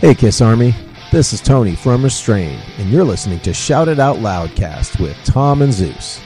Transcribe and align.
Hey, 0.00 0.14
Kiss 0.14 0.40
Army. 0.40 0.74
This 1.12 1.34
is 1.34 1.42
Tony 1.42 1.76
from 1.76 2.02
Restrained, 2.02 2.62
and 2.78 2.88
you're 2.88 3.04
listening 3.04 3.38
to 3.40 3.52
Shout 3.52 3.86
It 3.86 3.98
Out 3.98 4.16
Loudcast 4.16 4.98
with 4.98 5.14
Tom 5.24 5.60
and 5.60 5.74
Zeus. 5.74 6.22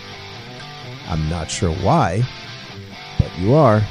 I'm 1.09 1.29
not 1.29 1.51
sure 1.51 1.75
why, 1.79 2.23
but 3.19 3.37
you 3.37 3.53
are. 3.53 3.83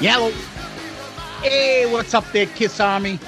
Yellow. 0.00 0.30
Hey, 1.42 1.84
what's 1.92 2.14
up 2.14 2.24
there, 2.32 2.46
Kiss 2.46 2.80
Army? 2.80 3.18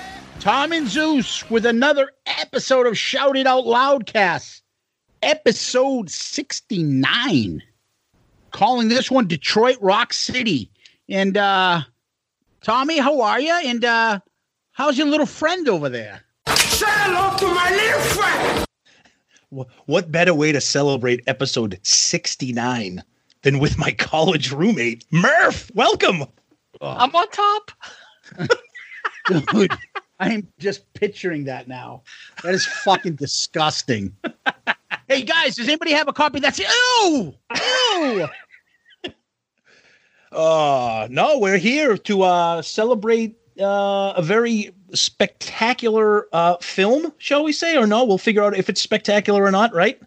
Tom 0.41 0.73
and 0.73 0.89
Zeus 0.89 1.49
with 1.51 1.67
another 1.67 2.11
episode 2.27 2.87
of 2.87 2.97
Shout 2.97 3.37
It 3.37 3.47
Out 3.47 3.65
Loudcast, 3.65 4.63
episode 5.23 6.09
69. 6.09 7.63
Calling 8.53 8.89
this 8.89 9.11
one 9.11 9.27
Detroit 9.29 9.77
Rock 9.83 10.15
City. 10.15 10.71
And 11.09 11.37
uh 11.37 11.83
Tommy, 12.63 12.99
how 12.99 13.21
are 13.21 13.41
you? 13.41 13.53
And 13.53 13.85
uh 13.85 14.21
how's 14.73 14.97
your 14.97 15.09
little 15.09 15.27
friend 15.27 15.69
over 15.69 15.91
there? 15.91 16.23
Say 16.57 16.87
hello 16.89 17.37
to 17.37 17.55
my 17.55 17.71
little 17.71 18.01
friend. 18.01 18.67
What 19.85 20.11
better 20.11 20.33
way 20.35 20.53
to 20.53 20.61
celebrate 20.63 21.23
episode 21.27 21.79
69 21.83 23.03
than 23.43 23.59
with 23.59 23.77
my 23.77 23.91
college 23.93 24.51
roommate, 24.53 25.05
Murph? 25.11 25.71
Welcome. 25.75 26.25
I'm 26.83 27.15
on 27.15 27.29
top. 27.31 27.71
Dude, 29.53 29.73
I'm 30.19 30.49
just 30.59 30.93
picturing 30.95 31.45
that 31.45 31.69
now. 31.69 32.03
That 32.43 32.55
is 32.55 32.67
fucking 32.67 33.17
disgusting. 33.17 34.17
hey 35.09 35.23
guys, 35.23 35.57
does 35.57 35.69
anybody 35.69 35.93
have 35.93 36.09
a 36.09 36.13
copy? 36.13 36.41
That's 36.41 36.59
ew, 36.59 37.35
ew. 37.55 38.29
Uh, 40.33 41.07
no, 41.11 41.39
we're 41.39 41.59
here 41.59 41.97
to 41.99 42.23
uh, 42.23 42.63
celebrate 42.63 43.37
uh, 43.61 44.15
a 44.17 44.23
very 44.23 44.73
spectacular 44.95 46.27
uh, 46.33 46.57
film, 46.57 47.13
shall 47.19 47.45
we 47.45 47.53
say? 47.53 47.77
Or 47.77 47.87
no, 47.87 48.05
we'll 48.05 48.19
figure 48.19 48.43
out 48.43 48.57
if 48.57 48.71
it's 48.71 48.81
spectacular 48.81 49.45
or 49.45 49.51
not, 49.51 49.75
right? 49.75 50.01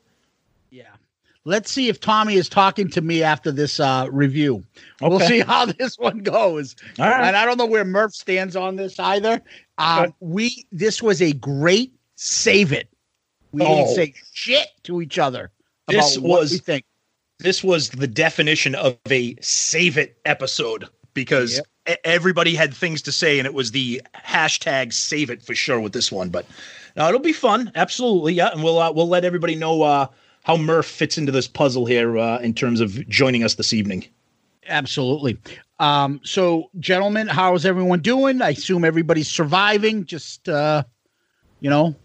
Let's 1.48 1.72
see 1.72 1.90
if 1.90 2.00
Tommy 2.00 2.36
is 2.36 2.50
talking 2.50 2.90
to 2.90 3.02
me 3.02 3.22
after 3.22 3.52
this 3.52 3.80
uh, 3.80 4.08
review. 4.12 4.64
We'll 5.00 5.20
see 5.20 5.42
how 5.42 5.66
this 5.80 5.98
one 5.98 6.20
goes. 6.20 6.76
All 7.00 7.08
right. 7.08 7.24
And 7.28 7.36
I 7.36 7.46
don't 7.46 7.58
know 7.58 7.68
where 7.68 7.86
Murph 7.86 8.14
stands 8.16 8.56
on 8.56 8.76
this 8.76 9.00
either. 9.00 9.42
Um, 9.78 10.14
we 10.20 10.66
this 10.72 11.04
was 11.04 11.22
a 11.22 11.34
great 11.34 11.94
save 12.16 12.72
it. 12.74 12.90
We 13.52 13.62
didn't 13.62 13.88
Oh. 13.90 13.94
say 13.94 14.14
shit 14.34 14.68
to 14.84 15.02
each 15.02 15.20
other 15.20 15.52
This 15.88 16.16
about 16.18 16.28
what 16.28 16.42
was- 16.42 16.52
we 16.52 16.58
think. 16.58 16.84
This 17.40 17.64
was 17.64 17.90
the 17.90 18.08
definition 18.08 18.76
of 18.76 18.98
a 19.12 19.36
save 19.42 19.98
it 19.98 20.18
episode 20.26 20.86
because 21.14 21.62
Yep. 21.88 22.00
everybody 22.06 22.56
had 22.56 22.74
things 22.74 23.02
to 23.04 23.12
say, 23.12 23.40
and 23.40 23.46
it 23.46 23.54
was 23.54 23.72
the 23.72 24.02
hashtag 24.26 24.94
save 24.94 25.30
it 25.30 25.44
for 25.44 25.54
sure 25.54 25.80
with 25.82 25.92
this 25.94 26.12
one. 26.14 26.30
But 26.30 26.46
no, 26.96 27.08
it'll 27.10 27.20
be 27.20 27.34
fun, 27.34 27.72
absolutely, 27.76 28.34
yeah. 28.34 28.52
And 28.54 28.64
we'll 28.64 28.80
uh, 28.80 28.92
we'll 28.92 29.10
let 29.10 29.26
everybody 29.26 29.54
know 29.56 29.82
uh, 29.84 30.08
how 30.46 30.56
Murph 30.56 30.86
fits 30.86 31.18
into 31.18 31.32
this 31.32 31.48
puzzle 31.48 31.88
here 31.88 32.20
uh, 32.20 32.38
in 32.38 32.54
terms 32.54 32.80
of 32.80 33.08
joining 33.10 33.44
us 33.44 33.56
this 33.56 33.74
evening. 33.74 34.06
Absolutely. 34.68 35.40
Um, 35.80 36.22
so, 36.24 36.70
gentlemen, 36.80 37.28
how's 37.28 37.66
everyone 37.66 38.00
doing? 38.00 38.44
I 38.44 38.52
assume 38.52 38.86
everybody's 38.86 39.28
surviving, 39.28 40.06
just 40.06 40.48
uh, 40.48 40.84
you 41.62 41.70
know, 41.70 41.96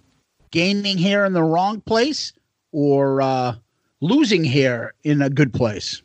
gaining 0.51 0.97
hair 0.97 1.27
in 1.27 1.35
the 1.35 1.43
wrong 1.43 1.83
place 1.83 2.33
or 2.73 3.21
uh, 3.21 3.57
losing 4.01 4.43
hair 4.43 4.95
in 5.05 5.21
a 5.21 5.29
good 5.29 5.53
place. 5.53 6.03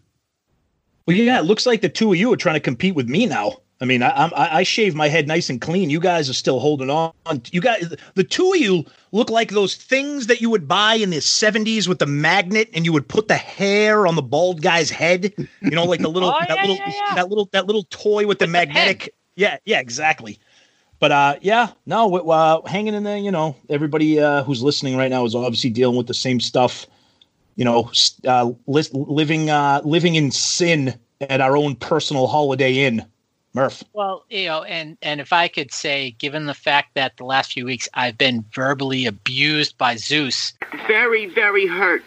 Well, 1.07 1.15
yeah, 1.15 1.39
it 1.39 1.45
looks 1.45 1.65
like 1.65 1.79
the 1.79 1.89
two 1.89 2.11
of 2.11 2.19
you 2.19 2.33
are 2.33 2.37
trying 2.37 2.55
to 2.55 2.59
compete 2.59 2.95
with 2.95 3.07
me 3.07 3.27
now. 3.27 3.59
I 3.81 3.85
mean, 3.85 4.01
I, 4.03 4.09
I, 4.09 4.59
I 4.59 4.63
shave 4.63 4.95
my 4.95 5.09
head 5.09 5.27
nice 5.27 5.49
and 5.49 5.59
clean. 5.59 5.89
You 5.89 5.99
guys 5.99 6.29
are 6.29 6.33
still 6.33 6.59
holding 6.59 6.89
on. 6.89 7.11
You 7.51 7.59
guys, 7.59 7.93
the 8.13 8.23
two 8.23 8.53
of 8.53 8.57
you 8.57 8.85
look 9.11 9.29
like 9.29 9.51
those 9.51 9.75
things 9.75 10.27
that 10.27 10.39
you 10.39 10.49
would 10.49 10.65
buy 10.67 10.95
in 10.95 11.09
the 11.09 11.17
'70s 11.17 11.87
with 11.87 11.99
the 11.99 12.05
magnet, 12.05 12.69
and 12.73 12.85
you 12.85 12.93
would 12.93 13.07
put 13.09 13.27
the 13.27 13.35
hair 13.35 14.07
on 14.07 14.15
the 14.15 14.21
bald 14.21 14.61
guy's 14.61 14.89
head. 14.89 15.33
You 15.61 15.71
know, 15.71 15.83
like 15.85 15.99
the 15.99 16.09
little, 16.09 16.29
Oh, 16.35 16.39
that 16.39 16.55
yeah, 16.55 16.61
little, 16.61 16.75
yeah, 16.77 16.93
yeah. 17.09 17.15
that 17.15 17.27
little, 17.29 17.49
that 17.51 17.65
little 17.65 17.83
toy 17.89 18.25
with 18.25 18.39
the 18.39 18.43
With 18.45 18.53
the 18.53 18.59
magnetic. 18.59 19.13
yeah, 19.35 19.57
yeah, 19.65 19.79
exactly. 19.81 20.39
But 20.99 21.11
uh, 21.11 21.35
yeah, 21.41 21.71
no, 21.85 22.15
uh, 22.15 22.65
hanging 22.67 22.93
in 22.93 23.03
there. 23.03 23.17
You 23.17 23.31
know, 23.31 23.57
everybody 23.69 24.19
uh, 24.21 24.43
who's 24.43 24.63
listening 24.63 24.95
right 24.95 25.11
now 25.11 25.25
is 25.25 25.35
obviously 25.35 25.69
dealing 25.69 25.97
with 25.97 26.07
the 26.07 26.13
same 26.13 26.39
stuff. 26.39 26.87
You 27.57 27.65
know, 27.65 27.91
uh, 28.25 28.51
lis- 28.67 28.93
living, 28.93 29.49
uh, 29.49 29.81
living 29.83 30.15
in 30.15 30.31
sin 30.31 30.97
at 31.21 31.41
our 31.41 31.57
own 31.57 31.75
personal 31.75 32.27
Holiday 32.27 32.85
Inn. 32.85 33.05
Murph. 33.55 33.83
Well, 33.93 34.25
you 34.29 34.47
know, 34.47 34.63
and 34.63 34.97
and 35.01 35.21
if 35.21 35.31
I 35.31 35.47
could 35.47 35.71
say, 35.73 36.11
given 36.19 36.45
the 36.45 36.53
fact 36.53 36.93
that 36.95 37.15
the 37.15 37.23
last 37.23 37.53
few 37.53 37.65
weeks 37.65 37.87
I've 37.93 38.17
been 38.17 38.43
verbally 38.53 39.05
abused 39.05 39.77
by 39.77 39.95
Zeus, 39.95 40.51
very, 40.87 41.27
very 41.27 41.65
hurt. 41.65 42.03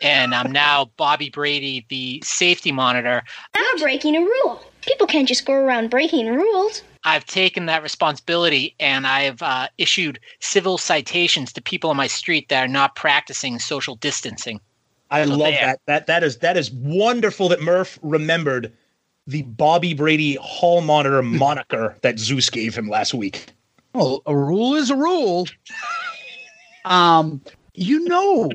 and 0.00 0.34
I'm 0.34 0.50
now 0.50 0.90
Bobby 0.96 1.28
Brady, 1.28 1.84
the 1.90 2.22
safety 2.24 2.72
monitor, 2.72 3.22
I'm 3.54 3.78
breaking 3.78 4.16
a 4.16 4.20
rule. 4.20 4.62
People 4.80 5.06
can't 5.06 5.28
just 5.28 5.44
go 5.44 5.52
around 5.52 5.90
breaking 5.90 6.28
rules. 6.28 6.82
I've 7.04 7.26
taken 7.26 7.66
that 7.66 7.82
responsibility 7.82 8.74
and 8.80 9.06
I've 9.06 9.42
uh, 9.42 9.68
issued 9.78 10.18
civil 10.40 10.78
citations 10.78 11.52
to 11.52 11.62
people 11.62 11.90
on 11.90 11.96
my 11.96 12.06
street 12.06 12.48
that 12.48 12.64
are 12.64 12.68
not 12.68 12.96
practicing 12.96 13.58
social 13.58 13.96
distancing. 13.96 14.60
I 15.10 15.24
So 15.24 15.30
love 15.30 15.52
there. 15.52 15.66
that. 15.66 15.80
That 15.86 16.06
that 16.06 16.24
is 16.24 16.38
that 16.38 16.56
is 16.56 16.70
wonderful 16.72 17.48
that 17.50 17.60
Murph 17.60 17.98
remembered 18.02 18.72
the 19.26 19.42
Bobby 19.42 19.94
Brady 19.94 20.36
hall 20.40 20.80
monitor 20.80 21.22
moniker 21.22 21.96
that 22.02 22.18
Zeus 22.18 22.50
gave 22.50 22.76
him 22.76 22.88
last 22.88 23.14
week. 23.14 23.46
Well, 23.92 24.22
a 24.26 24.36
rule 24.36 24.74
is 24.74 24.90
a 24.90 24.96
rule. 24.96 25.46
um, 26.84 27.40
you 27.74 28.04
know 28.04 28.50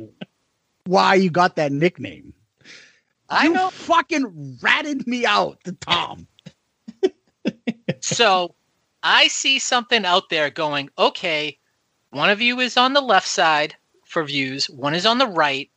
why 0.86 1.16
you 1.16 1.30
got 1.30 1.56
that 1.56 1.72
nickname. 1.72 2.34
I 3.30 3.46
you 3.46 3.54
know. 3.54 3.70
fucking 3.70 4.58
ratted 4.62 5.08
me 5.08 5.26
out 5.26 5.64
to 5.64 5.72
Tom. 5.74 6.28
So 8.02 8.56
I 9.04 9.28
see 9.28 9.60
something 9.60 10.06
out 10.06 10.30
there 10.30 10.50
going, 10.50 10.90
okay, 10.98 11.58
one 12.10 12.30
of 12.30 12.42
you 12.42 12.60
is 12.60 12.78
on 12.78 12.94
the 12.94 13.02
left 13.02 13.28
side 13.28 13.76
for 14.06 14.24
views, 14.24 14.70
one 14.70 14.94
is 14.94 15.06
on 15.06 15.18
the 15.18 15.28
right. 15.28 15.70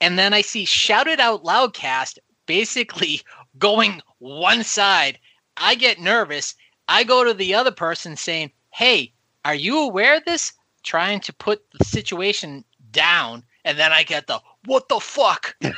and 0.00 0.18
then 0.18 0.32
I 0.32 0.40
see 0.42 0.64
shouted 0.64 1.14
It 1.14 1.20
Out 1.20 1.44
Loudcast 1.44 2.18
basically 2.46 3.22
going 3.58 4.00
one 4.20 4.62
side. 4.62 5.18
I 5.56 5.74
get 5.74 5.98
nervous. 5.98 6.54
I 6.88 7.04
go 7.04 7.24
to 7.24 7.34
the 7.34 7.54
other 7.54 7.72
person 7.72 8.16
saying, 8.16 8.52
Hey, 8.70 9.12
are 9.44 9.54
you 9.54 9.80
aware 9.80 10.16
of 10.16 10.24
this? 10.24 10.52
Trying 10.84 11.20
to 11.20 11.32
put 11.32 11.62
the 11.78 11.84
situation 11.84 12.64
down. 12.92 13.42
And 13.64 13.78
then 13.78 13.92
I 13.92 14.04
get 14.04 14.26
the, 14.28 14.40
What 14.66 14.88
the 14.88 15.00
fuck? 15.00 15.56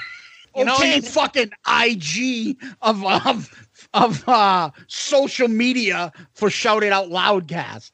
You 0.55 0.67
know, 0.67 0.75
okay, 0.75 0.97
and- 0.97 1.07
fucking 1.07 1.51
IG 1.67 2.59
of 2.83 3.03
of 3.07 3.69
of 3.95 4.29
uh, 4.29 4.71
social 4.87 5.49
media 5.49 6.13
for 6.35 6.51
Shout 6.51 6.83
It 6.83 6.93
Out 6.93 7.09
Loudcast. 7.09 7.93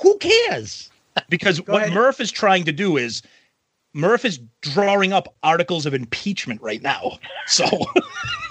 Who 0.00 0.16
cares? 0.18 0.88
because 1.28 1.60
what 1.66 1.82
ahead. 1.82 1.94
Murph 1.94 2.20
is 2.20 2.30
trying 2.30 2.62
to 2.64 2.70
do 2.70 2.96
is 2.96 3.22
Murph 3.92 4.24
is 4.24 4.38
drawing 4.60 5.12
up 5.12 5.34
articles 5.42 5.84
of 5.84 5.94
impeachment 5.94 6.62
right 6.62 6.80
now. 6.80 7.18
So 7.48 7.64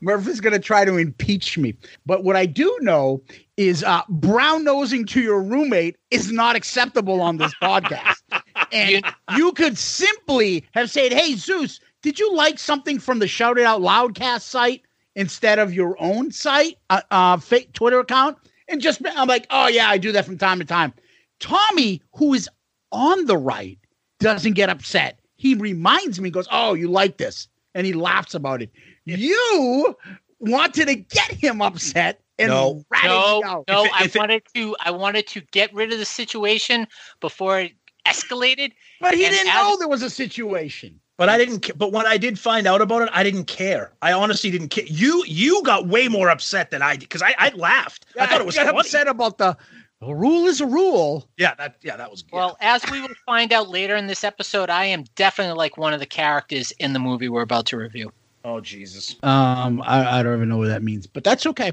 Murphy's 0.00 0.40
going 0.40 0.52
to 0.52 0.58
try 0.58 0.84
to 0.84 0.96
impeach 0.96 1.58
me. 1.58 1.74
But 2.06 2.24
what 2.24 2.36
I 2.36 2.46
do 2.46 2.76
know 2.80 3.22
is 3.56 3.82
uh, 3.82 4.02
brown 4.08 4.64
nosing 4.64 5.04
to 5.06 5.20
your 5.20 5.42
roommate 5.42 5.96
is 6.10 6.30
not 6.30 6.56
acceptable 6.56 7.20
on 7.20 7.36
this 7.38 7.54
podcast. 7.62 8.16
And 8.70 9.04
you 9.36 9.52
could 9.52 9.78
simply 9.78 10.64
have 10.72 10.90
said, 10.90 11.12
Hey, 11.12 11.36
Zeus, 11.36 11.80
did 12.02 12.18
you 12.18 12.34
like 12.34 12.58
something 12.58 12.98
from 12.98 13.18
the 13.18 13.28
Shout 13.28 13.56
It 13.56 13.64
Out 13.64 13.80
Loudcast 13.80 14.42
site 14.42 14.82
instead 15.14 15.58
of 15.58 15.72
your 15.72 15.96
own 16.00 16.32
site, 16.32 16.76
uh, 16.90 17.00
uh, 17.10 17.38
fake 17.38 17.72
Twitter 17.72 18.00
account? 18.00 18.36
And 18.68 18.82
just, 18.82 19.00
I'm 19.16 19.28
like, 19.28 19.46
Oh, 19.50 19.68
yeah, 19.68 19.88
I 19.88 19.96
do 19.96 20.12
that 20.12 20.26
from 20.26 20.36
time 20.36 20.58
to 20.58 20.64
time. 20.66 20.92
Tommy, 21.40 22.02
who 22.14 22.34
is 22.34 22.48
on 22.92 23.24
the 23.26 23.38
right, 23.38 23.78
doesn't 24.20 24.54
get 24.54 24.68
upset. 24.68 25.20
He 25.36 25.54
reminds 25.54 26.20
me, 26.20 26.28
goes, 26.28 26.48
Oh, 26.50 26.74
you 26.74 26.90
like 26.90 27.16
this. 27.16 27.48
And 27.74 27.86
he 27.86 27.92
laughs 27.92 28.34
about 28.34 28.62
it. 28.62 28.70
You 29.04 29.96
wanted 30.40 30.86
to 30.88 30.94
get 30.96 31.30
him 31.32 31.60
upset 31.62 32.20
and 32.38 32.48
No. 32.50 32.84
rat 32.90 33.04
no, 33.04 33.42
out. 33.44 33.64
no, 33.68 33.84
If 33.84 33.86
it- 33.86 33.92
I 34.00 34.04
if 34.04 34.16
it- 34.16 34.18
wanted 34.18 34.42
to 34.54 34.76
I 34.80 34.90
wanted 34.90 35.26
to 35.28 35.40
get 35.52 35.72
rid 35.74 35.92
of 35.92 35.98
the 35.98 36.04
situation 36.04 36.86
before 37.20 37.60
it 37.60 37.72
escalated. 38.06 38.72
But 39.00 39.14
he 39.14 39.20
didn't 39.20 39.48
as- 39.48 39.54
know 39.54 39.76
there 39.78 39.88
was 39.88 40.02
a 40.02 40.10
situation. 40.10 41.00
But 41.16 41.28
I 41.28 41.36
didn't. 41.36 41.76
But 41.76 41.90
when 41.90 42.06
I 42.06 42.16
did 42.16 42.38
find 42.38 42.64
out 42.68 42.80
about 42.80 43.02
it, 43.02 43.08
I 43.12 43.24
didn't 43.24 43.46
care. 43.46 43.90
I 44.02 44.12
honestly 44.12 44.52
didn't 44.52 44.68
care. 44.68 44.84
You 44.86 45.24
you 45.26 45.62
got 45.64 45.88
way 45.88 46.06
more 46.06 46.28
upset 46.30 46.70
than 46.70 46.80
I 46.80 46.92
did 46.92 47.00
because 47.00 47.22
I, 47.22 47.34
I 47.38 47.48
laughed. 47.50 48.06
I 48.18 48.26
thought 48.26 48.40
it 48.40 48.46
was 48.46 48.54
got 48.54 48.66
funny. 48.66 48.78
upset 48.78 49.08
about 49.08 49.38
the 49.38 49.56
a 50.00 50.14
rule 50.14 50.46
is 50.46 50.60
a 50.60 50.66
rule. 50.66 51.28
Yeah, 51.36 51.54
that 51.56 51.76
yeah 51.82 51.96
that 51.96 52.10
was. 52.10 52.24
yeah. 52.32 52.36
Well, 52.36 52.56
as 52.60 52.82
we 52.90 53.00
will 53.00 53.08
find 53.26 53.52
out 53.52 53.68
later 53.68 53.96
in 53.96 54.06
this 54.06 54.24
episode, 54.24 54.70
I 54.70 54.84
am 54.84 55.04
definitely 55.16 55.56
like 55.56 55.76
one 55.76 55.92
of 55.92 56.00
the 56.00 56.06
characters 56.06 56.72
in 56.78 56.92
the 56.92 56.98
movie 56.98 57.28
we're 57.28 57.42
about 57.42 57.66
to 57.66 57.76
review. 57.76 58.12
oh 58.44 58.60
Jesus. 58.60 59.16
Um, 59.22 59.82
I, 59.82 60.20
I 60.20 60.22
don't 60.22 60.36
even 60.36 60.48
know 60.48 60.58
what 60.58 60.68
that 60.68 60.82
means, 60.82 61.06
but 61.06 61.24
that's 61.24 61.46
okay. 61.46 61.72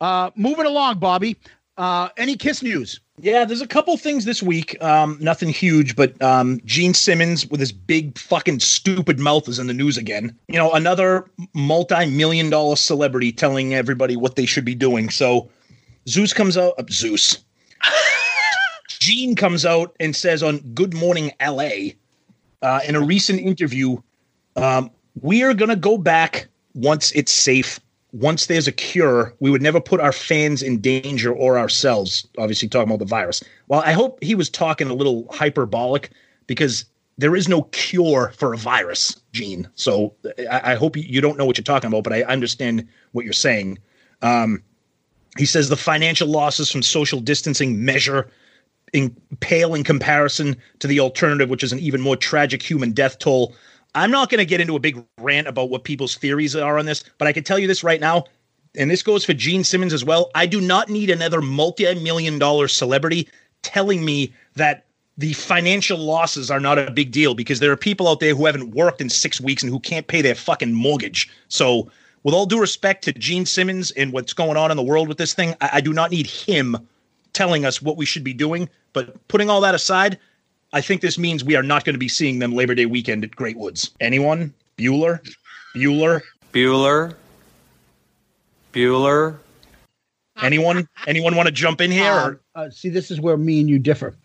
Uh, 0.00 0.30
moving 0.36 0.66
along, 0.66 0.98
Bobby. 0.98 1.36
Uh, 1.76 2.08
any 2.16 2.36
kiss 2.36 2.62
news? 2.62 3.00
Yeah, 3.20 3.44
there's 3.44 3.60
a 3.60 3.66
couple 3.66 3.96
things 3.96 4.24
this 4.24 4.40
week. 4.42 4.80
Um, 4.82 5.18
nothing 5.20 5.48
huge, 5.48 5.96
but 5.96 6.20
um, 6.22 6.60
Gene 6.64 6.94
Simmons 6.94 7.46
with 7.48 7.58
his 7.58 7.72
big 7.72 8.16
fucking 8.18 8.60
stupid 8.60 9.18
mouth 9.18 9.48
is 9.48 9.58
in 9.58 9.66
the 9.66 9.74
news 9.74 9.96
again. 9.96 10.36
You 10.46 10.56
know, 10.56 10.72
another 10.72 11.28
multi-million 11.52 12.50
dollar 12.50 12.76
celebrity 12.76 13.32
telling 13.32 13.74
everybody 13.74 14.16
what 14.16 14.36
they 14.36 14.46
should 14.46 14.64
be 14.64 14.74
doing. 14.76 15.10
So 15.10 15.48
Zeus 16.08 16.32
comes 16.32 16.56
out. 16.56 16.74
Uh, 16.78 16.84
Zeus. 16.90 17.44
Gene 19.04 19.36
comes 19.36 19.66
out 19.66 19.94
and 20.00 20.16
says 20.16 20.42
on 20.42 20.60
Good 20.72 20.94
Morning 20.94 21.30
LA 21.38 21.90
uh, 22.62 22.80
in 22.88 22.96
a 22.96 23.02
recent 23.02 23.38
interview, 23.38 23.98
um, 24.56 24.90
we 25.20 25.42
are 25.42 25.52
going 25.52 25.68
to 25.68 25.76
go 25.76 25.98
back 25.98 26.48
once 26.72 27.12
it's 27.12 27.30
safe. 27.30 27.78
Once 28.12 28.46
there's 28.46 28.66
a 28.66 28.72
cure, 28.72 29.34
we 29.40 29.50
would 29.50 29.60
never 29.60 29.78
put 29.78 30.00
our 30.00 30.10
fans 30.10 30.62
in 30.62 30.80
danger 30.80 31.34
or 31.34 31.58
ourselves. 31.58 32.26
Obviously, 32.38 32.66
talking 32.66 32.88
about 32.88 32.98
the 32.98 33.04
virus. 33.04 33.44
Well, 33.68 33.82
I 33.84 33.92
hope 33.92 34.24
he 34.24 34.34
was 34.34 34.48
talking 34.48 34.88
a 34.88 34.94
little 34.94 35.26
hyperbolic 35.30 36.08
because 36.46 36.86
there 37.18 37.36
is 37.36 37.46
no 37.46 37.64
cure 37.72 38.32
for 38.34 38.54
a 38.54 38.56
virus, 38.56 39.20
Gene. 39.32 39.68
So 39.74 40.14
I, 40.50 40.72
I 40.72 40.74
hope 40.76 40.96
you, 40.96 41.20
don't 41.20 41.36
know 41.36 41.44
what 41.44 41.58
you're 41.58 41.62
talking 41.62 41.88
about, 41.88 42.04
but 42.04 42.14
I 42.14 42.22
understand 42.22 42.88
what 43.12 43.26
you're 43.26 43.34
saying. 43.34 43.80
Um, 44.22 44.62
he 45.36 45.44
says 45.44 45.68
the 45.68 45.76
financial 45.76 46.26
losses 46.26 46.70
from 46.70 46.80
social 46.80 47.20
distancing 47.20 47.84
measure 47.84 48.30
in 48.94 49.14
pale 49.40 49.74
in 49.74 49.84
comparison 49.84 50.56
to 50.78 50.86
the 50.86 51.00
alternative, 51.00 51.50
which 51.50 51.64
is 51.64 51.72
an 51.72 51.80
even 51.80 52.00
more 52.00 52.16
tragic 52.16 52.62
human 52.62 52.92
death 52.92 53.18
toll. 53.18 53.54
I'm 53.96 54.10
not 54.10 54.30
going 54.30 54.38
to 54.38 54.46
get 54.46 54.60
into 54.60 54.76
a 54.76 54.80
big 54.80 55.04
rant 55.18 55.48
about 55.48 55.68
what 55.68 55.84
people's 55.84 56.14
theories 56.14 56.56
are 56.56 56.78
on 56.78 56.86
this, 56.86 57.04
but 57.18 57.28
I 57.28 57.32
can 57.32 57.44
tell 57.44 57.58
you 57.58 57.66
this 57.66 57.84
right 57.84 58.00
now, 58.00 58.24
and 58.76 58.90
this 58.90 59.02
goes 59.02 59.24
for 59.24 59.34
Gene 59.34 59.64
Simmons 59.64 59.92
as 59.92 60.04
well. 60.04 60.30
I 60.34 60.46
do 60.46 60.60
not 60.60 60.88
need 60.88 61.10
another 61.10 61.42
multi-million 61.42 62.38
dollar 62.38 62.68
celebrity 62.68 63.28
telling 63.62 64.04
me 64.04 64.32
that 64.54 64.86
the 65.18 65.32
financial 65.32 65.98
losses 65.98 66.50
are 66.50 66.60
not 66.60 66.78
a 66.78 66.90
big 66.90 67.10
deal 67.10 67.34
because 67.34 67.60
there 67.60 67.70
are 67.70 67.76
people 67.76 68.08
out 68.08 68.20
there 68.20 68.34
who 68.34 68.46
haven't 68.46 68.74
worked 68.74 69.00
in 69.00 69.10
six 69.10 69.40
weeks 69.40 69.62
and 69.62 69.70
who 69.70 69.78
can't 69.80 70.06
pay 70.06 70.22
their 70.22 70.34
fucking 70.34 70.72
mortgage. 70.72 71.28
So, 71.48 71.90
with 72.22 72.34
all 72.34 72.46
due 72.46 72.60
respect 72.60 73.04
to 73.04 73.12
Gene 73.12 73.44
Simmons 73.44 73.90
and 73.92 74.12
what's 74.12 74.32
going 74.32 74.56
on 74.56 74.70
in 74.70 74.76
the 74.76 74.82
world 74.82 75.08
with 75.08 75.18
this 75.18 75.34
thing, 75.34 75.54
I, 75.60 75.70
I 75.74 75.80
do 75.80 75.92
not 75.92 76.10
need 76.10 76.26
him 76.26 76.88
telling 77.34 77.64
us 77.64 77.82
what 77.82 77.96
we 77.96 78.06
should 78.06 78.24
be 78.24 78.32
doing. 78.32 78.68
But 78.92 79.28
putting 79.28 79.50
all 79.50 79.60
that 79.60 79.74
aside, 79.74 80.18
I 80.72 80.80
think 80.80 81.02
this 81.02 81.18
means 81.18 81.44
we 81.44 81.56
are 81.56 81.62
not 81.62 81.84
going 81.84 81.94
to 81.94 81.98
be 81.98 82.08
seeing 82.08 82.38
them 82.38 82.52
Labor 82.52 82.74
Day 82.74 82.86
weekend 82.86 83.24
at 83.24 83.36
Great 83.36 83.56
Woods. 83.56 83.90
Anyone? 84.00 84.54
Bueller? 84.78 85.20
Bueller? 85.74 86.22
Bueller. 86.52 87.14
Bueller. 88.72 89.38
Anyone? 90.42 90.88
Anyone 91.06 91.36
want 91.36 91.46
to 91.46 91.52
jump 91.52 91.80
in 91.80 91.90
here? 91.90 92.40
Uh, 92.54 92.58
uh, 92.58 92.70
see, 92.70 92.88
this 92.88 93.10
is 93.10 93.20
where 93.20 93.36
me 93.36 93.60
and 93.60 93.68
you 93.68 93.78
differ. 93.78 94.16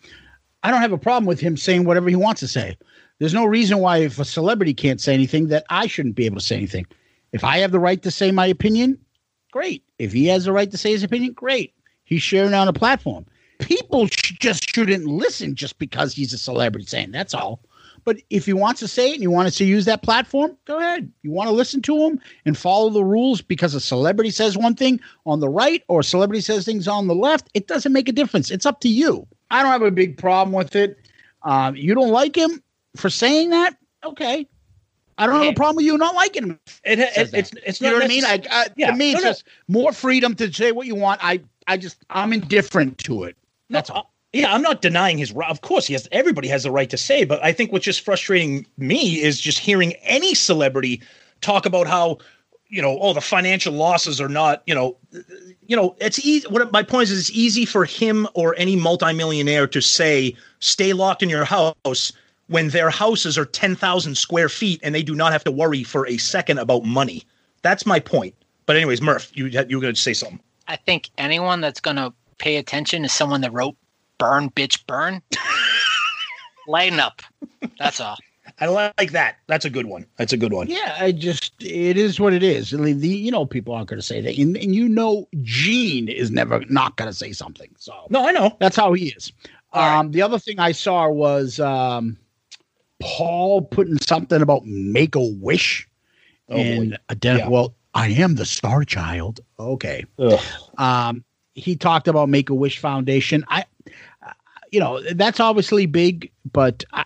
I 0.62 0.70
don't 0.70 0.80
have 0.80 0.92
a 0.92 0.98
problem 0.98 1.26
with 1.26 1.40
him 1.40 1.56
saying 1.56 1.84
whatever 1.84 2.08
he 2.08 2.16
wants 2.16 2.40
to 2.40 2.48
say. 2.48 2.76
There's 3.18 3.34
no 3.34 3.44
reason 3.44 3.78
why, 3.78 3.98
if 3.98 4.18
a 4.18 4.24
celebrity 4.24 4.74
can't 4.74 5.00
say 5.00 5.14
anything, 5.14 5.48
that 5.48 5.64
I 5.70 5.86
shouldn't 5.86 6.16
be 6.16 6.26
able 6.26 6.38
to 6.38 6.44
say 6.44 6.56
anything. 6.56 6.86
If 7.32 7.44
I 7.44 7.58
have 7.58 7.70
the 7.70 7.78
right 7.78 8.02
to 8.02 8.10
say 8.10 8.32
my 8.32 8.46
opinion, 8.46 8.98
great. 9.52 9.84
If 9.98 10.12
he 10.12 10.26
has 10.26 10.46
the 10.46 10.52
right 10.52 10.70
to 10.70 10.76
say 10.76 10.90
his 10.90 11.02
opinion, 11.02 11.32
great. 11.34 11.74
He's 12.10 12.22
sharing 12.22 12.54
on 12.54 12.68
a 12.68 12.72
platform. 12.72 13.24
People 13.60 14.08
sh- 14.08 14.34
just 14.40 14.68
shouldn't 14.68 15.06
listen 15.06 15.54
just 15.54 15.78
because 15.78 16.12
he's 16.12 16.32
a 16.34 16.38
celebrity 16.38 16.86
saying 16.86 17.12
that's 17.12 17.34
all. 17.34 17.60
But 18.04 18.16
if 18.30 18.46
he 18.46 18.52
wants 18.52 18.80
to 18.80 18.88
say 18.88 19.10
it 19.10 19.14
and 19.14 19.22
he 19.22 19.28
wants 19.28 19.56
to 19.58 19.64
use 19.64 19.84
that 19.84 20.02
platform, 20.02 20.56
go 20.64 20.78
ahead. 20.78 21.10
You 21.22 21.30
want 21.30 21.48
to 21.48 21.54
listen 21.54 21.82
to 21.82 21.96
him 21.98 22.20
and 22.46 22.58
follow 22.58 22.90
the 22.90 23.04
rules 23.04 23.42
because 23.42 23.74
a 23.74 23.80
celebrity 23.80 24.30
says 24.30 24.58
one 24.58 24.74
thing 24.74 25.00
on 25.26 25.40
the 25.40 25.48
right 25.48 25.84
or 25.88 26.00
a 26.00 26.04
celebrity 26.04 26.40
says 26.40 26.64
things 26.64 26.88
on 26.88 27.06
the 27.06 27.14
left, 27.14 27.48
it 27.54 27.68
doesn't 27.68 27.92
make 27.92 28.08
a 28.08 28.12
difference. 28.12 28.50
It's 28.50 28.66
up 28.66 28.80
to 28.80 28.88
you. 28.88 29.26
I 29.50 29.62
don't 29.62 29.72
have 29.72 29.82
a 29.82 29.90
big 29.90 30.18
problem 30.18 30.52
with 30.52 30.74
it. 30.74 30.98
Um, 31.42 31.76
you 31.76 31.94
don't 31.94 32.10
like 32.10 32.36
him 32.36 32.62
for 32.96 33.10
saying 33.10 33.50
that? 33.50 33.76
Okay. 34.04 34.48
I 35.18 35.26
don't 35.26 35.36
have 35.36 35.48
a 35.48 35.52
problem 35.52 35.76
with 35.76 35.84
you 35.84 35.98
not 35.98 36.14
liking 36.14 36.44
him. 36.44 36.60
it, 36.84 36.98
it, 36.98 37.30
it's 37.34 37.52
it's 37.66 37.80
You 37.80 37.86
not 37.88 37.92
know 37.92 37.98
what 37.98 38.04
I 38.06 38.08
mean? 38.08 38.24
I, 38.24 38.42
I, 38.50 38.68
Yeah, 38.76 38.90
to 38.92 38.96
me, 38.96 39.12
it's 39.12 39.20
no, 39.20 39.28
no. 39.28 39.32
just 39.32 39.44
more 39.68 39.92
freedom 39.92 40.34
to 40.36 40.50
say 40.52 40.72
what 40.72 40.86
you 40.86 40.94
want. 40.94 41.20
I, 41.22 41.40
I 41.70 41.76
just, 41.76 42.04
I'm 42.10 42.32
indifferent 42.32 42.98
to 42.98 43.24
it. 43.24 43.36
That's 43.70 43.88
No, 43.88 43.96
all. 43.96 44.12
yeah, 44.32 44.52
I'm 44.52 44.62
not 44.62 44.82
denying 44.82 45.18
his 45.18 45.32
right. 45.32 45.48
Of 45.48 45.60
course, 45.60 45.86
he 45.86 45.94
has. 45.94 46.08
Everybody 46.12 46.48
has 46.48 46.64
the 46.64 46.70
right 46.70 46.90
to 46.90 46.96
say, 46.96 47.24
but 47.24 47.42
I 47.44 47.52
think 47.52 47.72
what's 47.72 47.84
just 47.84 48.00
frustrating 48.04 48.66
me 48.76 49.20
is 49.22 49.40
just 49.40 49.58
hearing 49.58 49.92
any 50.02 50.34
celebrity 50.34 51.00
talk 51.40 51.64
about 51.66 51.86
how 51.86 52.18
you 52.70 52.80
know, 52.80 52.98
oh, 53.00 53.12
the 53.12 53.20
financial 53.20 53.72
losses 53.72 54.20
are 54.20 54.28
not, 54.28 54.62
you 54.66 54.74
know, 54.74 54.96
you 55.66 55.76
know, 55.76 55.96
it's 56.00 56.24
easy. 56.24 56.46
What 56.48 56.70
my 56.72 56.82
point 56.84 57.10
is, 57.10 57.18
it's 57.18 57.36
easy 57.36 57.64
for 57.64 57.84
him 57.84 58.28
or 58.34 58.54
any 58.56 58.76
multimillionaire 58.76 59.66
to 59.66 59.80
say, 59.80 60.34
"Stay 60.60 60.92
locked 60.92 61.22
in 61.22 61.28
your 61.28 61.44
house." 61.44 62.12
When 62.46 62.70
their 62.70 62.90
houses 62.90 63.38
are 63.38 63.44
10,000 63.44 64.16
square 64.16 64.48
feet 64.48 64.80
and 64.82 64.92
they 64.92 65.04
do 65.04 65.14
not 65.14 65.30
have 65.30 65.44
to 65.44 65.52
worry 65.52 65.84
for 65.84 66.04
a 66.08 66.16
second 66.16 66.58
about 66.58 66.84
money. 66.84 67.22
That's 67.62 67.86
my 67.86 68.00
point. 68.00 68.34
But, 68.66 68.74
anyways, 68.74 69.00
Murph, 69.00 69.30
you, 69.34 69.46
you 69.46 69.76
were 69.76 69.82
going 69.82 69.94
to 69.94 70.00
say 70.00 70.14
something. 70.14 70.40
I 70.70 70.76
think 70.76 71.10
anyone 71.18 71.60
that's 71.60 71.80
going 71.80 71.96
to 71.96 72.12
pay 72.38 72.56
attention 72.56 73.04
is 73.04 73.12
someone 73.12 73.40
that 73.40 73.52
wrote 73.52 73.76
"Burn, 74.18 74.50
Bitch, 74.50 74.86
Burn." 74.86 75.20
Lighten 76.68 77.00
up. 77.00 77.22
That's 77.78 78.00
all. 78.00 78.16
I 78.60 78.66
like 78.66 79.12
that. 79.12 79.36
That's 79.48 79.64
a 79.64 79.70
good 79.70 79.86
one. 79.86 80.06
That's 80.16 80.32
a 80.32 80.36
good 80.36 80.52
one. 80.52 80.68
Yeah, 80.68 80.96
I 81.00 81.12
just 81.12 81.54
it 81.62 81.96
is 81.96 82.20
what 82.20 82.32
it 82.32 82.42
is. 82.42 82.72
I 82.74 82.76
mean, 82.76 83.00
the, 83.00 83.08
you 83.08 83.30
know, 83.30 83.46
people 83.46 83.74
aren't 83.74 83.88
going 83.88 83.98
to 83.98 84.06
say 84.06 84.20
that, 84.20 84.36
and, 84.38 84.56
and 84.56 84.74
you 84.74 84.88
know, 84.88 85.26
Gene 85.42 86.08
is 86.08 86.30
never 86.30 86.60
not 86.68 86.96
going 86.96 87.10
to 87.10 87.16
say 87.16 87.32
something. 87.32 87.70
So 87.78 87.92
No, 88.10 88.26
I 88.28 88.32
know. 88.32 88.56
that's 88.60 88.76
how 88.76 88.92
he 88.92 89.08
is. 89.08 89.32
All 89.72 89.82
right. 89.82 89.96
Um, 89.98 90.10
the 90.12 90.22
other 90.22 90.38
thing 90.38 90.58
I 90.58 90.72
saw 90.72 91.08
was 91.08 91.58
um, 91.58 92.16
Paul 93.00 93.62
putting 93.62 93.98
something 93.98 94.42
about 94.42 94.64
make 94.66 95.14
a 95.16 95.24
wish, 95.24 95.88
Oh, 96.48 96.56
boy. 96.56 96.60
and 96.62 96.98
identif- 97.08 97.38
Yeah. 97.38 97.48
well, 97.48 97.74
I 97.94 98.08
am 98.08 98.36
the 98.36 98.44
star 98.44 98.84
child. 98.84 99.40
Okay. 99.58 100.04
Ugh. 100.18 100.40
Um, 100.78 101.24
he 101.54 101.76
talked 101.76 102.08
about 102.08 102.28
Make 102.28 102.48
a 102.50 102.54
Wish 102.54 102.78
Foundation. 102.78 103.44
I, 103.48 103.64
uh, 104.26 104.32
you 104.70 104.80
know, 104.80 105.00
that's 105.14 105.40
obviously 105.40 105.86
big, 105.86 106.30
but 106.52 106.84
I, 106.92 107.04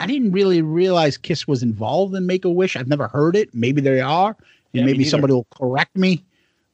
I 0.00 0.06
didn't 0.06 0.32
really 0.32 0.60
realize 0.62 1.16
Kiss 1.16 1.48
was 1.48 1.62
involved 1.62 2.14
in 2.14 2.26
Make 2.26 2.44
a 2.44 2.50
Wish. 2.50 2.76
I've 2.76 2.88
never 2.88 3.08
heard 3.08 3.34
it. 3.36 3.54
Maybe 3.54 3.80
they 3.80 4.00
are, 4.00 4.28
and 4.28 4.36
Yeah, 4.72 4.84
me 4.84 4.92
maybe 4.92 5.04
somebody 5.04 5.32
will 5.32 5.46
correct 5.56 5.96
me. 5.96 6.22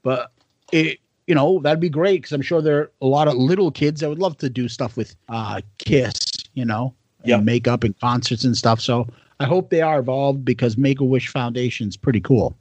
But 0.02 0.32
it, 0.72 0.98
you 1.28 1.34
know, 1.36 1.60
that'd 1.60 1.78
be 1.78 1.88
great 1.88 2.22
because 2.22 2.32
I'm 2.32 2.42
sure 2.42 2.60
there 2.60 2.78
are 2.80 2.90
a 3.00 3.06
lot 3.06 3.28
of 3.28 3.34
little 3.34 3.70
kids 3.70 4.00
that 4.00 4.08
would 4.08 4.18
love 4.18 4.36
to 4.38 4.50
do 4.50 4.68
stuff 4.68 4.96
with 4.96 5.14
uh, 5.28 5.60
Kiss. 5.78 6.18
You 6.54 6.64
know, 6.64 6.92
and 7.20 7.28
Yeah. 7.28 7.36
makeup 7.40 7.84
and 7.84 7.98
concerts 8.00 8.42
and 8.44 8.56
stuff. 8.56 8.80
So 8.80 9.06
I 9.38 9.44
hope 9.46 9.70
they 9.70 9.80
are 9.80 10.00
involved 10.00 10.44
because 10.44 10.76
Make 10.76 11.00
a 11.00 11.04
Wish 11.04 11.28
Foundation's 11.28 11.96
pretty 11.96 12.20
cool. 12.20 12.56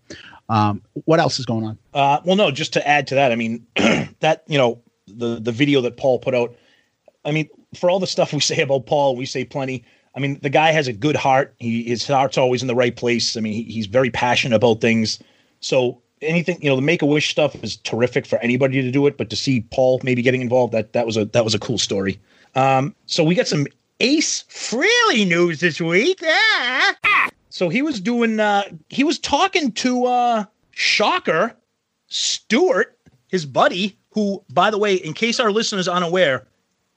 Um, 0.51 0.81
what 1.05 1.21
else 1.21 1.39
is 1.39 1.45
going 1.45 1.63
on? 1.63 1.77
Uh, 1.93 2.19
well, 2.25 2.35
no, 2.35 2.51
just 2.51 2.73
to 2.73 2.85
add 2.85 3.07
to 3.07 3.15
that, 3.15 3.31
I 3.31 3.35
mean, 3.35 3.65
that 4.19 4.43
you 4.47 4.57
know, 4.57 4.81
the 5.07 5.39
the 5.39 5.53
video 5.53 5.79
that 5.81 5.95
Paul 5.95 6.19
put 6.19 6.35
out. 6.35 6.53
I 7.23 7.31
mean, 7.31 7.49
for 7.73 7.89
all 7.89 7.99
the 7.99 8.07
stuff 8.07 8.33
we 8.33 8.39
say 8.51 8.61
about 8.61 8.85
Paul, 8.85 9.15
we 9.15 9.25
say 9.25 9.45
plenty. 9.45 9.85
I 10.13 10.19
mean, 10.19 10.39
the 10.41 10.49
guy 10.49 10.73
has 10.73 10.89
a 10.89 10.93
good 10.93 11.15
heart. 11.15 11.55
He 11.59 11.83
his 11.83 12.05
heart's 12.05 12.37
always 12.37 12.61
in 12.61 12.67
the 12.67 12.75
right 12.75 12.93
place. 12.93 13.37
I 13.37 13.39
mean, 13.39 13.53
he, 13.53 13.63
he's 13.63 13.85
very 13.85 14.09
passionate 14.09 14.57
about 14.57 14.81
things. 14.81 15.19
So 15.61 16.01
anything, 16.21 16.61
you 16.61 16.69
know, 16.69 16.75
the 16.75 16.81
Make 16.81 17.01
a 17.01 17.05
Wish 17.05 17.29
stuff 17.29 17.55
is 17.63 17.77
terrific 17.77 18.25
for 18.25 18.37
anybody 18.39 18.81
to 18.81 18.91
do 18.91 19.07
it. 19.07 19.17
But 19.17 19.29
to 19.29 19.37
see 19.37 19.61
Paul 19.71 20.01
maybe 20.03 20.21
getting 20.21 20.41
involved, 20.41 20.73
that 20.73 20.91
that 20.91 21.05
was 21.05 21.15
a 21.15 21.23
that 21.25 21.45
was 21.45 21.55
a 21.55 21.59
cool 21.59 21.77
story. 21.77 22.19
Um, 22.55 22.93
so 23.05 23.23
we 23.23 23.35
got 23.35 23.47
some 23.47 23.67
Ace 24.01 24.43
Frehley 24.49 25.25
news 25.25 25.61
this 25.61 25.79
week. 25.79 26.19
Ah. 26.25 27.29
So 27.51 27.69
he 27.69 27.81
was 27.81 27.99
doing. 27.99 28.39
Uh, 28.39 28.63
he 28.89 29.03
was 29.03 29.19
talking 29.19 29.71
to 29.73 30.05
uh, 30.05 30.45
Shocker 30.71 31.55
Stewart, 32.07 32.97
his 33.27 33.45
buddy, 33.45 33.97
who, 34.11 34.43
by 34.53 34.71
the 34.71 34.77
way, 34.77 34.95
in 34.95 35.13
case 35.13 35.39
our 35.39 35.51
listeners 35.51 35.87
unaware, 35.87 36.47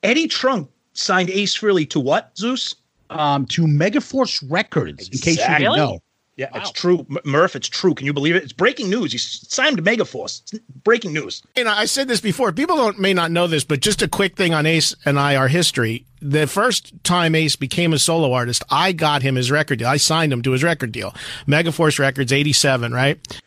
Eddie 0.03 0.29
Trunk 0.29 0.71
signed 0.93 1.29
Ace 1.31 1.59
Frehley 1.59 1.89
to 1.91 2.01
what, 2.01 2.37
Zeus? 2.39 2.77
Um, 3.11 3.47
to 3.47 3.63
Megaforce 3.63 4.43
Records, 4.49 5.09
in 5.09 5.19
case 5.19 5.39
you 5.39 5.59
didn't 5.59 5.77
know. 5.77 6.01
Yeah, 6.37 6.49
it's 6.55 6.73
true. 6.73 7.07
M- 7.09 7.19
Murph, 7.25 7.55
it's 7.55 7.69
true. 7.69 7.95
Can 7.95 8.07
you 8.07 8.13
believe 8.13 8.35
it? 8.35 8.43
It's 8.43 8.53
breaking 8.53 8.91
news. 8.91 9.13
He 9.13 9.19
signed 9.19 9.77
to 9.77 9.83
Megaforce. 9.83 10.43
It's 10.53 10.59
breaking 10.83 11.13
news. 11.13 11.43
And 11.55 11.69
I 11.69 11.85
said 11.85 12.09
this 12.09 12.21
before. 12.21 12.51
People 12.51 12.77
don't 12.77 12.99
may 12.99 13.15
not 13.15 13.31
know 13.31 13.47
this, 13.47 13.63
but 13.63 13.81
just 13.81 14.03
a 14.03 14.09
quick 14.09 14.37
thing 14.37 14.53
on 14.53 14.67
Ace 14.67 14.97
and 15.05 15.19
I, 15.19 15.37
our 15.37 15.49
history. 15.49 16.05
The 16.21 16.47
first 16.47 16.93
time 17.05 17.35
Ace 17.35 17.55
became 17.55 17.93
a 17.93 17.99
solo 17.99 18.33
artist, 18.33 18.65
I 18.71 18.93
got 18.93 19.23
him 19.23 19.37
his 19.37 19.51
record 19.51 19.79
deal. 19.79 19.89
I 19.89 19.97
signed 19.97 20.33
him 20.33 20.43
to 20.43 20.51
his 20.51 20.65
record 20.65 20.91
deal. 20.91 21.15
Megaforce 21.47 21.99
Records, 21.99 22.33
'87, 22.33 22.93
right? 22.93 23.43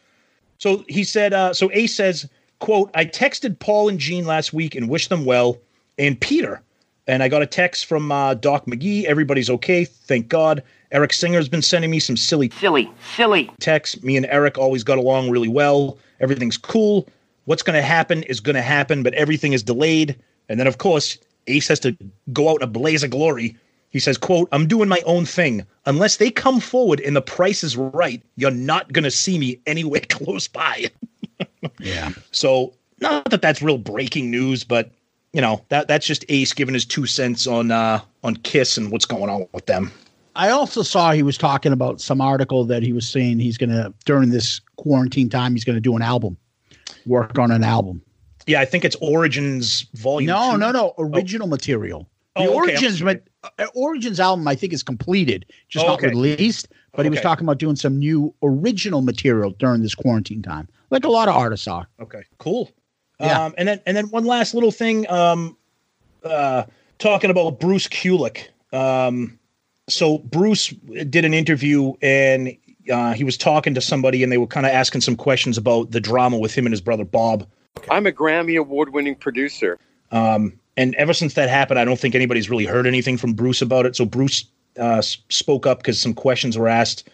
So 0.60 0.86
he 0.88 1.04
said, 1.04 1.34
uh, 1.34 1.54
so 1.54 1.70
Ace 1.74 1.94
says, 1.96 2.28
quote, 2.60 2.90
I 2.96 3.06
texted 3.06 3.60
Paul 3.60 3.90
and 3.90 4.00
Gene 4.00 4.26
last 4.26 4.54
week 4.54 4.76
and 4.76 4.90
wished 4.90 5.10
them 5.10 5.26
well, 5.26 5.58
and 5.98 6.20
Peter. 6.20 6.62
And 7.06 7.24
I 7.24 7.30
got 7.30 7.42
a 7.42 7.46
text 7.46 7.86
from 7.86 8.12
uh, 8.12 8.34
Doc 8.34 8.66
McGhee. 8.66 9.06
Everybody's 9.06 9.50
okay. 9.50 9.86
Thank 9.86 10.28
God. 10.28 10.64
Eric 10.92 11.12
Singer's 11.14 11.50
been 11.50 11.62
sending 11.62 11.92
me 11.92 12.00
some 12.00 12.16
silly, 12.18 12.50
Silly, 12.60 12.90
silly. 13.16 13.52
texts. 13.60 14.02
Me 14.04 14.16
and 14.18 14.26
Eric 14.28 14.58
always 14.58 14.84
got 14.84 14.98
along 14.98 15.30
really 15.30 15.48
well. 15.50 15.98
Everything's 16.20 16.58
cool. 16.58 17.08
What's 17.46 17.64
going 17.64 17.76
to 17.76 17.82
happen 17.82 18.24
is 18.24 18.40
going 18.40 18.56
to 18.56 18.62
happen, 18.62 19.04
but 19.04 19.14
everything 19.14 19.54
is 19.54 19.64
delayed. 19.64 20.16
And 20.50 20.60
then, 20.60 20.68
of 20.68 20.78
course, 20.78 21.18
Ace 21.48 21.68
has 21.68 21.80
to 21.82 21.96
go 22.34 22.50
out 22.50 22.58
in 22.58 22.64
a 22.64 22.68
blaze 22.68 23.04
of 23.04 23.10
glory. 23.10 23.56
He 23.90 24.00
says, 24.00 24.18
quote, 24.18 24.50
I'm 24.52 24.68
doing 24.68 24.90
my 24.90 25.02
own 25.06 25.26
thing. 25.26 25.66
Unless 25.86 26.18
they 26.18 26.30
come 26.30 26.60
forward 26.60 27.00
and 27.02 27.16
the 27.16 27.22
price 27.22 27.64
is 27.64 27.78
right, 27.78 28.22
you're 28.36 28.52
not 28.52 28.92
going 28.94 29.04
to 29.04 29.12
see 29.12 29.38
me 29.40 29.60
anywhere 29.66 30.02
close 30.10 30.48
by. 30.48 30.90
Yeah. 31.80 32.12
So 32.32 32.74
not 33.00 33.30
that 33.30 33.42
that's 33.42 33.62
real 33.62 33.78
breaking 33.78 34.32
news, 34.32 34.64
but 34.64 34.92
you 35.34 35.42
know 35.42 35.64
that 35.70 35.88
that's 35.88 36.06
just 36.06 36.26
Ace 36.30 36.54
giving 36.54 36.74
his 36.74 36.86
two 36.86 37.06
cents 37.06 37.46
on 37.48 37.70
uh 37.72 38.00
on 38.24 38.36
Kiss 38.38 38.78
and 38.78 38.92
what's 38.92 39.06
going 39.06 39.30
on 39.30 39.48
with 39.54 39.66
them. 39.68 39.92
I 40.38 40.52
also 40.52 40.84
saw 40.84 41.12
he 41.12 41.24
was 41.24 41.38
talking 41.38 41.74
about 41.74 42.00
some 42.00 42.22
article 42.22 42.64
that 42.66 42.84
he 42.84 42.94
was 42.94 43.08
saying 43.10 43.40
he's 43.40 43.58
going 43.58 43.72
to, 43.72 43.94
during 44.06 44.30
this 44.30 44.62
quarantine 44.76 45.30
time, 45.30 45.54
he's 45.54 45.64
going 45.64 45.76
to 45.76 45.82
do 45.82 45.96
an 45.96 46.02
album, 46.04 46.38
work 47.08 47.38
on 47.40 47.52
an 47.52 47.64
album. 47.64 48.02
Yeah, 48.46 48.62
I 48.62 48.66
think 48.66 48.86
it's 48.86 48.96
Origins 49.02 49.88
Volume. 49.96 50.28
No, 50.28 50.52
two. 50.52 50.58
no, 50.60 50.72
no. 50.72 50.94
Original 51.00 51.48
material. 51.48 52.08
The 52.36 52.44
Oh, 52.44 52.46
okay. 52.46 52.54
Origins, 52.54 53.02
but 53.02 53.24
uh, 53.58 53.66
Origins 53.74 54.20
album, 54.20 54.48
I 54.48 54.54
think, 54.54 54.72
is 54.74 54.84
completed, 54.84 55.46
just 55.70 55.86
Oh, 55.86 55.90
not 55.90 56.02
released. 56.04 56.68
But 56.94 57.06
he 57.06 57.10
was 57.10 57.22
talking 57.22 57.46
about 57.46 57.58
doing 57.60 57.76
some 57.76 58.00
new 58.00 58.34
original 58.42 59.02
material 59.02 59.52
during 59.52 59.82
this 59.82 59.94
quarantine 59.94 60.42
time, 60.42 60.68
like 60.90 61.04
a 61.04 61.10
lot 61.10 61.28
of 61.28 61.36
artists 61.36 61.68
are. 61.68 61.88
Okay, 62.00 62.24
cool. 62.40 62.72
Yeah. 63.20 63.46
Um, 63.46 63.54
and 63.58 63.68
then 63.68 63.82
and 63.86 63.96
then 63.98 64.06
one 64.10 64.26
last 64.26 64.54
little 64.56 64.72
thing. 64.72 65.08
Um, 65.10 65.58
uh, 66.24 66.64
talking 67.00 67.30
about 67.30 67.60
Bruce 67.60 67.88
Kulick. 67.88 68.48
Um, 68.74 69.37
so 69.88 70.20
Bruce 70.20 70.70
did 71.10 71.26
an 71.26 71.34
interview 71.34 71.94
and 72.02 72.56
uh, 72.92 73.14
he 73.14 73.24
was 73.24 73.38
talking 73.38 73.74
to 73.74 73.82
somebody 73.82 74.24
and 74.24 74.32
they 74.32 74.38
were 74.38 74.48
kind 74.48 74.66
of 74.66 74.72
asking 74.72 75.02
some 75.02 75.16
questions 75.16 75.58
about 75.58 75.92
the 75.92 76.02
drama 76.02 76.38
with 76.38 76.54
him 76.54 76.66
and 76.66 76.74
his 76.74 76.82
brother 76.82 77.06
Bob. 77.06 77.48
I'm 77.90 78.06
a 78.06 78.12
Grammy 78.12 78.60
award 78.60 78.94
winning 78.94 79.16
producer. 79.16 79.80
Um, 80.12 80.54
and 80.76 80.94
ever 80.96 81.14
since 81.14 81.34
that 81.36 81.50
happened, 81.50 81.80
I 81.80 81.86
don't 81.86 82.00
think 82.00 82.16
anybody's 82.16 82.50
really 82.50 82.66
heard 82.66 82.86
anything 82.86 83.18
from 83.18 83.34
Bruce 83.34 83.62
about 83.62 83.86
it. 83.86 83.96
So 83.96 84.06
Bruce 84.06 84.46
uh, 84.80 85.02
spoke 85.02 85.66
up 85.66 85.80
because 85.80 86.00
some 86.00 86.14
questions 86.14 86.58
were 86.58 86.68
asked. 86.68 87.10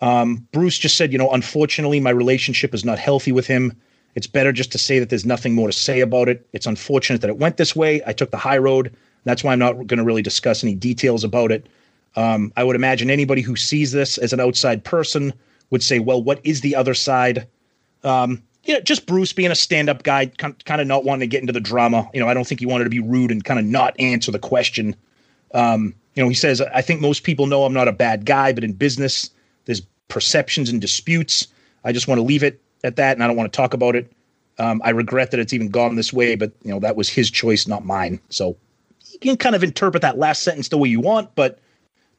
Um, 0.00 0.46
Bruce 0.52 0.78
just 0.78 0.96
said, 0.96 1.12
you 1.12 1.18
know, 1.18 1.30
unfortunately, 1.30 2.00
my 2.00 2.10
relationship 2.10 2.74
is 2.74 2.84
not 2.84 2.98
healthy 2.98 3.32
with 3.32 3.46
him. 3.46 3.72
It's 4.14 4.26
better 4.26 4.52
just 4.52 4.72
to 4.72 4.78
say 4.78 4.98
that 4.98 5.08
there's 5.08 5.26
nothing 5.26 5.54
more 5.54 5.68
to 5.68 5.72
say 5.72 6.00
about 6.00 6.28
it. 6.28 6.46
It's 6.52 6.66
unfortunate 6.66 7.20
that 7.20 7.30
it 7.30 7.38
went 7.38 7.56
this 7.56 7.76
way. 7.76 8.02
I 8.06 8.12
took 8.12 8.30
the 8.30 8.36
high 8.36 8.58
road. 8.58 8.94
That's 9.24 9.44
why 9.44 9.52
I'm 9.52 9.58
not 9.58 9.74
going 9.86 9.98
to 9.98 10.04
really 10.04 10.22
discuss 10.22 10.64
any 10.64 10.74
details 10.74 11.24
about 11.24 11.52
it. 11.52 11.66
Um, 12.16 12.52
I 12.56 12.64
would 12.64 12.76
imagine 12.76 13.10
anybody 13.10 13.42
who 13.42 13.56
sees 13.56 13.92
this 13.92 14.18
as 14.18 14.32
an 14.32 14.40
outside 14.40 14.84
person 14.84 15.32
would 15.70 15.82
say, 15.82 15.98
well, 15.98 16.22
what 16.22 16.40
is 16.44 16.60
the 16.60 16.74
other 16.74 16.94
side? 16.94 17.46
Um, 18.02 18.42
you 18.64 18.74
know, 18.74 18.80
just 18.80 19.06
Bruce 19.06 19.32
being 19.32 19.50
a 19.50 19.54
stand-up 19.54 20.02
guy, 20.02 20.26
kind, 20.26 20.80
of 20.80 20.86
not 20.86 21.04
wanting 21.04 21.20
to 21.20 21.26
get 21.26 21.40
into 21.40 21.52
the 21.52 21.60
drama. 21.60 22.10
You 22.12 22.20
know, 22.20 22.28
I 22.28 22.34
don't 22.34 22.46
think 22.46 22.60
he 22.60 22.66
wanted 22.66 22.84
to 22.84 22.90
be 22.90 23.00
rude 23.00 23.30
and 23.30 23.42
kind 23.44 23.58
of 23.58 23.64
not 23.64 23.98
answer 23.98 24.30
the 24.32 24.38
question. 24.38 24.96
Um, 25.54 25.94
you 26.14 26.22
know, 26.22 26.28
he 26.28 26.34
says, 26.34 26.60
I 26.60 26.82
think 26.82 27.00
most 27.00 27.22
people 27.22 27.46
know 27.46 27.64
I'm 27.64 27.72
not 27.72 27.88
a 27.88 27.92
bad 27.92 28.26
guy, 28.26 28.52
but 28.52 28.64
in 28.64 28.72
business, 28.72 29.30
there's 29.64 29.80
perceptions 30.08 30.68
and 30.68 30.80
disputes. 30.80 31.46
I 31.84 31.92
just 31.92 32.08
want 32.08 32.18
to 32.18 32.22
leave 32.22 32.42
it 32.42 32.60
at 32.84 32.96
that, 32.96 33.16
and 33.16 33.22
I 33.22 33.26
don't 33.26 33.36
want 33.36 33.50
to 33.52 33.56
talk 33.56 33.72
about 33.72 33.96
it. 33.96 34.12
Um, 34.58 34.82
I 34.84 34.90
regret 34.90 35.30
that 35.30 35.40
it's 35.40 35.52
even 35.52 35.70
gone 35.70 35.94
this 35.94 36.12
way, 36.12 36.34
but 36.34 36.52
you 36.62 36.70
know, 36.70 36.80
that 36.80 36.96
was 36.96 37.08
his 37.08 37.30
choice, 37.30 37.66
not 37.66 37.86
mine. 37.86 38.20
So 38.28 38.56
you 39.10 39.18
can 39.20 39.36
kind 39.36 39.54
of 39.54 39.64
interpret 39.64 40.02
that 40.02 40.18
last 40.18 40.42
sentence 40.42 40.68
the 40.68 40.76
way 40.76 40.88
you 40.88 41.00
want, 41.00 41.34
but 41.34 41.58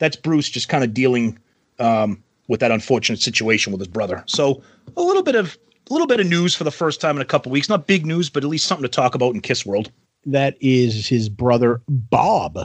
that's 0.01 0.15
Bruce 0.15 0.49
just 0.49 0.67
kind 0.67 0.83
of 0.83 0.95
dealing 0.95 1.37
um, 1.77 2.21
with 2.47 2.59
that 2.59 2.71
unfortunate 2.71 3.21
situation 3.21 3.71
with 3.71 3.79
his 3.79 3.87
brother. 3.87 4.23
So 4.25 4.63
a 4.97 5.01
little 5.01 5.21
bit 5.21 5.35
of 5.35 5.57
a 5.89 5.93
little 5.93 6.07
bit 6.07 6.19
of 6.19 6.25
news 6.27 6.55
for 6.55 6.63
the 6.63 6.71
first 6.71 6.99
time 6.99 7.15
in 7.15 7.21
a 7.21 7.25
couple 7.25 7.51
weeks. 7.51 7.69
Not 7.69 7.85
big 7.85 8.05
news, 8.05 8.29
but 8.29 8.43
at 8.43 8.49
least 8.49 8.65
something 8.65 8.83
to 8.83 8.89
talk 8.89 9.13
about 9.13 9.35
in 9.35 9.41
Kiss 9.41 9.63
World. 9.63 9.91
That 10.25 10.57
is 10.59 11.07
his 11.07 11.29
brother, 11.29 11.81
Bob. 11.87 12.57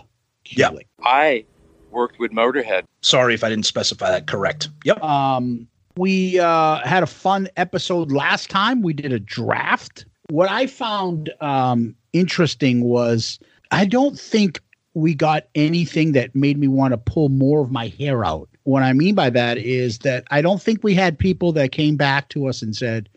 Yeah. 0.47 0.71
I 1.02 1.45
worked 1.90 2.19
with 2.19 2.33
Motorhead. 2.33 2.85
Sorry 3.02 3.35
if 3.35 3.45
I 3.45 3.50
didn't 3.50 3.66
specify 3.66 4.11
that 4.11 4.26
correct. 4.26 4.71
Yep. 4.85 5.02
Um, 5.02 5.69
we 5.97 6.38
uh, 6.38 6.78
had 6.87 7.02
a 7.02 7.07
fun 7.07 7.49
episode 7.57 8.12
last 8.12 8.49
time. 8.49 8.81
We 8.81 8.95
did 8.95 9.12
a 9.12 9.21
draft. 9.21 10.07
What 10.31 10.50
I 10.50 10.66
found 10.66 11.33
um, 11.40 11.95
interesting 12.14 12.83
was 12.85 13.38
I 13.73 13.85
don't 13.85 14.19
think 14.19 14.61
we 14.97 15.15
got 15.15 15.47
anything 15.55 16.12
that 16.12 16.35
made 16.35 16.57
me 16.57 16.67
want 16.67 16.93
to 16.93 16.97
pull 16.97 17.29
more 17.29 17.61
of 17.61 17.71
my 17.71 17.88
hair 17.88 18.25
out. 18.25 18.49
What 18.62 18.83
I 18.83 18.95
mean 18.95 19.15
by 19.15 19.29
that 19.29 19.59
is 19.59 19.99
that 19.99 20.25
I 20.31 20.41
don't 20.41 20.61
think 20.61 20.83
we 20.83 20.95
had 20.95 21.19
people 21.19 21.53
that 21.53 21.71
came 21.71 21.97
back 21.97 22.31
to 22.31 22.47
us 22.47 22.62
and 22.62 22.75
said, 22.75 23.11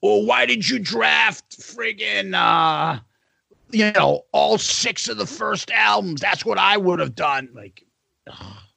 "Well, 0.00 0.24
why 0.24 0.46
did 0.46 0.68
you 0.68 0.78
draft 0.78 1.58
friggin' 1.58 2.34
uh, 2.34 3.00
you 3.72 3.90
know 3.90 4.26
all 4.30 4.58
six 4.58 5.08
of 5.08 5.18
the 5.18 5.26
first 5.26 5.72
albums? 5.72 6.20
That's 6.20 6.44
what 6.44 6.56
I 6.56 6.76
would 6.76 7.00
have 7.00 7.16
done." 7.16 7.48
Like, 7.52 7.84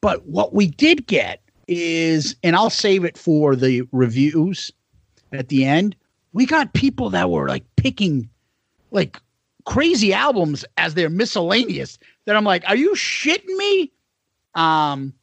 but 0.02 0.26
what 0.26 0.52
we 0.52 0.66
did 0.66 1.06
get 1.06 1.44
is, 1.68 2.36
and 2.42 2.56
I'll 2.56 2.72
save 2.72 3.06
it 3.06 3.20
for 3.20 3.56
the 3.56 3.84
reviews 3.92 4.72
at 5.32 5.50
the 5.50 5.64
end. 5.64 5.96
We 6.34 6.48
got 6.48 6.74
people 6.74 7.12
that 7.12 7.30
were 7.30 7.48
like 7.48 7.66
picking 7.76 8.28
like 8.90 9.22
crazy 9.66 10.12
albums 10.12 10.66
as 10.78 10.96
their 10.96 11.10
miscellaneous. 11.10 12.00
That 12.26 12.36
I'm 12.36 12.44
like, 12.44 12.64
are 12.68 12.76
you 12.76 12.94
shitting 12.94 13.56
me? 13.58 13.92
Um, 14.56 15.14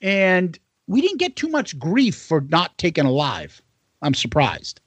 and 0.00 0.58
we 0.86 1.00
didn't 1.00 1.18
get 1.18 1.36
too 1.36 1.48
much 1.48 1.78
grief 1.78 2.16
for 2.16 2.40
not 2.40 2.76
taking 2.78 3.04
alive. 3.04 3.60
I'm 4.02 4.14
surprised. 4.14 4.80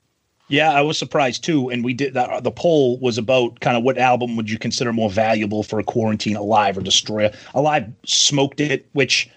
Yeah, 0.50 0.72
I 0.72 0.82
was 0.82 0.98
surprised 0.98 1.44
too. 1.44 1.70
And 1.70 1.84
we 1.84 1.94
did 1.94 2.14
that. 2.16 2.44
The 2.44 2.52
poll 2.52 3.00
was 3.00 3.18
about 3.18 3.60
kind 3.60 3.78
of 3.78 3.84
what 3.84 3.98
album 3.98 4.36
would 4.36 4.50
you 4.50 4.60
consider 4.60 4.92
more 4.92 5.10
valuable 5.10 5.64
for 5.64 5.80
a 5.80 5.84
quarantine, 5.84 6.36
Alive 6.36 6.78
or 6.78 6.82
Destroyer. 6.82 7.32
Alive 7.54 7.88
smoked 8.06 8.60
it, 8.60 8.88
which 8.94 9.30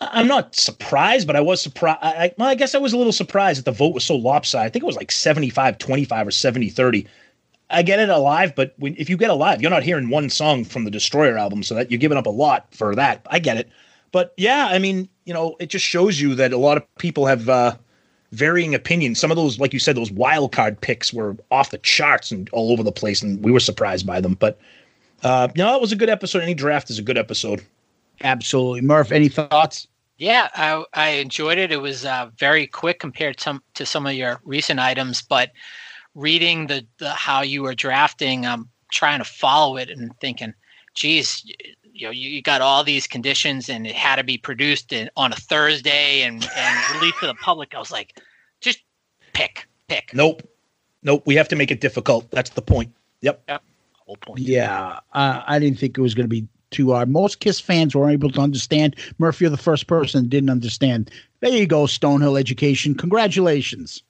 I'm 0.00 0.26
not 0.26 0.54
surprised, 0.54 1.26
but 1.26 1.36
I 1.36 1.40
was 1.40 1.60
surprised. 1.60 1.98
I- 2.02 2.32
well, 2.38 2.48
I 2.48 2.54
guess 2.54 2.74
I 2.74 2.78
was 2.78 2.92
a 2.92 2.96
little 2.96 3.12
surprised 3.12 3.58
that 3.58 3.64
the 3.64 3.76
vote 3.76 3.94
was 3.94 4.04
so 4.04 4.16
lopsided. 4.16 4.66
I 4.66 4.70
think 4.70 4.82
it 4.82 4.86
was 4.86 4.96
like 4.96 5.12
75 5.12 5.78
25 5.78 6.26
or 6.26 6.30
70 6.30 6.68
30. 6.70 7.06
I 7.70 7.82
get 7.82 8.00
it 8.00 8.08
alive, 8.08 8.54
but 8.54 8.74
when, 8.78 8.94
if 8.96 9.10
you 9.10 9.16
get 9.16 9.30
alive, 9.30 9.60
you're 9.60 9.70
not 9.70 9.82
hearing 9.82 10.08
one 10.08 10.30
song 10.30 10.64
from 10.64 10.84
the 10.84 10.90
Destroyer 10.90 11.36
album, 11.36 11.62
so 11.62 11.74
that 11.74 11.90
you're 11.90 11.98
giving 11.98 12.18
up 12.18 12.26
a 12.26 12.30
lot 12.30 12.66
for 12.74 12.94
that. 12.94 13.26
I 13.30 13.38
get 13.38 13.58
it. 13.58 13.68
But 14.10 14.32
yeah, 14.36 14.68
I 14.70 14.78
mean, 14.78 15.08
you 15.26 15.34
know, 15.34 15.56
it 15.60 15.68
just 15.68 15.84
shows 15.84 16.20
you 16.20 16.34
that 16.34 16.52
a 16.52 16.58
lot 16.58 16.78
of 16.78 16.96
people 16.96 17.26
have 17.26 17.48
uh, 17.48 17.76
varying 18.32 18.74
opinions. 18.74 19.20
Some 19.20 19.30
of 19.30 19.36
those, 19.36 19.58
like 19.58 19.72
you 19.72 19.78
said, 19.78 19.96
those 19.96 20.10
wild 20.10 20.52
card 20.52 20.80
picks 20.80 21.12
were 21.12 21.36
off 21.50 21.70
the 21.70 21.78
charts 21.78 22.30
and 22.30 22.48
all 22.50 22.72
over 22.72 22.82
the 22.82 22.92
place, 22.92 23.22
and 23.22 23.42
we 23.44 23.52
were 23.52 23.60
surprised 23.60 24.06
by 24.06 24.20
them. 24.20 24.34
But 24.34 24.58
uh, 25.22 25.48
no, 25.56 25.74
it 25.74 25.80
was 25.80 25.92
a 25.92 25.96
good 25.96 26.08
episode. 26.08 26.42
Any 26.42 26.54
draft 26.54 26.88
is 26.88 26.98
a 26.98 27.02
good 27.02 27.18
episode. 27.18 27.62
Absolutely. 28.22 28.80
Murph, 28.80 29.12
any 29.12 29.28
thoughts? 29.28 29.86
Yeah, 30.16 30.48
I, 30.54 30.84
I 30.94 31.08
enjoyed 31.10 31.58
it. 31.58 31.70
It 31.70 31.80
was 31.80 32.04
uh, 32.04 32.30
very 32.38 32.66
quick 32.66 32.98
compared 32.98 33.36
to 33.38 33.62
to 33.74 33.86
some 33.86 34.06
of 34.06 34.14
your 34.14 34.40
recent 34.44 34.80
items, 34.80 35.22
but 35.22 35.52
reading 36.18 36.66
the, 36.66 36.84
the 36.98 37.10
how 37.10 37.42
you 37.42 37.62
were 37.62 37.74
drafting, 37.74 38.44
I'm 38.44 38.68
trying 38.92 39.20
to 39.20 39.24
follow 39.24 39.76
it 39.76 39.88
and 39.88 40.12
thinking, 40.20 40.52
geez, 40.94 41.44
you 41.92 42.06
know, 42.06 42.10
you, 42.10 42.28
you 42.28 42.42
got 42.42 42.60
all 42.60 42.82
these 42.82 43.06
conditions 43.06 43.68
and 43.68 43.86
it 43.86 43.94
had 43.94 44.16
to 44.16 44.24
be 44.24 44.36
produced 44.36 44.92
in, 44.92 45.08
on 45.16 45.32
a 45.32 45.36
Thursday 45.36 46.22
and, 46.22 46.46
and 46.56 46.94
released 46.94 47.20
to 47.20 47.26
the 47.26 47.34
public. 47.34 47.74
I 47.74 47.78
was 47.78 47.92
like, 47.92 48.20
just 48.60 48.80
pick, 49.32 49.68
pick. 49.86 50.10
Nope, 50.12 50.42
nope. 51.02 51.22
We 51.24 51.36
have 51.36 51.48
to 51.48 51.56
make 51.56 51.70
it 51.70 51.80
difficult. 51.80 52.30
That's 52.32 52.50
the 52.50 52.62
point. 52.62 52.92
Yep. 53.20 53.42
Yep. 53.48 53.62
Whole 54.06 54.16
point. 54.16 54.40
Yeah, 54.40 54.98
uh, 55.12 55.42
I 55.46 55.58
didn't 55.58 55.78
think 55.78 55.96
it 55.96 56.00
was 56.00 56.14
going 56.14 56.24
to 56.24 56.28
be 56.28 56.48
too 56.70 56.92
hard. 56.92 57.08
Most 57.08 57.40
Kiss 57.40 57.60
fans 57.60 57.94
were 57.94 58.10
able 58.10 58.30
to 58.30 58.40
understand. 58.40 58.96
Murphy, 59.18 59.44
you're 59.44 59.50
the 59.50 59.56
first 59.56 59.86
person 59.86 60.28
didn't 60.28 60.50
understand. 60.50 61.10
There 61.40 61.50
you 61.50 61.66
go, 61.66 61.84
Stonehill 61.84 62.38
Education. 62.38 62.94
Congratulations. 62.94 64.02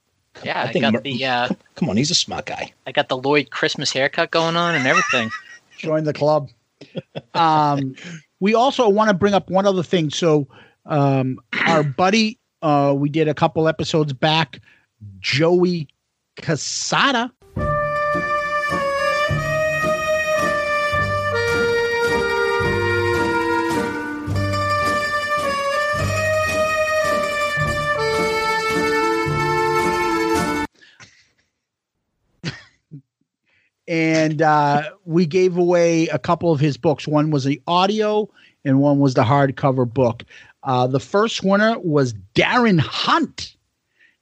Yeah, 0.44 0.60
I 0.60 0.64
I, 0.64 0.72
think 0.72 0.82
got 0.82 0.92
Mur- 0.94 1.00
the 1.00 1.24
uh, 1.24 1.48
Come 1.74 1.90
on, 1.90 1.96
he's 1.96 2.10
a 2.10 2.14
smart 2.14 2.46
guy. 2.46 2.72
I 2.86 2.92
got 2.92 3.08
the 3.08 3.16
Lloyd 3.16 3.50
Christmas 3.50 3.92
haircut 3.92 4.30
going 4.30 4.56
on 4.56 4.74
and 4.74 4.86
everything. 4.86 5.30
Join 5.78 6.04
the 6.04 6.12
club. 6.12 6.50
Um, 7.34 7.94
we 8.40 8.54
also 8.54 8.88
want 8.88 9.08
to 9.08 9.14
bring 9.14 9.34
up 9.34 9.50
one 9.50 9.66
other 9.66 9.82
thing. 9.82 10.10
So, 10.10 10.46
um, 10.86 11.38
our 11.66 11.82
buddy, 11.82 12.38
uh, 12.62 12.94
we 12.96 13.08
did 13.08 13.28
a 13.28 13.34
couple 13.34 13.68
episodes 13.68 14.12
back, 14.12 14.60
Joey 15.20 15.88
Cassata. 16.36 17.30
And 33.88 34.40
uh, 34.42 34.90
we 35.06 35.26
gave 35.26 35.56
away 35.56 36.08
a 36.08 36.18
couple 36.18 36.52
of 36.52 36.60
his 36.60 36.76
books. 36.76 37.08
One 37.08 37.30
was 37.30 37.44
the 37.44 37.62
audio, 37.66 38.28
and 38.64 38.80
one 38.80 38.98
was 38.98 39.14
the 39.14 39.24
hardcover 39.24 39.90
book. 39.92 40.24
Uh, 40.62 40.86
the 40.86 41.00
first 41.00 41.42
winner 41.42 41.78
was 41.78 42.12
Darren 42.34 42.78
Hunt, 42.78 43.56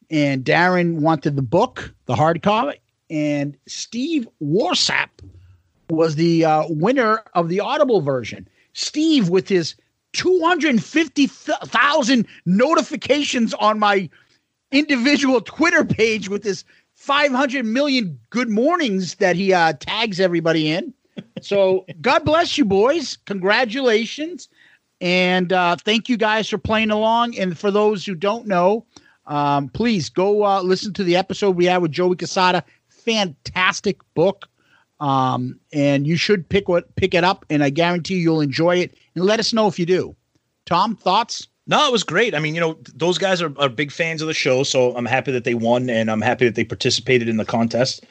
and 0.08 0.44
Darren 0.44 1.00
wanted 1.00 1.34
the 1.34 1.42
book, 1.42 1.92
the 2.06 2.14
hardcover, 2.14 2.78
and 3.10 3.56
Steve 3.66 4.28
Warsap 4.40 5.08
was 5.90 6.14
the 6.14 6.44
uh, 6.44 6.62
winner 6.68 7.24
of 7.34 7.48
the 7.48 7.58
Audible 7.60 8.00
version. 8.00 8.46
Steve, 8.72 9.28
with 9.28 9.48
his 9.48 9.74
250,000 10.12 12.26
notifications 12.46 13.52
on 13.54 13.80
my 13.80 14.08
individual 14.70 15.40
Twitter 15.40 15.84
page 15.84 16.28
with 16.28 16.44
his 16.44 16.64
500 17.06 17.64
million 17.64 18.18
good 18.30 18.48
mornings 18.48 19.14
that 19.16 19.36
he 19.36 19.52
uh, 19.52 19.74
tags 19.78 20.18
everybody 20.18 20.72
in. 20.72 20.92
So 21.40 21.86
God 22.00 22.24
bless 22.24 22.58
you, 22.58 22.64
boys. 22.64 23.16
Congratulations. 23.26 24.48
And 25.00 25.52
uh, 25.52 25.76
thank 25.76 26.08
you 26.08 26.16
guys 26.16 26.48
for 26.48 26.58
playing 26.58 26.90
along. 26.90 27.38
And 27.38 27.56
for 27.56 27.70
those 27.70 28.04
who 28.04 28.16
don't 28.16 28.48
know, 28.48 28.86
um, 29.26 29.68
please 29.68 30.08
go 30.08 30.44
uh, 30.44 30.62
listen 30.62 30.92
to 30.94 31.04
the 31.04 31.14
episode 31.14 31.54
we 31.54 31.66
had 31.66 31.78
with 31.78 31.92
Joey 31.92 32.16
Cassata. 32.16 32.64
Fantastic 32.88 33.98
book. 34.14 34.48
Um, 34.98 35.60
and 35.72 36.08
you 36.08 36.16
should 36.16 36.48
pick 36.48 36.68
what 36.68 36.92
pick 36.96 37.14
it 37.14 37.22
up, 37.22 37.44
and 37.50 37.62
I 37.62 37.70
guarantee 37.70 38.16
you'll 38.16 38.40
enjoy 38.40 38.78
it. 38.78 38.96
And 39.14 39.24
let 39.24 39.38
us 39.38 39.52
know 39.52 39.68
if 39.68 39.78
you 39.78 39.86
do. 39.86 40.16
Tom, 40.64 40.96
thoughts? 40.96 41.46
No, 41.68 41.86
it 41.88 41.92
was 41.92 42.04
great. 42.04 42.34
I 42.34 42.38
mean, 42.38 42.54
you 42.54 42.60
know, 42.60 42.78
those 42.94 43.18
guys 43.18 43.42
are, 43.42 43.52
are 43.58 43.68
big 43.68 43.90
fans 43.90 44.22
of 44.22 44.28
the 44.28 44.34
show, 44.34 44.62
so 44.62 44.96
I'm 44.96 45.06
happy 45.06 45.32
that 45.32 45.44
they 45.44 45.54
won, 45.54 45.90
and 45.90 46.10
I'm 46.10 46.20
happy 46.20 46.44
that 46.44 46.54
they 46.54 46.64
participated 46.64 47.28
in 47.28 47.38
the 47.38 47.44
contest. 47.44 48.04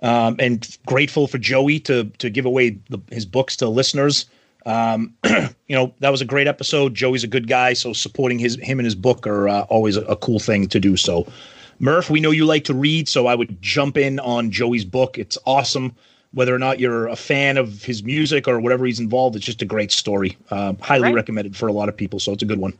Um, 0.00 0.36
and 0.38 0.66
grateful 0.86 1.28
for 1.28 1.38
Joey 1.38 1.78
to 1.80 2.04
to 2.18 2.28
give 2.30 2.44
away 2.44 2.70
the, 2.90 2.98
his 3.10 3.24
books 3.26 3.56
to 3.58 3.68
listeners. 3.68 4.26
Um, 4.66 5.14
you 5.24 5.76
know, 5.76 5.94
that 6.00 6.10
was 6.10 6.20
a 6.20 6.24
great 6.24 6.46
episode. 6.48 6.94
Joey's 6.94 7.22
a 7.22 7.28
good 7.28 7.46
guy, 7.48 7.74
so 7.74 7.92
supporting 7.92 8.38
his 8.38 8.56
him 8.56 8.78
and 8.80 8.86
his 8.86 8.94
book 8.96 9.26
are 9.26 9.48
uh, 9.48 9.62
always 9.64 9.96
a, 9.96 10.02
a 10.06 10.16
cool 10.16 10.40
thing 10.40 10.66
to 10.68 10.80
do. 10.80 10.96
So, 10.96 11.30
Murph, 11.78 12.10
we 12.10 12.18
know 12.18 12.30
you 12.30 12.46
like 12.46 12.64
to 12.64 12.74
read, 12.74 13.08
so 13.08 13.26
I 13.26 13.34
would 13.34 13.60
jump 13.62 13.96
in 13.96 14.18
on 14.20 14.50
Joey's 14.50 14.84
book. 14.84 15.18
It's 15.18 15.38
awesome. 15.46 15.94
Whether 16.32 16.54
or 16.54 16.58
not 16.58 16.80
you're 16.80 17.08
a 17.08 17.16
fan 17.16 17.58
of 17.58 17.84
his 17.84 18.02
music 18.02 18.48
or 18.48 18.58
whatever 18.58 18.86
he's 18.86 18.98
involved, 18.98 19.36
it's 19.36 19.44
just 19.44 19.60
a 19.60 19.66
great 19.66 19.92
story. 19.92 20.36
Uh, 20.50 20.72
highly 20.80 21.04
Right. 21.04 21.14
recommended 21.14 21.54
for 21.54 21.68
a 21.68 21.72
lot 21.72 21.90
of 21.90 21.96
people, 21.96 22.18
so 22.18 22.32
it's 22.32 22.42
a 22.42 22.46
good 22.46 22.58
one. 22.58 22.72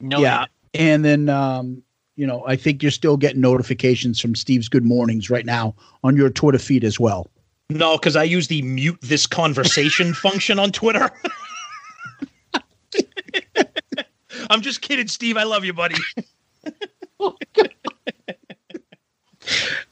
No, 0.00 0.18
yeah. 0.20 0.46
And 0.74 1.04
then, 1.04 1.28
um, 1.28 1.82
you 2.16 2.26
know, 2.26 2.44
I 2.46 2.56
think 2.56 2.82
you're 2.82 2.90
still 2.92 3.16
getting 3.16 3.40
notifications 3.40 4.20
from 4.20 4.34
Steve's 4.34 4.68
Good 4.68 4.84
Mornings 4.84 5.30
right 5.30 5.46
now 5.46 5.74
on 6.04 6.16
your 6.16 6.30
Twitter 6.30 6.58
feed 6.58 6.84
as 6.84 6.98
well. 7.00 7.30
No, 7.70 7.96
because 7.98 8.16
I 8.16 8.22
use 8.24 8.48
the 8.48 8.62
mute 8.62 8.98
this 9.02 9.26
conversation 9.26 10.14
function 10.22 10.58
on 10.58 10.72
Twitter. 10.72 11.10
I'm 14.50 14.60
just 14.60 14.80
kidding, 14.82 15.08
Steve. 15.08 15.36
I 15.36 15.42
love 15.42 15.64
you, 15.64 15.72
buddy. 15.72 15.96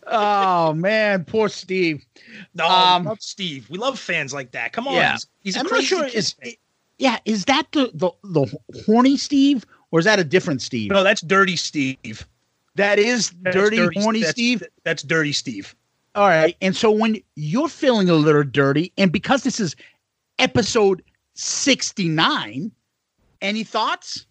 Oh 0.07 0.73
man, 0.75 1.25
poor 1.25 1.49
Steve. 1.49 2.05
No, 2.55 2.69
Um, 2.69 3.05
not 3.05 3.23
Steve. 3.23 3.69
We 3.71 3.79
love 3.79 3.99
fans 3.99 4.35
like 4.35 4.51
that. 4.53 4.73
Come 4.73 4.87
on. 4.87 4.95
Yeah. 4.95 5.13
He's, 5.13 5.27
he's 5.41 5.57
a 5.57 5.61
I'm 5.61 5.67
not 5.67 5.83
sure. 5.83 6.05
Is 6.07 6.35
yeah, 6.99 7.19
is 7.25 7.47
that 7.47 7.67
the, 7.73 7.91
the 7.95 8.11
the 8.23 8.59
horny 8.85 9.17
Steve 9.17 9.65
or 9.95 10.01
is 10.01 10.07
that 10.07 10.19
a 10.19 10.25
different 10.25 10.61
Steve? 10.61 10.91
No, 10.91 11.05
that's 11.05 11.21
Dirty 11.21 11.55
Steve. 11.55 12.27
that 12.75 12.99
is 12.99 13.31
That's 13.43 13.55
dirty, 13.55 13.77
horny 14.01 14.19
that's- 14.19 14.33
Steve. 14.33 14.65
That's 14.83 15.05
Dirty 15.05 15.31
Steve. 15.33 15.73
All 16.17 16.27
right. 16.27 16.57
And 16.61 16.75
so 16.75 16.91
when 16.91 17.23
you're 17.37 17.69
feeling 17.69 18.11
a 18.11 18.15
little 18.15 18.43
dirty, 18.43 18.93
and 18.99 19.13
because 19.13 19.45
this 19.45 19.61
is 19.61 19.77
episode 20.41 21.01
69, 21.35 22.73
any 23.41 23.63
thoughts? 23.63 24.27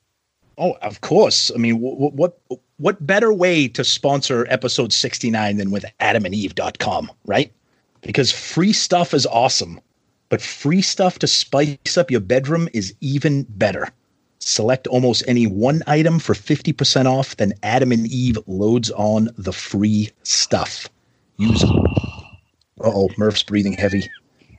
Oh, 0.57 0.73
of 0.81 0.99
course. 0.99 1.49
I 1.55 1.57
mean, 1.57 1.79
what 1.79 2.13
what 2.13 2.37
what 2.75 3.07
better 3.07 3.31
way 3.31 3.69
to 3.69 3.85
sponsor 3.85 4.45
episode 4.49 4.91
69 4.91 5.55
than 5.55 5.71
with 5.71 5.85
adamandeve.com, 6.01 7.09
right? 7.25 7.53
Because 8.01 8.33
free 8.33 8.73
stuff 8.73 9.13
is 9.13 9.25
awesome, 9.27 9.79
but 10.27 10.41
free 10.41 10.81
stuff 10.81 11.19
to 11.19 11.27
spice 11.27 11.97
up 11.97 12.11
your 12.11 12.19
bedroom 12.19 12.67
is 12.73 12.93
even 12.99 13.43
better. 13.43 13.87
Select 14.45 14.87
almost 14.87 15.23
any 15.25 15.47
one 15.47 15.81
item 15.87 16.19
for 16.19 16.33
50% 16.33 17.05
off, 17.05 17.37
then 17.37 17.53
Adam 17.63 17.93
and 17.93 18.05
Eve 18.07 18.37
loads 18.45 18.91
on 18.91 19.29
the 19.37 19.53
free 19.53 20.11
stuff. 20.23 20.89
Use 21.37 21.63
Uh-oh, 21.63 23.09
Murph's 23.17 23.41
breathing 23.41 23.71
heavy. 23.73 24.11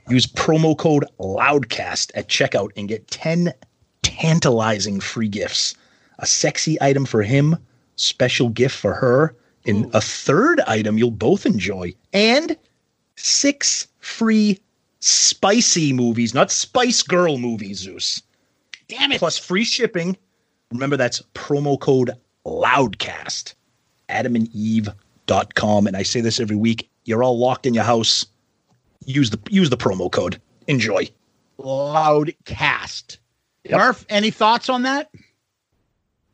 Use 0.09 0.25
promo 0.25 0.75
code 0.75 1.05
LOUDCAST 1.19 2.11
at 2.15 2.29
checkout 2.29 2.71
and 2.75 2.87
get 2.87 3.07
10 3.09 3.53
tantalizing 4.01 4.99
free 4.99 5.29
gifts. 5.29 5.75
A 6.17 6.25
sexy 6.25 6.81
item 6.81 7.05
for 7.05 7.21
him, 7.21 7.55
special 7.95 8.49
gift 8.49 8.75
for 8.75 8.95
her, 8.95 9.35
and 9.67 9.93
a 9.93 10.01
third 10.01 10.61
item 10.61 10.97
you'll 10.97 11.11
both 11.11 11.45
enjoy. 11.45 11.93
And 12.11 12.57
six 13.17 13.87
free 13.99 14.59
spicy 14.99 15.93
movies, 15.93 16.33
not 16.33 16.51
Spice 16.51 17.03
Girl 17.03 17.37
movies, 17.37 17.79
Zeus. 17.79 18.23
Damn 18.87 19.11
it. 19.11 19.19
Plus 19.19 19.37
free 19.37 19.63
shipping. 19.63 20.17
Remember, 20.71 20.97
that's 20.97 21.21
promo 21.33 21.79
code 21.79 22.11
LOUDCAST. 22.45 23.53
AdamandEve.com. 24.09 25.87
And 25.87 25.97
I 25.97 26.03
say 26.03 26.21
this 26.21 26.39
every 26.39 26.55
week. 26.55 26.89
You're 27.05 27.23
all 27.23 27.37
locked 27.37 27.65
in 27.65 27.73
your 27.73 27.83
house. 27.83 28.25
Use 29.05 29.29
the 29.29 29.39
use 29.49 29.69
the 29.69 29.77
promo 29.77 30.11
code. 30.11 30.41
Enjoy. 30.67 31.07
Loudcast. 31.59 33.17
Yep. 33.63 33.77
Murph, 33.79 34.05
any 34.09 34.31
thoughts 34.31 34.69
on 34.69 34.83
that? 34.83 35.09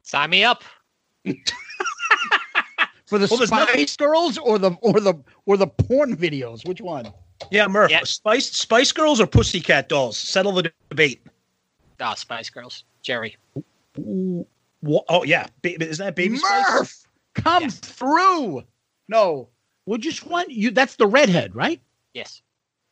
Sign 0.03 0.29
me 0.29 0.43
up. 0.43 0.63
For 3.07 3.17
the 3.19 3.27
Well, 3.29 3.45
Spice 3.45 3.51
nothing- 3.51 3.85
Girls 3.97 4.37
or 4.37 4.57
the 4.57 4.71
or 4.81 4.99
the 5.01 5.13
or 5.45 5.57
the 5.57 5.67
porn 5.67 6.15
videos? 6.15 6.65
Which 6.67 6.79
one? 6.81 7.11
Yeah, 7.51 7.67
Murph. 7.67 7.91
Yeah. 7.91 8.03
Spice 8.03 8.49
Spice 8.51 8.91
Girls 8.93 9.19
or 9.19 9.27
Pussycat 9.27 9.89
Dolls? 9.89 10.17
Settle 10.17 10.53
the 10.53 10.71
debate. 10.89 11.21
Oh, 12.01 12.13
Spice 12.15 12.49
Girls. 12.49 12.83
Geri. 13.03 13.37
Wha- 13.95 15.03
Oh 15.09 15.23
yeah, 15.23 15.47
ba- 15.61 15.81
isn't 15.81 16.03
that 16.05 16.15
Baby 16.15 16.37
Spice? 16.37 16.69
Murph, 16.71 17.07
come 17.35 17.63
Yeah. 17.63 17.69
through. 17.69 18.63
No, 19.07 19.49
which 19.85 20.01
just 20.01 20.25
want 20.25 20.49
You 20.51 20.71
that's 20.71 20.95
the 20.95 21.07
redhead, 21.07 21.55
right? 21.55 21.79
Yes. 22.13 22.41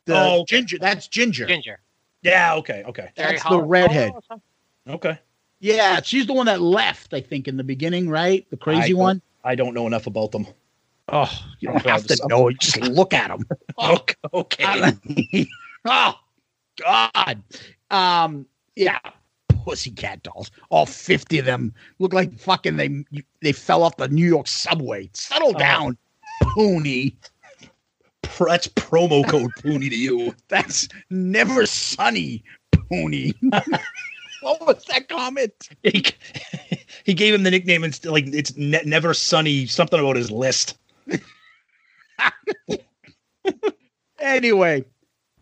The 0.06 0.16
Oh, 0.16 0.40
okay. 0.40 0.56
ginger. 0.56 0.78
That's 0.78 1.08
ginger. 1.08 1.46
Ginger. 1.46 1.80
Yeah. 2.22 2.54
Okay. 2.56 2.84
Okay. 2.86 3.10
Geri 3.16 3.32
That's 3.36 3.48
the 3.48 3.62
redhead. 3.62 4.12
Oh, 4.30 4.40
Okay. 4.88 5.18
Yeah, 5.62 6.00
she's 6.00 6.26
the 6.26 6.32
one 6.32 6.46
that 6.46 6.60
left, 6.62 7.12
I 7.12 7.20
think, 7.20 7.46
in 7.46 7.58
the 7.58 7.64
beginning, 7.64 8.08
right? 8.08 8.48
The 8.50 8.56
crazy 8.56 8.90
don't- 8.92 8.98
one. 8.98 9.22
I 9.44 9.54
don't 9.54 9.74
know 9.74 9.86
enough 9.86 10.06
about 10.06 10.32
them. 10.32 10.46
Oh, 11.08 11.30
you 11.60 11.68
I'm 11.68 11.74
don't 11.78 11.86
have 11.86 12.06
to 12.06 12.16
to 12.16 12.28
know. 12.28 12.48
You 12.48 12.56
just 12.56 12.80
look 12.80 13.12
at 13.14 13.28
them. 13.28 13.46
Okay. 13.78 14.14
okay. 14.32 15.46
oh 15.86 16.14
God. 16.82 17.42
Um. 17.90 18.46
Yeah. 18.76 18.98
Pussycat 19.64 20.22
dolls. 20.22 20.50
All 20.70 20.86
fifty 20.86 21.38
of 21.38 21.44
them 21.44 21.74
look 21.98 22.12
like 22.14 22.32
fucking 22.38 22.76
they 22.76 23.04
they 23.42 23.52
fell 23.52 23.82
off 23.82 23.96
the 23.98 24.08
New 24.08 24.26
York 24.26 24.46
subway. 24.46 25.10
Settle 25.12 25.52
Oh. 25.54 25.58
down, 25.58 25.98
Pony. 26.54 27.12
That's 28.38 28.68
promo 28.68 29.28
code 29.28 29.50
Pony 29.62 29.90
to 29.90 29.96
you. 29.96 30.34
That's 30.48 30.88
never 31.10 31.66
sunny, 31.66 32.42
Pony. 32.90 33.32
what 34.40 34.66
was 34.66 34.82
that 34.86 35.08
comment? 35.10 35.52
He, 35.82 36.04
he 37.04 37.12
gave 37.12 37.34
him 37.34 37.42
the 37.42 37.50
nickname 37.50 37.84
and 37.84 38.02
like 38.06 38.26
it's 38.28 38.56
ne- 38.56 38.82
never 38.86 39.12
sunny 39.12 39.66
something 39.66 40.00
about 40.00 40.16
his 40.16 40.30
list. 40.30 40.78
Anyway, 44.20 44.84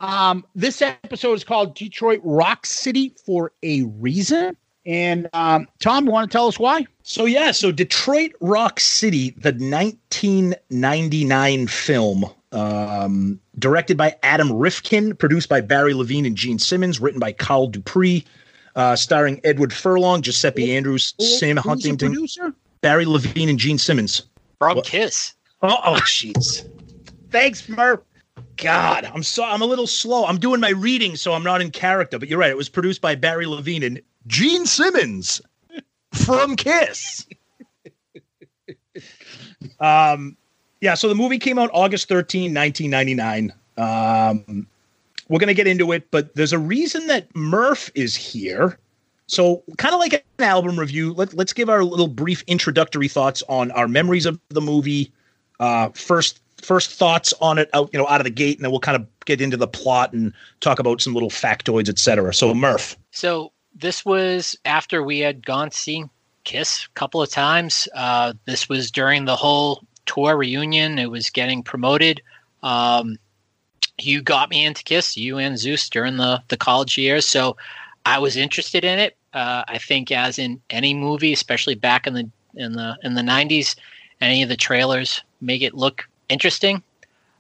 um, 0.00 0.44
this 0.54 0.80
episode 0.82 1.32
is 1.34 1.44
called 1.44 1.74
Detroit 1.74 2.20
Rock 2.22 2.66
City 2.66 3.14
for 3.24 3.52
a 3.62 3.82
reason. 3.82 4.54
And 4.86 5.28
um, 5.32 5.66
Tom, 5.80 6.04
you 6.06 6.12
want 6.12 6.30
to 6.30 6.36
tell 6.36 6.46
us 6.48 6.58
why? 6.58 6.86
So 7.02 7.24
yeah, 7.26 7.52
so 7.52 7.70
Detroit 7.72 8.32
Rock 8.40 8.80
City, 8.80 9.30
the 9.30 9.52
1999 9.52 11.66
film, 11.66 12.24
um, 12.52 13.38
directed 13.58 13.96
by 13.98 14.16
Adam 14.22 14.50
Rifkin, 14.52 15.14
produced 15.16 15.48
by 15.50 15.60
Barry 15.60 15.92
Levine 15.94 16.24
and 16.26 16.36
Gene 16.36 16.58
Simmons, 16.58 17.00
written 17.00 17.20
by 17.20 17.32
Kyle 17.32 17.66
Dupree, 17.66 18.24
uh, 18.76 18.96
starring 18.96 19.40
Edward 19.44 19.72
Furlong, 19.74 20.22
Giuseppe 20.22 20.74
Andrews, 20.74 21.12
Sam 21.20 21.58
Huntington, 21.58 22.12
producer? 22.12 22.54
Barry 22.80 23.04
Levine, 23.04 23.50
and 23.50 23.58
Gene 23.58 23.76
Simmons. 23.78 24.22
From 24.58 24.76
What? 24.76 24.86
Kiss. 24.86 25.34
Oh, 25.62 25.76
oh, 25.84 25.94
jeez. 26.04 26.66
Thanks, 27.30 27.68
Murph. 27.68 28.00
God, 28.58 29.10
I'm 29.14 29.22
so 29.22 29.44
I'm 29.44 29.62
a 29.62 29.66
little 29.66 29.86
slow. 29.86 30.26
I'm 30.26 30.38
doing 30.38 30.60
my 30.60 30.70
reading, 30.70 31.16
so 31.16 31.32
I'm 31.32 31.44
not 31.44 31.60
in 31.60 31.70
character. 31.70 32.18
But 32.18 32.28
you're 32.28 32.38
right. 32.38 32.50
It 32.50 32.56
was 32.56 32.68
produced 32.68 33.00
by 33.00 33.14
Barry 33.14 33.46
Levine 33.46 33.82
and 33.82 34.02
Gene 34.26 34.66
Simmons 34.66 35.40
from 36.12 36.56
Kiss. 36.56 37.26
um, 39.80 40.36
yeah. 40.80 40.94
So 40.94 41.08
the 41.08 41.14
movie 41.14 41.38
came 41.38 41.58
out 41.58 41.70
August 41.72 42.08
13, 42.08 42.52
1999. 42.52 43.52
Um, 43.76 44.66
we're 45.28 45.38
gonna 45.38 45.54
get 45.54 45.68
into 45.68 45.92
it, 45.92 46.10
but 46.10 46.34
there's 46.34 46.52
a 46.52 46.58
reason 46.58 47.06
that 47.06 47.34
Murph 47.36 47.90
is 47.94 48.16
here. 48.16 48.78
So, 49.28 49.62
kind 49.76 49.94
of 49.94 50.00
like 50.00 50.14
an 50.14 50.20
album 50.38 50.78
review, 50.78 51.12
let, 51.12 51.34
let's 51.34 51.52
give 51.52 51.68
our 51.68 51.84
little 51.84 52.08
brief 52.08 52.42
introductory 52.46 53.08
thoughts 53.08 53.42
on 53.46 53.70
our 53.72 53.86
memories 53.86 54.24
of 54.24 54.40
the 54.48 54.62
movie. 54.62 55.12
Uh, 55.60 55.90
first, 55.90 56.40
first 56.60 56.90
thoughts 56.90 57.32
on 57.40 57.58
it 57.58 57.70
out, 57.72 57.90
you 57.92 57.98
know, 57.98 58.06
out 58.08 58.20
of 58.20 58.24
the 58.24 58.30
gate, 58.30 58.58
and 58.58 58.64
then 58.64 58.70
we'll 58.70 58.80
kind 58.80 58.96
of 58.96 59.06
get 59.24 59.40
into 59.40 59.56
the 59.56 59.68
plot 59.68 60.12
and 60.12 60.32
talk 60.60 60.78
about 60.78 61.00
some 61.00 61.14
little 61.14 61.30
factoids, 61.30 61.88
etc. 61.88 62.34
So, 62.34 62.54
Murph, 62.54 62.96
So 63.10 63.52
this 63.74 64.04
was 64.04 64.56
after 64.64 65.02
we 65.02 65.20
had 65.20 65.44
gone 65.44 65.70
seeing 65.70 66.10
Kiss 66.44 66.86
a 66.86 66.88
couple 66.98 67.22
of 67.22 67.30
times. 67.30 67.88
Uh, 67.94 68.32
this 68.46 68.68
was 68.68 68.90
during 68.90 69.24
the 69.24 69.36
whole 69.36 69.82
tour 70.06 70.36
reunion. 70.36 70.98
It 70.98 71.10
was 71.10 71.30
getting 71.30 71.62
promoted. 71.62 72.22
Um, 72.62 73.18
you 74.00 74.22
got 74.22 74.50
me 74.50 74.64
into 74.64 74.82
Kiss, 74.82 75.16
you 75.16 75.38
and 75.38 75.58
Zeus 75.58 75.88
during 75.88 76.16
the 76.16 76.42
the 76.48 76.56
college 76.56 76.96
years. 76.96 77.26
So 77.26 77.56
I 78.06 78.18
was 78.18 78.36
interested 78.36 78.84
in 78.84 78.98
it. 78.98 79.16
Uh, 79.34 79.64
I 79.68 79.78
think, 79.78 80.10
as 80.10 80.38
in 80.38 80.60
any 80.70 80.94
movie, 80.94 81.32
especially 81.32 81.74
back 81.74 82.06
in 82.06 82.14
the 82.14 82.30
in 82.54 82.72
the 82.72 82.96
in 83.02 83.14
the 83.14 83.22
'90s, 83.22 83.76
any 84.20 84.42
of 84.42 84.48
the 84.48 84.56
trailers 84.56 85.22
make 85.40 85.62
it 85.62 85.74
look 85.74 86.07
interesting. 86.28 86.82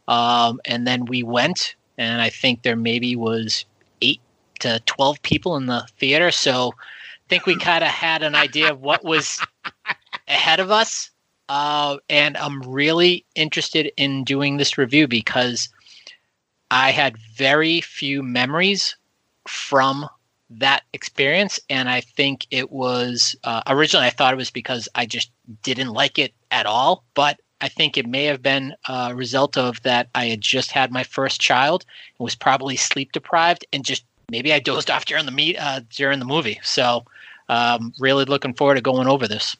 Um, 0.06 0.60
and 0.64 0.86
then 0.86 1.04
we 1.04 1.22
went, 1.22 1.74
and 1.98 2.20
I 2.22 2.30
think 2.30 2.62
there 2.62 2.76
maybe 2.76 3.14
was 3.16 3.64
eight 4.00 4.20
to 4.60 4.80
12 4.86 5.22
people 5.22 5.56
in 5.56 5.66
the 5.66 5.86
theater. 5.98 6.30
So 6.30 6.72
I 6.72 7.28
think 7.28 7.46
we 7.46 7.56
kind 7.56 7.84
of 7.84 7.90
had 7.90 8.22
an 8.22 8.34
idea 8.34 8.72
of 8.72 8.80
what 8.80 9.04
was 9.04 9.40
ahead 10.28 10.60
of 10.60 10.70
us. 10.70 11.10
Uh, 11.48 11.96
and 12.08 12.36
I'm 12.36 12.60
really 12.62 13.24
interested 13.34 13.90
in 13.96 14.24
doing 14.24 14.56
this 14.56 14.76
review 14.76 15.08
because 15.08 15.68
I 16.70 16.90
had 16.90 17.16
very 17.36 17.80
few 17.80 18.22
memories 18.22 18.96
from 19.46 20.08
that 20.50 20.82
experience. 20.92 21.58
And 21.70 21.88
I 21.88 22.00
think 22.00 22.46
it 22.50 22.70
was 22.70 23.36
uh, 23.44 23.62
originally, 23.66 24.06
I 24.06 24.10
thought 24.10 24.34
it 24.34 24.38
was 24.38 24.50
because 24.50 24.88
I 24.94 25.06
just 25.06 25.30
didn't 25.62 25.88
like 25.88 26.18
it 26.18 26.32
at 26.50 26.66
all. 26.66 27.04
But 27.14 27.40
I 27.60 27.68
think 27.68 27.96
it 27.96 28.06
may 28.06 28.24
have 28.24 28.42
been 28.42 28.74
a 28.88 29.14
result 29.14 29.56
of 29.56 29.82
that 29.82 30.08
I 30.14 30.26
had 30.26 30.40
just 30.40 30.70
had 30.70 30.92
my 30.92 31.02
first 31.02 31.40
child 31.40 31.84
and 32.18 32.24
was 32.24 32.34
probably 32.34 32.76
sleep 32.76 33.12
deprived 33.12 33.66
and 33.72 33.84
just 33.84 34.04
maybe 34.30 34.52
I 34.52 34.58
dozed 34.58 34.90
off 34.92 35.04
during 35.04 35.26
the 35.26 35.32
meet 35.32 35.56
uh, 35.58 35.80
during 35.90 36.18
the 36.18 36.24
movie. 36.24 36.60
So 36.62 37.04
um, 37.48 37.92
really 37.98 38.24
looking 38.24 38.54
forward 38.54 38.76
to 38.76 38.80
going 38.80 39.08
over 39.08 39.26
this. 39.26 39.56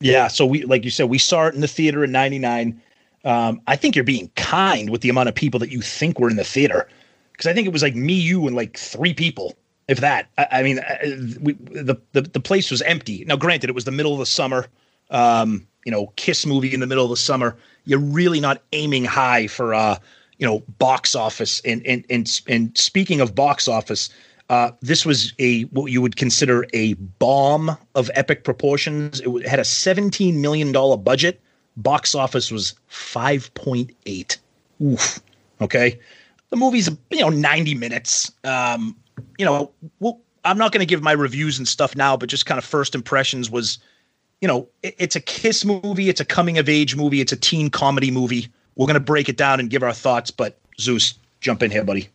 Yeah, 0.00 0.28
so 0.28 0.44
we 0.44 0.64
like 0.64 0.84
you 0.84 0.90
said, 0.90 1.08
we 1.08 1.18
saw 1.18 1.46
it 1.46 1.54
in 1.54 1.60
the 1.60 1.68
theater 1.68 2.04
in 2.04 2.12
'99. 2.12 2.80
Um, 3.24 3.60
I 3.66 3.76
think 3.76 3.96
you're 3.96 4.04
being 4.04 4.30
kind 4.36 4.90
with 4.90 5.00
the 5.00 5.08
amount 5.08 5.30
of 5.30 5.34
people 5.34 5.58
that 5.60 5.70
you 5.70 5.80
think 5.80 6.20
were 6.20 6.28
in 6.28 6.36
the 6.36 6.44
theater, 6.44 6.88
because 7.32 7.46
I 7.46 7.54
think 7.54 7.66
it 7.66 7.72
was 7.72 7.82
like 7.82 7.94
me, 7.94 8.12
you, 8.12 8.46
and 8.46 8.54
like 8.54 8.76
three 8.76 9.14
people, 9.14 9.56
if 9.88 10.00
that. 10.00 10.28
I, 10.36 10.46
I 10.50 10.62
mean, 10.62 10.80
uh, 10.80 10.96
we, 11.40 11.54
the, 11.54 11.96
the 12.12 12.22
the 12.22 12.40
place 12.40 12.70
was 12.70 12.82
empty. 12.82 13.24
Now, 13.24 13.36
granted, 13.36 13.70
it 13.70 13.74
was 13.74 13.84
the 13.84 13.92
middle 13.92 14.12
of 14.12 14.18
the 14.18 14.26
summer. 14.26 14.66
Um, 15.10 15.66
you 15.84 15.92
know, 15.92 16.12
Kiss 16.16 16.46
movie 16.46 16.72
in 16.72 16.80
the 16.80 16.86
middle 16.86 17.04
of 17.04 17.10
the 17.10 17.16
summer. 17.16 17.56
You're 17.84 17.98
really 17.98 18.40
not 18.40 18.62
aiming 18.72 19.04
high 19.04 19.46
for 19.46 19.74
uh, 19.74 19.98
you 20.38 20.46
know, 20.46 20.60
box 20.78 21.14
office. 21.14 21.60
And 21.64 21.86
and 21.86 22.04
and 22.10 22.40
and 22.48 22.76
speaking 22.76 23.20
of 23.20 23.34
box 23.34 23.68
office, 23.68 24.10
uh, 24.50 24.70
this 24.82 25.06
was 25.06 25.32
a 25.38 25.62
what 25.64 25.90
you 25.90 26.02
would 26.02 26.16
consider 26.16 26.66
a 26.72 26.94
bomb 26.94 27.76
of 27.94 28.10
epic 28.14 28.44
proportions. 28.44 29.20
It 29.20 29.46
had 29.46 29.58
a 29.58 29.64
17 29.64 30.40
million 30.40 30.72
dollar 30.72 30.96
budget. 30.96 31.40
Box 31.76 32.14
office 32.14 32.50
was 32.50 32.74
5.8. 32.90 34.36
Oof. 34.82 35.20
Okay. 35.60 35.98
The 36.50 36.56
movie's 36.56 36.88
you 37.10 37.20
know 37.20 37.30
90 37.30 37.74
minutes. 37.74 38.30
Um, 38.44 38.96
you 39.38 39.44
know, 39.44 39.70
well, 40.00 40.20
I'm 40.44 40.58
not 40.58 40.72
going 40.72 40.80
to 40.80 40.86
give 40.86 41.02
my 41.02 41.12
reviews 41.12 41.58
and 41.58 41.66
stuff 41.66 41.96
now, 41.96 42.16
but 42.16 42.28
just 42.28 42.46
kind 42.46 42.58
of 42.58 42.64
first 42.64 42.94
impressions 42.94 43.50
was, 43.50 43.78
you 44.40 44.48
know, 44.48 44.68
it, 44.82 44.94
it's 44.98 45.16
a 45.16 45.20
kiss 45.20 45.64
movie, 45.64 46.08
it's 46.08 46.20
a 46.20 46.24
coming 46.24 46.58
of 46.58 46.68
age 46.68 46.96
movie, 46.96 47.20
it's 47.20 47.32
a 47.32 47.36
teen 47.36 47.70
comedy 47.70 48.10
movie. 48.10 48.48
We're 48.76 48.86
going 48.86 48.94
to 48.94 49.00
break 49.00 49.28
it 49.28 49.36
down 49.36 49.60
and 49.60 49.70
give 49.70 49.82
our 49.82 49.92
thoughts, 49.92 50.30
but 50.30 50.58
Zeus, 50.80 51.14
jump 51.40 51.62
in 51.62 51.70
here, 51.70 51.84
buddy. 51.84 52.08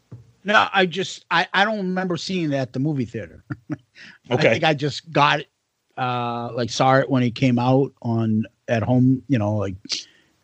No, 0.43 0.67
I 0.73 0.85
just 0.85 1.25
I, 1.31 1.47
I 1.53 1.65
don't 1.65 1.77
remember 1.77 2.17
seeing 2.17 2.49
that 2.51 2.59
at 2.59 2.73
the 2.73 2.79
movie 2.79 3.05
theater. 3.05 3.43
Okay. 4.31 4.47
I 4.47 4.51
think 4.51 4.63
I 4.63 4.73
just 4.75 5.11
got 5.11 5.41
it 5.41 5.49
uh 5.97 6.51
like 6.53 6.69
saw 6.69 6.97
it 6.97 7.09
when 7.09 7.23
it 7.23 7.35
came 7.35 7.59
out 7.59 7.91
on 8.01 8.45
at 8.67 8.83
home, 8.83 9.23
you 9.27 9.37
know, 9.37 9.55
like 9.55 9.75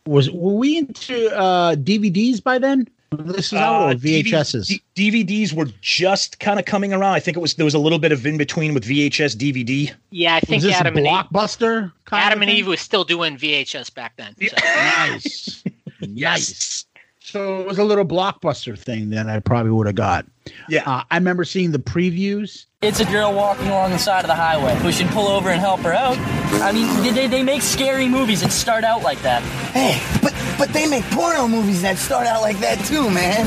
was 0.05 0.29
were 0.31 0.55
we 0.55 0.77
into 0.77 1.33
uh 1.33 1.75
DVDs 1.75 2.43
by 2.43 2.57
then? 2.57 2.87
When 3.17 3.27
This 3.27 3.47
is 3.47 3.53
out 3.53 3.87
Uh, 3.87 3.91
or 3.91 3.95
VHSs. 3.95 4.79
DVD 4.95 5.25
DVDs 5.25 5.53
were 5.53 5.67
just 5.81 6.39
kind 6.39 6.59
of 6.59 6.65
coming 6.65 6.93
around. 6.93 7.13
I 7.13 7.19
think 7.19 7.37
it 7.37 7.39
was 7.39 7.55
there 7.55 7.65
was 7.65 7.73
a 7.73 7.79
little 7.79 7.99
bit 7.99 8.11
of 8.11 8.25
in 8.25 8.37
between 8.37 8.73
with 8.73 8.83
VHS 8.85 9.35
DVD. 9.35 9.91
Yeah, 10.11 10.35
I 10.35 10.39
think 10.39 10.63
was 10.63 10.71
this 10.71 10.75
Adam 10.75 10.97
and 10.97 11.05
Eve, 11.07 11.11
blockbuster? 11.13 11.91
kind 12.05 12.23
Adam 12.23 12.39
of 12.39 12.43
and 12.43 12.49
thing? 12.51 12.57
Eve 12.59 12.67
was 12.67 12.81
still 12.81 13.03
doing 13.03 13.37
VHS 13.37 13.93
back 13.93 14.13
then. 14.17 14.35
So. 14.39 14.55
Nice. 14.63 15.63
nice. 16.01 16.85
So 17.19 17.59
it 17.59 17.65
was 17.65 17.79
a 17.79 17.83
little 17.83 18.05
blockbuster 18.05 18.77
thing 18.77 19.09
then 19.09 19.27
I 19.29 19.39
probably 19.39 19.71
would 19.71 19.87
have 19.87 19.95
got. 19.95 20.27
Yeah. 20.69 20.83
Uh, 20.85 21.03
I 21.09 21.15
remember 21.17 21.43
seeing 21.43 21.71
the 21.71 21.79
previews. 21.79 22.67
It's 22.83 22.99
a 22.99 23.05
girl 23.05 23.33
walking 23.33 23.65
along 23.67 23.89
the 23.91 23.97
side 23.97 24.23
of 24.23 24.27
the 24.27 24.35
highway. 24.35 24.79
We 24.85 24.91
should 24.91 25.07
pull 25.07 25.27
over 25.27 25.49
and 25.49 25.59
help 25.59 25.79
her 25.79 25.91
out. 25.91 26.17
I 26.61 26.71
mean, 26.71 27.15
they, 27.15 27.25
they 27.25 27.41
make 27.41 27.63
scary 27.63 28.07
movies 28.07 28.41
that 28.41 28.51
start 28.51 28.83
out 28.83 29.01
like 29.01 29.19
that. 29.23 29.41
Hey, 29.73 29.99
but 30.21 30.33
but 30.57 30.69
they 30.69 30.87
make 30.87 31.03
porno 31.11 31.47
movies 31.47 31.81
that 31.81 31.97
start 31.97 32.27
out 32.27 32.41
like 32.41 32.57
that 32.59 32.83
too, 32.85 33.09
man. 33.09 33.45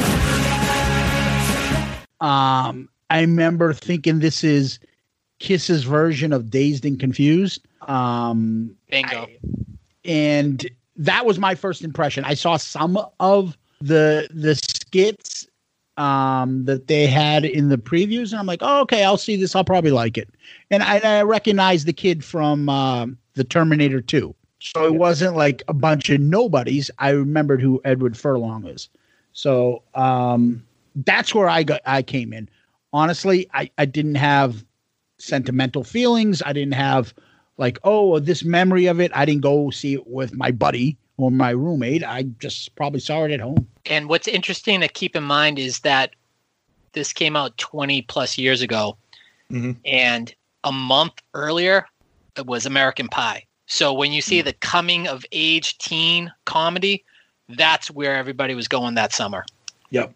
Um, 2.20 2.88
I 3.10 3.20
remember 3.20 3.72
thinking 3.72 4.18
this 4.18 4.42
is 4.44 4.78
Kiss's 5.38 5.84
version 5.84 6.32
of 6.32 6.50
Dazed 6.50 6.84
and 6.84 6.98
Confused. 6.98 7.66
Um, 7.82 8.76
Bingo. 8.90 9.26
and 10.04 10.68
that 10.96 11.24
was 11.24 11.38
my 11.38 11.54
first 11.54 11.82
impression. 11.82 12.24
I 12.24 12.34
saw 12.34 12.56
some 12.56 12.98
of 13.20 13.56
the 13.80 14.28
the 14.32 14.56
skits 14.56 15.46
um, 15.96 16.64
that 16.64 16.86
they 16.86 17.06
had 17.06 17.44
in 17.44 17.68
the 17.68 17.78
previews, 17.78 18.30
and 18.30 18.38
I'm 18.40 18.46
like, 18.46 18.60
oh, 18.62 18.80
okay, 18.82 19.04
I'll 19.04 19.16
see 19.16 19.36
this. 19.36 19.54
I'll 19.56 19.64
probably 19.64 19.90
like 19.90 20.16
it. 20.16 20.28
And 20.70 20.82
I, 20.82 20.98
I 20.98 21.22
recognized 21.22 21.86
the 21.86 21.92
kid 21.92 22.24
from 22.24 22.68
uh, 22.68 23.06
the 23.34 23.44
Terminator 23.44 24.00
2. 24.00 24.34
So 24.60 24.84
it 24.84 24.94
wasn't 24.94 25.36
like 25.36 25.62
a 25.68 25.72
bunch 25.72 26.10
of 26.10 26.20
nobodies. 26.20 26.90
I 26.98 27.10
remembered 27.10 27.62
who 27.62 27.80
Edward 27.84 28.16
Furlong 28.16 28.66
is. 28.66 28.88
So 29.32 29.82
um, 29.94 30.64
that's 30.96 31.34
where 31.34 31.48
I 31.48 31.62
got 31.62 31.80
I 31.86 32.02
came 32.02 32.32
in. 32.32 32.48
Honestly, 32.92 33.48
I, 33.54 33.70
I 33.78 33.84
didn't 33.84 34.16
have 34.16 34.64
sentimental 35.18 35.84
feelings. 35.84 36.42
I 36.44 36.52
didn't 36.52 36.74
have 36.74 37.14
like, 37.56 37.78
oh, 37.84 38.18
this 38.18 38.44
memory 38.44 38.86
of 38.86 39.00
it. 39.00 39.12
I 39.14 39.24
didn't 39.24 39.42
go 39.42 39.70
see 39.70 39.94
it 39.94 40.06
with 40.06 40.34
my 40.34 40.50
buddy 40.50 40.96
or 41.16 41.30
my 41.30 41.50
roommate. 41.50 42.02
I 42.02 42.22
just 42.38 42.74
probably 42.76 43.00
saw 43.00 43.24
it 43.24 43.32
at 43.32 43.40
home. 43.40 43.66
And 43.86 44.08
what's 44.08 44.28
interesting 44.28 44.80
to 44.80 44.88
keep 44.88 45.14
in 45.14 45.24
mind 45.24 45.58
is 45.58 45.80
that 45.80 46.14
this 46.92 47.12
came 47.12 47.36
out 47.36 47.56
20 47.58 48.02
plus 48.02 48.38
years 48.38 48.62
ago. 48.62 48.96
Mm-hmm. 49.52 49.72
And 49.84 50.34
a 50.64 50.72
month 50.72 51.14
earlier, 51.34 51.86
it 52.36 52.46
was 52.46 52.66
American 52.66 53.08
Pie. 53.08 53.44
So 53.68 53.92
when 53.92 54.12
you 54.12 54.20
see 54.22 54.40
the 54.40 54.54
coming 54.54 55.06
of 55.06 55.24
age 55.30 55.78
teen 55.78 56.32
comedy, 56.46 57.04
that's 57.50 57.90
where 57.90 58.16
everybody 58.16 58.54
was 58.54 58.66
going 58.66 58.94
that 58.94 59.12
summer. 59.12 59.44
Yep. 59.90 60.14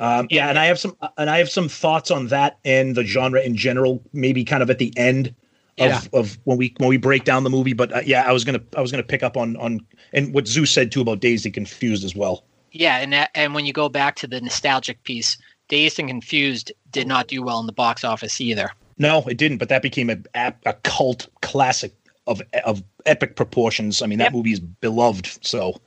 Um, 0.00 0.26
yeah, 0.30 0.48
and 0.48 0.58
I 0.58 0.66
have 0.66 0.78
some 0.78 0.96
and 1.16 1.30
I 1.30 1.38
have 1.38 1.48
some 1.48 1.68
thoughts 1.68 2.10
on 2.10 2.26
that 2.28 2.58
and 2.64 2.96
the 2.96 3.04
genre 3.04 3.40
in 3.40 3.56
general. 3.56 4.02
Maybe 4.12 4.44
kind 4.44 4.62
of 4.62 4.70
at 4.70 4.78
the 4.78 4.92
end 4.96 5.28
of, 5.28 5.34
Yeah. 5.76 6.00
of 6.12 6.36
when 6.44 6.58
we 6.58 6.74
when 6.78 6.88
we 6.88 6.96
break 6.96 7.24
down 7.24 7.44
the 7.44 7.50
movie. 7.50 7.74
But 7.74 7.92
uh, 7.92 8.00
yeah, 8.04 8.24
I 8.26 8.32
was 8.32 8.42
gonna 8.44 8.60
I 8.76 8.80
was 8.80 8.90
gonna 8.90 9.04
pick 9.04 9.22
up 9.22 9.36
on 9.36 9.56
on 9.56 9.80
and 10.12 10.34
what 10.34 10.48
Zeus 10.48 10.70
said 10.72 10.90
too 10.90 11.00
about 11.02 11.20
Dazed 11.20 11.44
and 11.44 11.54
Confused 11.54 12.04
as 12.04 12.16
well. 12.16 12.44
Yeah, 12.72 12.96
and 12.98 13.12
that, 13.12 13.30
and 13.36 13.54
when 13.54 13.66
you 13.66 13.72
go 13.72 13.88
back 13.88 14.16
to 14.16 14.26
the 14.26 14.40
nostalgic 14.40 15.02
piece, 15.04 15.38
Dazed 15.68 16.00
and 16.00 16.08
Confused 16.08 16.72
did 16.90 17.06
not 17.06 17.28
do 17.28 17.42
well 17.42 17.60
in 17.60 17.66
the 17.66 17.72
box 17.72 18.02
office 18.02 18.40
either. 18.40 18.70
No, 18.98 19.22
it 19.28 19.36
didn't. 19.36 19.58
But 19.58 19.68
that 19.68 19.82
became 19.82 20.10
a 20.10 20.16
a, 20.34 20.54
a 20.66 20.72
cult 20.82 21.28
classic 21.42 21.92
of 22.26 22.42
of 22.64 22.82
epic 23.06 23.36
proportions. 23.36 24.02
I 24.02 24.06
mean, 24.06 24.18
that 24.18 24.32
movie 24.32 24.52
is 24.52 24.60
beloved. 24.60 25.38
So 25.42 25.80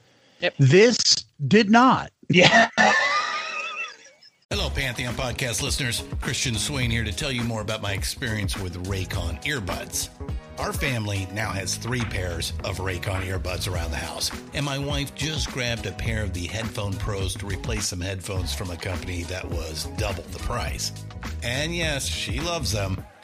This 0.59 0.97
did 1.47 1.69
not. 1.69 2.11
Yeah. 2.29 2.69
Hello, 4.49 4.69
Pantheon 4.69 5.13
podcast 5.15 5.61
listeners. 5.61 6.03
Christian 6.21 6.55
Swain 6.55 6.89
here 6.89 7.03
to 7.03 7.11
tell 7.11 7.31
you 7.31 7.43
more 7.43 7.61
about 7.61 7.81
my 7.81 7.91
experience 7.91 8.57
with 8.57 8.87
Raycon 8.87 9.43
earbuds. 9.43 10.07
Our 10.57 10.71
family 10.71 11.27
now 11.33 11.51
has 11.51 11.75
three 11.75 12.01
pairs 12.01 12.53
of 12.63 12.77
Raycon 12.77 13.23
earbuds 13.25 13.71
around 13.71 13.91
the 13.91 13.97
house, 13.97 14.31
and 14.53 14.65
my 14.65 14.79
wife 14.79 15.13
just 15.15 15.51
grabbed 15.51 15.85
a 15.85 15.91
pair 15.91 16.23
of 16.23 16.33
the 16.33 16.47
Headphone 16.47 16.93
Pros 16.93 17.35
to 17.35 17.45
replace 17.45 17.87
some 17.87 17.99
headphones 17.99 18.53
from 18.53 18.71
a 18.71 18.77
company 18.77 19.23
that 19.23 19.43
was 19.45 19.85
double 19.97 20.23
the 20.23 20.39
price. 20.39 20.93
And 21.43 21.75
yes, 21.75 22.05
she 22.05 22.39
loves 22.39 22.71
them. 22.71 23.03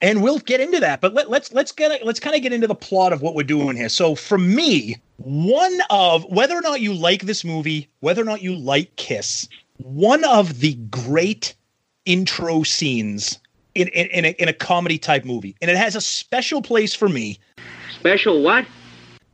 And 0.00 0.22
we'll 0.22 0.38
get 0.38 0.60
into 0.60 0.80
that. 0.80 1.00
But 1.00 1.14
let, 1.14 1.30
let's 1.30 1.52
let's 1.52 1.72
get 1.72 2.04
let's 2.04 2.20
kind 2.20 2.36
of 2.36 2.42
get 2.42 2.52
into 2.52 2.66
the 2.66 2.74
plot 2.74 3.12
of 3.12 3.22
what 3.22 3.34
we're 3.34 3.42
doing 3.42 3.76
here. 3.76 3.88
So 3.88 4.14
for 4.14 4.38
me, 4.38 4.96
one 5.18 5.78
of 5.90 6.24
whether 6.24 6.56
or 6.56 6.62
not 6.62 6.80
you 6.80 6.94
like 6.94 7.22
this 7.22 7.44
movie, 7.44 7.88
whether 8.00 8.22
or 8.22 8.24
not 8.24 8.42
you 8.42 8.54
like 8.54 8.94
Kiss, 8.96 9.48
one 9.78 10.24
of 10.24 10.60
the 10.60 10.74
great 10.74 11.54
intro 12.06 12.62
scenes 12.62 13.38
in 13.74 13.88
in, 13.88 14.06
in, 14.08 14.24
a, 14.24 14.28
in 14.38 14.48
a 14.48 14.52
comedy 14.52 14.98
type 14.98 15.24
movie, 15.24 15.56
and 15.60 15.70
it 15.70 15.76
has 15.76 15.94
a 15.94 16.00
special 16.00 16.62
place 16.62 16.94
for 16.94 17.08
me. 17.08 17.38
Special 17.98 18.42
what? 18.42 18.66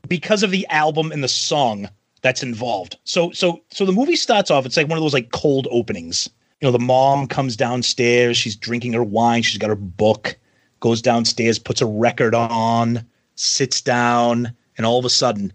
Because 0.08 0.42
of 0.42 0.50
the 0.50 0.66
album 0.68 1.12
and 1.12 1.22
the 1.22 1.28
song 1.28 1.88
that's 2.22 2.42
involved. 2.42 2.96
So 3.04 3.30
so 3.32 3.62
so 3.70 3.84
the 3.86 3.92
movie 3.92 4.16
starts 4.16 4.50
off. 4.50 4.66
It's 4.66 4.76
like 4.76 4.88
one 4.88 4.98
of 4.98 5.04
those 5.04 5.14
like 5.14 5.30
cold 5.30 5.68
openings. 5.70 6.28
You 6.60 6.66
know, 6.66 6.72
the 6.72 6.78
mom 6.78 7.26
comes 7.26 7.54
downstairs. 7.54 8.36
She's 8.36 8.56
drinking 8.56 8.94
her 8.94 9.04
wine. 9.04 9.42
She's 9.42 9.58
got 9.58 9.68
her 9.68 9.76
book. 9.76 10.36
Goes 10.80 11.00
downstairs, 11.00 11.58
puts 11.58 11.80
a 11.80 11.86
record 11.86 12.34
on, 12.34 13.04
sits 13.34 13.80
down, 13.80 14.54
and 14.76 14.86
all 14.86 14.98
of 14.98 15.04
a 15.04 15.10
sudden, 15.10 15.52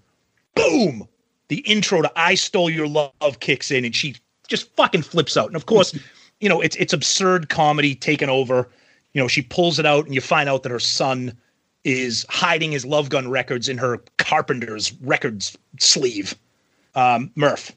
boom! 0.55 1.07
The 1.47 1.59
intro 1.59 2.01
to 2.01 2.11
"I 2.15 2.35
Stole 2.35 2.69
Your 2.69 2.87
Love" 2.87 3.39
kicks 3.39 3.71
in, 3.71 3.85
and 3.85 3.95
she 3.95 4.15
just 4.47 4.73
fucking 4.75 5.03
flips 5.03 5.37
out. 5.37 5.47
And 5.47 5.55
of 5.55 5.65
course, 5.65 5.97
you 6.39 6.49
know 6.49 6.61
it's 6.61 6.75
it's 6.77 6.93
absurd 6.93 7.49
comedy 7.49 7.93
taken 7.95 8.29
over. 8.29 8.69
You 9.13 9.21
know, 9.21 9.27
she 9.27 9.41
pulls 9.41 9.77
it 9.77 9.85
out, 9.85 10.05
and 10.05 10.15
you 10.15 10.21
find 10.21 10.47
out 10.49 10.63
that 10.63 10.71
her 10.71 10.79
son 10.79 11.37
is 11.83 12.25
hiding 12.29 12.71
his 12.71 12.85
Love 12.85 13.09
Gun 13.09 13.29
records 13.29 13.67
in 13.67 13.77
her 13.77 14.01
Carpenter's 14.17 14.93
records 15.01 15.57
sleeve. 15.79 16.35
Um, 16.95 17.31
Murph. 17.35 17.71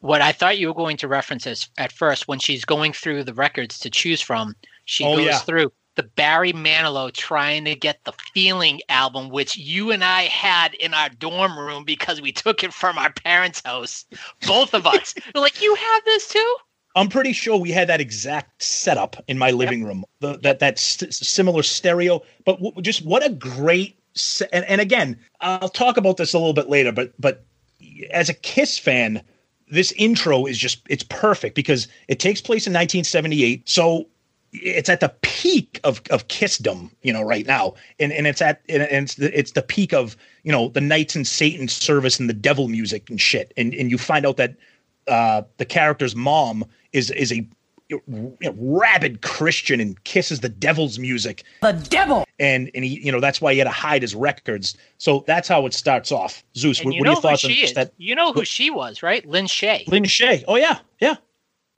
What 0.00 0.22
I 0.22 0.30
thought 0.32 0.58
you 0.58 0.68
were 0.68 0.74
going 0.74 0.96
to 0.98 1.08
reference 1.08 1.46
is 1.46 1.68
at 1.78 1.90
first 1.90 2.28
when 2.28 2.38
she's 2.38 2.64
going 2.64 2.92
through 2.92 3.24
the 3.24 3.34
records 3.34 3.78
to 3.80 3.90
choose 3.90 4.20
from, 4.20 4.54
she 4.84 5.04
Oh, 5.04 5.16
goes 5.16 5.26
yeah. 5.26 5.38
through 5.38 5.72
the 5.98 6.04
Barry 6.04 6.52
Manilow 6.52 7.12
trying 7.12 7.64
to 7.64 7.74
get 7.74 8.04
the 8.04 8.12
Feeling 8.32 8.80
album, 8.88 9.30
which 9.30 9.56
you 9.56 9.90
and 9.90 10.04
I 10.04 10.22
had 10.22 10.74
in 10.74 10.94
our 10.94 11.08
dorm 11.08 11.58
room 11.58 11.82
because 11.82 12.20
we 12.20 12.30
took 12.30 12.62
it 12.62 12.72
from 12.72 12.96
our 12.96 13.12
parents' 13.12 13.60
house. 13.64 14.04
Both 14.46 14.74
of 14.74 14.86
us. 14.86 15.16
We're 15.34 15.40
like, 15.40 15.60
you 15.60 15.74
have 15.74 16.04
this 16.04 16.28
too? 16.28 16.56
I'm 16.94 17.08
pretty 17.08 17.32
sure 17.32 17.58
we 17.58 17.72
had 17.72 17.88
that 17.88 18.00
exact 18.00 18.62
setup 18.62 19.16
in 19.26 19.38
my 19.38 19.50
living 19.50 19.82
room. 19.82 20.04
The, 20.20 20.38
that 20.38 20.60
that 20.60 20.78
st- 20.78 21.12
similar 21.12 21.64
stereo, 21.64 22.22
but 22.44 22.62
w- 22.62 22.80
just 22.80 23.04
what 23.04 23.26
a 23.26 23.30
great. 23.30 23.98
Se- 24.14 24.48
and, 24.52 24.64
and 24.66 24.80
again, 24.80 25.18
I'll 25.40 25.68
talk 25.68 25.96
about 25.96 26.16
this 26.16 26.32
a 26.32 26.38
little 26.38 26.54
bit 26.54 26.68
later. 26.68 26.92
But 26.92 27.12
but 27.20 27.44
as 28.12 28.28
a 28.28 28.34
Kiss 28.34 28.78
fan, 28.78 29.20
this 29.68 29.92
intro 29.92 30.46
is 30.46 30.58
just 30.58 30.80
it's 30.88 31.04
perfect 31.04 31.56
because 31.56 31.88
it 32.06 32.20
takes 32.20 32.40
place 32.40 32.68
in 32.68 32.72
1978. 32.72 33.68
So 33.68 34.06
it's 34.52 34.88
at 34.88 35.00
the 35.00 35.14
peak 35.22 35.80
of 35.84 36.02
of 36.10 36.28
Kissdom, 36.28 36.90
you 37.02 37.12
know, 37.12 37.22
right 37.22 37.46
now, 37.46 37.74
and 37.98 38.12
and 38.12 38.26
it's 38.26 38.40
at 38.40 38.62
and 38.68 38.82
it's 38.82 39.16
the, 39.16 39.38
it's 39.38 39.52
the 39.52 39.62
peak 39.62 39.92
of 39.92 40.16
you 40.42 40.52
know 40.52 40.68
the 40.68 40.80
Knights 40.80 41.14
and 41.14 41.26
Satan's 41.26 41.72
service 41.72 42.18
and 42.18 42.28
the 42.28 42.34
devil 42.34 42.68
music 42.68 43.10
and 43.10 43.20
shit, 43.20 43.52
and 43.56 43.74
and 43.74 43.90
you 43.90 43.98
find 43.98 44.26
out 44.26 44.36
that 44.36 44.54
uh, 45.06 45.42
the 45.58 45.64
character's 45.64 46.14
mom 46.14 46.64
is 46.92 47.10
is 47.10 47.32
a 47.32 47.46
you 47.88 48.02
know, 48.08 48.54
rabid 48.58 49.22
Christian 49.22 49.80
and 49.80 50.02
kisses 50.04 50.40
the 50.40 50.48
devil's 50.48 50.98
music. 50.98 51.44
The 51.62 51.72
devil. 51.72 52.26
And 52.38 52.70
and 52.74 52.84
he 52.84 53.00
you 53.00 53.12
know 53.12 53.20
that's 53.20 53.40
why 53.40 53.52
he 53.52 53.58
had 53.58 53.64
to 53.64 53.70
hide 53.70 54.02
his 54.02 54.14
records. 54.14 54.76
So 54.98 55.24
that's 55.26 55.48
how 55.48 55.66
it 55.66 55.74
starts 55.74 56.12
off. 56.12 56.44
Zeus, 56.56 56.84
what, 56.84 56.94
you 56.94 57.00
what 57.00 57.08
are 57.08 57.12
your 57.12 57.20
thoughts 57.20 57.44
on 57.44 57.50
is. 57.50 57.74
that? 57.74 57.92
You 57.96 58.14
know 58.14 58.32
who 58.32 58.44
she 58.44 58.70
was, 58.70 59.02
right? 59.02 59.26
Lin 59.26 59.46
Shaye. 59.46 59.86
Lin 59.88 60.04
Shaye. 60.04 60.44
Oh 60.48 60.56
yeah, 60.56 60.78
yeah. 61.00 61.16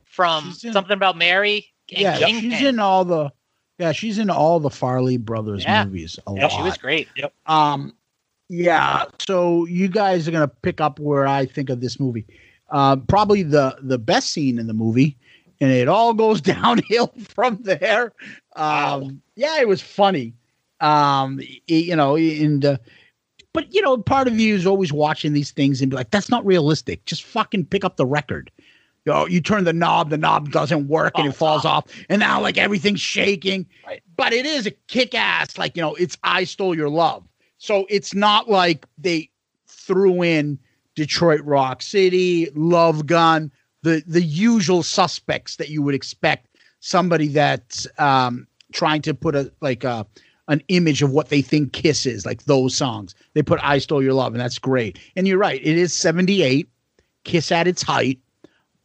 From 0.04 0.52
something 0.52 0.92
about 0.92 1.16
Mary 1.16 1.72
Yeah, 1.90 2.18
Kingpin. 2.18 2.50
she's 2.50 2.62
in 2.62 2.79
all 2.79 3.05
the. 3.05 3.31
Yeah, 3.79 3.92
she's 3.92 4.18
in 4.18 4.29
all 4.29 4.61
the 4.61 4.68
Farrelly 4.68 5.18
brothers 5.18 5.62
Yeah. 5.64 5.85
movies. 5.87 6.18
A 6.26 6.35
Yeah, 6.35 6.42
lot. 6.42 6.53
she 6.53 6.62
was 6.62 6.76
great. 6.76 7.09
Yep. 7.16 7.33
Um, 7.46 7.94
yeah. 8.50 9.05
So 9.20 9.64
you 9.66 9.88
guys 9.88 10.29
are 10.29 10.31
gonna 10.31 10.48
pick 10.48 10.81
up 10.81 10.98
where 10.98 11.26
I 11.26 11.46
think 11.46 11.70
of 11.70 11.81
this 11.81 11.98
movie. 11.98 12.26
Uh, 12.68 12.96
probably 12.96 13.42
the 13.42 13.76
the 13.83 13.98
best 13.98 14.31
scene 14.31 14.59
in 14.59 14.66
the 14.66 14.74
movie, 14.74 15.16
and 15.61 15.70
it 15.72 15.88
all 15.88 16.12
goes 16.14 16.40
downhill 16.42 17.12
from 17.29 17.57
there. 17.62 18.12
Um, 18.57 19.22
yeah, 19.37 19.61
it 19.61 19.66
was 19.68 19.81
funny. 19.81 20.35
Um, 20.81 21.40
you 21.66 21.96
know, 21.96 22.16
and 22.16 22.64
uh, 22.64 22.76
but 23.53 23.72
you 23.74 23.81
know, 23.83 23.96
part 23.98 24.29
of 24.29 24.38
you 24.38 24.55
is 24.55 24.66
always 24.66 24.92
watching 24.92 25.33
these 25.33 25.50
things 25.53 25.81
and 25.81 25.90
be 25.90 25.96
like, 25.96 26.11
"That's 26.11 26.29
not 26.29 26.44
realistic." 26.44 27.05
Just 27.07 27.24
fucking 27.24 27.66
pick 27.66 27.85
up 27.85 27.96
the 27.96 28.07
record. 28.07 28.50
You 29.04 29.12
know, 29.12 29.26
you 29.26 29.40
turn 29.40 29.64
the 29.64 29.72
knob, 29.72 30.10
the 30.10 30.18
knob 30.18 30.50
doesn't 30.50 30.88
work 30.88 31.14
and 31.16 31.26
Oh, 31.26 31.30
it 31.30 31.34
falls 31.34 31.64
off, 31.64 31.84
and 32.08 32.20
now 32.20 32.40
like 32.40 32.58
everything's 32.58 33.00
shaking. 33.00 33.66
Right. 33.86 34.02
But 34.16 34.32
it 34.32 34.46
is 34.46 34.66
a 34.66 34.70
kick 34.88 35.14
ass, 35.14 35.56
like, 35.56 35.76
you 35.76 35.82
know, 35.82 35.94
it's 35.94 36.18
I 36.22 36.44
Stole 36.44 36.76
Your 36.76 36.90
Love. 36.90 37.26
So 37.58 37.86
it's 37.88 38.14
not 38.14 38.48
like 38.48 38.86
they 38.98 39.30
threw 39.66 40.22
in 40.22 40.58
Detroit 40.94 41.40
Rock 41.44 41.82
City, 41.82 42.50
Love 42.54 43.06
Gun, 43.06 43.50
the 43.82 44.02
the 44.06 44.22
usual 44.22 44.82
suspects 44.82 45.56
that 45.56 45.70
you 45.70 45.82
would 45.82 45.94
expect 45.94 46.48
somebody 46.80 47.28
that's 47.28 47.86
um 47.98 48.46
trying 48.72 49.02
to 49.02 49.14
put 49.14 49.34
a 49.34 49.50
like 49.60 49.84
a 49.84 50.06
an 50.48 50.60
image 50.68 51.00
of 51.00 51.12
what 51.12 51.28
they 51.28 51.42
think 51.42 51.72
Kiss 51.72 52.06
is, 52.06 52.26
like 52.26 52.44
those 52.44 52.74
songs. 52.74 53.14
They 53.34 53.42
put 53.42 53.60
I 53.62 53.78
Stole 53.78 54.02
Your 54.02 54.14
Love, 54.14 54.32
and 54.32 54.40
that's 54.40 54.58
great. 54.58 54.98
And 55.14 55.26
you're 55.28 55.38
right, 55.38 55.60
it 55.62 55.78
is 55.78 55.94
78, 55.94 56.68
Kiss 57.22 57.52
at 57.52 57.68
its 57.68 57.82
height, 57.82 58.18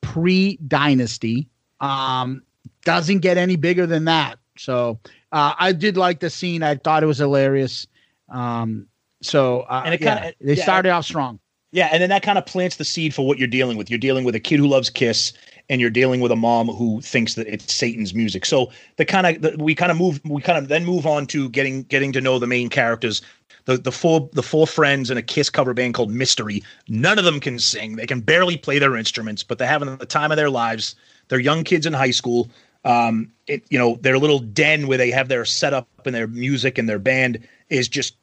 pre 0.05 0.57
Dynasty. 0.67 1.47
Um, 1.79 2.43
doesn't 2.83 3.19
get 3.19 3.37
any 3.37 3.55
bigger 3.55 3.85
than 3.85 4.05
that. 4.05 4.37
So 4.57 4.99
uh, 5.31 5.53
I 5.59 5.71
did 5.73 5.97
like 5.97 6.19
the 6.19 6.29
scene. 6.29 6.63
I 6.63 6.75
thought 6.75 7.03
it 7.03 7.07
was 7.07 7.17
hilarious. 7.17 7.87
Um, 8.29 8.87
so 9.21 9.61
uh, 9.61 9.81
And 9.85 9.93
it 9.93 9.97
kinda- 9.99 10.33
they 10.39 10.55
yeah. 10.55 10.63
started 10.63 10.89
off 10.89 11.05
strong. 11.05 11.39
Yeah, 11.71 11.89
and 11.91 12.01
then 12.01 12.09
that 12.09 12.23
kind 12.23 12.37
of 12.37 12.45
plants 12.45 12.77
the 12.77 12.85
seed 12.85 13.13
for 13.13 13.27
what 13.27 13.37
you're 13.37 13.49
dealing 13.49 13.75
with. 13.77 13.89
You're 13.89 13.99
dealing 13.99 14.23
with 14.23 14.33
a 14.35 14.39
kid 14.39 14.59
who 14.59 14.67
loves 14.67 14.89
Kiss, 14.89 15.33
and 15.69 15.81
you're 15.81 15.89
dealing 15.89 16.21
with 16.21 16.31
a 16.31 16.35
mom 16.35 16.67
who 16.67 17.01
thinks 17.01 17.35
that 17.35 17.47
it's 17.47 17.73
Satan's 17.73 18.13
music. 18.13 18.45
So 18.45 18.71
the 18.97 19.05
kind 19.05 19.45
of 19.45 19.59
we 19.59 19.75
kind 19.75 19.91
of 19.91 19.97
move 19.97 20.21
we 20.25 20.41
kind 20.41 20.57
of 20.57 20.67
then 20.67 20.85
move 20.85 21.05
on 21.05 21.27
to 21.27 21.49
getting 21.49 21.83
getting 21.83 22.11
to 22.13 22.21
know 22.21 22.39
the 22.39 22.47
main 22.47 22.69
characters. 22.69 23.21
The 23.65 23.77
the 23.77 23.91
four 23.91 24.29
the 24.33 24.43
four 24.43 24.67
friends 24.67 25.09
in 25.09 25.17
a 25.17 25.21
Kiss 25.21 25.49
cover 25.49 25.73
band 25.73 25.93
called 25.93 26.11
Mystery. 26.11 26.63
None 26.87 27.17
of 27.17 27.25
them 27.25 27.39
can 27.39 27.59
sing. 27.59 27.95
They 27.95 28.05
can 28.05 28.21
barely 28.21 28.57
play 28.57 28.79
their 28.79 28.95
instruments, 28.95 29.43
but 29.43 29.57
they're 29.57 29.67
having 29.67 29.95
the 29.97 30.05
time 30.05 30.31
of 30.31 30.37
their 30.37 30.49
lives. 30.49 30.95
They're 31.27 31.39
young 31.39 31.63
kids 31.63 31.85
in 31.85 31.93
high 31.93 32.11
school. 32.11 32.49
Um, 32.83 33.31
it, 33.47 33.63
you 33.69 33.79
know, 33.79 33.97
their 34.01 34.19
little 34.19 34.37
den 34.37 34.87
where 34.87 34.99
they 34.99 35.09
have 35.09 35.27
their 35.27 35.43
setup 35.43 35.87
and 36.05 36.13
their 36.13 36.27
music 36.27 36.77
and 36.77 36.87
their 36.87 36.99
band 36.99 37.39
is 37.69 37.87
just 37.87 38.15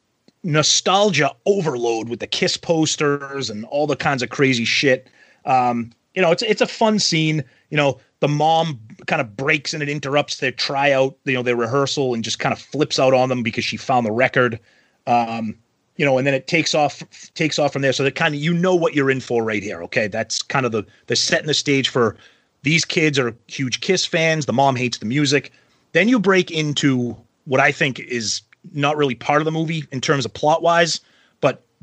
nostalgia 0.43 1.31
overload 1.45 2.07
with 2.07 2.21
the 2.21 2.27
Kiss 2.27 2.55
posters 2.55 3.49
and 3.49 3.65
all 3.65 3.87
the 3.87 3.95
kinds 3.97 4.23
of 4.23 4.29
crazy 4.29 4.65
shit. 4.65 5.09
Um, 5.45 5.91
you 6.13 6.21
know, 6.21 6.31
it's 6.31 6.43
it's 6.43 6.61
a 6.61 6.67
fun 6.67 6.99
scene. 6.99 7.43
You 7.69 7.77
know, 7.77 7.99
the 8.19 8.27
mom 8.27 8.79
kind 9.07 9.21
of 9.21 9.35
breaks 9.35 9.73
and 9.73 9.81
it 9.81 9.89
interrupts 9.89 10.37
their 10.37 10.51
tryout, 10.51 11.17
you 11.25 11.33
know, 11.33 11.43
their 11.43 11.55
rehearsal 11.55 12.13
and 12.13 12.23
just 12.23 12.39
kind 12.39 12.53
of 12.53 12.59
flips 12.59 12.99
out 12.99 13.13
on 13.13 13.29
them 13.29 13.43
because 13.43 13.65
she 13.65 13.77
found 13.77 14.05
the 14.05 14.11
record. 14.11 14.59
Um, 15.07 15.57
you 15.97 16.05
know, 16.05 16.17
and 16.17 16.25
then 16.25 16.33
it 16.33 16.47
takes 16.47 16.73
off 16.73 17.03
takes 17.33 17.59
off 17.59 17.73
from 17.73 17.81
there. 17.81 17.93
So 17.93 18.03
that 18.03 18.15
kind 18.15 18.33
of 18.33 18.41
you 18.41 18.53
know 18.53 18.75
what 18.75 18.95
you're 18.95 19.11
in 19.11 19.19
for 19.19 19.43
right 19.43 19.61
here. 19.61 19.83
Okay, 19.83 20.07
that's 20.07 20.41
kind 20.41 20.65
of 20.65 20.71
the 20.71 20.85
the 21.07 21.15
setting 21.15 21.47
the 21.47 21.53
stage 21.53 21.89
for 21.89 22.15
these 22.63 22.85
kids 22.85 23.19
are 23.19 23.35
huge 23.47 23.81
Kiss 23.81 24.05
fans. 24.05 24.45
The 24.45 24.53
mom 24.53 24.75
hates 24.75 24.97
the 24.97 25.05
music. 25.05 25.51
Then 25.91 26.07
you 26.09 26.19
break 26.19 26.49
into 26.49 27.15
what 27.45 27.59
I 27.59 27.71
think 27.71 27.99
is 27.99 28.41
not 28.71 28.97
really 28.97 29.15
part 29.15 29.41
of 29.41 29.45
the 29.45 29.51
movie 29.51 29.85
in 29.91 30.01
terms 30.01 30.25
of 30.25 30.33
plot 30.33 30.61
wise, 30.61 31.01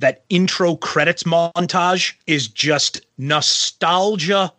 that 0.01 0.25
intro 0.29 0.77
credits 0.77 1.23
montage 1.23 2.15
is 2.27 2.49
just 2.49 3.07
nostalgia 3.19 4.53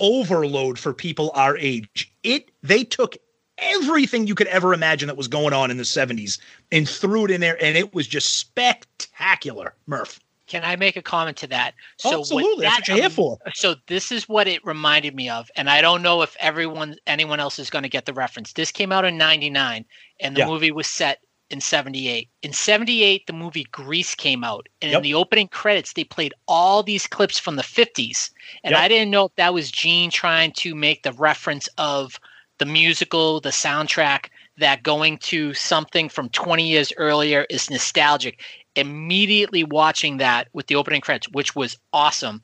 overload 0.00 0.78
for 0.78 0.92
people 0.92 1.30
our 1.34 1.56
age. 1.56 2.12
It 2.22 2.50
they 2.62 2.84
took 2.84 3.16
everything 3.58 4.26
you 4.26 4.34
could 4.34 4.48
ever 4.48 4.74
imagine 4.74 5.06
that 5.06 5.16
was 5.16 5.28
going 5.28 5.54
on 5.54 5.70
in 5.70 5.78
the 5.78 5.82
70s 5.82 6.38
and 6.72 6.86
threw 6.86 7.24
it 7.24 7.30
in 7.30 7.40
there 7.40 7.62
and 7.62 7.76
it 7.76 7.94
was 7.94 8.06
just 8.06 8.36
spectacular. 8.36 9.74
Murph. 9.86 10.20
Can 10.46 10.62
I 10.62 10.76
make 10.76 10.96
a 10.96 11.02
comment 11.02 11.36
to 11.38 11.48
that? 11.48 11.74
So 11.98 12.20
Absolutely, 12.20 12.66
that's 12.66 12.78
what 12.78 12.88
you're 12.88 12.96
here 12.98 13.10
for. 13.10 13.38
Um, 13.46 13.52
so 13.54 13.74
this 13.88 14.12
is 14.12 14.28
what 14.28 14.46
it 14.46 14.64
reminded 14.64 15.14
me 15.14 15.28
of, 15.28 15.50
and 15.56 15.68
I 15.68 15.80
don't 15.80 16.02
know 16.02 16.22
if 16.22 16.36
everyone, 16.38 16.94
anyone 17.08 17.40
else 17.40 17.58
is 17.58 17.68
going 17.68 17.82
to 17.82 17.88
get 17.88 18.06
the 18.06 18.12
reference. 18.12 18.52
This 18.52 18.70
came 18.70 18.92
out 18.92 19.04
in 19.04 19.18
'99, 19.18 19.84
and 20.20 20.36
the 20.36 20.40
Yeah. 20.40 20.46
movie 20.46 20.70
was 20.70 20.86
set 20.86 21.18
in 21.50 21.60
'78. 21.60 22.28
In 22.42 22.52
'78, 22.52 23.26
the 23.26 23.32
movie 23.32 23.66
Grease 23.70 24.14
came 24.14 24.44
out, 24.44 24.68
and 24.82 24.92
Yep. 24.92 24.98
in 24.98 25.02
the 25.02 25.14
opening 25.14 25.48
credits, 25.48 25.92
they 25.92 26.04
played 26.04 26.34
all 26.48 26.82
these 26.82 27.06
clips 27.06 27.38
from 27.38 27.56
the 27.56 27.62
'50s, 27.62 28.30
and 28.64 28.72
Yep. 28.72 28.80
I 28.80 28.88
didn't 28.88 29.10
know 29.10 29.26
if 29.26 29.34
that 29.36 29.54
was 29.54 29.70
Gene 29.70 30.10
trying 30.10 30.52
to 30.52 30.74
make 30.74 31.02
the 31.02 31.12
reference 31.12 31.68
of 31.78 32.18
the 32.58 32.66
musical, 32.66 33.40
the 33.40 33.50
soundtrack, 33.50 34.26
that 34.58 34.82
going 34.82 35.18
to 35.18 35.52
something 35.52 36.08
from 36.08 36.30
20 36.30 36.66
years 36.66 36.92
earlier 36.96 37.46
is 37.50 37.68
nostalgic. 37.70 38.40
Immediately 38.74 39.64
watching 39.64 40.16
that 40.16 40.48
with 40.52 40.66
the 40.66 40.76
opening 40.76 41.00
credits, 41.00 41.28
which 41.28 41.54
was 41.54 41.76
awesome, 41.92 42.42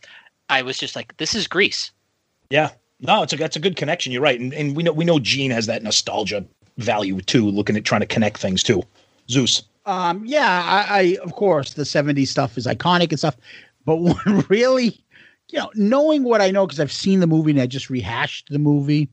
I 0.49 0.62
was 0.62 0.79
just 0.79 0.95
like, 0.95 1.17
"This 1.17 1.35
is 1.35 1.47
Grease." 1.47 1.91
Yeah. 2.51 2.71
No, 3.01 3.23
it's 3.23 3.33
a 3.33 3.37
that's 3.37 3.57
a 3.57 3.61
good 3.61 3.77
connection. 3.77 4.12
You're 4.12 4.23
right. 4.23 4.38
And 4.38 4.53
and 4.53 4.77
we 4.77 4.83
know 4.83 4.93
we 4.93 5.05
know 5.05 5.19
Gene 5.19 5.51
has 5.51 5.67
that 5.67 5.83
nostalgia 5.83 6.45
value 6.78 7.20
too, 7.20 7.50
looking 7.50 7.76
at 7.76 7.85
trying 7.85 8.00
to 8.00 8.06
connect 8.06 8.38
things 8.38 8.62
too. 8.62 8.82
Zeus. 9.28 9.62
Um, 9.85 10.24
yeah, 10.24 10.62
I, 10.64 10.98
I 10.98 11.18
of 11.22 11.32
course 11.35 11.74
the 11.74 11.82
'70s 11.82 12.28
stuff 12.28 12.56
is 12.56 12.66
iconic 12.66 13.11
and 13.11 13.18
stuff, 13.18 13.37
but 13.85 13.96
what 14.00 14.48
really, 14.48 15.02
you 15.50 15.58
know, 15.58 15.70
knowing 15.74 16.24
what 16.24 16.40
I 16.40 16.50
know 16.50 16.66
because 16.66 16.80
I've 16.80 16.92
seen 16.92 17.20
the 17.20 17.26
movie 17.26 17.50
and 17.52 17.61
I 17.61 17.66
just 17.66 17.90
rehashed 17.90 18.48
the 18.50 18.58
movie, 18.58 19.08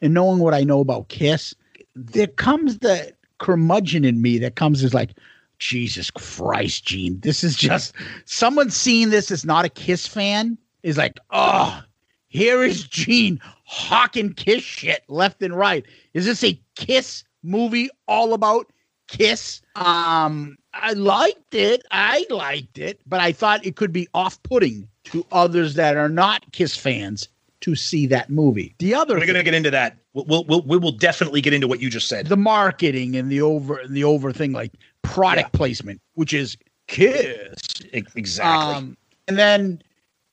and 0.00 0.14
knowing 0.14 0.40
what 0.40 0.54
I 0.54 0.64
know 0.64 0.80
about 0.80 1.08
Kiss, 1.08 1.54
there 1.94 2.26
comes 2.26 2.78
the 2.78 3.12
curmudgeon 3.38 4.04
in 4.04 4.20
me 4.20 4.38
that 4.38 4.56
comes 4.56 4.82
as 4.82 4.94
like, 4.94 5.10
Jesus 5.58 6.10
Christ, 6.10 6.84
Gene, 6.84 7.18
this 7.20 7.42
is 7.42 7.56
just 7.56 7.92
someone 8.24 8.70
seeing 8.70 9.10
this 9.10 9.30
is 9.30 9.44
not 9.44 9.64
a 9.64 9.68
Kiss 9.68 10.06
fan 10.06 10.56
is 10.82 10.96
like, 10.96 11.18
oh, 11.30 11.82
here 12.28 12.62
is 12.62 12.84
Gene 12.84 13.40
hawking 13.64 14.32
Kiss 14.34 14.62
shit 14.62 15.02
left 15.08 15.42
and 15.42 15.54
right. 15.56 15.84
Is 16.14 16.26
this 16.26 16.44
a 16.44 16.60
Kiss 16.76 17.24
movie 17.42 17.90
all 18.06 18.34
about 18.34 18.70
Kiss? 19.08 19.62
Um, 19.76 20.56
I 20.74 20.92
liked 20.92 21.54
it. 21.54 21.82
I 21.90 22.26
liked 22.30 22.78
it, 22.78 23.00
but 23.06 23.20
I 23.20 23.32
thought 23.32 23.64
it 23.66 23.76
could 23.76 23.92
be 23.92 24.08
off-putting 24.14 24.88
to 25.04 25.24
others 25.32 25.74
that 25.74 25.96
are 25.96 26.08
not 26.08 26.52
Kiss 26.52 26.76
fans 26.76 27.28
to 27.60 27.74
see 27.74 28.06
that 28.06 28.30
movie. 28.30 28.74
The 28.78 28.94
other 28.94 29.18
We're 29.18 29.26
gonna 29.26 29.42
get 29.42 29.54
into 29.54 29.70
that. 29.70 29.96
We'll, 30.12 30.44
we'll 30.44 30.62
we'll 30.62 30.92
definitely 30.92 31.40
get 31.40 31.52
into 31.52 31.68
what 31.68 31.80
you 31.80 31.90
just 31.90 32.08
said. 32.08 32.26
the 32.26 32.36
marketing 32.36 33.16
and 33.16 33.30
the 33.30 33.40
over 33.40 33.80
the 33.88 34.04
over 34.04 34.32
thing 34.32 34.52
like 34.52 34.72
product 35.02 35.52
placement, 35.52 36.00
which 36.14 36.32
is 36.32 36.56
Kiss. 36.86 37.56
Exactly. 37.92 38.74
Um, 38.74 38.96
and 39.26 39.38
then 39.38 39.82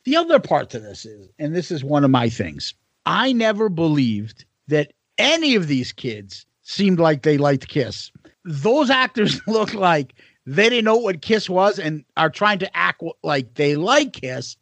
the 0.05 0.15
other 0.15 0.39
part 0.39 0.69
to 0.71 0.79
this 0.79 1.05
is, 1.05 1.29
and 1.39 1.55
this 1.55 1.71
is 1.71 1.83
one 1.83 2.03
of 2.03 2.11
my 2.11 2.29
things, 2.29 2.73
I 3.05 3.33
never 3.33 3.69
believed 3.69 4.45
that 4.67 4.93
any 5.17 5.55
of 5.55 5.67
these 5.67 5.91
kids 5.91 6.45
seemed 6.63 6.99
like 6.99 7.21
they 7.23 7.37
liked 7.37 7.67
Kiss. 7.67 8.11
Those 8.43 8.89
actors 8.89 9.39
look 9.47 9.73
like 9.73 10.13
they 10.45 10.69
didn't 10.69 10.85
know 10.85 10.97
what 10.97 11.21
Kiss 11.21 11.49
was 11.49 11.79
and 11.79 12.03
are 12.17 12.29
trying 12.29 12.59
to 12.59 12.77
act 12.77 13.01
like 13.23 13.53
they 13.55 13.75
like 13.75 14.13
Kiss 14.13 14.57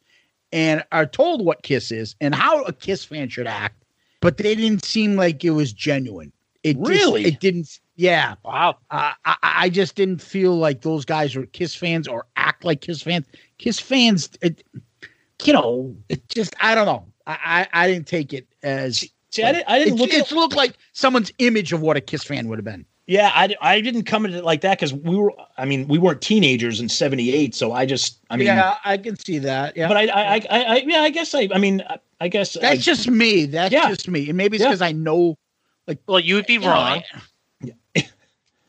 and 0.52 0.84
are 0.92 1.06
told 1.06 1.44
what 1.44 1.62
Kiss 1.62 1.90
is 1.90 2.14
and 2.20 2.34
how 2.34 2.62
a 2.64 2.72
Kiss 2.72 3.04
fan 3.04 3.28
should 3.28 3.46
act, 3.46 3.82
but 4.20 4.36
they 4.38 4.54
didn't 4.54 4.84
seem 4.84 5.16
like 5.16 5.44
it 5.44 5.50
was 5.50 5.72
genuine. 5.72 6.32
It 6.62 6.76
just- 6.78 6.88
Really? 6.88 7.24
it 7.26 7.40
didn't. 7.40 7.80
Yeah. 7.96 8.34
Wow. 8.44 8.78
Uh, 8.90 9.12
I, 9.24 9.36
I 9.42 9.68
just 9.68 9.94
didn't 9.94 10.20
feel 10.22 10.56
like 10.56 10.80
those 10.80 11.04
guys 11.04 11.36
were 11.36 11.46
Kiss 11.46 11.74
fans 11.74 12.08
or 12.08 12.26
act 12.36 12.64
like 12.64 12.80
Kiss 12.80 13.02
fans. 13.02 13.26
Kiss 13.58 13.78
fans, 13.78 14.30
it, 14.42 14.64
you 15.46 15.52
know, 15.52 15.96
it 16.08 16.28
just 16.28 16.54
I 16.60 16.74
don't 16.74 16.86
know. 16.86 17.06
I 17.26 17.66
I, 17.72 17.84
I 17.84 17.88
didn't 17.88 18.06
take 18.06 18.32
it 18.32 18.46
as. 18.62 19.04
See, 19.30 19.42
I 19.42 19.50
didn't- 19.52 19.68
I 19.68 19.78
didn't 19.80 19.94
it, 19.94 20.00
look 20.00 20.12
at- 20.14 20.30
It 20.30 20.34
looked 20.34 20.54
like 20.54 20.74
someone's 20.92 21.32
image 21.38 21.72
of 21.72 21.80
what 21.80 21.96
a 21.96 22.00
Kiss 22.00 22.22
fan 22.22 22.46
would 22.48 22.56
have 22.58 22.64
been. 22.64 22.84
Yeah, 23.06 23.32
I, 23.34 23.54
I 23.60 23.80
didn't 23.80 24.04
come 24.04 24.24
at 24.24 24.32
it 24.32 24.44
like 24.44 24.60
that 24.62 24.78
because 24.78 24.94
we 24.94 25.16
were. 25.16 25.32
I 25.58 25.64
mean, 25.66 25.88
we 25.88 25.98
weren't 25.98 26.22
teenagers 26.22 26.80
in 26.80 26.88
'78, 26.88 27.54
so 27.54 27.72
I 27.72 27.84
just. 27.84 28.18
I 28.30 28.36
mean, 28.36 28.46
yeah, 28.46 28.76
I 28.84 28.96
can 28.96 29.16
see 29.18 29.38
that. 29.38 29.76
Yeah, 29.76 29.88
But 29.88 29.96
I, 29.98 30.06
I, 30.06 30.34
I, 30.36 30.40
I, 30.50 30.76
yeah, 30.86 31.00
I 31.00 31.10
guess 31.10 31.34
I. 31.34 31.48
I 31.52 31.58
mean, 31.58 31.82
I, 31.90 31.98
I 32.20 32.28
guess 32.28 32.54
that's 32.54 32.64
I- 32.64 32.76
just 32.76 33.10
me. 33.10 33.44
That's 33.46 33.72
Yeah. 33.72 33.88
just 33.88 34.08
me, 34.08 34.28
and 34.28 34.36
maybe 34.38 34.56
it's 34.56 34.62
Yeah. 34.62 34.68
because 34.70 34.80
I 34.82 34.92
know. 34.92 35.36
Like, 35.86 35.98
well, 36.06 36.20
you'd 36.20 36.46
be 36.46 36.54
you 36.54 36.60
know, 36.60 36.68
wrong. 36.70 37.02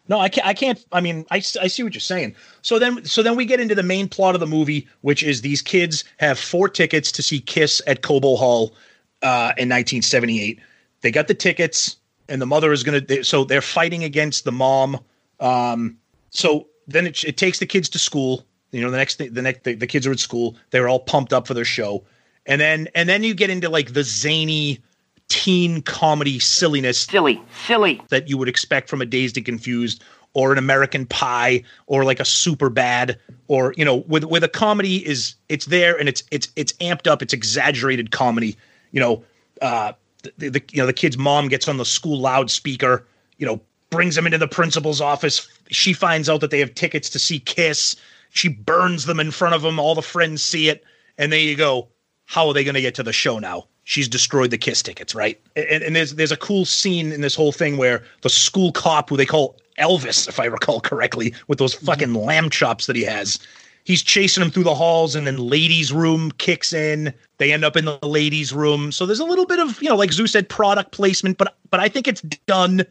No, 0.07 0.19
I 0.19 0.29
can't. 0.29 0.45
I 0.45 0.53
can't. 0.53 0.85
I 0.91 1.01
mean, 1.01 1.25
I, 1.31 1.37
I 1.37 1.67
see 1.67 1.83
what 1.83 1.93
you're 1.93 1.99
saying. 1.99 2.35
So 2.61 2.77
then, 2.77 3.03
so 3.05 3.23
then 3.23 3.35
we 3.35 3.45
get 3.45 3.59
into 3.59 3.73
the 3.73 3.83
main 3.83 4.07
plot 4.07 4.35
of 4.35 4.39
the 4.39 4.47
movie, 4.47 4.87
which 5.01 5.23
is 5.23 5.41
these 5.41 5.61
kids 5.61 6.03
have 6.17 6.37
four 6.37 6.69
tickets 6.69 7.11
to 7.13 7.23
see 7.23 7.39
Kiss 7.39 7.81
at 7.87 8.03
Cobo 8.03 8.35
Hall 8.35 8.75
uh, 9.23 9.53
in 9.57 9.69
1978. 9.69 10.59
They 11.01 11.11
got 11.11 11.27
the 11.27 11.33
tickets, 11.33 11.97
and 12.29 12.41
the 12.41 12.45
mother 12.45 12.71
is 12.71 12.83
gonna. 12.83 13.01
They, 13.01 13.23
so 13.23 13.43
they're 13.43 13.61
fighting 13.61 14.03
against 14.03 14.43
the 14.43 14.51
mom. 14.51 14.99
Um, 15.39 15.97
so 16.29 16.67
then 16.87 17.07
it, 17.07 17.23
it 17.23 17.37
takes 17.37 17.59
the 17.59 17.65
kids 17.65 17.89
to 17.89 17.99
school. 17.99 18.45
You 18.71 18.81
know, 18.81 18.91
the 18.91 18.97
next 18.97 19.15
thing, 19.15 19.33
the 19.33 19.41
next 19.41 19.63
the, 19.63 19.73
the 19.73 19.87
kids 19.87 20.05
are 20.05 20.11
at 20.11 20.19
school. 20.19 20.55
They're 20.69 20.87
all 20.87 20.99
pumped 20.99 21.33
up 21.33 21.47
for 21.47 21.55
their 21.55 21.65
show, 21.65 22.03
and 22.45 22.61
then 22.61 22.89
and 22.93 23.09
then 23.09 23.23
you 23.23 23.33
get 23.33 23.49
into 23.49 23.69
like 23.69 23.93
the 23.93 24.03
zany 24.03 24.79
teen 25.27 25.81
comedy 25.81 26.39
silliness 26.39 26.99
Silly, 26.99 27.41
silly. 27.65 28.01
that 28.09 28.29
you 28.29 28.37
would 28.37 28.47
expect 28.47 28.89
from 28.89 29.01
a 29.01 29.05
Dazed 29.05 29.37
and 29.37 29.45
Confused 29.45 30.03
or 30.33 30.51
an 30.51 30.57
American 30.57 31.05
Pie 31.05 31.63
or 31.87 32.03
like 32.03 32.19
a 32.19 32.25
Super 32.25 32.69
Bad 32.69 33.19
or 33.47 33.73
you 33.77 33.85
know 33.85 33.97
with 34.07 34.23
with 34.25 34.43
a 34.43 34.49
comedy 34.49 35.05
is 35.07 35.35
it's 35.49 35.65
there 35.65 35.97
and 35.97 36.07
it's 36.07 36.23
it's 36.31 36.49
it's 36.55 36.73
amped 36.73 37.07
up 37.07 37.21
it's 37.21 37.33
exaggerated 37.33 38.11
comedy 38.11 38.55
you 38.95 39.01
know, 39.01 39.23
uh, 39.61 39.91
the, 40.37 40.49
the 40.49 40.63
you 40.71 40.81
know 40.81 40.87
the 40.87 40.93
kid's 40.93 41.17
mom 41.17 41.49
gets 41.49 41.67
on 41.67 41.77
the 41.77 41.85
school 41.85 42.17
loudspeaker, 42.17 43.05
you 43.37 43.45
know, 43.45 43.61
brings 43.89 44.17
him 44.17 44.25
into 44.25 44.37
the 44.37 44.47
principal's 44.47 45.01
office. 45.01 45.47
She 45.69 45.91
finds 45.91 46.29
out 46.29 46.39
that 46.41 46.49
they 46.49 46.59
have 46.59 46.73
tickets 46.73 47.09
to 47.11 47.19
see 47.19 47.39
Kiss. 47.39 47.95
She 48.29 48.47
burns 48.47 49.05
them 49.05 49.19
in 49.19 49.31
front 49.31 49.53
of 49.53 49.61
them. 49.61 49.79
All 49.79 49.95
the 49.95 50.01
friends 50.01 50.41
see 50.41 50.69
it, 50.69 50.83
and 51.17 51.31
there 51.31 51.39
you 51.39 51.55
go. 51.57 51.89
How 52.23 52.47
are 52.47 52.53
they 52.53 52.63
going 52.63 52.75
to 52.75 52.81
get 52.81 52.95
to 52.95 53.03
the 53.03 53.13
show 53.13 53.37
now? 53.37 53.67
She's 53.85 54.07
destroyed 54.07 54.51
the 54.51 54.57
Kiss 54.57 54.83
tickets, 54.83 55.15
right? 55.15 55.39
And, 55.55 55.83
and 55.83 55.95
there's 55.95 56.15
there's 56.15 56.31
a 56.31 56.37
cool 56.37 56.65
scene 56.65 57.11
in 57.11 57.21
this 57.21 57.35
whole 57.35 57.51
thing 57.51 57.77
where 57.77 58.03
the 58.21 58.29
school 58.29 58.71
cop, 58.71 59.09
who 59.09 59.17
they 59.17 59.25
call 59.25 59.55
Elvis, 59.79 60.27
if 60.27 60.39
I 60.39 60.45
recall 60.45 60.81
correctly, 60.81 61.33
with 61.47 61.59
those 61.59 61.75
mm-hmm. 61.75 61.85
fucking 61.85 62.13
lamb 62.13 62.49
chops 62.49 62.87
that 62.87 62.95
he 62.95 63.03
has. 63.03 63.39
He's 63.83 64.01
chasing 64.01 64.43
him 64.43 64.49
through 64.49 64.63
the 64.63 64.73
halls, 64.73 65.15
and 65.15 65.27
then 65.27 65.37
ladies' 65.37 65.93
room 65.93 66.31
kicks 66.39 66.73
in. 66.73 67.13
They 67.37 67.53
end 67.53 67.63
up 67.63 67.77
in 67.77 67.85
the 67.85 67.99
ladies' 68.01 68.51
room. 68.51 68.91
So 68.91 69.05
there's 69.05 69.19
a 69.19 69.25
little 69.25 69.45
bit 69.45 69.59
of, 69.59 69.79
you 69.79 69.89
know, 69.89 69.95
like 69.95 70.11
Zeus 70.11 70.31
said, 70.31 70.49
product 70.49 70.91
placement, 70.91 71.37
but 71.37 71.55
but 71.69 71.79
I 71.79 71.87
think 71.87 72.07
it's 72.07 72.21
done 72.21 72.83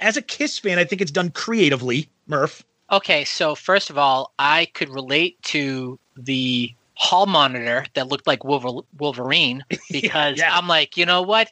as 0.00 0.18
a 0.18 0.22
Kiss 0.22 0.58
fan. 0.58 0.78
I 0.78 0.84
think 0.84 1.00
it's 1.00 1.10
done 1.10 1.30
creatively, 1.30 2.08
Murph. 2.26 2.62
Okay, 2.90 3.24
so 3.24 3.54
first 3.54 3.88
of 3.88 3.96
all, 3.96 4.34
I 4.38 4.66
could 4.74 4.90
relate 4.90 5.40
to 5.44 5.98
the 6.14 6.74
hall 6.94 7.26
monitor 7.26 7.86
that 7.94 8.08
looked 8.08 8.26
like 8.26 8.44
Wolverine 8.44 9.64
because 9.90 10.38
Yeah. 10.38 10.56
I'm 10.56 10.68
like, 10.68 10.96
you 10.96 11.06
know 11.06 11.22
what? 11.22 11.50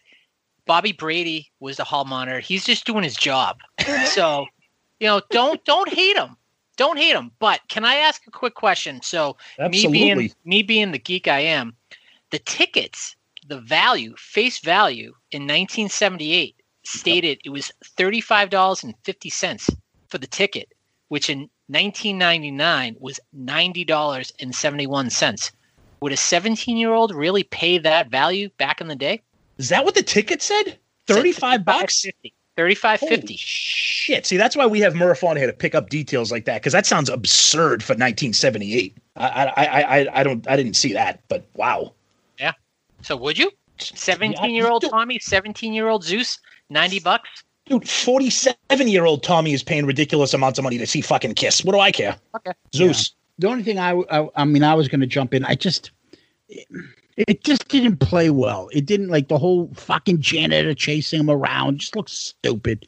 Bobby 0.67 0.93
Brady 0.93 1.51
was 1.61 1.79
the 1.79 1.85
hall 1.85 2.05
monitor. 2.05 2.41
He's 2.41 2.65
just 2.65 2.85
doing 2.85 3.03
his 3.03 3.17
job. 3.17 3.59
so, 4.07 4.47
you 5.01 5.07
know, 5.07 5.21
don't 5.31 5.65
don't 5.65 5.89
hate 5.89 6.17
him. 6.17 6.37
Don't 6.77 6.97
hate 6.97 7.15
him. 7.15 7.33
But 7.39 7.61
can 7.69 7.85
I 7.85 7.97
ask 7.97 8.27
a 8.27 8.31
quick 8.31 8.55
question? 8.55 9.03
So, 9.03 9.37
me 9.59 9.87
being 9.87 10.31
me 10.45 10.63
being 10.63 10.93
the 10.93 10.99
geek 10.99 11.29
I 11.29 11.41
am, 11.41 11.75
the 12.31 12.39
tickets, 12.39 13.17
the 13.47 13.61
value, 13.61 14.15
face 14.17 14.61
value 14.61 15.15
in 15.33 15.43
1978 15.43 16.55
stated 16.85 17.41
it 17.45 17.51
was 17.51 17.73
$35.50 17.99 19.77
for 20.09 20.19
the 20.19 20.27
ticket, 20.27 20.73
which 21.09 21.29
in 21.29 21.51
1999 21.71 22.97
was 22.99 23.21
$90.71. 23.39 25.53
Would 26.01 26.13
a 26.13 26.17
17 26.17 26.77
year 26.77 26.93
old 26.93 27.15
really 27.15 27.45
pay 27.45 27.79
that 27.79 28.11
value 28.11 28.49
back 28.59 28.81
in 28.81 28.89
the 28.89 28.97
day? 28.97 29.23
Is 29.59 29.69
that 29.69 29.85
what 29.85 29.95
the 29.95 30.03
ticket 30.03 30.43
said? 30.43 30.77
35 31.07 31.65
bucks? 31.65 32.05
35.50. 32.57 33.37
Shit. 33.39 34.27
See, 34.27 34.37
that's 34.37 34.57
why 34.57 34.67
we 34.67 34.81
have 34.81 34.97
Murph 34.97 35.23
on 35.23 35.37
here 35.37 35.47
to 35.47 35.53
pick 35.53 35.77
up 35.77 35.91
details 35.91 36.33
like 36.33 36.45
that 36.47 36.61
because 36.61 36.73
that 36.73 36.87
sounds 36.87 37.09
absurd 37.09 37.85
for 37.85 37.93
1978. 37.93 38.97
I, 39.17 39.29
I, 39.29 39.45
I, 39.47 39.83
I, 39.83 40.21
I 40.21 40.25
don't, 40.25 40.49
I 40.49 40.57
didn't 40.57 40.75
see 40.75 40.93
that, 40.95 41.21
but 41.29 41.45
wow. 41.55 41.93
Yeah. 42.39 42.53
So 43.03 43.17
would 43.17 43.39
you? 43.39 43.53
17 43.79 44.55
year 44.55 44.69
old 44.69 44.85
Tommy, 44.91 45.21
17 45.21 45.73
year 45.73 45.87
old 45.89 46.03
Zeus, 46.03 46.41
90 46.69 46.99
bucks? 47.01 47.45
Dude, 47.71 47.89
47 47.89 48.89
year 48.89 49.05
old 49.05 49.23
Tommy 49.23 49.53
is 49.53 49.63
paying 49.63 49.87
ridiculous 49.87 50.35
amounts 50.35 50.59
of 50.59 50.65
money 50.65 50.77
to 50.77 50.87
see 50.89 51.01
fucking 51.01 51.35
Kiss. 51.35 51.65
What 51.65 51.73
do 51.73 51.79
I 51.79 51.93
care? 51.93 52.17
Okay. 52.35 52.53
Zeus. 52.75 53.15
The 53.39 53.47
only 53.47 53.63
thing 53.63 53.79
I, 53.79 53.93
I, 54.11 54.29
I 54.35 54.45
mean, 54.45 54.65
I 54.65 54.75
was 54.75 54.89
going 54.89 55.01
to 55.01 55.07
jump 55.07 55.33
in. 55.33 55.45
I 55.45 55.55
just, 55.55 55.93
it, 56.49 56.67
it 57.17 57.45
just 57.45 57.69
didn't 57.69 57.99
play 57.99 58.29
well. 58.31 58.69
It 58.73 58.87
didn't 58.87 59.09
like 59.09 59.29
the 59.29 59.39
whole 59.39 59.71
fucking 59.75 60.21
janitor 60.21 60.75
chasing 60.75 61.21
him 61.21 61.31
around. 61.31 61.79
Just 61.79 61.95
looks 61.95 62.13
stupid. 62.13 62.87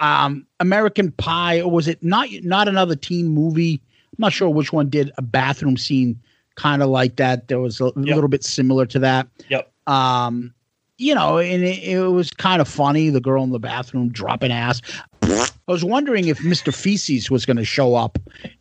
Um, 0.00 0.44
American 0.58 1.12
Pie, 1.12 1.60
or 1.60 1.70
was 1.70 1.86
it 1.86 2.02
not? 2.02 2.28
Not 2.42 2.66
another 2.66 2.96
teen 2.96 3.28
movie. 3.28 3.80
I'm 4.12 4.16
not 4.18 4.32
sure 4.32 4.50
which 4.50 4.72
one 4.72 4.90
did 4.90 5.12
a 5.16 5.22
bathroom 5.22 5.76
scene 5.76 6.20
kind 6.56 6.82
of 6.82 6.88
like 6.88 7.16
that. 7.16 7.46
There 7.46 7.60
was 7.60 7.78
a 7.78 7.86
little 7.96 8.28
bit 8.28 8.42
similar 8.42 8.84
to 8.86 8.98
that. 8.98 9.28
Yep. 9.48 9.72
Um, 9.86 10.52
you 10.98 11.14
know, 11.14 11.38
and 11.38 11.64
it, 11.64 11.82
it 11.82 12.00
was 12.08 12.30
kind 12.30 12.60
of 12.60 12.68
funny. 12.68 13.10
The 13.10 13.20
girl 13.20 13.42
in 13.44 13.50
the 13.50 13.58
bathroom 13.58 14.10
dropping 14.10 14.52
ass. 14.52 14.80
I 15.22 15.48
was 15.72 15.84
wondering 15.84 16.28
if 16.28 16.38
Mr. 16.40 16.74
Feces 16.74 17.30
was 17.30 17.46
going 17.46 17.56
to 17.56 17.64
show 17.64 17.94
up 17.94 18.18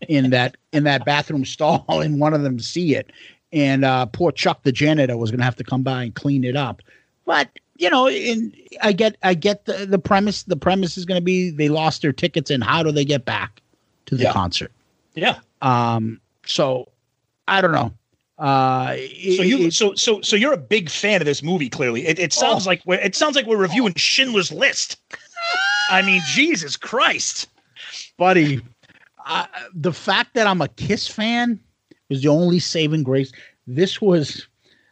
in 0.07 0.29
that 0.31 0.55
in 0.71 0.83
that 0.85 1.05
bathroom 1.05 1.45
stall 1.45 1.85
and 1.89 2.19
one 2.19 2.33
of 2.33 2.43
them 2.43 2.59
see 2.59 2.95
it, 2.95 3.11
and 3.51 3.83
uh, 3.85 4.05
poor 4.07 4.31
Chuck 4.31 4.63
the 4.63 4.71
janitor 4.71 5.17
was 5.17 5.29
going 5.31 5.39
to 5.39 5.45
have 5.45 5.57
to 5.57 5.63
come 5.63 5.83
by 5.83 6.03
and 6.03 6.15
clean 6.15 6.43
it 6.43 6.55
up. 6.55 6.81
But 7.25 7.49
you 7.77 7.89
know, 7.89 8.07
in, 8.07 8.53
I 8.81 8.93
get 8.93 9.17
I 9.23 9.33
get 9.33 9.65
the, 9.65 9.85
the 9.85 9.99
premise. 9.99 10.43
The 10.43 10.55
premise 10.55 10.97
is 10.97 11.05
going 11.05 11.19
to 11.19 11.23
be 11.23 11.49
they 11.49 11.69
lost 11.69 12.01
their 12.01 12.13
tickets, 12.13 12.49
and 12.49 12.63
how 12.63 12.83
do 12.83 12.91
they 12.91 13.05
get 13.05 13.25
back 13.25 13.61
to 14.05 14.15
the 14.15 14.23
Yeah. 14.23 14.33
concert? 14.33 14.71
Yeah. 15.15 15.39
Um. 15.61 16.21
So 16.45 16.89
I 17.47 17.61
don't 17.61 17.71
know. 17.73 17.91
Uh. 18.37 18.95
So 18.95 19.43
you, 19.43 19.71
so, 19.71 19.93
so, 19.95 20.21
so 20.21 20.35
you're 20.35 20.53
a 20.53 20.57
big 20.57 20.89
fan 20.89 21.21
of 21.21 21.25
this 21.25 21.43
movie. 21.43 21.69
Clearly, 21.69 22.05
it, 22.07 22.19
it 22.19 22.33
sounds 22.33 22.65
Oh. 22.65 22.69
like 22.69 22.81
we're, 22.85 22.99
it 22.99 23.15
sounds 23.15 23.35
like 23.35 23.45
we're 23.45 23.57
reviewing 23.57 23.93
Schindler's 23.95 24.51
List. 24.51 24.97
I 25.89 26.01
mean, 26.01 26.21
Jesus 26.33 26.75
Christ. 26.77 27.47
buddy. 28.17 28.61
I, 29.25 29.47
the 29.73 29.93
fact 29.93 30.33
that 30.33 30.47
I'm 30.47 30.61
a 30.61 30.67
Kiss 30.67 31.07
fan 31.07 31.57
was 32.09 32.21
the 32.23 32.27
only 32.27 32.59
saving 32.59 33.03
grace. 33.03 33.31
This 33.67 34.01
was, 34.01 34.47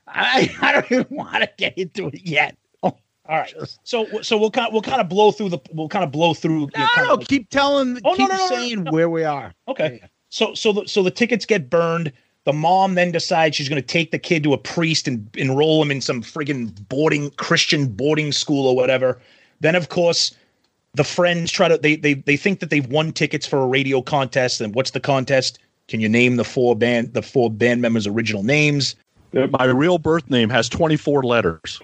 I, 0.07 0.55
I 0.61 0.71
don't 0.71 0.89
even 0.91 1.07
want 1.09 1.43
to 1.43 1.49
get 1.57 1.77
into 1.77 2.07
it 2.07 2.21
yet. 2.25 2.55
Oh, 2.83 2.97
All 3.27 3.37
right. 3.37 3.53
So, 3.83 4.07
so 4.21 4.37
we'll 4.37 4.49
kind, 4.51 4.67
of, 4.67 4.73
we'll 4.73 4.81
kind 4.81 4.99
of 5.01 5.07
blow 5.09 5.31
through 5.31 5.49
the, 5.49 5.59
we'll 5.73 5.87
kind 5.89 6.03
of 6.05 6.11
blow 6.11 6.33
through. 6.33 6.61
you 6.61 6.79
know, 6.79 6.87
no, 6.97 7.13
of 7.15 7.27
keep 7.27 7.49
telling, 7.49 7.99
Oh, 8.05 8.11
no, 8.11 8.15
keep 8.15 8.29
no, 8.29 8.35
no, 8.37 8.41
no, 8.41 8.47
saying 8.55 8.85
where 8.85 9.09
we 9.09 9.23
are. 9.23 9.53
Okay. 9.67 10.01
So 10.29 10.53
so 10.55 10.71
the 10.73 10.87
so 10.87 11.03
the 11.03 11.11
tickets 11.11 11.45
get 11.45 11.69
burned. 11.69 12.11
The 12.43 12.53
mom 12.53 12.95
then 12.95 13.11
decides 13.11 13.55
she's 13.55 13.69
going 13.69 13.81
to 13.81 13.87
take 13.87 14.11
the 14.11 14.19
kid 14.19 14.43
to 14.43 14.53
a 14.53 14.57
priest 14.57 15.07
and 15.07 15.29
enroll 15.35 15.81
him 15.81 15.91
in 15.91 16.01
some 16.01 16.21
friggin' 16.21 16.87
boarding 16.89 17.29
Christian 17.31 17.87
boarding 17.87 18.31
school 18.31 18.67
or 18.67 18.75
whatever. 18.75 19.19
Then 19.59 19.75
of 19.75 19.89
course 19.89 20.35
the 20.93 21.03
friends 21.03 21.51
try 21.51 21.67
to 21.67 21.77
they 21.77 21.95
they 21.95 22.15
they 22.15 22.37
think 22.37 22.59
that 22.59 22.69
they've 22.69 22.87
won 22.87 23.11
tickets 23.11 23.45
for 23.45 23.59
a 23.59 23.67
radio 23.67 24.01
contest. 24.01 24.59
And 24.59 24.73
what's 24.73 24.91
the 24.91 24.99
contest? 24.99 25.59
Can 25.87 25.99
you 25.99 26.09
name 26.09 26.37
the 26.37 26.43
four 26.43 26.75
band 26.75 27.13
the 27.13 27.21
four 27.21 27.51
band 27.51 27.81
members' 27.81 28.07
original 28.07 28.43
names? 28.43 28.95
My 29.33 29.65
real 29.65 29.97
birth 29.97 30.29
name 30.29 30.49
has 30.49 30.67
24 30.67 31.23
letters. 31.23 31.79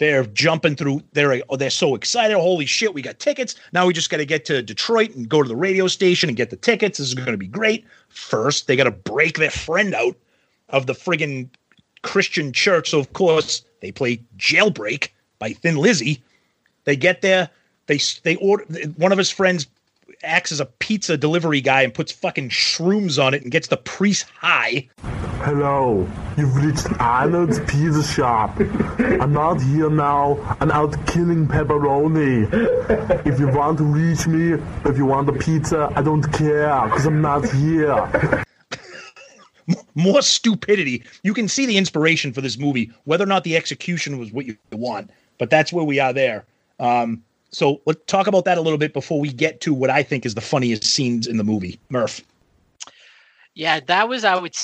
They're 0.00 0.24
jumping 0.24 0.76
through. 0.76 1.02
They're 1.12 1.42
oh, 1.50 1.56
they're 1.56 1.68
so 1.68 1.94
excited. 1.94 2.34
Holy 2.34 2.64
shit, 2.64 2.94
we 2.94 3.02
got 3.02 3.18
tickets. 3.18 3.54
Now 3.74 3.86
we 3.86 3.92
just 3.92 4.08
got 4.08 4.16
to 4.16 4.24
get 4.24 4.46
to 4.46 4.62
Detroit 4.62 5.14
and 5.14 5.28
go 5.28 5.42
to 5.42 5.48
the 5.48 5.54
radio 5.54 5.88
station 5.88 6.30
and 6.30 6.38
get 6.38 6.48
the 6.48 6.56
tickets. 6.56 6.96
This 6.96 7.08
is 7.08 7.14
going 7.14 7.30
to 7.30 7.36
be 7.36 7.46
great. 7.46 7.84
First, 8.08 8.66
they 8.66 8.76
got 8.76 8.84
to 8.84 8.92
break 8.92 9.36
their 9.36 9.50
friend 9.50 9.94
out 9.94 10.16
of 10.70 10.86
the 10.86 10.94
friggin' 10.94 11.50
Christian 12.00 12.50
church. 12.50 12.88
So 12.88 12.98
of 12.98 13.12
course 13.12 13.62
they 13.80 13.92
play 13.92 14.22
Jailbreak 14.38 15.08
by 15.38 15.52
Thin 15.52 15.76
Lizzy. 15.76 16.22
They 16.84 16.96
get 16.96 17.20
there. 17.20 17.50
They 17.84 17.98
they 18.22 18.36
order. 18.36 18.64
One 18.96 19.12
of 19.12 19.18
his 19.18 19.30
friends 19.30 19.66
acts 20.22 20.52
as 20.52 20.60
a 20.60 20.66
pizza 20.66 21.16
delivery 21.16 21.60
guy 21.60 21.82
and 21.82 21.94
puts 21.94 22.12
fucking 22.12 22.50
shrooms 22.50 23.22
on 23.22 23.34
it 23.34 23.42
and 23.42 23.50
gets 23.50 23.68
the 23.68 23.76
priest 23.76 24.26
high. 24.38 24.88
Hello, 25.42 26.06
you've 26.36 26.54
reached 26.56 26.86
Arnold's 27.00 27.60
Pizza 27.60 28.02
Shop. 28.02 28.58
I'm 28.98 29.32
not 29.32 29.60
here 29.62 29.88
now. 29.88 30.38
I'm 30.60 30.70
out 30.70 30.94
killing 31.06 31.46
pepperoni. 31.48 32.46
If 33.26 33.40
you 33.40 33.48
want 33.48 33.78
to 33.78 33.84
reach 33.84 34.26
me, 34.26 34.62
if 34.84 34.98
you 34.98 35.06
want 35.06 35.28
a 35.30 35.32
pizza, 35.32 35.90
I 35.96 36.02
don't 36.02 36.30
care, 36.32 36.84
because 36.84 37.06
I'm 37.06 37.22
not 37.22 37.48
here. 37.48 38.44
more 39.94 40.20
stupidity. 40.20 41.04
You 41.22 41.32
can 41.32 41.48
see 41.48 41.64
the 41.64 41.78
inspiration 41.78 42.32
for 42.32 42.42
this 42.42 42.58
movie, 42.58 42.90
whether 43.04 43.24
or 43.24 43.28
not 43.28 43.44
the 43.44 43.56
execution 43.56 44.18
was 44.18 44.32
what 44.32 44.44
you 44.44 44.56
want, 44.72 45.10
but 45.38 45.48
that's 45.48 45.72
where 45.72 45.84
we 45.84 46.00
are 46.00 46.12
there. 46.12 46.44
Um, 46.78 47.24
so 47.52 47.80
let's 47.86 48.00
talk 48.06 48.26
about 48.26 48.44
that 48.44 48.58
a 48.58 48.60
little 48.60 48.78
bit 48.78 48.92
before 48.92 49.20
we 49.20 49.32
get 49.32 49.60
to 49.62 49.74
what 49.74 49.90
I 49.90 50.02
think 50.02 50.24
is 50.24 50.34
the 50.34 50.40
funniest 50.40 50.84
scenes 50.84 51.26
in 51.26 51.36
the 51.36 51.44
movie. 51.44 51.78
Murph. 51.88 52.22
Yeah, 53.54 53.80
that 53.86 54.08
was 54.08 54.24
I 54.24 54.38
would 54.38 54.54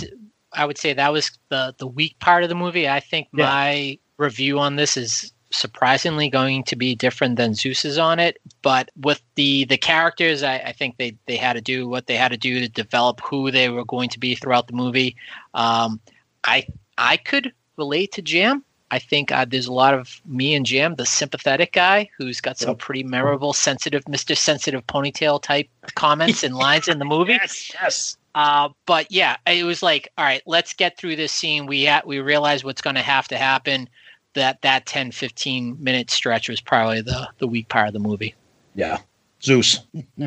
I 0.52 0.64
would 0.64 0.78
say 0.78 0.92
that 0.92 1.12
was 1.12 1.30
the 1.48 1.74
the 1.78 1.86
weak 1.86 2.18
part 2.20 2.42
of 2.42 2.48
the 2.48 2.54
movie. 2.54 2.88
I 2.88 3.00
think 3.00 3.28
Yeah. 3.32 3.46
my 3.46 3.98
review 4.18 4.58
on 4.58 4.76
this 4.76 4.96
is 4.96 5.32
surprisingly 5.50 6.28
going 6.28 6.64
to 6.64 6.76
be 6.76 6.94
different 6.94 7.36
than 7.36 7.54
Zeus's 7.54 7.98
on 7.98 8.18
it. 8.18 8.38
But 8.62 8.90
with 8.96 9.22
the 9.34 9.64
the 9.66 9.76
characters, 9.76 10.42
I, 10.42 10.56
I 10.58 10.72
think 10.72 10.96
they 10.96 11.16
they 11.26 11.36
had 11.36 11.54
to 11.54 11.60
do 11.60 11.88
what 11.88 12.06
they 12.06 12.16
had 12.16 12.30
to 12.30 12.36
do 12.36 12.60
to 12.60 12.68
develop 12.68 13.20
who 13.20 13.50
they 13.50 13.68
were 13.68 13.84
going 13.84 14.08
to 14.10 14.20
be 14.20 14.34
throughout 14.34 14.68
the 14.68 14.74
movie. 14.74 15.16
Um, 15.54 16.00
I 16.44 16.66
I 16.98 17.16
could 17.16 17.52
relate 17.76 18.12
to 18.12 18.22
Jam. 18.22 18.64
I 18.90 18.98
think 18.98 19.32
uh, 19.32 19.44
there's 19.44 19.66
a 19.66 19.72
lot 19.72 19.94
of 19.94 20.20
me 20.26 20.54
and 20.54 20.64
Jam, 20.64 20.94
the 20.94 21.06
sympathetic 21.06 21.72
guy, 21.72 22.08
who's 22.16 22.40
got 22.40 22.56
some 22.56 22.76
pretty 22.76 23.02
memorable, 23.02 23.52
sensitive, 23.52 24.04
Mr. 24.04 24.36
Sensitive 24.36 24.86
ponytail 24.86 25.42
type 25.42 25.68
comments 25.94 26.44
and 26.44 26.54
lines 26.54 26.88
in 26.88 26.98
the 26.98 27.04
movie. 27.04 27.38
Yes, 27.46 27.70
yes. 27.74 28.16
Uh, 28.34 28.68
but 28.84 29.10
yeah, 29.10 29.36
it 29.46 29.64
was 29.64 29.82
like, 29.82 30.12
all 30.18 30.24
right, 30.24 30.42
let's 30.46 30.72
get 30.72 30.98
through 30.98 31.16
this 31.16 31.32
scene. 31.32 31.66
We 31.66 31.86
ha- 31.86 32.02
we 32.04 32.20
realize 32.20 32.64
what's 32.64 32.82
going 32.82 32.96
to 32.96 33.02
have 33.02 33.26
to 33.28 33.36
happen. 33.36 33.88
That 34.34 34.60
that 34.62 34.84
10, 34.86 35.12
15 35.12 35.82
minute 35.82 36.10
stretch 36.10 36.48
was 36.48 36.60
probably 36.60 37.00
the 37.00 37.28
the 37.38 37.46
weak 37.46 37.68
part 37.68 37.88
of 37.88 37.94
the 37.94 37.98
movie. 37.98 38.34
Yeah. 38.74 38.98
Zeus. 39.42 39.80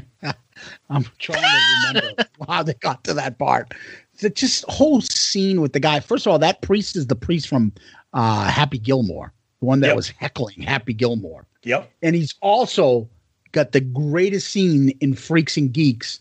I'm 0.89 1.05
trying 1.19 1.41
to 1.41 1.87
remember 1.87 2.23
how 2.47 2.63
they 2.63 2.73
got 2.73 3.03
to 3.05 3.13
that 3.13 3.37
part. 3.37 3.73
The 4.19 4.29
just 4.29 4.65
whole 4.67 5.01
scene 5.01 5.61
with 5.61 5.73
the 5.73 5.79
guy. 5.79 5.99
First 5.99 6.25
of 6.25 6.31
all, 6.31 6.39
that 6.39 6.61
priest 6.61 6.95
is 6.95 7.07
the 7.07 7.15
priest 7.15 7.47
from 7.47 7.71
uh, 8.13 8.45
Happy 8.49 8.77
Gilmore. 8.79 9.33
the 9.59 9.65
one 9.65 9.79
that 9.81 9.87
Yep. 9.87 9.95
was 9.95 10.09
heckling 10.09 10.61
Happy 10.61 10.93
Gilmore. 10.93 11.45
Yep. 11.63 11.91
And 12.01 12.15
he's 12.15 12.35
also 12.41 13.09
got 13.51 13.71
the 13.73 13.81
greatest 13.81 14.49
scene 14.49 14.89
in 15.01 15.13
Freaks 15.13 15.57
and 15.57 15.71
Geeks 15.73 16.19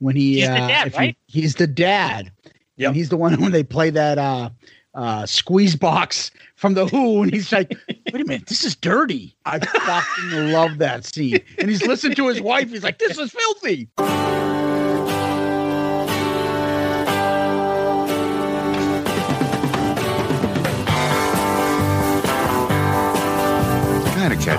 when 0.00 0.16
he 0.16 0.40
He's 0.40 0.48
the 0.48 0.54
uh, 0.54 0.68
dad, 0.68 0.86
if 0.88 0.92
you- 0.94 0.98
right? 0.98 1.16
he's 1.26 1.54
the 1.56 1.66
dad. 1.66 2.32
And 2.78 2.96
he's 2.96 3.10
the 3.10 3.16
one 3.16 3.40
when 3.42 3.52
they 3.52 3.62
play 3.62 3.90
that 3.90 4.16
uh 4.18 4.50
uh 4.94 5.24
squeeze 5.26 5.76
box 5.76 6.30
from 6.56 6.74
the 6.74 6.86
Who, 6.86 7.22
and 7.22 7.32
he's 7.32 7.52
like, 7.52 7.76
wait 8.12 8.20
a 8.22 8.24
minute, 8.24 8.46
this 8.48 8.64
is 8.64 8.74
dirty. 8.74 9.36
I 9.46 9.58
fucking 9.60 10.52
love 10.52 10.78
that 10.78 11.04
scene. 11.04 11.40
And 11.58 11.68
he's 11.70 11.86
listening 11.86 12.16
to 12.16 12.26
his 12.28 12.40
wife, 12.40 12.70
he's 12.70 12.82
like, 12.82 12.98
This 12.98 13.16
is 13.18 13.30
filthy. 13.30 13.88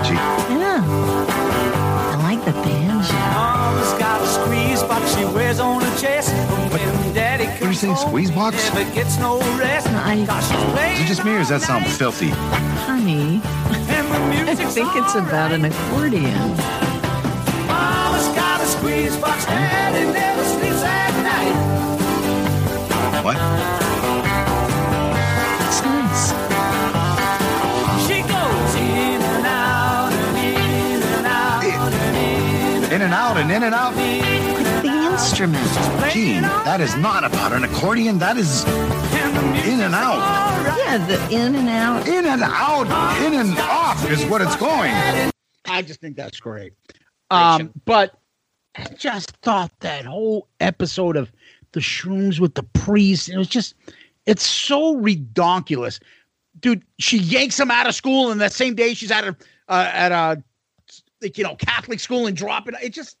Catchy. 0.02 0.14
Yeah. 0.54 0.82
I 0.84 2.16
like 2.22 2.44
the 2.44 2.52
banjo. 2.52 3.12
Mama's 3.12 3.92
got 3.98 4.20
a 4.22 4.26
squeeze 4.26 4.82
box 4.82 5.14
she 5.16 5.24
wears 5.24 5.60
on 5.60 5.82
her 5.82 5.98
chest. 6.00 6.30
But 6.70 6.80
when 6.80 7.14
daddy 7.14 7.46
What 7.46 7.62
are 7.62 7.66
you 7.68 7.74
saying, 7.74 7.96
squeeze 7.96 8.30
box? 8.30 8.56
never 8.74 8.90
gets 8.94 9.18
no 9.18 9.38
rest. 9.58 9.88
I- 9.88 10.24
Cause 10.26 10.48
she's 10.48 10.64
playing 10.72 10.94
Is 10.96 11.00
it 11.02 11.06
just 11.06 11.24
me 11.24 11.32
or 11.32 11.38
does 11.38 11.48
that 11.48 11.62
sound 11.62 11.86
filthy? 11.86 12.28
Honey, 12.86 13.40
I 13.44 14.54
think 14.54 14.88
it's 14.96 15.14
about 15.14 15.52
an 15.52 15.64
accordion. 15.64 16.32
Mama's 17.66 18.28
got 18.34 18.60
a 18.60 18.66
squeeze 18.66 19.16
box 19.16 19.46
daddy 19.46 20.04
never 20.12 20.44
in. 33.02 33.08
In 33.08 33.12
and 33.12 33.14
out 33.14 33.36
and 33.36 33.50
in 33.50 33.62
and 33.64 33.74
out. 33.74 33.96
Like 33.96 34.82
the 34.82 35.10
instrument. 35.10 36.12
Gene, 36.12 36.42
that 36.42 36.80
is 36.80 36.96
not 36.96 37.24
about 37.24 37.52
an 37.52 37.64
accordion. 37.64 38.18
That 38.18 38.36
is 38.36 38.64
in 38.64 39.80
and 39.80 39.94
out. 39.94 40.18
Yeah, 40.78 41.04
the 41.06 41.34
in 41.34 41.56
and 41.56 41.68
out. 41.68 42.06
In 42.06 42.26
and 42.26 42.42
out. 42.42 42.86
In 43.22 43.34
and 43.34 43.58
off 43.58 44.08
is 44.08 44.24
what 44.26 44.40
it's 44.40 44.54
going. 44.56 44.92
I 45.66 45.82
just 45.82 46.00
think 46.00 46.16
that's 46.16 46.38
great. 46.38 46.74
Um, 47.30 47.72
but 47.84 48.18
I 48.76 48.84
just 48.96 49.32
thought 49.42 49.72
that 49.80 50.04
whole 50.04 50.46
episode 50.60 51.16
of 51.16 51.32
the 51.72 51.80
shrooms 51.80 52.38
with 52.38 52.54
the 52.54 52.62
priest, 52.62 53.28
it 53.28 53.36
was 53.36 53.48
just, 53.48 53.74
it's 54.26 54.46
so 54.46 54.96
redonkulous. 54.96 55.98
Dude, 56.60 56.84
she 56.98 57.18
yanks 57.18 57.58
him 57.58 57.70
out 57.70 57.88
of 57.88 57.94
school, 57.94 58.30
and 58.30 58.40
that 58.40 58.52
same 58.52 58.74
day 58.74 58.94
she's 58.94 59.10
at 59.10 59.24
a, 59.24 59.36
uh, 59.68 59.90
at 59.92 60.12
a, 60.12 60.42
like, 61.22 61.38
you 61.38 61.44
know, 61.44 61.56
Catholic 61.56 62.00
school 62.00 62.26
and 62.26 62.36
drop 62.36 62.68
it. 62.68 62.74
It 62.82 62.90
just, 62.92 63.16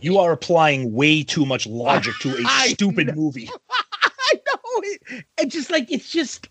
You 0.00 0.18
are 0.18 0.32
applying 0.32 0.92
way 0.92 1.22
too 1.22 1.44
much 1.46 1.66
logic 1.66 2.14
to 2.20 2.36
a 2.36 2.44
stupid 2.68 3.14
movie. 3.16 3.48
I 3.70 4.34
know. 4.34 4.82
It, 4.82 5.24
it's 5.38 5.54
just 5.54 5.70
like, 5.70 5.90
it's 5.90 6.10
just, 6.10 6.48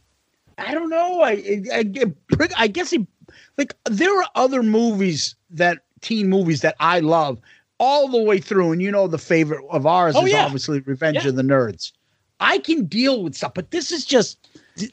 I 0.57 0.73
don't 0.73 0.89
know. 0.89 1.21
I, 1.21 1.61
I, 1.73 1.85
I, 2.39 2.47
I 2.57 2.67
guess 2.67 2.91
it, 2.93 3.05
like, 3.57 3.73
there 3.85 4.15
are 4.19 4.27
other 4.35 4.63
movies 4.63 5.35
that, 5.51 5.79
teen 6.01 6.29
movies 6.29 6.61
that 6.61 6.75
I 6.79 6.99
love 6.99 7.39
all 7.79 8.07
the 8.07 8.21
way 8.21 8.37
through. 8.39 8.71
And 8.71 8.81
you 8.81 8.91
know, 8.91 9.07
the 9.07 9.17
favorite 9.17 9.65
of 9.71 9.85
ours 9.87 10.15
Oh, 10.15 10.25
is 10.25 10.31
yeah. 10.31 10.45
obviously 10.45 10.79
Revenge 10.81 11.23
Yeah. 11.23 11.29
of 11.29 11.35
the 11.35 11.41
Nerds. 11.41 11.91
I 12.39 12.59
can 12.59 12.85
deal 12.85 13.23
with 13.23 13.33
stuff, 13.33 13.55
but 13.55 13.71
this 13.71 13.91
is 13.91 14.05
just, 14.05 14.47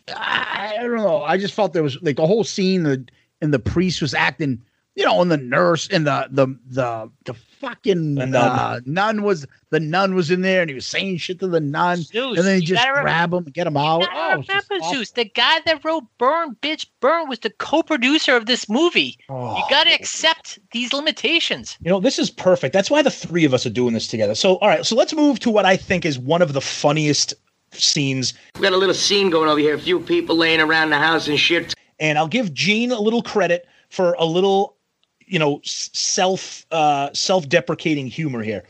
I, 0.08 0.76
I 0.78 0.82
don't 0.82 0.96
know. 0.96 1.22
I 1.22 1.36
just 1.36 1.52
felt 1.52 1.74
there 1.74 1.82
was 1.82 2.00
like 2.02 2.18
a 2.18 2.26
whole 2.26 2.42
scene, 2.42 2.84
that 2.84 3.10
and 3.42 3.52
the 3.52 3.58
priest 3.58 4.00
was 4.00 4.14
acting, 4.14 4.62
you 4.94 5.04
know, 5.04 5.20
and 5.20 5.30
the 5.30 5.36
nurse 5.36 5.88
and 5.88 6.06
the, 6.06 6.28
the, 6.30 6.46
the, 6.66 7.10
the 7.24 7.34
fucking 7.60 8.14
The 8.14 8.26
nun. 8.26 8.34
Uh, 8.34 8.80
nun 8.86 9.22
was, 9.22 9.46
the 9.70 9.80
nun 9.80 10.14
was 10.14 10.30
in 10.30 10.42
there 10.42 10.60
and 10.60 10.70
he 10.70 10.74
was 10.74 10.86
saying 10.86 11.16
shit 11.16 11.40
to 11.40 11.48
the 11.48 11.60
nun. 11.60 11.98
Zeus, 12.02 12.38
and 12.38 12.46
then 12.46 12.60
he 12.60 12.66
just 12.66 12.82
gotta 12.82 13.02
grab 13.02 13.32
him 13.32 13.44
and 13.44 13.52
get 13.54 13.66
him 13.66 13.76
out. 13.76 14.02
You 14.02 14.08
Oh, 14.10 14.14
gotta 14.14 14.38
it's 14.40 14.48
just 14.48 14.70
remember. 14.70 14.96
Zeus, 14.96 15.10
the 15.12 15.24
guy 15.24 15.60
that 15.66 15.84
wrote 15.84 16.04
Burn, 16.18 16.54
Bitch, 16.62 16.86
Burn 17.00 17.28
was 17.28 17.40
the 17.40 17.50
co-producer 17.50 18.36
of 18.36 18.46
this 18.46 18.68
movie. 18.68 19.18
Oh. 19.28 19.56
You 19.56 19.64
gotta 19.68 19.92
accept 19.92 20.58
these 20.72 20.92
limitations. 20.92 21.76
You 21.80 21.90
know, 21.90 22.00
this 22.00 22.18
is 22.18 22.30
perfect. 22.30 22.72
That's 22.72 22.90
why 22.90 23.02
the 23.02 23.10
three 23.10 23.44
of 23.44 23.52
us 23.54 23.66
are 23.66 23.70
doing 23.70 23.94
this 23.94 24.06
together. 24.06 24.34
So, 24.34 24.56
all 24.56 24.68
right, 24.68 24.86
so 24.86 24.94
let's 24.94 25.12
move 25.14 25.40
to 25.40 25.50
what 25.50 25.64
I 25.64 25.76
think 25.76 26.04
is 26.04 26.18
one 26.18 26.42
of 26.42 26.52
the 26.52 26.60
funniest 26.60 27.34
scenes. 27.72 28.34
We 28.56 28.62
got 28.62 28.72
a 28.72 28.76
little 28.76 28.94
scene 28.94 29.30
going 29.30 29.48
over 29.48 29.58
here. 29.58 29.74
A 29.74 29.78
few 29.78 29.98
people 29.98 30.36
laying 30.36 30.60
around 30.60 30.90
the 30.90 30.98
house 30.98 31.26
and 31.26 31.38
shit. 31.40 31.74
And 31.98 32.18
I'll 32.18 32.28
give 32.28 32.54
Gene 32.54 32.92
a 32.92 33.00
little 33.00 33.22
credit 33.22 33.66
for 33.88 34.14
a 34.18 34.24
little, 34.24 34.73
you 35.26 35.38
know, 35.38 35.60
self 35.64 36.66
uh, 36.70 37.10
self-deprecating 37.12 38.06
humor 38.06 38.42
here. 38.42 38.64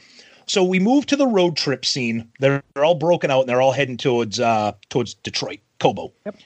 So 0.46 0.62
we 0.62 0.78
move 0.78 1.06
to 1.06 1.16
the 1.16 1.26
road 1.26 1.56
trip 1.56 1.86
scene. 1.86 2.30
They're, 2.38 2.62
they're 2.74 2.84
all 2.84 2.94
broken 2.94 3.30
out 3.30 3.40
and 3.40 3.48
they're 3.48 3.62
all 3.62 3.72
heading 3.72 3.96
towards 3.96 4.40
uh, 4.40 4.72
towards 4.90 5.14
Detroit, 5.14 5.60
Cobo. 5.80 6.12
Yep. 6.26 6.36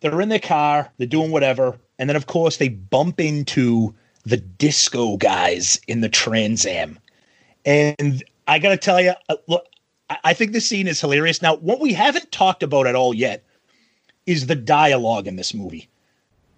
They're 0.00 0.20
in 0.20 0.30
their 0.30 0.40
car. 0.40 0.90
They're 0.98 1.06
doing 1.06 1.30
whatever, 1.30 1.78
and 1.98 2.08
then 2.08 2.16
of 2.16 2.26
course 2.26 2.56
they 2.56 2.68
bump 2.68 3.20
into 3.20 3.94
the 4.24 4.36
disco 4.36 5.16
guys 5.16 5.80
in 5.86 6.00
the 6.00 6.08
Trans 6.08 6.64
Am. 6.66 6.98
And 7.64 8.24
I 8.48 8.58
got 8.58 8.70
to 8.70 8.76
tell 8.76 9.00
you, 9.00 9.12
uh, 9.28 9.36
look, 9.48 9.66
I 10.24 10.34
think 10.34 10.52
this 10.52 10.66
scene 10.66 10.88
is 10.88 11.00
hilarious. 11.00 11.42
Now, 11.42 11.56
what 11.56 11.80
we 11.80 11.92
haven't 11.92 12.32
talked 12.32 12.62
about 12.62 12.86
at 12.86 12.94
all 12.94 13.14
yet 13.14 13.44
is 14.26 14.46
the 14.46 14.54
dialogue 14.54 15.26
in 15.26 15.36
this 15.36 15.54
movie. 15.54 15.88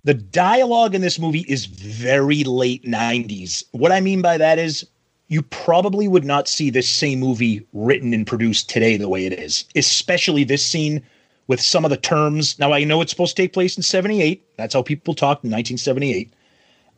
The 0.04 0.14
dialogue 0.14 0.94
in 0.94 1.00
this 1.00 1.18
movie 1.18 1.46
is 1.48 1.64
very 1.64 2.44
late 2.44 2.84
90s. 2.84 3.64
What 3.72 3.90
I 3.90 4.00
mean 4.00 4.20
by 4.20 4.36
that 4.36 4.58
is 4.58 4.86
you 5.28 5.40
probably 5.40 6.08
would 6.08 6.24
not 6.24 6.46
see 6.46 6.68
this 6.68 6.88
same 6.88 7.20
movie 7.20 7.66
written 7.72 8.12
and 8.12 8.26
produced 8.26 8.68
today 8.68 8.98
the 8.98 9.08
way 9.08 9.24
it 9.24 9.32
is, 9.32 9.64
especially 9.74 10.44
this 10.44 10.64
scene 10.64 11.02
with 11.46 11.60
some 11.60 11.84
of 11.84 11.90
the 11.90 11.96
terms. 11.96 12.58
Now, 12.58 12.72
I 12.72 12.84
know 12.84 13.00
it's 13.00 13.10
supposed 13.10 13.34
to 13.36 13.42
take 13.42 13.54
place 13.54 13.76
in 13.76 13.82
78. 13.82 14.44
That's 14.56 14.74
how 14.74 14.82
people 14.82 15.14
talked 15.14 15.42
in 15.44 15.50
1978. 15.50 16.32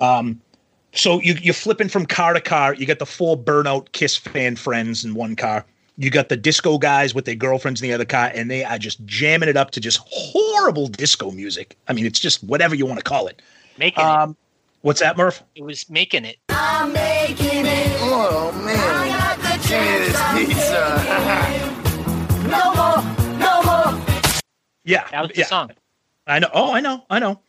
Um, 0.01 0.41
so 0.93 1.21
you, 1.21 1.35
you're 1.35 1.55
flipping 1.55 1.89
from 1.89 2.07
car 2.07 2.33
to 2.33 2.41
car. 2.41 2.75
You 2.75 2.87
get 2.87 2.99
the 2.99 3.07
four 3.07 3.37
burnout 3.37 3.93
Kiss 3.93 4.17
fan 4.17 4.57
friends 4.57 5.05
in 5.05 5.15
one 5.15 5.37
car. 5.37 5.65
You 5.99 6.11
got 6.11 6.29
the 6.29 6.37
disco 6.37 6.77
guys 6.77 7.15
with 7.15 7.25
their 7.25 7.35
girlfriends 7.35 7.81
in 7.81 7.89
the 7.89 7.95
other 7.95 8.05
car, 8.05 8.31
and 8.35 8.51
they 8.51 8.65
are 8.65 8.79
just 8.79 9.05
jamming 9.07 9.49
it 9.49 9.57
up 9.57 9.71
to 9.73 9.81
just 9.81 10.01
horrible 10.05 10.89
disco 10.89 11.31
music. 11.31 11.75
I 11.89 11.95
mean, 11.95 12.05
it's 12.05 12.21
just 12.21 12.45
whatever 12.45 12.75
you 12.75 12.85
want 12.85 12.99
to 12.99 13.05
call 13.05 13.29
it. 13.29 13.41
Making 13.79 14.05
Um, 14.05 14.37
what's 14.83 15.01
that, 15.01 15.17
Murph? 15.17 15.41
it. 15.55 15.61
It 15.61 15.65
was 15.65 15.89
making 15.89 16.27
it. 16.27 16.37
I'm 16.51 16.93
making 16.93 17.65
it. 17.65 17.87
Oh 18.01 18.53
man. 18.65 18.77
I 18.79 19.09
got 19.09 19.39
the 19.39 19.69
chance. 19.69 20.13
no 22.45 22.75
more. 22.75 23.39
No 23.39 23.63
more. 23.63 24.05
Yeah, 24.85 25.07
That 25.11 25.23
was 25.23 25.31
the 25.33 25.39
yeah. 25.39 25.47
song. 25.47 25.71
I 26.27 26.39
know. 26.39 26.49
Oh, 26.53 26.73
I 26.75 26.81
know. 26.81 27.05
I 27.09 27.19
know. 27.19 27.41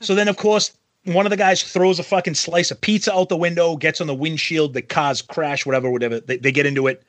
So 0.00 0.14
then, 0.14 0.28
of 0.28 0.36
course, 0.36 0.72
one 1.04 1.24
of 1.26 1.30
the 1.30 1.36
guys 1.36 1.62
throws 1.62 1.98
a 1.98 2.02
fucking 2.02 2.34
slice 2.34 2.70
of 2.70 2.80
pizza 2.80 3.14
out 3.14 3.28
the 3.30 3.36
window, 3.36 3.76
gets 3.76 4.00
on 4.00 4.06
the 4.06 4.14
windshield, 4.14 4.74
the 4.74 4.82
cars 4.82 5.22
crash, 5.22 5.64
whatever, 5.64 5.90
whatever. 5.90 6.20
They, 6.20 6.36
they 6.36 6.52
get 6.52 6.66
into 6.66 6.86
it. 6.86 7.02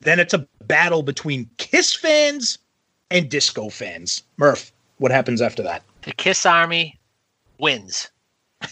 Then 0.00 0.18
it's 0.18 0.34
a 0.34 0.46
battle 0.64 1.02
between 1.02 1.50
Kiss 1.58 1.94
fans 1.94 2.58
and 3.10 3.28
disco 3.28 3.68
fans. 3.68 4.22
Murph, 4.38 4.72
what 4.98 5.10
happens 5.10 5.42
after 5.42 5.62
that? 5.62 5.82
The 6.02 6.12
Kiss 6.12 6.46
Army 6.46 6.98
wins. 7.58 8.10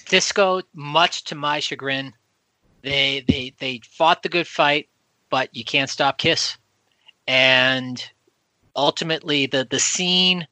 Disco, 0.06 0.62
much 0.74 1.24
to 1.24 1.34
my 1.34 1.60
chagrin, 1.60 2.12
they 2.82 3.24
they 3.26 3.54
they 3.58 3.80
fought 3.90 4.22
the 4.22 4.28
good 4.28 4.46
fight, 4.46 4.88
but 5.30 5.54
you 5.54 5.64
can't 5.64 5.90
stop 5.90 6.18
Kiss. 6.18 6.56
And 7.26 8.02
ultimately, 8.76 9.46
the 9.46 9.66
the 9.68 9.80
scene 9.80 10.46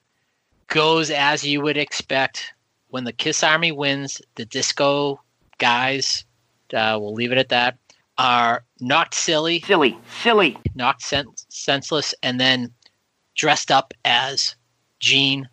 goes 0.68 1.10
as 1.10 1.44
you 1.44 1.60
would 1.62 1.76
expect. 1.76 2.52
When 2.88 3.04
the 3.04 3.12
Kiss 3.12 3.42
Army 3.42 3.72
wins, 3.72 4.22
the 4.36 4.44
disco 4.44 5.20
guys, 5.58 6.24
uh, 6.72 6.98
we'll 7.00 7.14
leave 7.14 7.32
it 7.32 7.38
at 7.38 7.48
that, 7.50 7.76
are 8.18 8.64
knocked 8.80 9.14
silly, 9.14 9.60
Silly. 9.60 9.96
Silly. 10.22 10.56
knocked 10.74 11.02
sen- 11.02 11.34
senseless, 11.48 12.14
and 12.22 12.40
then 12.40 12.72
dressed 13.34 13.70
up 13.70 13.92
as 14.04 14.56
Gene 15.00 15.48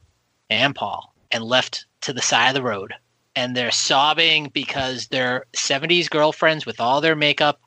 and 0.49 0.73
Paul 0.75 1.13
and 1.31 1.43
left 1.43 1.85
to 2.01 2.13
the 2.13 2.21
side 2.21 2.49
of 2.49 2.53
the 2.53 2.63
road. 2.63 2.93
And 3.35 3.55
they're 3.55 3.71
sobbing 3.71 4.51
because 4.53 5.07
their 5.07 5.45
70s 5.53 6.09
girlfriends 6.09 6.65
with 6.65 6.79
all 6.79 7.01
their 7.01 7.15
makeup, 7.15 7.59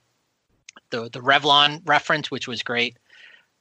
the, 0.90 1.10
the 1.12 1.20
Revlon 1.20 1.82
reference, 1.86 2.30
which 2.30 2.46
was 2.46 2.62
great. 2.62 2.96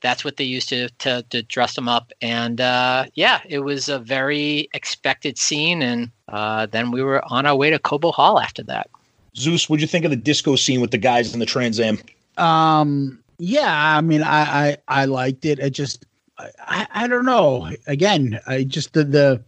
That's 0.01 0.23
what 0.23 0.38
they 0.38 0.43
used 0.43 0.69
to, 0.69 0.89
to, 0.99 1.23
to 1.31 1.41
dress 1.43 1.73
them 1.73 1.89
up. 1.89 2.11
And 2.21 2.61
uh, 2.61 3.05
yeah, 3.15 3.41
it 3.45 3.59
was 3.59 3.89
a 3.89 3.97
very 3.97 4.69
expected 4.73 5.38
scene. 5.39 5.81
And 5.81 6.11
uh, 6.27 6.67
then 6.67 6.91
we 6.91 7.01
were 7.01 7.23
on 7.25 7.47
our 7.47 7.55
way 7.55 7.71
to 7.71 7.79
Cobo 7.79 8.11
Hall 8.11 8.39
after 8.39 8.61
that. 8.63 8.89
Zeus, 9.38 9.69
what'd 9.69 9.81
you 9.81 9.88
think 9.88 10.05
of 10.05 10.11
the 10.11 10.17
disco 10.17 10.55
scene 10.55 10.81
with 10.81 10.91
the 10.91 10.97
guys 10.97 11.33
in 11.33 11.39
the 11.39 11.45
Trans 11.45 11.79
Am? 11.79 11.99
Um, 12.38 13.19
yeah, 13.38 13.97
I 13.97 14.01
mean, 14.01 14.23
I, 14.23 14.69
I, 14.71 14.77
I 14.88 15.05
liked 15.05 15.45
it. 15.45 15.61
I 15.61 15.69
just, 15.69 16.05
I, 16.38 16.49
I, 16.59 16.88
I 16.91 17.07
don't 17.07 17.25
know. 17.25 17.69
Again, 17.88 18.39
I 18.47 18.63
just, 18.63 18.93
the, 18.93 19.03
the, 19.03 19.43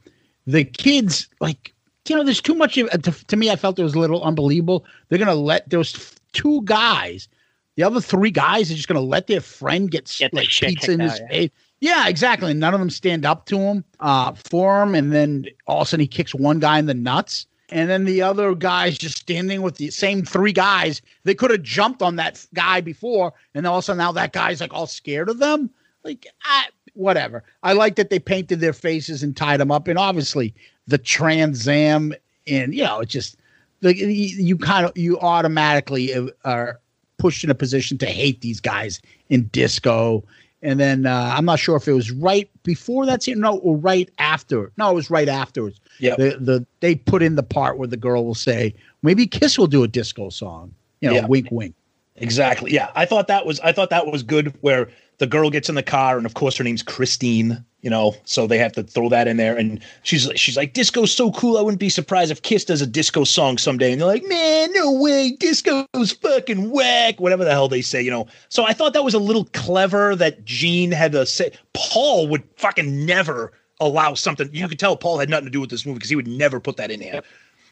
the 0.46 0.64
kids, 0.66 1.28
like, 1.40 1.74
you 2.08 2.16
know, 2.16 2.24
there's 2.24 2.42
too 2.42 2.56
much. 2.56 2.78
of- 2.78 2.90
To, 3.02 3.12
to 3.12 3.36
me, 3.36 3.50
I 3.52 3.56
felt 3.56 3.78
it 3.80 3.84
was 3.84 3.94
a 3.96 4.00
little 4.00 4.24
unbelievable. 4.24 4.86
They're 5.10 5.20
gonna 5.20 5.36
let 5.36 5.70
those 5.70 6.16
two 6.32 6.62
guys, 6.64 7.28
the 7.76 7.84
other 7.84 8.00
three 8.00 8.32
guys, 8.32 8.72
are 8.72 8.76
just 8.76 8.88
gonna 8.88 9.02
let 9.02 9.28
their 9.28 9.42
friend 9.42 9.92
get, 9.92 10.04
s- 10.08 10.20
Get 10.20 10.34
like 10.34 10.50
shit 10.50 10.70
pizza 10.70 10.92
in 10.94 11.00
kicked 11.00 11.12
his 11.12 11.22
out, 11.22 11.30
face. 11.30 11.50
Yeah, 11.82 12.08
exactly. 12.08 12.54
None 12.54 12.74
of 12.74 12.80
them 12.80 12.90
stand 12.90 13.26
up 13.26 13.46
to 13.48 13.58
him 13.60 13.84
uh, 14.00 14.32
for 14.34 14.82
him, 14.84 14.96
and 14.96 15.12
then 15.12 15.46
all 15.68 15.82
of 15.82 15.88
a 15.88 15.90
sudden 15.90 16.02
he 16.02 16.08
kicks 16.08 16.34
one 16.34 16.60
guy 16.60 16.80
in 16.80 16.86
the 16.86 16.94
nuts, 16.94 17.46
and 17.70 17.90
then 17.90 18.06
the 18.06 18.22
other 18.22 18.56
guy's 18.56 18.98
just 18.98 19.18
standing 19.18 19.62
with 19.62 19.76
the 19.76 19.90
same 19.92 20.24
three 20.24 20.54
guys. 20.54 21.02
They 21.24 21.36
could 21.36 21.52
have 21.52 21.64
jumped 21.64 22.02
on 22.02 22.16
that 22.16 22.46
guy 22.54 22.82
before, 22.82 23.34
and 23.54 23.68
all 23.68 23.78
of 23.78 23.84
a 23.84 23.86
sudden 23.86 23.98
now 23.98 24.12
that 24.14 24.34
guy's 24.34 24.62
like 24.62 24.74
all 24.74 24.88
scared 24.88 25.30
of 25.30 25.40
them. 25.40 25.70
Like, 26.04 26.28
I, 26.44 26.68
whatever. 26.94 27.44
I 27.64 27.74
like 27.74 27.96
that 27.96 28.10
they 28.10 28.20
painted 28.20 28.60
their 28.60 28.74
faces 28.74 29.24
and 29.24 29.36
tied 29.36 29.60
them 29.60 29.72
up, 29.72 29.88
and 29.88 30.00
obviously 30.00 30.54
the 30.88 30.98
Trans 30.98 31.68
Am, 31.68 32.14
and 32.48 32.74
you 32.74 32.84
know, 32.84 33.02
it's 33.02 33.12
just 33.12 33.38
like 33.82 33.98
you, 33.98 34.58
kind 34.58 34.86
of 34.86 34.98
you 34.98 35.20
automatically 35.20 36.14
uh, 36.14 36.28
are 36.46 36.80
pushed 37.18 37.44
in 37.44 37.50
a 37.50 37.56
position 37.56 37.98
to 37.98 38.06
hate 38.06 38.42
these 38.42 38.60
guys 38.60 39.02
in 39.30 39.48
disco. 39.48 40.24
And 40.64 40.80
then 40.80 41.06
uh, 41.06 41.34
I'm 41.38 41.46
not 41.46 41.60
sure 41.60 41.76
if 41.76 41.88
it 41.88 41.94
was 41.94 42.10
right 42.12 42.50
before 42.64 43.06
that 43.06 43.22
scene, 43.22 43.40
no, 43.40 43.58
or 43.60 43.78
right 43.78 44.10
after. 44.18 44.72
No, 44.78 44.90
it 44.90 44.96
was 44.96 45.10
right 45.12 45.30
afterwards. 45.30 45.80
Yeah. 46.00 46.16
The 46.16 46.38
the 46.40 46.66
they 46.80 46.96
put 46.96 47.22
in 47.22 47.36
the 47.36 47.44
part 47.44 47.78
where 47.78 47.88
the 47.88 47.98
girl 47.98 48.26
will 48.26 48.34
say, 48.36 48.74
"Maybe 49.04 49.28
Kiss 49.28 49.60
will 49.60 49.68
do 49.68 49.84
a 49.84 49.88
disco 49.88 50.30
song." 50.30 50.74
You 51.02 51.10
know, 51.10 51.16
Yeah. 51.16 51.28
wink, 51.28 51.50
wink. 51.52 51.76
Exactly. 52.16 52.74
Yeah, 52.74 52.90
I 52.96 53.06
thought 53.06 53.28
that 53.28 53.46
was 53.46 53.60
I 53.60 53.72
thought 53.72 53.92
that 53.92 54.08
was 54.08 54.24
good. 54.24 54.52
Where 54.62 54.90
the 55.20 55.28
girl 55.28 55.50
gets 55.50 55.70
in 55.70 55.76
the 55.76 55.84
car, 55.84 56.18
and 56.18 56.26
of 56.26 56.34
course 56.34 56.58
her 56.58 56.64
name's 56.64 56.84
Christine. 56.84 57.64
You 57.82 57.92
know, 57.92 58.16
so 58.26 58.48
they 58.48 58.58
have 58.58 58.74
to 58.74 58.84
throw 58.84 59.08
that 59.10 59.28
in 59.28 59.38
there. 59.38 59.56
And 59.56 59.80
she's 60.04 60.30
she's 60.36 60.58
like, 60.58 60.74
"Disco's 60.74 61.14
so 61.14 61.32
cool. 61.32 61.58
I 61.58 61.62
wouldn't 61.62 61.80
be 61.80 61.90
surprised 61.90 62.32
if 62.32 62.42
Kiss 62.42 62.66
does 62.66 62.82
a 62.82 62.88
disco 62.88 63.24
song 63.24 63.58
someday." 63.58 63.92
And 63.92 64.02
they're 64.02 64.08
like, 64.08 64.28
"Man, 64.28 64.74
no 64.74 64.92
way. 64.92 65.38
Disco's 65.40 66.12
fucking 66.12 66.72
whack." 66.72 67.20
Whatever 67.22 67.46
the 67.46 67.52
hell 67.52 67.68
they 67.68 67.82
say. 67.82 68.02
You 68.02 68.12
know. 68.12 68.28
So 68.50 68.66
I 68.66 68.74
thought 68.74 68.94
that 68.94 69.06
was 69.06 69.14
a 69.14 69.20
little 69.20 69.46
clever 69.54 70.16
that 70.16 70.44
Gene 70.44 70.92
had 70.92 71.12
to 71.14 71.26
say. 71.26 71.52
Paul 71.74 72.28
would 72.30 72.44
fucking 72.58 73.06
never 73.06 73.54
allow 73.80 74.16
something. 74.16 74.50
You 74.52 74.68
could 74.68 74.80
tell 74.80 74.98
Paul 74.98 75.20
had 75.20 75.30
nothing 75.30 75.46
to 75.46 75.52
do 75.52 75.62
with 75.62 75.70
this 75.70 75.86
movie 75.86 76.00
because 76.00 76.10
he 76.10 76.16
would 76.16 76.28
never 76.28 76.60
put 76.60 76.78
that 76.78 76.92
in 76.92 77.00
here. 77.00 77.22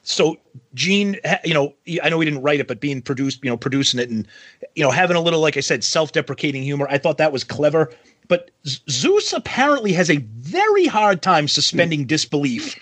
So 0.05 0.37
Gene, 0.75 1.17
you 1.43 1.53
know, 1.53 1.73
I 2.01 2.09
know 2.09 2.19
he 2.19 2.25
didn't 2.25 2.43
write 2.43 2.59
it, 2.59 2.67
but 2.67 2.79
being 2.79 3.01
produced, 3.01 3.43
you 3.43 3.49
know, 3.49 3.57
producing 3.57 3.99
it 3.99 4.09
and 4.09 4.27
you 4.75 4.83
know 4.83 4.91
having 4.91 5.17
a 5.17 5.21
little, 5.21 5.39
like 5.39 5.57
I 5.57 5.61
said, 5.61 5.83
self-deprecating 5.83 6.63
humor. 6.63 6.87
I 6.89 6.97
thought 6.97 7.17
that 7.17 7.31
was 7.31 7.43
clever. 7.43 7.91
But 8.27 8.51
Z- 8.67 8.81
Zeus 8.89 9.33
apparently 9.33 9.93
has 9.93 10.09
a 10.09 10.17
very 10.17 10.85
hard 10.85 11.21
time 11.21 11.47
suspending 11.47 12.05
disbelief 12.07 12.77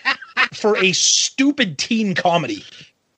for 0.54 0.78
a 0.78 0.92
stupid 0.92 1.78
teen 1.78 2.14
comedy. 2.14 2.64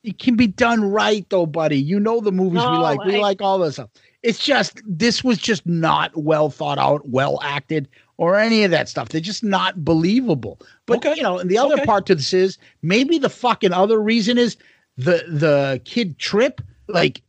It 0.04 0.20
can 0.20 0.36
be 0.36 0.48
done 0.48 0.84
right 0.92 1.26
though, 1.30 1.48
buddy. 1.48 1.80
You 1.80 2.00
know 2.00 2.22
the 2.22 2.32
movies 2.32 2.62
we 2.62 2.74
No, 2.74 2.82
like. 2.82 3.04
We 3.06 3.18
like 3.18 3.42
all 3.42 3.58
this 3.58 3.76
stuff. 3.76 3.90
It's 4.22 4.44
just 4.44 4.82
this 4.86 5.24
was 5.24 5.40
just 5.40 5.66
not 5.66 6.16
well 6.16 6.52
thought 6.52 6.78
out, 6.78 7.08
well 7.10 7.40
acted, 7.42 7.88
or 8.18 8.36
any 8.38 8.64
of 8.64 8.72
that 8.72 8.90
stuff. 8.90 9.10
They're 9.10 9.22
just 9.22 9.44
not 9.44 9.84
believable. 9.84 10.60
But 10.86 11.04
you 11.18 11.24
know, 11.24 11.40
and 11.40 11.50
the 11.50 11.58
other 11.58 11.76
Okay. 11.76 11.86
part 11.86 12.06
to 12.08 12.16
this 12.16 12.34
is 12.34 12.58
maybe 12.82 13.18
the 13.18 13.30
fucking 13.30 13.74
other 13.74 14.00
reason 14.02 14.38
is 14.38 14.58
the 14.98 15.24
the 15.28 15.82
kid 15.86 16.18
trip. 16.20 16.62
Like, 16.88 17.22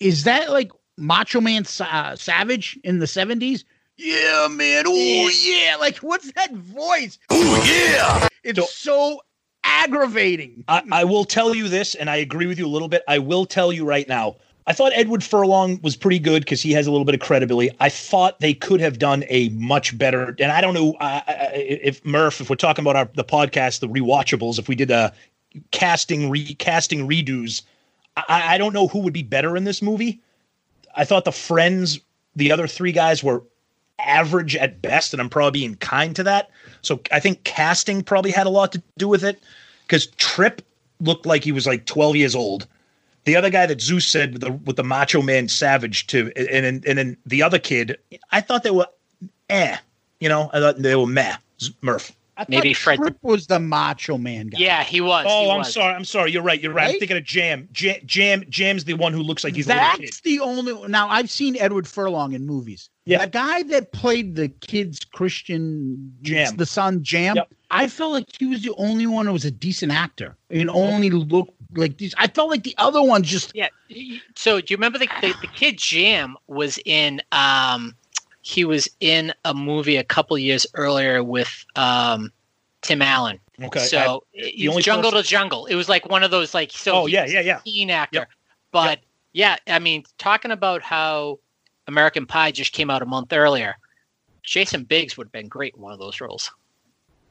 is 0.00 0.24
that 0.24 0.50
like 0.50 0.70
Macho 0.96 1.40
Man 1.40 1.64
uh, 1.80 2.16
Savage 2.16 2.78
in 2.84 2.98
the 2.98 3.06
seventies? 3.06 3.64
Yeah, 3.96 4.48
man. 4.50 4.84
Oh 4.86 5.30
yeah. 5.42 5.76
Like, 5.76 5.98
what's 5.98 6.32
that 6.32 6.52
voice? 6.52 7.18
Oh 7.30 7.64
yeah. 7.66 8.28
It's 8.44 8.72
so 8.74 9.20
aggravating. 9.64 10.64
I, 10.68 10.82
I 10.90 11.04
will 11.04 11.24
tell 11.24 11.54
you 11.54 11.68
this, 11.68 11.94
and 11.94 12.10
I 12.10 12.16
agree 12.16 12.46
with 12.46 12.58
you 12.58 12.66
a 12.66 12.68
little 12.68 12.88
bit. 12.88 13.02
I 13.08 13.18
will 13.18 13.46
tell 13.46 13.72
you 13.72 13.84
right 13.84 14.08
now. 14.08 14.36
I 14.66 14.72
thought 14.72 14.92
Edward 14.94 15.24
Furlong 15.24 15.80
was 15.82 15.96
pretty 15.96 16.20
good 16.20 16.44
because 16.44 16.62
he 16.62 16.72
has 16.72 16.86
a 16.86 16.90
little 16.90 17.04
bit 17.04 17.14
of 17.14 17.20
credibility. 17.20 17.74
I 17.80 17.88
thought 17.88 18.38
they 18.40 18.54
could 18.54 18.80
have 18.80 18.98
done 18.98 19.24
a 19.28 19.48
much 19.50 19.96
better. 19.98 20.36
And 20.38 20.52
I 20.52 20.60
don't 20.60 20.74
know 20.74 20.94
uh, 21.00 21.20
if 21.52 22.04
Murph, 22.04 22.40
if 22.40 22.48
we're 22.48 22.56
talking 22.56 22.84
about 22.84 22.94
our 22.94 23.08
the 23.14 23.24
podcast, 23.24 23.80
the 23.80 23.88
rewatchables, 23.88 24.58
if 24.58 24.68
we 24.68 24.76
did 24.76 24.90
a 24.90 25.12
casting 25.72 26.30
recasting 26.30 27.08
redos, 27.08 27.62
I, 28.16 28.54
I 28.54 28.58
don't 28.58 28.72
know 28.72 28.86
who 28.86 29.00
would 29.00 29.12
be 29.12 29.24
better 29.24 29.56
in 29.56 29.64
this 29.64 29.82
movie. 29.82 30.20
I 30.94 31.04
thought 31.04 31.24
the 31.24 31.32
friends, 31.32 31.98
the 32.36 32.52
other 32.52 32.68
three 32.68 32.92
guys 32.92 33.22
were 33.22 33.42
average 33.98 34.56
at 34.56 34.80
best, 34.80 35.12
and 35.12 35.20
I'm 35.20 35.28
probably 35.28 35.60
being 35.60 35.74
kind 35.76 36.14
to 36.16 36.22
that. 36.24 36.50
So 36.82 37.00
I 37.10 37.20
think 37.20 37.44
casting 37.44 38.02
probably 38.02 38.30
had 38.30 38.46
a 38.46 38.50
lot 38.50 38.72
to 38.72 38.82
do 38.98 39.08
with 39.08 39.24
it 39.24 39.40
because 39.86 40.06
Trip 40.18 40.62
looked 41.00 41.26
like 41.26 41.42
he 41.44 41.52
was 41.52 41.66
like 41.66 41.86
12 41.86 42.16
years 42.16 42.34
old. 42.34 42.66
The 43.24 43.36
other 43.36 43.50
guy 43.50 43.66
that 43.66 43.80
Zeus 43.80 44.06
said 44.06 44.32
with 44.32 44.42
the 44.42 44.52
with 44.52 44.76
the 44.76 44.84
Macho 44.84 45.22
Man 45.22 45.48
Savage 45.48 46.06
to, 46.08 46.32
and 46.36 46.66
and, 46.66 46.86
and 46.86 46.98
then 46.98 47.16
the 47.24 47.42
other 47.42 47.58
kid, 47.58 47.96
I 48.30 48.40
thought 48.40 48.62
they 48.64 48.70
were, 48.70 48.86
eh, 49.48 49.76
you 50.20 50.28
know, 50.28 50.50
I 50.52 50.58
thought 50.60 50.78
they 50.78 50.96
were 50.96 51.06
meh. 51.06 51.36
Z- 51.60 51.74
Murph. 51.82 52.12
I 52.36 52.46
Maybe 52.48 52.72
Fred- 52.72 52.98
Trip 52.98 53.16
was 53.22 53.46
the 53.46 53.60
Macho 53.60 54.18
Man 54.18 54.48
guy. 54.48 54.58
Yeah, 54.58 54.82
he 54.82 55.00
was. 55.00 55.26
Oh, 55.28 55.44
he 55.44 55.50
I'm 55.50 55.58
was. 55.58 55.72
sorry. 55.72 55.94
I'm 55.94 56.04
sorry. 56.04 56.32
You're 56.32 56.42
right. 56.42 56.60
You're 56.60 56.72
right. 56.72 56.94
I'm 56.94 56.98
thinking 56.98 57.16
of 57.16 57.24
Jam. 57.24 57.68
Jam. 57.72 58.00
Jam. 58.06 58.44
Jam's 58.48 58.84
the 58.84 58.94
one 58.94 59.12
who 59.12 59.22
looks 59.22 59.44
like 59.44 59.54
he's 59.54 59.68
a 59.68 59.72
kid. 59.72 60.06
That's 60.06 60.20
the 60.22 60.40
only. 60.40 60.88
Now 60.88 61.08
I've 61.08 61.30
seen 61.30 61.56
Edward 61.58 61.86
Furlong 61.86 62.32
in 62.32 62.46
movies. 62.46 62.88
Yeah. 63.04 63.24
the 63.24 63.30
guy 63.30 63.62
that 63.64 63.92
played 63.92 64.36
the 64.36 64.48
kid's 64.48 65.04
Christian 65.04 66.14
Jam. 66.22 66.56
the 66.56 66.66
son 66.66 67.02
Jam. 67.02 67.36
Yep. 67.36 67.48
I 67.70 67.88
felt 67.88 68.12
like 68.12 68.26
he 68.38 68.46
was 68.46 68.62
the 68.62 68.72
only 68.76 69.06
one 69.06 69.26
who 69.26 69.32
was 69.32 69.44
a 69.44 69.50
decent 69.50 69.92
actor 69.92 70.36
and 70.50 70.68
only 70.70 71.10
looked 71.10 71.52
like 71.74 71.96
these. 71.98 72.14
I 72.18 72.28
felt 72.28 72.50
like 72.50 72.62
the 72.64 72.74
other 72.78 73.02
ones 73.02 73.28
just. 73.28 73.52
Yeah. 73.54 73.68
So 74.36 74.60
do 74.60 74.66
you 74.72 74.76
remember 74.76 74.98
the, 74.98 75.08
the 75.20 75.34
the 75.40 75.46
kid 75.48 75.78
Jam 75.78 76.36
was 76.46 76.78
in 76.84 77.20
um 77.32 77.94
he 78.42 78.64
was 78.64 78.88
in 79.00 79.32
a 79.44 79.54
movie 79.54 79.96
a 79.96 80.04
couple 80.04 80.36
years 80.38 80.66
earlier 80.74 81.24
with 81.24 81.64
um 81.76 82.30
Tim 82.82 83.00
Allen. 83.02 83.40
Okay. 83.62 83.80
So 83.80 84.22
I- 84.36 84.52
the 84.56 84.68
only 84.68 84.82
Jungle 84.82 85.10
person- 85.10 85.24
to 85.24 85.28
Jungle. 85.28 85.66
It 85.66 85.74
was 85.76 85.88
like 85.88 86.08
one 86.08 86.22
of 86.22 86.30
those 86.30 86.52
like 86.54 86.70
so 86.72 86.92
Oh, 86.92 87.06
yeah, 87.06 87.24
yeah, 87.26 87.40
yeah. 87.40 87.60
teen 87.64 87.90
actor. 87.90 88.28
But 88.70 89.00
yeah, 89.32 89.56
I 89.66 89.78
mean 89.78 90.04
talking 90.18 90.50
about 90.50 90.82
how 90.82 91.38
American 91.86 92.26
Pie 92.26 92.52
just 92.52 92.72
came 92.72 92.90
out 92.90 93.02
a 93.02 93.06
month 93.06 93.32
earlier. 93.32 93.76
Jason 94.42 94.84
Biggs 94.84 95.16
would 95.16 95.26
have 95.28 95.32
been 95.32 95.48
great 95.48 95.74
in 95.74 95.82
one 95.82 95.92
of 95.92 95.98
those 95.98 96.20
roles. 96.20 96.50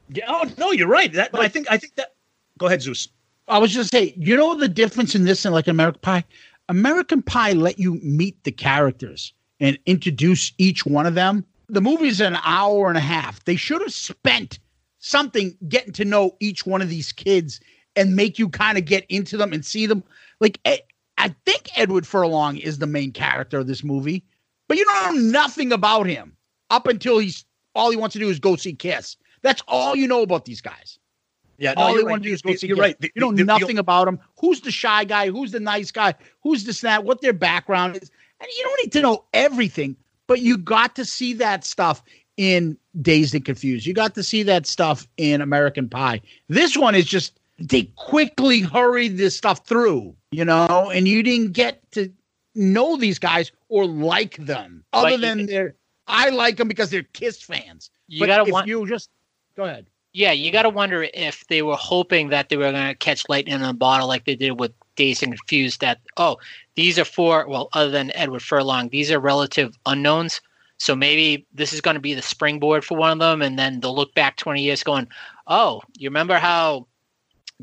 Yeah. 0.08 0.24
Oh 0.28 0.50
no, 0.58 0.72
you're 0.72 0.88
right. 0.88 1.12
That 1.12 1.30
I 1.34 1.48
think 1.48 1.70
I 1.70 1.78
think 1.78 1.94
that. 1.96 2.14
Go 2.58 2.66
ahead, 2.66 2.82
Zeus. 2.82 3.08
I 3.48 3.58
was 3.58 3.72
just 3.72 3.90
say, 3.90 4.14
you 4.16 4.36
know 4.36 4.54
the 4.54 4.68
difference 4.68 5.14
in 5.14 5.24
this 5.24 5.44
and 5.44 5.54
like 5.54 5.68
American 5.68 6.00
Pie. 6.00 6.24
American 6.68 7.22
Pie 7.22 7.52
let 7.52 7.78
you 7.78 7.94
meet 8.02 8.42
the 8.44 8.52
characters 8.52 9.32
and 9.60 9.78
introduce 9.86 10.52
each 10.58 10.86
one 10.86 11.06
of 11.06 11.14
them. 11.14 11.44
The 11.68 11.80
movie's 11.80 12.20
an 12.20 12.38
hour 12.44 12.88
and 12.88 12.98
a 12.98 13.02
half. 13.02 13.44
They 13.44 13.56
should 13.56 13.80
have 13.80 13.92
spent 13.92 14.58
something 14.98 15.56
getting 15.68 15.92
to 15.94 16.04
know 16.04 16.36
each 16.40 16.66
one 16.66 16.82
of 16.82 16.88
these 16.88 17.12
kids 17.12 17.60
and 17.96 18.16
make 18.16 18.38
you 18.38 18.48
kind 18.48 18.78
of 18.78 18.84
get 18.84 19.04
into 19.08 19.36
them 19.36 19.52
and 19.52 19.64
see 19.64 19.86
them. 19.86 20.02
Like 20.40 20.60
I, 20.64 20.80
I 21.18 21.34
think 21.44 21.70
Edward 21.76 22.06
Furlong 22.06 22.56
is 22.56 22.78
the 22.78 22.86
main 22.86 23.12
character 23.12 23.58
of 23.58 23.66
this 23.66 23.84
movie, 23.84 24.24
but 24.68 24.76
you 24.78 24.84
don't 24.84 25.16
know 25.16 25.30
nothing 25.30 25.72
about 25.72 26.06
him 26.06 26.36
up 26.70 26.86
until 26.86 27.18
he's 27.18 27.44
all 27.74 27.90
he 27.90 27.96
wants 27.96 28.12
to 28.14 28.18
do 28.18 28.28
is 28.28 28.38
go 28.38 28.56
see 28.56 28.74
Kiss. 28.74 29.16
That's 29.42 29.62
all 29.66 29.96
you 29.96 30.06
know 30.06 30.22
about 30.22 30.44
these 30.44 30.60
guys. 30.60 30.98
Yeah. 31.58 31.74
No, 31.74 31.82
All 31.82 31.88
you're 31.90 31.98
they 32.00 32.04
right. 32.04 32.10
want 32.12 32.22
to 32.22 32.28
do 32.28 32.32
is 32.34 32.42
go 32.42 32.54
see 32.54 32.66
You're 32.66 32.76
Kiss. 32.76 32.82
right. 32.82 33.00
The- 33.00 33.12
you 33.14 33.20
know 33.20 33.30
the- 33.30 33.38
the- 33.38 33.44
nothing 33.44 33.78
about 33.78 34.04
them. 34.06 34.18
Who's 34.40 34.60
the 34.60 34.70
shy 34.70 35.04
guy? 35.04 35.30
Who's 35.30 35.52
the 35.52 35.60
nice 35.60 35.90
guy? 35.90 36.14
Who's 36.42 36.64
this 36.64 36.80
that? 36.82 37.04
What 37.04 37.20
their 37.20 37.32
background 37.32 37.96
is? 37.96 38.10
And 38.40 38.48
you 38.56 38.64
don't 38.64 38.80
need 38.84 38.92
to 38.92 39.00
know 39.02 39.24
everything, 39.32 39.96
but 40.26 40.40
you 40.40 40.58
got 40.58 40.96
to 40.96 41.04
see 41.04 41.32
that 41.34 41.64
stuff 41.64 42.02
in 42.36 42.76
Dazed 43.00 43.34
and 43.34 43.44
Confused. 43.44 43.86
You 43.86 43.94
got 43.94 44.14
to 44.16 44.22
see 44.22 44.42
that 44.44 44.66
stuff 44.66 45.06
in 45.16 45.40
American 45.40 45.88
Pie. 45.88 46.20
This 46.48 46.76
one 46.76 46.94
is 46.94 47.04
just 47.04 47.38
they 47.58 47.84
quickly 47.96 48.60
hurried 48.60 49.16
this 49.16 49.36
stuff 49.36 49.64
through, 49.66 50.16
you 50.32 50.44
know, 50.44 50.90
and 50.92 51.06
you 51.06 51.22
didn't 51.22 51.52
get 51.52 51.80
to 51.92 52.12
know 52.54 52.96
these 52.96 53.18
guys 53.18 53.52
or 53.68 53.86
like 53.86 54.36
them, 54.36 54.84
other 54.92 55.10
you- 55.10 55.16
than 55.18 55.46
they're. 55.46 55.74
I 56.08 56.30
like 56.30 56.56
them 56.56 56.68
because 56.68 56.90
they're 56.90 57.04
Kiss 57.14 57.40
fans. 57.42 57.90
You 58.08 58.20
But 58.20 58.26
gotta 58.26 58.42
if 58.42 58.52
want- 58.52 58.66
you 58.68 58.86
just 58.88 59.08
go 59.56 59.64
ahead. 59.64 59.86
Yeah, 60.14 60.32
you 60.32 60.52
got 60.52 60.62
to 60.64 60.68
wonder 60.68 61.08
if 61.14 61.46
they 61.46 61.62
were 61.62 61.74
hoping 61.76 62.28
that 62.28 62.50
they 62.50 62.58
were 62.58 62.70
going 62.70 62.88
to 62.88 62.94
catch 62.94 63.26
lightning 63.30 63.54
in 63.54 63.62
a 63.62 63.72
bottle 63.72 64.06
like 64.06 64.26
they 64.26 64.34
did 64.36 64.60
with 64.60 64.70
Dazed 64.94 65.22
and 65.22 65.32
Confused. 65.38 65.80
That 65.80 66.00
oh, 66.18 66.36
these 66.74 66.98
are 66.98 67.04
four. 67.06 67.46
Well, 67.48 67.70
other 67.72 67.90
than 67.90 68.14
Edward 68.14 68.42
Furlong, 68.42 68.90
these 68.90 69.10
are 69.10 69.18
relative 69.18 69.74
unknowns. 69.86 70.42
So 70.76 70.94
maybe 70.94 71.46
this 71.54 71.72
is 71.72 71.80
going 71.80 71.94
to 71.94 72.00
be 72.00 72.12
the 72.12 72.20
springboard 72.20 72.84
for 72.84 72.98
one 72.98 73.12
of 73.12 73.18
them, 73.20 73.40
and 73.40 73.58
then 73.58 73.80
they'll 73.80 73.94
look 73.96 74.12
back 74.14 74.36
twenty 74.36 74.62
years, 74.62 74.82
going, 74.82 75.08
"Oh, 75.46 75.80
you 75.96 76.10
remember 76.10 76.36
how 76.38 76.86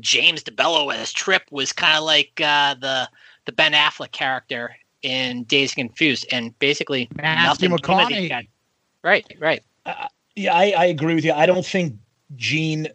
James 0.00 0.42
DeBello 0.42 0.92
as 0.92 1.12
Trip 1.12 1.42
was 1.52 1.72
kind 1.72 1.96
of 1.98 2.02
like 2.02 2.40
uh, 2.42 2.74
the 2.74 3.08
the 3.44 3.52
Ben 3.52 3.74
Affleck 3.74 4.10
character 4.10 4.74
in 5.02 5.44
Dazed 5.44 5.78
and 5.78 5.88
Confused, 5.88 6.26
and 6.32 6.56
basically 6.58 7.08
Matthew 7.16 7.68
nothing 7.68 7.78
came 7.82 7.98
of 8.00 8.08
these 8.08 8.16
McConaughey. 8.18 8.28
guys. 8.28 8.46
Right, 9.02 9.36
right. 9.38 9.62
Yeah, 10.36 10.54
I, 10.54 10.74
I 10.76 10.84
agree 10.86 11.14
with 11.14 11.24
you. 11.24 11.32
I 11.32 11.46
don't 11.46 11.64
think 11.66 11.96
Gene 12.36 12.86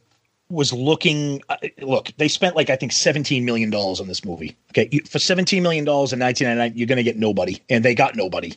was 0.49 0.71
looking. 0.71 1.41
Uh, 1.49 1.57
look, 1.81 2.11
they 2.17 2.27
spent 2.27 2.55
like 2.55 2.69
I 2.69 2.75
think 2.75 2.91
seventeen 2.91 3.43
million 3.45 3.69
dollars 3.69 3.99
on 3.99 4.07
this 4.07 4.23
movie. 4.23 4.55
Okay, 4.71 4.87
You- 4.91 5.01
for 5.09 5.19
seventeen 5.19 5.63
million 5.63 5.83
dollars 5.85 6.13
in 6.13 6.19
nineteen 6.19 6.47
ninety 6.47 6.59
nine, 6.59 6.73
you're 6.75 6.87
going 6.87 6.97
to 6.97 7.03
get 7.03 7.17
nobody, 7.17 7.59
and 7.69 7.83
they 7.83 7.95
got 7.95 8.15
nobody. 8.15 8.53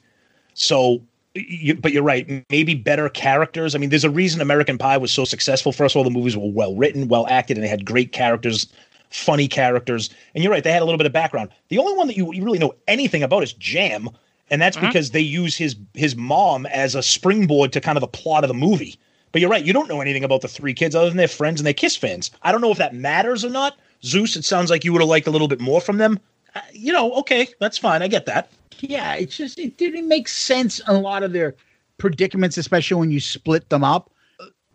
So, 0.54 1.00
you, 1.34 1.74
but 1.74 1.92
you're 1.92 2.02
right. 2.02 2.44
Maybe 2.50 2.74
better 2.74 3.08
characters. 3.08 3.74
I 3.74 3.78
mean, 3.78 3.90
there's 3.90 4.04
a 4.04 4.10
reason 4.10 4.40
American 4.40 4.76
Pie 4.76 4.98
was 4.98 5.12
so 5.12 5.24
successful. 5.24 5.72
First 5.72 5.94
of 5.94 5.98
all, 5.98 6.04
the 6.04 6.10
movies 6.10 6.36
were 6.36 6.50
well 6.50 6.74
written, 6.74 7.08
well 7.08 7.26
acted, 7.28 7.56
and 7.56 7.64
they 7.64 7.68
had 7.68 7.84
great 7.84 8.12
characters, 8.12 8.66
funny 9.10 9.48
characters. 9.48 10.10
And 10.34 10.42
you're 10.44 10.52
right, 10.52 10.62
they 10.64 10.72
had 10.72 10.82
a 10.82 10.84
little 10.84 10.98
bit 10.98 11.06
of 11.06 11.12
background. 11.12 11.50
The 11.68 11.78
only 11.78 11.94
one 11.94 12.06
that 12.08 12.16
you, 12.16 12.32
you 12.32 12.44
really 12.44 12.58
know 12.58 12.74
anything 12.86 13.22
about 13.22 13.42
is 13.42 13.52
Jam, 13.54 14.08
and 14.50 14.60
that's 14.60 14.76
because 14.76 15.10
they 15.10 15.20
use 15.20 15.56
his 15.56 15.76
his 15.94 16.16
mom 16.16 16.66
as 16.66 16.94
a 16.94 17.02
springboard 17.02 17.72
to 17.72 17.80
kind 17.80 17.96
of 17.96 18.00
the 18.00 18.08
plot 18.08 18.44
of 18.44 18.48
the 18.48 18.54
movie. 18.54 18.98
But 19.32 19.40
you're 19.42 19.50
right, 19.50 19.64
you 19.64 19.72
don't 19.74 19.88
know 19.88 20.00
anything 20.00 20.24
about 20.24 20.40
the 20.40 20.48
three 20.48 20.72
kids 20.72 20.94
other 20.94 21.08
than 21.08 21.18
their 21.18 21.28
friends 21.28 21.60
and 21.60 21.66
their 21.66 21.74
Kiss 21.74 21.96
fans. 21.96 22.30
I 22.42 22.50
don't 22.52 22.60
know 22.62 22.70
if 22.72 22.78
that 22.78 22.94
matters 22.94 23.44
or 23.44 23.50
not. 23.50 23.76
Zeus, 24.02 24.36
it 24.36 24.44
sounds 24.44 24.70
like 24.70 24.84
you 24.84 24.92
would 24.92 25.02
have 25.02 25.08
liked 25.08 25.26
a 25.26 25.30
little 25.30 25.48
bit 25.48 25.60
more 25.60 25.80
from 25.82 25.98
them. 25.98 26.18
Uh, 26.54 26.60
you 26.72 26.92
know, 26.92 27.12
okay, 27.14 27.46
that's 27.60 27.76
fine. 27.76 28.00
I 28.02 28.08
get 28.08 28.24
that. 28.26 28.50
Yeah, 28.80 29.14
it's 29.16 29.36
just 29.36 29.58
it 29.58 29.76
didn't 29.76 30.08
make 30.08 30.28
sense 30.28 30.78
in 30.78 30.94
a 30.94 31.00
lot 31.00 31.22
of 31.22 31.32
their 31.32 31.54
predicaments, 31.98 32.56
especially 32.56 32.98
when 32.98 33.10
you 33.10 33.20
split 33.20 33.68
them 33.68 33.84
up. 33.84 34.10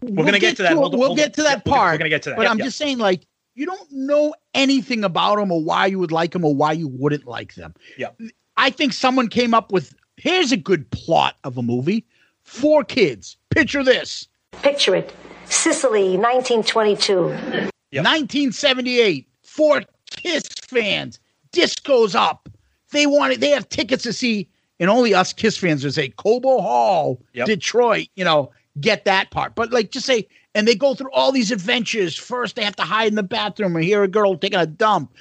We're 0.01 0.25
gonna 0.25 0.37
get 0.39 0.57
to 0.57 0.63
that. 0.63 0.73
it. 0.73 0.75
Hold 0.75 0.93
on, 0.93 0.99
we'll 0.99 1.07
hold 1.09 1.17
get 1.17 1.29
on. 1.29 1.31
to 1.31 1.41
Yeah, 1.41 1.49
that 1.49 1.65
we're 1.65 1.71
gonna- 1.71 1.77
part. 1.79 1.93
we're 1.93 1.97
gonna 1.99 2.09
get 2.09 2.21
to 2.23 2.29
that. 2.31 2.35
But 2.35 2.41
Yep, 2.43 2.51
I'm 2.51 2.57
yep. 2.59 2.65
just 2.65 2.77
saying, 2.77 2.97
like, 2.99 3.21
you 3.55 3.65
don't 3.65 3.91
know 3.91 4.33
anything 4.53 5.03
about 5.03 5.37
them 5.37 5.51
or 5.51 5.63
why 5.63 5.85
you 5.87 5.99
would 5.99 6.11
like 6.11 6.31
them 6.31 6.43
or 6.45 6.55
why 6.55 6.71
you 6.71 6.87
wouldn't 6.87 7.25
like 7.25 7.55
them. 7.55 7.73
Yeah. 7.97 8.09
I 8.57 8.69
think 8.69 8.93
someone 8.93 9.27
came 9.27 9.53
up 9.53 9.71
with 9.71 9.93
here's 10.17 10.51
a 10.51 10.57
good 10.57 10.89
plot 10.91 11.35
of 11.43 11.57
a 11.57 11.61
movie. 11.61 12.05
Four 12.43 12.83
kids. 12.83 13.37
Picture 13.49 13.83
this. 13.83 14.27
Picture 14.61 14.95
it. 14.95 15.13
Sicily, 15.45 16.17
1922. 16.17 17.69
1978. 17.91 19.27
Four 19.43 19.81
Kiss 20.11 20.43
fans. 20.67 21.19
Disco's 21.51 22.15
up. 22.15 22.49
They 22.91 23.05
wanted. 23.07 23.39
They 23.41 23.49
have 23.49 23.67
tickets 23.69 24.03
to 24.03 24.13
see, 24.13 24.47
and 24.79 24.89
only 24.89 25.13
us 25.13 25.33
Kiss 25.33 25.57
fans 25.57 25.83
would 25.83 25.93
say 25.93 26.09
Cobo 26.09 26.61
Hall, 26.61 27.21
Yep. 27.33 27.47
Detroit. 27.47 28.07
You 28.15 28.23
know, 28.25 28.51
get 28.79 29.05
that 29.05 29.31
part. 29.31 29.55
But 29.55 29.71
like, 29.71 29.91
just 29.91 30.05
say, 30.05 30.27
and 30.55 30.67
they 30.67 30.75
go 30.75 30.93
through 30.93 31.11
all 31.11 31.31
these 31.31 31.51
adventures. 31.51 32.17
First, 32.17 32.55
they 32.55 32.63
have 32.63 32.75
to 32.77 32.83
hide 32.83 33.07
in 33.07 33.15
the 33.15 33.23
bathroom 33.23 33.75
or 33.75 33.79
hear 33.79 34.03
a 34.03 34.07
girl 34.07 34.37
taking 34.37 34.59
a 34.59 34.65
dump. 34.65 35.11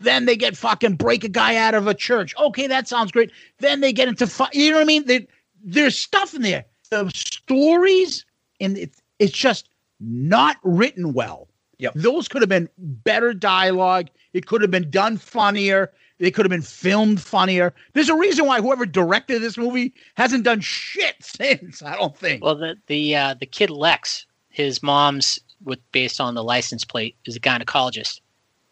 Then 0.00 0.26
they 0.26 0.36
get 0.36 0.56
fucking 0.56 0.96
break 0.96 1.24
a 1.24 1.28
guy 1.28 1.56
out 1.56 1.74
of 1.74 1.86
a 1.86 1.94
church. 1.94 2.34
Okay, 2.38 2.66
that 2.66 2.86
sounds 2.86 3.10
great. 3.10 3.32
Then 3.58 3.80
they 3.80 3.92
get 3.92 4.08
into 4.08 4.26
fu- 4.26 4.44
you 4.52 4.70
know 4.70 4.76
what 4.76 4.82
I 4.82 4.86
mean? 4.86 5.06
They, 5.06 5.26
there's 5.62 5.98
stuff 5.98 6.34
in 6.34 6.42
there. 6.42 6.64
The 6.90 7.10
stories 7.14 8.24
and 8.60 8.78
it, 8.78 8.94
it's 9.18 9.32
just 9.32 9.68
not 10.00 10.56
written 10.62 11.12
well. 11.12 11.48
Yep. 11.78 11.94
Those 11.96 12.28
could 12.28 12.42
have 12.42 12.48
been 12.48 12.68
better 12.78 13.34
dialogue. 13.34 14.08
It 14.32 14.46
could 14.46 14.62
have 14.62 14.70
been 14.70 14.90
done 14.90 15.16
funnier. 15.16 15.92
They 16.18 16.30
could 16.30 16.44
have 16.44 16.50
been 16.50 16.62
filmed 16.62 17.20
funnier. 17.20 17.74
There's 17.92 18.08
a 18.08 18.16
reason 18.16 18.46
why 18.46 18.60
whoever 18.60 18.86
directed 18.86 19.40
this 19.40 19.56
movie 19.56 19.94
hasn't 20.14 20.44
done 20.44 20.60
shit 20.60 21.16
since. 21.20 21.82
I 21.82 21.96
don't 21.96 22.16
think. 22.16 22.44
Well, 22.44 22.56
the 22.56 22.76
the 22.86 23.16
uh, 23.16 23.34
the 23.34 23.46
kid 23.46 23.70
Lex, 23.70 24.26
his 24.48 24.82
mom's 24.82 25.38
with 25.64 25.80
based 25.92 26.20
on 26.20 26.34
the 26.34 26.44
license 26.44 26.84
plate 26.84 27.16
is 27.24 27.36
a 27.36 27.40
gynecologist. 27.40 28.20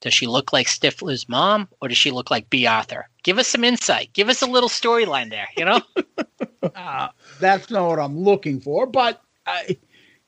Does 0.00 0.12
she 0.12 0.26
look 0.26 0.52
like 0.52 0.66
Stifler's 0.66 1.28
mom, 1.28 1.68
or 1.80 1.88
does 1.88 1.96
she 1.96 2.10
look 2.10 2.30
like 2.30 2.50
Bea 2.50 2.66
Arthur? 2.66 3.08
Give 3.22 3.38
us 3.38 3.48
some 3.48 3.64
insight. 3.64 4.12
Give 4.12 4.28
us 4.28 4.42
a 4.42 4.46
little 4.46 4.68
storyline 4.68 5.30
there. 5.30 5.48
You 5.56 5.64
know. 5.64 5.80
Uh, 6.74 7.08
that's 7.38 7.70
not 7.70 7.88
what 7.88 7.98
I'm 7.98 8.18
looking 8.18 8.60
for. 8.60 8.86
But 8.86 9.22
I, 9.46 9.76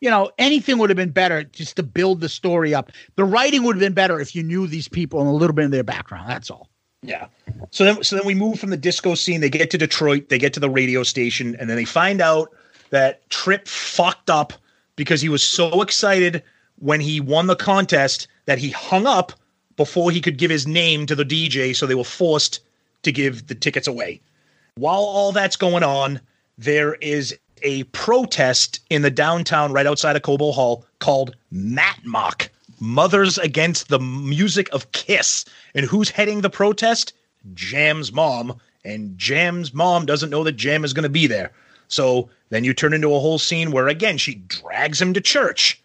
you 0.00 0.08
know, 0.08 0.30
anything 0.38 0.78
would 0.78 0.88
have 0.88 0.96
been 0.96 1.10
better 1.10 1.42
just 1.42 1.76
to 1.76 1.82
build 1.82 2.20
the 2.20 2.28
story 2.28 2.74
up. 2.74 2.92
The 3.16 3.24
writing 3.24 3.64
would 3.64 3.76
have 3.76 3.80
been 3.80 3.92
better 3.92 4.20
if 4.20 4.34
you 4.34 4.42
knew 4.42 4.66
these 4.66 4.88
people 4.88 5.20
and 5.20 5.28
a 5.28 5.32
little 5.32 5.54
bit 5.54 5.64
of 5.64 5.70
their 5.72 5.82
background. 5.82 6.30
That's 6.30 6.50
all. 6.50 6.68
Yeah. 7.02 7.26
So 7.70 7.84
then, 7.84 8.02
so 8.02 8.16
then 8.16 8.26
we 8.26 8.34
move 8.34 8.58
from 8.58 8.70
the 8.70 8.76
disco 8.76 9.14
scene. 9.14 9.40
They 9.40 9.50
get 9.50 9.70
to 9.70 9.78
Detroit. 9.78 10.28
They 10.28 10.38
get 10.38 10.52
to 10.54 10.60
the 10.60 10.70
radio 10.70 11.02
station, 11.02 11.56
and 11.56 11.68
then 11.68 11.76
they 11.76 11.84
find 11.84 12.20
out 12.20 12.50
that 12.90 13.28
Trip 13.30 13.68
fucked 13.68 14.30
up 14.30 14.52
because 14.96 15.20
he 15.20 15.28
was 15.28 15.42
so 15.42 15.82
excited 15.82 16.42
when 16.78 17.00
he 17.00 17.20
won 17.20 17.46
the 17.46 17.56
contest 17.56 18.28
that 18.46 18.58
he 18.58 18.70
hung 18.70 19.06
up 19.06 19.32
before 19.76 20.10
he 20.10 20.20
could 20.20 20.38
give 20.38 20.50
his 20.50 20.66
name 20.66 21.06
to 21.06 21.14
the 21.14 21.24
DJ. 21.24 21.74
So 21.74 21.86
they 21.86 21.94
were 21.94 22.04
forced 22.04 22.60
to 23.02 23.12
give 23.12 23.46
the 23.46 23.54
tickets 23.54 23.86
away. 23.86 24.20
While 24.76 25.00
all 25.00 25.32
that's 25.32 25.56
going 25.56 25.82
on, 25.82 26.20
there 26.56 26.94
is 26.94 27.36
a 27.62 27.84
protest 27.84 28.80
in 28.90 29.02
the 29.02 29.10
downtown 29.10 29.72
right 29.72 29.86
outside 29.86 30.16
of 30.16 30.22
Cobo 30.22 30.52
Hall 30.52 30.84
called 30.98 31.36
Matmock 31.52 32.48
Mothers 32.80 33.38
Against 33.38 33.88
the 33.88 33.98
Music 33.98 34.68
of 34.72 34.90
Kiss. 34.92 35.44
And 35.74 35.86
who's 35.86 36.10
heading 36.10 36.40
the 36.40 36.50
protest? 36.50 37.12
Jam's 37.54 38.12
mom. 38.12 38.58
And 38.84 39.16
Jam's 39.18 39.74
mom 39.74 40.06
doesn't 40.06 40.30
know 40.30 40.44
that 40.44 40.52
Jam 40.52 40.84
is 40.84 40.92
going 40.92 41.02
to 41.02 41.08
be 41.08 41.26
there. 41.26 41.52
So 41.88 42.28
then 42.50 42.64
you 42.64 42.74
turn 42.74 42.92
into 42.92 43.14
a 43.14 43.20
whole 43.20 43.38
scene 43.38 43.70
where, 43.70 43.88
again, 43.88 44.18
she 44.18 44.36
drags 44.36 45.00
him 45.00 45.14
to 45.14 45.20
church 45.20 45.82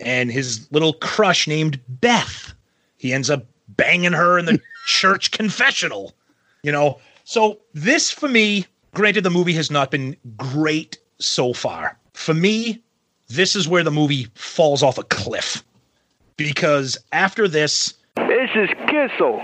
and 0.00 0.30
his 0.30 0.70
little 0.72 0.92
crush 0.94 1.46
named 1.46 1.80
Beth. 1.88 2.52
He 2.98 3.12
ends 3.12 3.30
up 3.30 3.46
banging 3.68 4.12
her 4.12 4.38
in 4.38 4.44
the 4.44 4.60
church 4.86 5.30
confessional. 5.30 6.14
You 6.62 6.72
know, 6.72 6.98
so 7.24 7.58
this 7.74 8.10
for 8.10 8.28
me, 8.28 8.66
granted, 8.94 9.24
the 9.24 9.30
movie 9.30 9.54
has 9.54 9.70
not 9.70 9.90
been 9.90 10.16
great 10.36 10.98
so 11.18 11.52
far. 11.52 11.98
For 12.12 12.34
me, 12.34 12.82
this 13.28 13.56
is 13.56 13.68
where 13.68 13.82
the 13.82 13.90
movie 13.90 14.28
falls 14.34 14.82
off 14.82 14.98
a 14.98 15.04
cliff 15.04 15.64
because 16.36 16.98
after 17.12 17.48
this, 17.48 17.94
This 18.16 18.50
is 18.54 18.68
Kissel. 18.88 19.40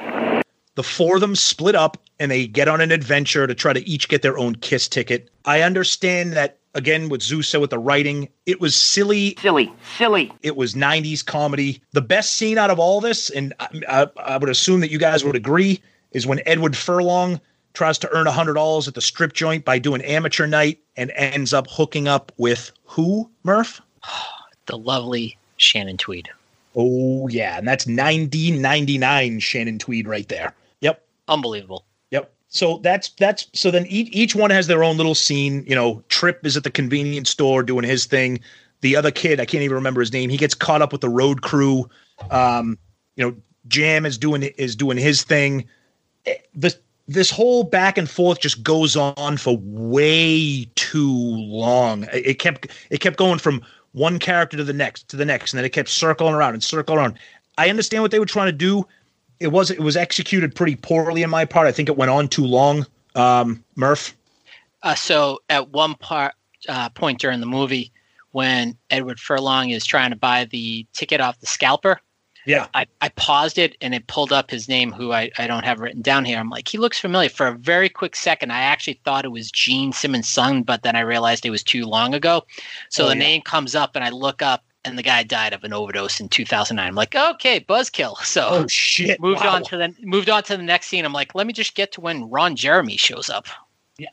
the 0.74 0.82
four 0.82 1.16
of 1.16 1.20
them 1.20 1.36
split 1.36 1.74
up 1.74 1.98
and 2.18 2.30
they 2.30 2.46
get 2.46 2.68
on 2.68 2.80
an 2.80 2.90
adventure 2.92 3.46
to 3.46 3.54
try 3.54 3.72
to 3.72 3.86
each 3.88 4.08
get 4.08 4.22
their 4.22 4.38
own 4.38 4.54
kiss 4.56 4.88
ticket. 4.88 5.28
I 5.44 5.62
understand 5.62 6.32
that 6.34 6.58
again 6.74 7.08
what 7.08 7.22
Zeus 7.22 7.48
said 7.48 7.60
with 7.60 7.70
the 7.70 7.78
writing, 7.78 8.28
it 8.46 8.60
was 8.60 8.74
silly, 8.74 9.36
silly, 9.40 9.72
silly. 9.98 10.32
It 10.42 10.56
was 10.56 10.74
'90s 10.74 11.24
comedy. 11.24 11.82
The 11.92 12.00
best 12.00 12.36
scene 12.36 12.58
out 12.58 12.70
of 12.70 12.78
all 12.78 13.00
this, 13.00 13.28
and 13.30 13.52
I, 13.60 13.68
I, 13.88 14.06
I 14.16 14.36
would 14.38 14.48
assume 14.48 14.80
that 14.80 14.90
you 14.90 14.98
guys 14.98 15.24
would 15.24 15.36
agree, 15.36 15.80
is 16.12 16.26
when 16.26 16.40
Edward 16.46 16.76
Furlong 16.76 17.40
tries 17.74 17.98
to 17.98 18.10
earn 18.12 18.26
hundred 18.26 18.54
dollars 18.54 18.86
at 18.88 18.94
the 18.94 19.00
strip 19.00 19.32
joint 19.32 19.64
by 19.64 19.78
doing 19.78 20.02
amateur 20.02 20.46
night 20.46 20.78
and 20.96 21.10
ends 21.14 21.52
up 21.52 21.66
hooking 21.70 22.06
up 22.08 22.30
with 22.36 22.70
who? 22.84 23.28
Murph. 23.44 23.80
the 24.66 24.78
lovely 24.78 25.36
Shannon 25.56 25.96
Tweed. 25.96 26.28
Oh 26.74 27.28
yeah, 27.28 27.58
and 27.58 27.66
that's 27.68 27.86
1999 27.86 29.40
Shannon 29.40 29.78
Tweed 29.78 30.08
right 30.08 30.28
there. 30.28 30.54
Yep. 30.80 31.04
Unbelievable. 31.28 31.84
Yep. 32.10 32.32
So 32.48 32.78
that's 32.78 33.10
that's 33.10 33.46
so 33.52 33.70
then 33.70 33.86
each 33.86 34.08
each 34.12 34.34
one 34.34 34.50
has 34.50 34.66
their 34.66 34.82
own 34.84 34.96
little 34.96 35.14
scene. 35.14 35.64
You 35.66 35.74
know, 35.74 36.02
Trip 36.08 36.44
is 36.46 36.56
at 36.56 36.64
the 36.64 36.70
convenience 36.70 37.30
store 37.30 37.62
doing 37.62 37.84
his 37.84 38.06
thing. 38.06 38.40
The 38.80 38.96
other 38.96 39.10
kid, 39.10 39.38
I 39.38 39.44
can't 39.44 39.62
even 39.62 39.76
remember 39.76 40.00
his 40.00 40.12
name. 40.12 40.28
He 40.28 40.36
gets 40.36 40.54
caught 40.54 40.82
up 40.82 40.90
with 40.92 41.02
the 41.02 41.08
road 41.08 41.42
crew. 41.42 41.88
Um, 42.30 42.78
you 43.16 43.24
know, 43.24 43.36
Jam 43.68 44.04
is 44.04 44.18
doing 44.18 44.42
is 44.42 44.74
doing 44.74 44.96
his 44.96 45.22
thing. 45.22 45.66
Eh, 46.26 46.34
This 46.54 46.76
this 47.08 47.30
whole 47.30 47.64
back 47.64 47.98
and 47.98 48.08
forth 48.08 48.40
just 48.40 48.62
goes 48.62 48.96
on 48.96 49.36
for 49.36 49.58
way 49.60 50.68
too 50.74 51.12
long. 51.12 52.06
It 52.12 52.38
kept 52.38 52.68
it 52.90 53.00
kept 53.00 53.16
going 53.16 53.38
from 53.38 53.62
one 53.92 54.18
character 54.18 54.56
to 54.56 54.64
the 54.64 54.72
next 54.72 55.08
to 55.08 55.16
the 55.16 55.24
next, 55.24 55.52
and 55.52 55.58
then 55.58 55.64
it 55.64 55.70
kept 55.70 55.88
circling 55.88 56.34
around 56.34 56.54
and 56.54 56.62
circling 56.62 56.98
around. 56.98 57.18
I 57.58 57.70
understand 57.70 58.02
what 58.02 58.10
they 58.10 58.18
were 58.18 58.26
trying 58.26 58.48
to 58.48 58.52
do. 58.52 58.86
It 59.40 59.48
was 59.48 59.70
it 59.70 59.80
was 59.80 59.96
executed 59.96 60.54
pretty 60.54 60.76
poorly 60.76 61.22
in 61.22 61.30
my 61.30 61.44
part. 61.44 61.66
I 61.66 61.72
think 61.72 61.88
it 61.88 61.96
went 61.96 62.10
on 62.10 62.28
too 62.28 62.44
long. 62.44 62.86
Um, 63.14 63.62
Murph. 63.76 64.16
Uh, 64.82 64.94
so 64.94 65.40
at 65.48 65.70
one 65.70 65.94
part 65.94 66.34
uh, 66.68 66.88
point 66.90 67.20
during 67.20 67.40
the 67.40 67.46
movie, 67.46 67.92
when 68.32 68.76
Edward 68.90 69.20
Furlong 69.20 69.70
is 69.70 69.84
trying 69.84 70.10
to 70.10 70.16
buy 70.16 70.46
the 70.46 70.86
ticket 70.92 71.20
off 71.20 71.38
the 71.40 71.46
scalper, 71.46 72.00
yeah, 72.46 72.66
I, 72.74 72.86
I 73.00 73.08
paused 73.10 73.58
it 73.58 73.76
and 73.80 73.94
it 73.94 74.06
pulled 74.06 74.32
up 74.32 74.50
his 74.50 74.68
name, 74.68 74.92
who 74.92 75.12
I, 75.12 75.30
I 75.38 75.46
don't 75.46 75.64
have 75.64 75.80
written 75.80 76.02
down 76.02 76.24
here. 76.24 76.38
I'm 76.38 76.50
like, 76.50 76.68
he 76.68 76.78
looks 76.78 76.98
familiar. 76.98 77.28
For 77.28 77.46
a 77.46 77.54
very 77.56 77.88
quick 77.88 78.16
second, 78.16 78.50
I 78.52 78.60
actually 78.62 79.00
thought 79.04 79.24
it 79.24 79.28
was 79.32 79.50
Gene 79.50 79.92
Simmons' 79.92 80.28
son, 80.28 80.62
but 80.62 80.82
then 80.82 80.96
I 80.96 81.00
realized 81.00 81.46
it 81.46 81.50
was 81.50 81.62
too 81.62 81.84
long 81.84 82.14
ago. 82.14 82.44
So 82.88 83.04
Oh, 83.04 83.08
the 83.08 83.14
yeah. 83.14 83.20
name 83.22 83.42
comes 83.42 83.74
up, 83.74 83.94
and 83.94 84.04
I 84.04 84.10
look 84.10 84.42
up, 84.42 84.64
and 84.84 84.98
the 84.98 85.02
guy 85.02 85.22
died 85.22 85.52
of 85.52 85.62
an 85.62 85.72
overdose 85.72 86.18
in 86.18 86.28
2009. 86.28 86.86
I'm 86.86 86.94
like, 86.94 87.14
okay, 87.14 87.60
buzzkill. 87.60 88.16
So 88.24 88.48
oh 88.50 88.66
shit, 88.66 89.20
moved 89.20 89.44
wow. 89.44 89.56
on 89.56 89.64
to 89.64 89.76
the 89.76 89.94
moved 90.02 90.28
on 90.28 90.42
to 90.44 90.56
the 90.56 90.62
next 90.62 90.86
scene. 90.86 91.04
I'm 91.04 91.12
like, 91.12 91.34
let 91.34 91.46
me 91.46 91.52
just 91.52 91.74
get 91.74 91.92
to 91.92 92.00
when 92.00 92.28
Ron 92.28 92.56
Jeremy 92.56 92.96
shows 92.96 93.30
up. 93.30 93.46
Yeah. 93.98 94.08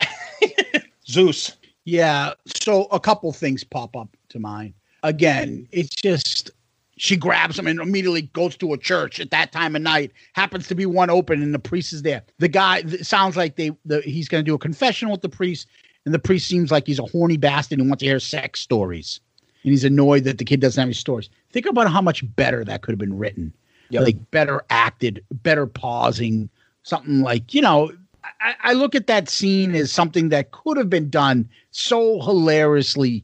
Zeus. 1.07 1.57
Yeah. 1.85 2.33
So 2.61 2.83
a 2.91 2.99
couple 2.99 3.31
things 3.33 3.63
pop 3.63 3.95
up 3.95 4.15
to 4.29 4.39
mind. 4.39 4.73
Again, 5.01 5.67
it's 5.71 5.95
just 5.95 6.51
she 6.99 7.15
grabs 7.15 7.57
him 7.57 7.65
and 7.65 7.79
immediately 7.79 8.23
goes 8.23 8.57
to 8.57 8.73
a 8.73 8.77
church 8.77 9.21
at 9.21 9.31
that 9.31 9.53
time 9.53 9.73
of 9.73 9.81
night. 9.81 10.11
Happens 10.33 10.67
to 10.67 10.75
be 10.75 10.85
one 10.85 11.09
open, 11.09 11.41
and 11.41 11.53
the 11.53 11.59
priest 11.59 11.93
is 11.93 12.01
there. 12.01 12.21
The 12.39 12.49
guy 12.49 12.83
sounds 13.01 13.37
like 13.37 13.55
they 13.55 13.71
the, 13.85 14.01
he's 14.01 14.27
going 14.27 14.43
to 14.43 14.49
do 14.49 14.53
a 14.53 14.59
confession 14.59 15.09
with 15.09 15.21
the 15.21 15.29
priest, 15.29 15.67
and 16.03 16.13
the 16.13 16.19
priest 16.19 16.47
seems 16.47 16.71
like 16.71 16.85
he's 16.87 16.99
a 16.99 17.05
horny 17.05 17.37
bastard 17.37 17.79
and 17.79 17.89
wants 17.89 18.01
to 18.01 18.05
hear 18.05 18.19
sex 18.19 18.59
stories. 18.59 19.21
and 19.63 19.71
he's 19.71 19.83
annoyed 19.83 20.23
that 20.23 20.37
the 20.37 20.45
kid 20.45 20.59
doesn't 20.59 20.79
have 20.79 20.87
any 20.87 20.93
stories. 20.93 21.29
Think 21.51 21.65
about 21.65 21.91
how 21.91 22.01
much 22.01 22.23
better 22.35 22.63
that 22.65 22.81
could 22.81 22.93
have 22.93 22.99
been 22.99 23.17
written. 23.17 23.53
Yep. 23.89 24.03
Like 24.03 24.31
better 24.31 24.63
acted, 24.69 25.23
better 25.31 25.65
pausing, 25.65 26.49
something 26.83 27.21
like, 27.21 27.53
you 27.53 27.61
know, 27.61 27.91
I, 28.39 28.55
I 28.61 28.73
look 28.73 28.93
at 28.93 29.07
that 29.07 29.29
scene 29.29 29.73
as 29.75 29.91
something 29.91 30.29
that 30.29 30.51
could 30.51 30.77
have 30.77 30.89
been 30.89 31.09
done 31.09 31.49
so 31.71 32.21
hilariously 32.21 33.23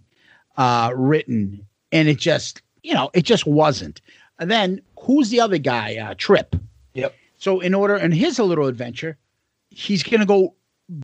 uh, 0.58 0.92
written, 0.96 1.66
and 1.92 2.08
it 2.08 2.18
just, 2.18 2.62
you 2.86 2.94
know, 2.94 3.10
it 3.14 3.24
just 3.24 3.46
wasn't. 3.48 4.00
And 4.40 4.52
then 4.52 4.82
who's 5.00 5.30
the 5.30 5.40
other 5.40 5.58
guy? 5.58 5.96
Uh, 5.96 6.14
Trip. 6.18 6.56
Yep. 6.94 7.16
So 7.38 7.60
in 7.60 7.74
order, 7.74 7.96
in 7.96 8.12
his 8.12 8.38
little 8.40 8.68
adventure, 8.68 9.18
he's 9.70 10.04
gonna 10.04 10.26
go 10.26 10.54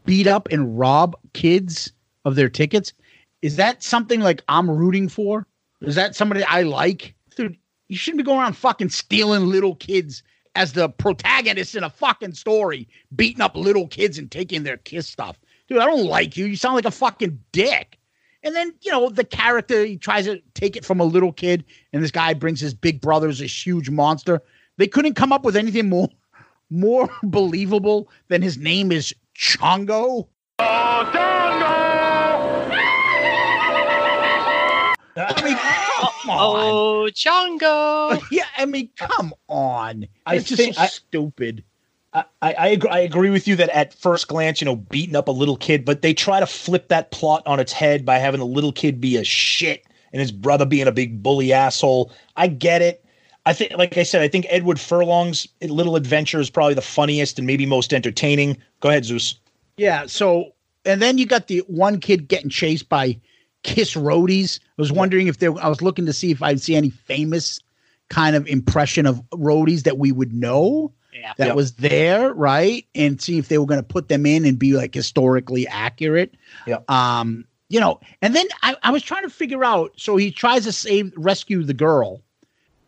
beat 0.06 0.28
up 0.28 0.48
and 0.52 0.78
rob 0.78 1.16
kids 1.34 1.92
of 2.24 2.36
their 2.36 2.50
tickets. 2.50 2.94
Is 3.42 3.56
that 3.56 3.82
something 3.82 4.20
like 4.20 4.44
I'm 4.48 4.70
rooting 4.70 5.10
for? 5.10 5.48
Is 5.82 5.96
that 5.96 6.16
somebody 6.16 6.44
I 6.44 6.62
like? 6.62 7.16
Dude, 7.36 7.58
you 7.88 7.98
shouldn't 7.98 8.20
be 8.20 8.24
going 8.24 8.40
around 8.40 8.56
fucking 8.56 8.90
stealing 8.90 9.48
little 9.48 9.76
kids 9.76 10.22
as 10.56 10.74
the 10.74 10.90
protagonist 10.90 11.76
in 11.76 11.84
a 11.84 11.90
fucking 11.90 12.34
story, 12.34 12.88
beating 13.16 13.42
up 13.42 13.56
little 13.56 13.88
kids 13.88 14.20
and 14.20 14.30
taking 14.30 14.64
their 14.64 14.78
kiss 14.78 15.08
stuff. 15.08 15.40
Dude, 15.68 15.80
I 15.80 15.86
don't 15.86 16.06
like 16.06 16.38
you. 16.38 16.46
You 16.46 16.56
sound 16.56 16.76
like 16.76 16.86
a 16.86 16.92
fucking 16.92 17.40
dick. 17.52 17.98
And 18.44 18.56
then, 18.56 18.74
you 18.82 18.92
know, 18.92 19.10
the 19.10 19.24
character, 19.24 19.86
he 19.86 19.98
tries 19.98 20.26
to 20.26 20.42
take 20.56 20.76
it 20.76 20.84
from 20.84 21.00
a 21.00 21.04
little 21.04 21.32
kid, 21.32 21.64
and 21.94 22.04
this 22.04 22.12
guy 22.12 22.34
brings 22.34 22.60
his 22.60 22.74
big 22.74 23.00
brother 23.00 23.30
as 23.30 23.40
a 23.42 23.46
huge 23.46 23.90
monster. 23.90 24.42
They 24.78 24.88
couldn't 24.88 25.14
come 25.14 25.32
up 25.32 25.44
with 25.44 25.56
anything 25.56 25.90
more 25.90 26.10
more 26.70 27.10
believable 27.24 28.10
than 28.30 28.42
his 28.42 28.58
name 28.58 28.92
is 28.92 29.14
Chongo. 29.38 30.28
Oh, 30.60 31.12
I 35.18 35.42
mean, 35.44 35.58
come 35.58 36.30
on. 36.30 36.60
Oh, 36.60 37.10
Chongo. 37.12 38.22
yeah, 38.32 38.46
I 38.58 38.66
mean, 38.66 38.90
come 38.96 39.34
on. 39.50 40.08
I 40.26 40.36
it's 40.36 40.48
just 40.48 40.62
think 40.62 40.76
so 40.76 40.82
I- 40.84 40.88
stupid. 40.88 41.64
I, 42.14 42.26
I, 42.42 42.68
agree, 42.70 42.90
I 42.90 43.00
agree 43.00 43.30
with 43.30 43.48
you 43.48 43.56
that 43.56 43.70
at 43.70 43.94
first 43.94 44.28
glance, 44.28 44.60
you 44.60 44.66
know, 44.66 44.76
beating 44.76 45.16
up 45.16 45.30
a 45.30 45.32
little 45.32 45.56
kid, 45.56 45.86
but 45.86 46.02
they 46.02 46.14
try 46.14 46.40
to 46.40 46.46
flip 46.46 46.90
that 46.90 47.12
plot 47.12 47.42
on 47.46 47.60
its 47.60 47.72
head 47.72 48.06
by 48.06 48.18
having 48.18 48.40
the 48.40 48.46
little 48.46 48.74
kid 48.74 49.00
be 49.00 49.16
a 49.16 49.24
shit 49.24 49.86
and 50.12 50.20
his 50.20 50.32
brother 50.32 50.66
being 50.66 50.88
a 50.88 50.92
big 50.92 51.24
bully 51.24 51.54
asshole. 51.54 52.12
I 52.36 52.48
get 52.48 52.82
it. 52.82 53.06
I 53.46 53.54
think, 53.54 53.72
like 53.78 53.98
I 53.98 54.04
said, 54.04 54.22
I 54.22 54.28
think 54.28 54.46
Edward 54.50 54.80
Furlong's 54.80 55.48
Little 55.62 55.96
Adventure 55.96 56.40
is 56.40 56.50
probably 56.50 56.74
the 56.74 56.82
funniest 56.82 57.40
and 57.40 57.48
maybe 57.48 57.66
most 57.66 57.94
entertaining. 57.94 58.58
Go 58.82 58.90
ahead, 58.90 59.06
Zeus. 59.06 59.40
Yeah. 59.78 60.06
So, 60.06 60.54
and 60.86 61.02
then 61.02 61.18
you 61.18 61.26
got 61.26 61.48
the 61.48 61.60
one 61.68 62.00
kid 62.00 62.28
getting 62.28 62.50
chased 62.50 62.90
by 62.90 63.20
Kiss 63.64 63.96
Roadies. 63.96 64.60
I 64.62 64.82
was 64.82 64.92
wondering 64.92 65.28
if 65.28 65.40
there, 65.40 65.58
I 65.60 65.70
was 65.70 65.82
looking 65.82 66.06
to 66.06 66.14
see 66.14 66.30
if 66.30 66.44
I'd 66.44 66.62
see 66.62 66.76
any 66.76 66.90
famous 66.90 67.60
kind 68.10 68.36
of 68.36 68.46
impression 68.48 69.06
of 69.06 69.22
roadies 69.30 69.84
that 69.84 69.98
we 69.98 70.12
would 70.12 70.34
know 70.34 70.92
Yeah. 71.14 71.34
that 71.38 71.48
Yep. 71.48 71.56
was 71.56 71.74
there, 71.74 72.34
right? 72.34 72.86
And 72.96 73.22
see 73.22 73.38
if 73.38 73.48
they 73.50 73.58
were 73.58 73.66
going 73.66 73.80
to 73.80 73.88
put 73.88 74.08
them 74.08 74.26
in 74.26 74.46
and 74.46 74.58
be 74.58 74.74
like 74.74 74.94
historically 74.94 75.68
accurate. 75.68 76.36
Yep. 76.68 76.90
Um, 76.90 77.46
you 77.70 77.80
know, 77.80 78.00
and 78.22 78.36
then 78.36 78.48
I, 78.64 78.76
I 78.84 78.92
was 78.92 79.04
trying 79.04 79.24
to 79.24 79.30
figure 79.30 79.64
out. 79.64 79.94
So 79.98 80.18
he 80.18 80.32
tries 80.32 80.64
to 80.66 80.72
save, 80.72 81.14
rescue 81.16 81.64
the 81.64 81.74
girl, 81.74 82.22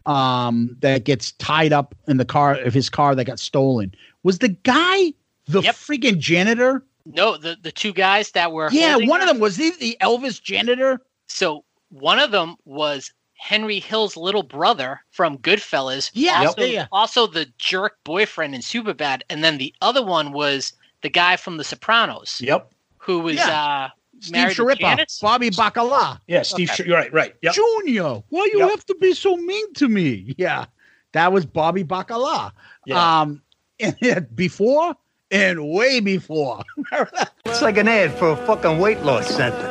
um, 0.06 0.76
that 0.82 1.06
gets 1.06 1.32
tied 1.34 1.72
up 1.74 1.96
in 2.08 2.18
the 2.18 2.26
car 2.26 2.56
of 2.56 2.74
his 2.74 2.90
car 2.90 3.16
that 3.16 3.26
got 3.26 3.40
stolen. 3.40 3.94
Was 4.24 4.40
the 4.40 4.50
guy 4.50 5.14
the 5.48 5.62
Yep. 5.62 5.76
freaking 5.76 6.20
janitor? 6.20 6.84
No, 7.06 7.38
the 7.38 7.58
the 7.62 7.72
two 7.72 7.92
guys 7.94 8.32
that 8.32 8.52
were 8.52 8.70
Yeah, 8.72 8.94
holding 8.94 9.10
one 9.10 9.22
of 9.22 9.28
them 9.28 9.40
was 9.40 9.56
he 9.58 9.72
the 9.72 9.98
Elvis 10.02 10.42
janitor. 10.42 11.02
So 11.28 11.66
one 11.90 12.20
of 12.20 12.32
them 12.32 12.56
was 12.66 13.12
Henry 13.44 13.82
Hill's 13.82 14.16
little 14.16 14.42
brother 14.44 15.02
from 15.12 15.38
Goodfellas. 15.40 16.12
Yeah, 16.14 16.46
also, 16.48 16.62
yeah, 16.62 16.68
yeah. 16.68 16.86
also 16.94 17.28
the 17.28 17.46
jerk 17.58 17.98
boyfriend 18.06 18.56
in 18.56 18.62
Superbad, 18.62 19.22
and 19.30 19.44
then 19.44 19.58
the 19.58 19.74
other 19.82 20.02
one 20.02 20.32
was 20.32 20.72
the 21.02 21.10
guy 21.10 21.36
from 21.36 21.58
The 21.58 21.66
Sopranos, 21.66 22.40
Yep. 22.42 22.72
who 23.00 23.20
was 23.20 23.36
Yeah. 23.36 23.50
uh, 23.64 23.90
Steve 24.22 24.32
married 24.32 24.56
Schirripa, 24.56 25.20
Bobby 25.22 25.50
Bacala. 25.50 26.22
Yeah, 26.26 26.44
Steve, 26.44 26.70
Okay. 26.70 26.84
Sh- 26.84 26.88
you're 26.88 26.98
right, 26.98 27.12
right. 27.12 27.36
Yep. 27.42 27.54
Junior, 27.54 28.24
why 28.30 28.48
you 28.54 28.60
Yep. 28.60 28.70
have 28.70 28.86
to 28.86 28.96
be 29.02 29.14
so 29.14 29.36
mean 29.36 29.74
to 29.74 29.90
me? 29.90 30.34
Yeah, 30.38 30.66
that 31.12 31.34
was 31.34 31.46
Bobby 31.46 31.84
Bacala. 31.84 32.54
Yeah. 32.86 33.20
Um, 33.22 33.42
and 33.82 33.98
before 34.36 34.96
and 35.32 35.70
way 35.70 36.00
before. 36.00 36.64
It's 37.46 37.62
like 37.62 37.76
an 37.78 37.90
ad 37.90 38.14
for 38.18 38.30
a 38.32 38.38
fucking 38.48 38.80
weight 38.80 39.02
loss 39.02 39.28
center. 39.28 39.68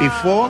Before 0.00 0.48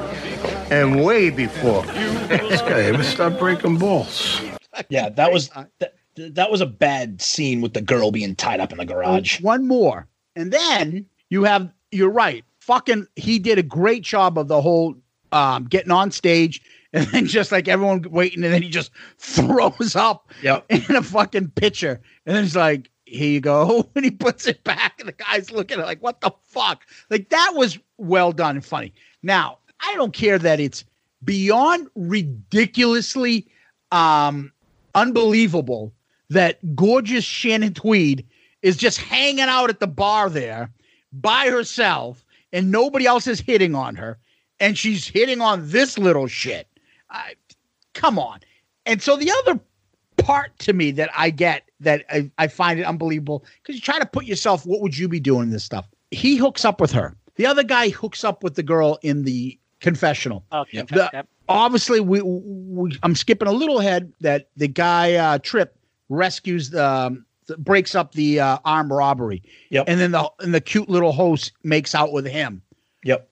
and 0.73 1.05
way 1.05 1.29
before. 1.31 1.83
This 2.29 2.61
guy 2.63 2.83
ever 2.85 3.03
stop 3.03 3.39
breaking 3.39 3.77
balls? 3.77 4.41
Yeah, 4.89 5.11
that 5.11 5.31
was 5.33 5.51
that, 5.79 5.95
that 6.17 6.51
was 6.51 6.61
a 6.61 6.67
bad 6.67 7.21
scene 7.21 7.61
with 7.61 7.75
the 7.75 7.83
girl 7.83 8.11
being 8.11 8.35
tied 8.35 8.61
up 8.61 8.73
in 8.73 8.79
the 8.79 8.85
garage. 8.87 9.41
One 9.41 9.67
more, 9.69 10.07
and 10.35 10.53
then 10.53 11.07
you 11.29 11.45
have. 11.45 11.71
You're 11.91 12.11
right. 12.11 12.43
Fucking, 12.61 13.07
he 13.17 13.39
did 13.39 13.59
a 13.59 13.63
great 13.63 14.03
job 14.03 14.39
of 14.39 14.49
the 14.49 14.63
whole 14.63 14.95
um, 15.33 15.65
getting 15.65 15.91
on 15.91 16.11
stage, 16.11 16.63
and 16.95 17.07
then 17.09 17.27
just 17.27 17.53
like 17.53 17.69
everyone 17.69 18.03
waiting, 18.11 18.43
and 18.45 18.53
then 18.53 18.63
he 18.63 18.71
just 18.71 18.91
throws 19.19 19.95
up 19.95 20.31
Yep. 20.43 20.65
in 20.71 20.97
a 20.97 21.03
fucking 21.03 21.51
pitcher. 21.51 22.01
and 22.25 22.35
then 22.35 22.45
he's 22.45 22.57
like, 22.57 22.91
"Here 23.05 23.29
you 23.31 23.41
go," 23.41 23.91
and 23.95 24.07
he 24.07 24.11
puts 24.11 24.47
it 24.47 24.65
back, 24.65 24.95
and 25.01 25.09
the 25.09 25.13
guy's 25.13 25.51
looking 25.51 25.79
at 25.79 25.83
it 25.83 25.87
like, 25.87 26.03
"What 26.03 26.23
the 26.23 26.31
fuck?" 26.45 26.87
Like 27.11 27.29
that 27.29 27.53
was 27.55 27.79
well 27.99 28.33
done 28.33 28.57
and 28.57 28.65
funny. 28.65 28.95
Now, 29.23 29.59
I 29.83 29.95
don't 29.95 30.13
care 30.13 30.39
that 30.39 30.61
it's 30.61 30.85
beyond 31.25 31.89
ridiculously 31.95 33.47
um 33.91 34.53
unbelievable 34.95 35.93
that 36.31 36.59
gorgeous 36.75 37.25
Shannon 37.25 37.75
Tweed 37.75 38.27
is 38.63 38.77
just 38.77 38.99
hanging 38.99 39.41
out 39.41 39.71
at 39.71 39.81
the 39.81 39.87
bar 39.87 40.31
there 40.31 40.71
by 41.13 41.49
herself 41.49 42.25
and 42.53 42.71
nobody 42.71 43.07
else 43.07 43.27
is 43.27 43.41
hitting 43.41 43.75
on 43.75 43.95
her 43.97 44.19
and 44.61 44.79
she's 44.79 45.07
hitting 45.07 45.41
on 45.41 45.69
this 45.71 45.99
little 45.99 46.27
shit. 46.27 46.69
I, 47.11 47.35
come 47.95 48.19
on. 48.19 48.41
And 48.87 49.03
so 49.03 49.17
the 49.17 49.33
other 49.43 49.61
part 50.19 50.57
to 50.61 50.73
me 50.73 50.93
that 50.93 51.11
I 51.17 51.31
get 51.31 51.69
that 51.81 52.05
I, 52.09 52.31
I 52.39 52.47
find 52.47 52.79
it 52.79 52.85
unbelievable 52.85 53.45
because 53.61 53.75
you 53.75 53.81
try 53.81 53.99
to 53.99 54.07
put 54.07 54.25
yourself, 54.25 54.65
what 54.65 54.81
would 54.81 54.97
you 54.97 55.09
be 55.09 55.21
doing 55.21 55.51
this 55.51 55.65
stuff? 55.65 55.89
He 56.11 56.37
hooks 56.37 56.65
up 56.65 56.81
with 56.81 56.93
her. 56.93 57.17
The 57.37 57.47
other 57.47 57.65
guy 57.65 57.89
hooks 57.89 58.25
up 58.25 58.45
with 58.45 58.55
the 58.55 58.63
girl 58.63 58.99
in 59.03 59.25
the 59.25 59.59
confessional. 59.83 60.45
Okay. 60.51 60.83
The- 60.83 61.11
yep. 61.13 61.29
obviously 61.49 62.01
we, 62.01 62.23
we 62.23 62.99
I'm 63.03 63.15
skipping 63.15 63.49
a 63.49 63.53
little 63.53 63.81
ahead 63.81 64.13
that 64.21 64.49
the 64.57 64.69
guy 64.69 65.15
uh 65.15 65.39
Trip 65.39 65.77
rescues 66.09 66.71
the 66.71 66.87
um, 66.87 67.27
th- 67.47 67.59
breaks 67.59 67.95
up 67.95 68.13
the 68.13 68.41
uh, 68.41 68.59
armed 68.65 68.91
robbery. 68.91 69.43
Yep. 69.71 69.85
And 69.89 70.01
then 70.01 70.13
the 70.13 70.31
and 70.41 70.55
the 70.55 70.61
cute 70.61 70.89
little 70.89 71.13
host 71.13 71.53
makes 71.63 71.95
out 71.95 72.13
with 72.13 72.27
him. 72.27 72.63
Yep. 73.05 73.29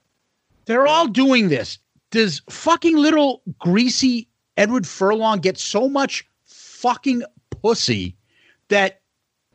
They're 0.66 0.86
all 0.86 1.08
doing 1.08 1.48
this. 1.48 1.78
Does 2.10 2.42
fucking 2.50 2.96
little 2.96 3.42
greasy 3.58 4.28
Edward 4.56 4.86
Furlong 4.86 5.38
get 5.38 5.58
so 5.58 5.88
much 5.88 6.26
fucking 6.44 7.22
pussy 7.62 8.16
that 8.68 9.00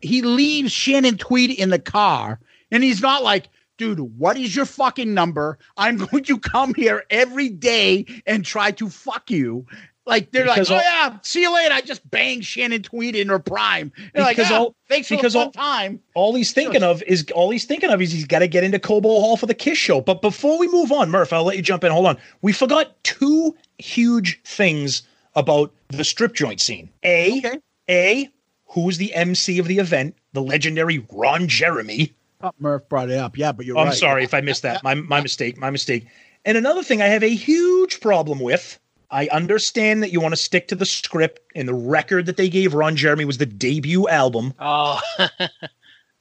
he 0.02 0.22
leaves 0.22 0.72
Shannon 0.72 1.18
Tweed 1.18 1.52
in 1.52 1.70
the 1.70 1.80
car 1.80 2.40
and 2.72 2.84
he's 2.84 3.02
not 3.02 3.24
like, 3.24 3.50
dude, 3.78 4.00
what 4.18 4.38
is 4.38 4.56
your 4.56 4.66
fucking 4.66 5.14
number? 5.14 5.58
I'm 5.78 5.98
going 6.08 6.24
to 6.26 6.40
come 6.40 6.74
here 6.74 7.04
every 7.10 7.50
day 7.50 8.06
and 8.26 8.44
try 8.46 8.72
to 8.72 8.90
fuck 8.90 9.30
you. 9.32 9.66
Like 10.08 10.30
they're 10.30 10.44
Because 10.46 10.70
like, 10.70 10.86
all- 10.86 10.92
oh 11.08 11.08
yeah, 11.12 11.18
see 11.24 11.42
you 11.42 11.52
later. 11.52 11.74
I 11.74 11.82
just 11.82 12.08
banged 12.12 12.46
Shannon 12.46 12.84
Tweed 12.84 13.16
in 13.16 13.28
her 13.28 13.40
prime. 13.40 13.92
They're 14.14 14.22
like, 14.24 14.38
Because 14.38 14.52
"Ah, 14.52 14.58
all- 14.60 14.76
thanks 14.88 15.08
for 15.08 15.16
because 15.16 15.34
the 15.34 15.40
all- 15.40 15.52
time. 15.52 16.00
All 16.14 16.36
he's 16.36 16.52
thinking 16.54 16.84
of 16.84 17.02
is 17.08 17.26
all 17.34 17.50
he's 17.50 17.66
thinking 17.66 17.90
of 17.90 18.00
is 18.04 18.12
he's 18.12 18.26
got 18.28 18.40
to 18.40 18.48
get 18.48 18.64
into 18.64 18.78
Cobo 18.78 19.10
Hall 19.10 19.36
for 19.36 19.48
the 19.48 19.56
Kiss 19.56 19.80
show. 19.80 20.02
But 20.02 20.22
before 20.22 20.60
we 20.60 20.68
move 20.68 20.92
on, 20.92 21.10
Murph, 21.10 21.34
I'll 21.34 21.44
let 21.44 21.56
you 21.58 21.64
jump 21.64 21.84
in. 21.84 21.92
Hold 21.92 22.06
on. 22.06 22.18
We 22.44 22.54
forgot 22.54 23.04
two 23.04 23.56
huge 23.80 24.40
things 24.44 25.02
about 25.34 25.74
the 25.90 26.04
strip 26.04 26.34
joint 26.36 26.62
scene. 26.62 26.88
A, 27.04 27.60
A, 27.90 28.30
who 28.68 28.82
was 28.82 29.00
the 29.00 29.12
MC 29.16 29.58
of 29.58 29.68
the 29.68 29.80
event? 29.80 30.16
The 30.34 30.42
legendary 30.44 31.04
Ron 31.12 31.48
Jeremy. 31.48 32.14
Murph 32.60 32.88
brought 32.90 33.10
it 33.10 33.18
up. 33.18 33.38
Yeah, 33.38 33.52
but 33.52 33.66
you're 33.66 33.78
I'm 33.78 33.88
right. 33.88 33.96
sorry 33.96 34.24
if 34.24 34.34
I 34.34 34.42
missed 34.42 34.62
that. 34.64 34.84
My 34.84 34.96
my 34.96 35.22
mistake. 35.22 35.58
My 35.58 35.70
mistake. 35.70 36.08
And 36.46 36.58
another 36.58 36.84
thing 36.84 37.02
I 37.02 37.08
have 37.08 37.24
a 37.24 37.34
huge 37.34 38.00
problem 38.02 38.40
with. 38.40 38.80
I 39.12 39.28
understand 39.28 40.02
that 40.04 40.12
you 40.12 40.20
want 40.20 40.34
to 40.34 40.38
stick 40.38 40.68
to 40.70 40.76
the 40.76 40.86
script 40.86 41.40
and 41.56 41.68
the 41.68 41.74
record 41.74 42.26
that 42.26 42.38
they 42.38 42.50
gave 42.50 42.74
Ron 42.74 42.96
Jeremy 42.96 43.24
was 43.24 43.38
the 43.38 43.46
debut 43.46 44.08
album. 44.10 44.54
Oh, 44.60 45.00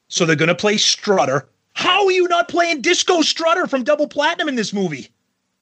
So 0.08 0.24
they're 0.24 0.36
going 0.36 0.48
to 0.48 0.54
play 0.54 0.76
Strutter. 0.76 1.48
How 1.72 2.04
are 2.04 2.12
you 2.12 2.28
not 2.28 2.48
playing 2.48 2.82
Disco 2.82 3.22
Strutter 3.22 3.66
from 3.66 3.82
Double 3.82 4.06
Platinum 4.06 4.48
in 4.48 4.54
this 4.54 4.72
movie? 4.72 5.08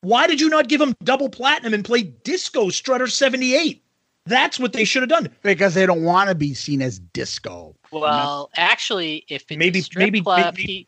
Why 0.03 0.27
did 0.27 0.41
you 0.41 0.49
not 0.51 0.69
give 0.69 0.81
him 0.81 0.95
Double 1.05 1.31
Platinum 1.31 1.73
and 1.73 1.85
play 1.85 2.03
Disco 2.03 2.69
Strutter 2.69 3.07
78? 3.07 3.83
That's 4.27 4.59
what 4.61 4.73
they 4.73 4.85
should 4.85 5.03
have 5.03 5.09
done. 5.09 5.31
Because 5.43 5.75
they 5.75 5.87
don't 5.87 6.05
want 6.05 6.29
to 6.29 6.35
be 6.35 6.55
seen 6.55 6.83
as 6.83 6.99
disco. 6.99 7.75
Well, 7.93 8.51
actually, 8.57 9.25
if 9.29 9.43
it's 9.49 9.59
Maybe- 9.59 9.79
a 9.81 9.83
strip 9.83 10.03
maybe- 10.05 10.21
club, 10.23 10.55
maybe- 10.57 10.63
he 10.73 10.87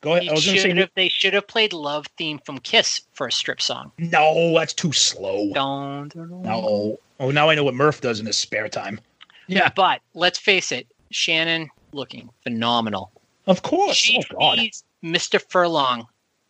Go 0.00 0.10
ahead. 0.12 0.24
He 0.24 0.28
I 0.28 0.32
was 0.34 0.44
going 0.44 0.56
to 0.56 0.60
say 0.62 0.68
should 0.68 0.76
have, 0.76 0.90
they 0.96 1.08
should 1.08 1.32
have 1.32 1.46
played 1.48 1.72
"Love" 1.72 2.06
theme 2.18 2.38
from 2.44 2.58
Kiss 2.58 3.00
for 3.14 3.26
a 3.26 3.32
strip 3.32 3.62
song. 3.62 3.90
no. 3.96 4.52
That's 4.58 4.74
too 4.74 4.92
slow. 4.92 5.50
Don't. 5.54 6.14
No. 6.14 6.98
Oh, 7.18 7.30
now 7.30 7.48
I 7.48 7.54
know 7.54 7.64
what 7.64 7.72
Murph 7.74 8.02
does 8.02 8.20
in 8.20 8.26
his 8.26 8.36
spare 8.36 8.68
time. 8.68 9.00
Yeah. 9.46 9.70
But 9.74 10.02
let's 10.12 10.38
face 10.38 10.72
it, 10.72 10.86
Shannon 11.10 11.70
looking 11.92 12.28
phenomenal. 12.42 13.12
Of 13.46 13.62
course. 13.62 13.96
She 13.96 14.18
oh 14.30 14.36
God. 14.38 14.58
sees 14.58 14.84
Mr. 15.02 15.40
Furlong 15.48 16.06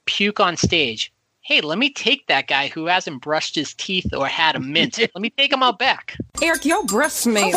puke 0.06 0.40
on 0.40 0.56
stage. 0.56 1.12
Hey, 1.42 1.60
let 1.60 1.78
me 1.78 1.90
take 1.90 2.26
that 2.26 2.48
guy 2.48 2.68
who 2.68 2.86
hasn't 2.86 3.22
brushed 3.22 3.54
his 3.54 3.72
teeth 3.74 4.12
or 4.16 4.26
had 4.26 4.56
a 4.56 4.60
mint. 4.60 4.98
let 5.14 5.14
me 5.20 5.30
take 5.30 5.52
him 5.52 5.62
out 5.62 5.78
back. 5.78 6.16
Eric, 6.42 6.64
your 6.64 6.82
breath 6.86 7.12
smells. 7.12 7.54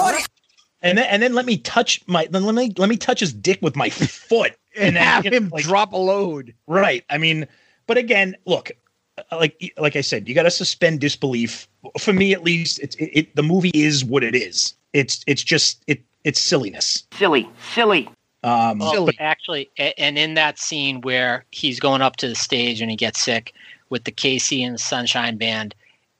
And 0.81 0.97
then 0.97 1.05
and 1.09 1.21
then 1.23 1.33
let 1.33 1.45
me 1.45 1.57
touch 1.57 2.01
my 2.07 2.27
then 2.29 2.43
let 2.43 2.55
me 2.55 2.71
let 2.77 2.89
me 2.89 2.97
touch 2.97 3.19
his 3.19 3.33
dick 3.33 3.59
with 3.61 3.75
my 3.75 3.89
foot 3.89 4.55
And 4.77 4.95
then, 4.95 5.03
have 5.03 5.25
you 5.25 5.31
him 5.31 5.49
like- 5.49 5.63
drop 5.63 5.91
a 5.93 5.97
load. 5.97 6.53
Right. 6.67 7.03
I 7.09 7.17
mean, 7.17 7.47
but 7.87 7.97
again, 7.97 8.35
look, 8.45 8.71
uh, 9.17 9.37
like 9.37 9.73
like 9.77 9.95
I 9.95 10.01
said, 10.01 10.27
you 10.29 10.35
got 10.35 10.43
to 10.43 10.51
suspend 10.51 10.99
disbelief. 10.99 11.67
For 11.99 12.13
me, 12.13 12.31
at 12.33 12.43
least, 12.43 12.79
it's 12.79 12.95
it, 12.97 13.09
it. 13.13 13.35
The 13.35 13.43
movie 13.43 13.71
is 13.73 14.05
what 14.05 14.23
it 14.23 14.35
is. 14.35 14.75
It's 14.93 15.23
it's 15.25 15.43
just 15.43 15.83
it 15.87 16.01
it's 16.23 16.39
silliness. 16.39 17.07
Silly, 17.13 17.49
silly. 17.73 18.07
Um, 18.43 18.77
Well, 18.79 19.07
but- 19.07 19.15
actually, 19.19 19.69
and 19.97 20.17
in 20.17 20.35
that 20.35 20.59
scene 20.59 21.01
where 21.01 21.43
he's 21.51 21.79
going 21.79 22.01
up 22.03 22.17
to 22.17 22.27
the 22.27 22.35
stage 22.35 22.81
and 22.81 22.91
he 22.91 22.95
gets 22.97 23.19
sick 23.19 23.53
with 23.89 24.03
the 24.03 24.11
KC 24.11 24.61
and 24.61 24.75
the 24.75 24.79
Sunshine 24.79 25.37
Band, 25.37 25.73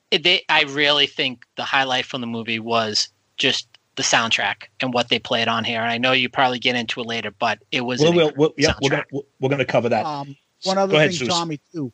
it, 0.10 0.24
they, 0.24 0.42
I 0.50 0.64
really 0.64 1.06
think 1.06 1.46
the 1.58 1.64
highlight 1.64 2.06
from 2.06 2.22
the 2.22 2.28
movie 2.28 2.60
was 2.60 3.10
just 3.38 3.68
the 3.98 4.04
soundtrack 4.04 4.64
and 4.80 4.94
what 4.94 5.10
they 5.10 5.20
played 5.20 5.48
on 5.48 5.64
here. 5.64 5.82
And 5.82 5.92
I 5.92 5.98
know 5.98 6.14
you 6.14 6.30
probably 6.30 6.60
get 6.60 6.76
into 6.76 7.02
it 7.02 7.08
later, 7.08 7.32
but 7.38 7.60
it 7.72 7.82
was 7.82 8.00
We'll, 8.00 8.14
we'll, 8.14 8.32
we'll, 8.38 8.54
yeah, 8.58 8.74
we're 8.82 8.90
gonna 8.90 9.06
we're- 9.12 9.28
we're 9.42 9.50
gonna 9.50 9.66
cover 9.66 9.90
that. 9.90 10.06
Um, 10.06 10.36
one 10.64 10.78
other 10.78 10.96
ahead, 10.96 11.10
thing, 11.10 11.20
Zeus. 11.20 11.30
Tommy, 11.30 11.60
too. 11.74 11.92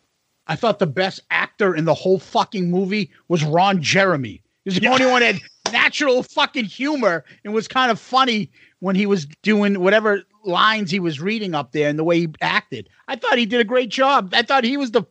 I 0.48 0.56
thought 0.56 0.80
the 0.80 0.88
best 0.88 1.22
actor 1.32 1.76
in 1.76 1.86
the 1.86 1.94
whole 1.94 2.20
fucking 2.20 2.70
movie 2.70 3.10
was 3.30 3.44
Ron 3.44 3.82
Jeremy. 3.82 4.42
He 4.64 4.70
was 4.70 4.80
the 4.80 4.88
only 4.88 5.06
one 5.06 5.22
that 5.22 5.36
had 5.36 5.74
natural 5.74 6.24
fucking 6.24 6.66
humor 6.66 7.26
and 7.44 7.54
was 7.54 7.68
kind 7.68 7.92
of 7.92 8.00
funny 8.00 8.50
when 8.80 8.96
he 8.96 9.06
was 9.06 9.26
doing 9.42 9.80
whatever 9.82 10.24
lines 10.46 10.92
he 10.92 11.00
was 11.00 11.20
reading 11.22 11.56
up 11.56 11.72
there 11.72 11.90
and 11.90 11.98
the 11.98 12.04
way 12.04 12.20
he 12.20 12.30
acted. 12.42 12.90
I 13.08 13.16
thought 13.16 13.38
he 13.38 13.46
did 13.46 13.60
a 13.62 13.66
great 13.66 13.90
job. 13.90 14.34
I 14.34 14.42
thought 14.42 14.64
he 14.64 14.78
was 14.78 14.92
the 14.92 15.04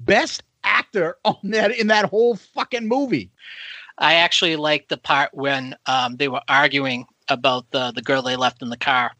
best 0.00 0.42
actor 0.64 1.16
on 1.24 1.36
that 1.44 1.72
in 1.72 1.86
that 1.88 2.06
whole 2.06 2.36
fucking 2.36 2.86
movie. 2.88 3.30
I 4.00 4.14
actually 4.14 4.56
liked 4.56 4.88
the 4.88 4.96
part 4.96 5.34
when 5.34 5.76
um, 5.86 6.16
they 6.16 6.28
were 6.28 6.40
arguing 6.48 7.06
about 7.28 7.70
the 7.70 7.92
the 7.92 8.02
girl 8.02 8.22
they 8.22 8.36
left 8.36 8.62
in 8.62 8.70
the 8.70 8.76
car, 8.76 9.12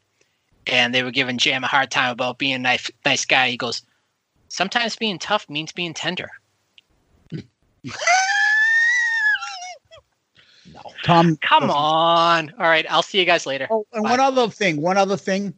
and 0.67 0.95
they 0.95 1.03
were 1.03 1.11
giving 1.11 1.39
Jam 1.39 1.65
a 1.65 1.69
hard 1.69 1.91
time 1.91 2.11
about 2.11 2.39
being 2.39 2.55
a 2.55 2.59
nice 2.59 2.91
nice 3.05 3.27
guy. 3.27 3.51
He 3.51 3.57
goes, 3.57 3.83
"Sometimes 4.49 4.97
being 4.97 5.19
tough 5.19 5.49
means 5.51 5.73
being 5.73 5.95
tender." 5.95 6.31
Tom, 11.03 11.37
Come 11.43 11.71
on! 11.71 12.53
All 12.59 12.67
right, 12.67 12.87
I'll 12.91 13.03
see 13.03 13.19
you 13.19 13.25
guys 13.25 13.47
later. 13.47 13.67
Oh, 13.71 13.87
and 13.93 14.03
one 14.03 14.21
other 14.21 14.49
thing, 14.49 14.81
one 14.81 14.97
other 14.97 15.17
thing. 15.17 15.55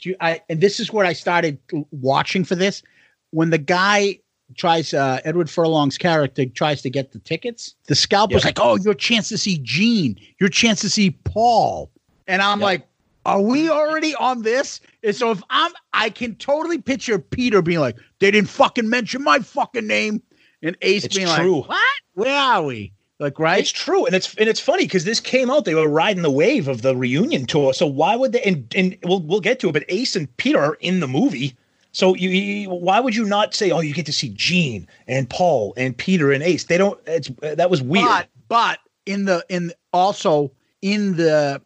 Do 0.00 0.10
you, 0.10 0.16
I 0.20 0.42
and 0.48 0.60
this 0.60 0.80
is 0.80 0.92
what 0.92 1.06
I 1.06 1.12
started 1.12 1.58
watching 1.90 2.44
for 2.44 2.54
this. 2.54 2.82
When 3.30 3.50
the 3.50 3.58
guy 3.58 4.20
tries, 4.56 4.92
uh, 4.94 5.20
Edward 5.24 5.48
Furlong's 5.50 5.98
character 5.98 6.46
tries 6.46 6.82
to 6.82 6.90
get 6.90 7.12
the 7.12 7.18
tickets, 7.20 7.74
the 7.86 7.94
scalper's 7.94 8.44
Yep. 8.44 8.44
like, 8.44 8.58
"Oh, 8.60 8.76
your 8.76 8.94
chance 8.94 9.28
to 9.30 9.38
see 9.38 9.58
Gene, 9.62 10.16
your 10.38 10.48
chance 10.48 10.80
to 10.80 10.90
see 10.90 11.10
Paul," 11.24 11.90
and 12.28 12.40
I'm 12.42 12.60
like, 12.60 12.86
"Are 13.26 13.40
we 13.40 13.68
already 13.70 14.14
on 14.14 14.42
this?" 14.42 14.80
And 15.02 15.14
so 15.14 15.30
if 15.30 15.42
I'm, 15.50 15.72
I 15.92 16.10
can 16.10 16.34
totally 16.36 16.78
picture 16.78 17.18
Peter 17.18 17.62
being 17.62 17.80
like, 17.80 17.96
"They 18.18 18.30
didn't 18.30 18.48
fucking 18.50 18.88
mention 18.88 19.22
my 19.22 19.38
fucking 19.40 19.86
name," 19.86 20.22
and 20.62 20.76
Ace 20.82 21.04
It's 21.04 21.16
being 21.16 21.28
true. 21.28 21.60
like, 21.60 21.68
"What? 21.70 22.00
Where 22.14 22.36
are 22.38 22.62
we?" 22.62 22.92
Like, 23.18 23.38
right? 23.38 23.60
It's 23.60 23.70
true, 23.70 24.06
and 24.06 24.14
it's 24.14 24.34
and 24.36 24.48
it's 24.48 24.60
funny 24.60 24.84
because 24.84 25.04
this 25.04 25.20
came 25.20 25.50
out. 25.50 25.66
They 25.66 25.74
were 25.74 25.86
riding 25.88 26.22
the 26.22 26.30
wave 26.30 26.68
of 26.68 26.80
the 26.80 26.96
reunion 26.96 27.44
tour. 27.44 27.74
So 27.74 27.86
why 27.86 28.16
would 28.16 28.32
they? 28.32 28.40
And, 28.40 28.72
and 28.74 28.96
we'll 29.04 29.20
we'll 29.20 29.40
get 29.40 29.60
to 29.60 29.68
it. 29.68 29.72
But 29.72 29.84
Ace 29.90 30.16
and 30.16 30.34
Peter 30.38 30.58
are 30.58 30.78
in 30.80 31.00
the 31.00 31.06
movie. 31.08 31.54
So 31.92 32.14
you, 32.14 32.30
you 32.30 32.70
why 32.70 33.00
would 33.00 33.16
you 33.16 33.24
not 33.24 33.54
say, 33.54 33.70
oh, 33.70 33.80
you 33.80 33.94
get 33.94 34.06
to 34.06 34.12
see 34.12 34.30
Gene 34.30 34.86
and 35.06 35.28
Paul 35.28 35.74
and 35.76 35.96
Peter 35.96 36.32
and 36.32 36.42
Ace? 36.42 36.64
They 36.64 36.78
don't. 36.78 36.98
It's 37.06 37.30
that 37.40 37.70
was 37.70 37.82
weird. 37.82 38.06
But 38.06 38.28
but 38.48 38.78
in 39.06 39.24
the 39.24 39.44
in 39.48 39.72
also 39.92 40.52
in 40.82 41.16
the 41.16 41.60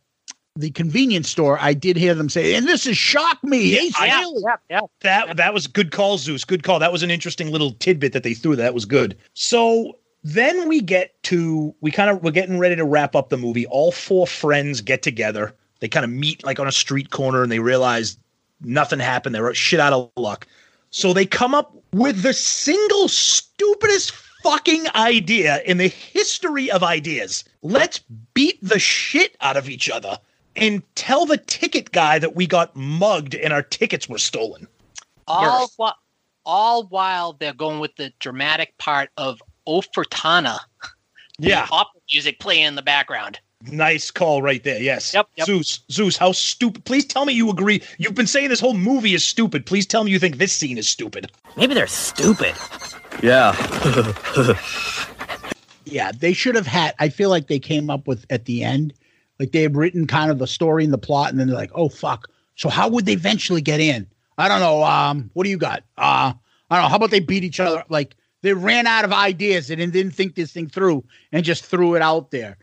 the 0.57 0.71
convenience 0.71 1.29
store, 1.29 1.59
I 1.61 1.75
did 1.75 1.97
hear 1.97 2.15
them 2.15 2.29
say, 2.29 2.55
and 2.55 2.67
this 2.67 2.85
has 2.85 2.97
shocked 2.97 3.45
me. 3.45 3.77
Ace 3.79 3.95
I- 3.99 4.09
Frehley." 4.09 4.57
yeah. 4.71 4.81
That 5.01 5.37
that 5.37 5.53
was 5.53 5.67
good 5.67 5.91
call, 5.91 6.19
Zeus. 6.19 6.45
Good 6.45 6.63
call. 6.63 6.79
That 6.79 6.93
was 6.93 7.03
an 7.03 7.11
interesting 7.11 7.51
little 7.51 7.73
tidbit 7.73 8.13
that 8.13 8.23
they 8.23 8.35
threw. 8.35 8.57
That 8.57 8.75
was 8.75 8.85
good. 8.85 9.17
So 9.35 9.99
then 10.23 10.69
we 10.69 10.81
get 10.81 11.23
to 11.25 11.75
we 11.81 11.91
kind 11.91 12.11
of 12.11 12.23
we're 12.23 12.31
getting 12.31 12.59
ready 12.59 12.77
to 12.77 12.85
wrap 12.85 13.15
up 13.15 13.29
the 13.29 13.37
movie. 13.37 13.67
All 13.67 13.93
four 13.93 14.27
friends 14.27 14.81
get 14.81 15.03
together. 15.03 15.55
They 15.81 15.89
kind 15.89 16.05
of 16.05 16.11
meet 16.11 16.45
like 16.45 16.59
on 16.59 16.67
a 16.67 16.73
street 16.73 17.11
corner 17.11 17.43
and 17.43 17.53
they 17.53 17.59
realize 17.59 18.17
nothing 18.61 18.99
happened. 18.99 19.35
They're 19.35 19.53
shit 19.55 19.81
out 19.81 19.93
of 19.93 20.11
luck. 20.17 20.47
So 20.91 21.13
they 21.13 21.27
come 21.27 21.55
up 21.55 21.75
with 21.93 22.23
the 22.23 22.33
single 22.33 23.09
stupidest 23.09 24.13
fucking 24.43 24.87
idea 24.95 25.63
in 25.65 25.79
the 25.79 25.89
history 25.89 26.71
of 26.71 26.83
ideas. 26.83 27.45
Let's 27.63 28.01
beat 28.35 28.59
the 28.63 28.79
shit 28.79 29.37
out 29.41 29.57
of 29.57 29.69
each 29.69 29.91
other 29.91 30.19
and 30.55 30.83
tell 30.95 31.27
the 31.27 31.39
ticket 31.39 31.91
guy 31.93 32.19
that 32.19 32.37
we 32.37 32.47
got 32.47 32.77
mugged 32.77 33.35
and 33.35 33.53
our 33.53 33.63
tickets 33.63 34.09
were 34.09 34.19
stolen. 34.19 34.69
all 35.27 35.71
while, 35.77 35.97
all 36.45 36.85
while 36.85 37.33
they're 37.33 37.55
going 37.55 37.81
with 37.81 37.97
the 37.97 38.13
dramatic 38.21 38.77
part 38.79 39.11
of 39.17 39.43
O 39.67 39.81
Fortuna. 39.81 40.61
Yeah. 41.41 41.67
opera 41.73 42.01
music 42.13 42.39
playing 42.39 42.63
in 42.63 42.75
the 42.77 42.83
background. 42.83 43.41
Nice 43.71 44.11
call 44.11 44.43
right 44.43 44.63
there. 44.63 44.81
Yes. 44.81 45.15
Yep, 45.15 45.29
yep. 45.37 45.47
Zeus, 45.47 45.81
Zeus, 45.91 46.17
how 46.17 46.33
stupid. 46.33 46.85
Please 46.85 47.05
tell 47.05 47.25
me 47.25 47.33
you 47.33 47.51
agree. 47.51 47.83
You've 47.99 48.15
been 48.15 48.27
saying 48.27 48.49
this 48.49 48.61
whole 48.61 48.75
movie 48.75 49.15
is 49.15 49.25
stupid. 49.25 49.67
Please 49.67 49.87
tell 49.87 50.05
me 50.05 50.11
you 50.11 50.19
think 50.19 50.37
this 50.37 50.53
scene 50.53 50.79
is 50.79 50.89
stupid. 50.89 51.31
Maybe 51.57 51.75
they're 51.75 51.87
stupid. 51.87 52.55
Yeah. 53.23 53.55
Yeah, 55.85 56.13
they 56.13 56.33
should 56.33 56.55
have 56.55 56.67
had. 56.67 56.95
I 56.99 57.09
feel 57.09 57.31
like 57.31 57.47
they 57.49 57.59
came 57.59 57.91
up 57.91 58.07
with 58.07 58.25
at 58.31 58.47
the 58.47 58.65
end, 58.65 58.95
like 59.39 59.53
they 59.53 59.63
had 59.63 59.77
written 59.77 60.07
kind 60.07 60.31
of 60.31 60.39
the 60.39 60.47
story 60.47 60.85
and 60.85 60.93
the 60.93 60.99
plot, 60.99 61.31
and 61.31 61.39
then 61.39 61.47
they're 61.49 61.57
like, 61.57 61.71
"Oh 61.75 61.89
fuck!" 61.89 62.29
So 62.57 62.69
how 62.69 62.89
would 62.89 63.07
they 63.07 63.13
eventually 63.13 63.61
get 63.61 63.81
in? 63.81 64.07
I 64.39 64.49
don't 64.49 64.61
know. 64.61 64.83
Um, 64.83 65.31
what 65.35 65.45
do 65.45 65.51
you 65.51 65.59
got? 65.59 65.85
Uh, 65.99 66.33
I 66.71 66.77
don't 66.77 66.85
know. 66.85 66.89
How 66.89 66.97
about 66.97 67.11
they 67.11 67.21
beat 67.21 67.45
each 67.45 67.61
other? 67.61 67.85
Like 67.89 68.17
they 68.43 68.55
ran 68.55 68.87
out 68.87 69.05
of 69.05 69.13
ideas 69.13 69.71
and 69.71 69.81
then 69.81 69.91
didn't 69.91 70.13
think 70.13 70.35
this 70.35 70.53
thing 70.53 70.69
through 70.69 71.05
and 71.33 71.45
just 71.45 71.65
threw 71.65 71.95
it 71.95 72.03
out 72.03 72.31
there. 72.31 72.57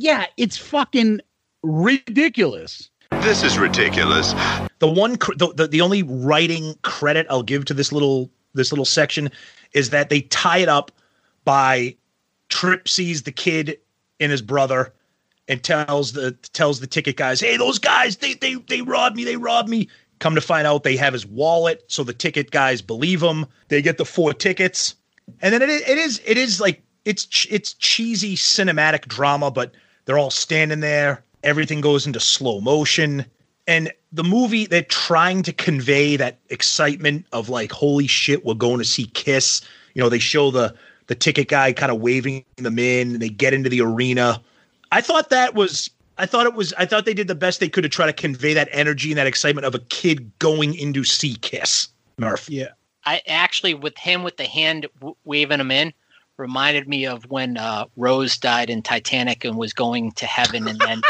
Yeah, 0.00 0.26
it's 0.36 0.56
fucking 0.56 1.20
ridiculous. 1.64 2.88
This 3.20 3.42
is 3.42 3.58
ridiculous. 3.58 4.32
The 4.78 4.86
one, 4.86 5.16
cr- 5.16 5.34
the, 5.34 5.52
the 5.52 5.66
the 5.66 5.80
only 5.80 6.04
writing 6.04 6.76
credit 6.82 7.26
I'll 7.28 7.42
give 7.42 7.64
to 7.64 7.74
this 7.74 7.90
little 7.90 8.30
this 8.54 8.70
little 8.70 8.84
section 8.84 9.28
is 9.72 9.90
that 9.90 10.08
they 10.08 10.20
tie 10.20 10.58
it 10.58 10.68
up 10.68 10.92
by 11.44 11.96
Trip 12.48 12.88
sees 12.88 13.24
the 13.24 13.32
kid 13.32 13.76
and 14.20 14.30
his 14.30 14.40
brother 14.40 14.94
and 15.48 15.64
tells 15.64 16.12
the 16.12 16.30
tells 16.52 16.78
the 16.78 16.86
ticket 16.86 17.16
guys, 17.16 17.40
"Hey, 17.40 17.56
those 17.56 17.80
guys, 17.80 18.18
they 18.18 18.34
they 18.34 18.54
they 18.54 18.82
robbed 18.82 19.16
me. 19.16 19.24
They 19.24 19.36
robbed 19.36 19.68
me." 19.68 19.88
Come 20.20 20.36
to 20.36 20.40
find 20.40 20.66
out, 20.66 20.84
they 20.84 20.96
have 20.96 21.12
his 21.12 21.26
wallet, 21.26 21.84
so 21.88 22.04
the 22.04 22.12
ticket 22.12 22.50
guys 22.52 22.82
believe 22.82 23.20
him. 23.22 23.46
They 23.68 23.82
get 23.82 23.98
the 23.98 24.04
four 24.04 24.32
tickets, 24.32 24.94
and 25.42 25.52
then 25.52 25.62
it 25.62 25.70
is, 25.70 25.82
it 25.88 25.98
is 25.98 26.20
it 26.24 26.38
is 26.38 26.60
like 26.60 26.82
it's 27.04 27.46
it's 27.50 27.74
cheesy 27.74 28.36
cinematic 28.36 29.06
drama, 29.06 29.50
but 29.50 29.74
they're 30.08 30.18
all 30.18 30.30
standing 30.30 30.80
there. 30.80 31.22
Everything 31.42 31.82
goes 31.82 32.06
into 32.06 32.18
slow 32.18 32.62
motion, 32.62 33.26
and 33.66 33.92
the 34.10 34.24
movie 34.24 34.64
they're 34.64 34.82
trying 34.82 35.42
to 35.42 35.52
convey 35.52 36.16
that 36.16 36.38
excitement 36.48 37.26
of 37.32 37.50
like, 37.50 37.70
holy 37.70 38.06
shit, 38.06 38.42
we're 38.42 38.54
going 38.54 38.78
to 38.78 38.86
see 38.86 39.04
Kiss. 39.08 39.60
You 39.92 40.02
know, 40.02 40.08
they 40.08 40.18
show 40.18 40.50
the 40.50 40.74
the 41.08 41.14
ticket 41.14 41.48
guy 41.48 41.74
kind 41.74 41.92
of 41.92 42.00
waving 42.00 42.42
them 42.56 42.78
in, 42.78 43.12
and 43.12 43.20
they 43.20 43.28
get 43.28 43.52
into 43.52 43.68
the 43.68 43.82
arena. 43.82 44.42
I 44.92 45.02
thought 45.02 45.28
that 45.28 45.54
was 45.54 45.90
I 46.16 46.24
thought 46.24 46.46
it 46.46 46.54
was 46.54 46.72
I 46.78 46.86
thought 46.86 47.04
they 47.04 47.12
did 47.12 47.28
the 47.28 47.34
best 47.34 47.60
they 47.60 47.68
could 47.68 47.82
to 47.82 47.90
try 47.90 48.06
to 48.06 48.12
convey 48.14 48.54
that 48.54 48.70
energy 48.72 49.10
and 49.10 49.18
that 49.18 49.26
excitement 49.26 49.66
of 49.66 49.74
a 49.74 49.78
kid 49.78 50.32
going 50.38 50.74
into 50.74 51.04
see 51.04 51.36
Kiss. 51.36 51.88
Murph. 52.16 52.48
Yeah. 52.48 52.68
I 53.04 53.20
actually, 53.26 53.74
with 53.74 53.98
him 53.98 54.22
with 54.22 54.38
the 54.38 54.46
hand 54.46 54.86
w- 55.00 55.16
waving 55.24 55.60
him 55.60 55.70
in, 55.70 55.92
reminded 56.38 56.88
me 56.88 57.06
of 57.06 57.24
when 57.30 57.56
uh, 57.56 57.86
Rose 57.96 58.38
died 58.38 58.70
in 58.70 58.82
Titanic 58.82 59.44
and 59.44 59.56
was 59.56 59.72
going 59.72 60.12
to 60.12 60.26
heaven, 60.26 60.68
and 60.68 60.78
then 60.78 61.02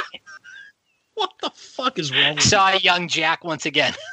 what 1.14 1.32
the 1.42 1.50
fuck 1.50 1.98
is 1.98 2.10
wrong? 2.12 2.36
With 2.36 2.44
saw 2.44 2.72
young 2.72 3.08
Jack 3.08 3.44
once 3.44 3.66
again. 3.66 3.94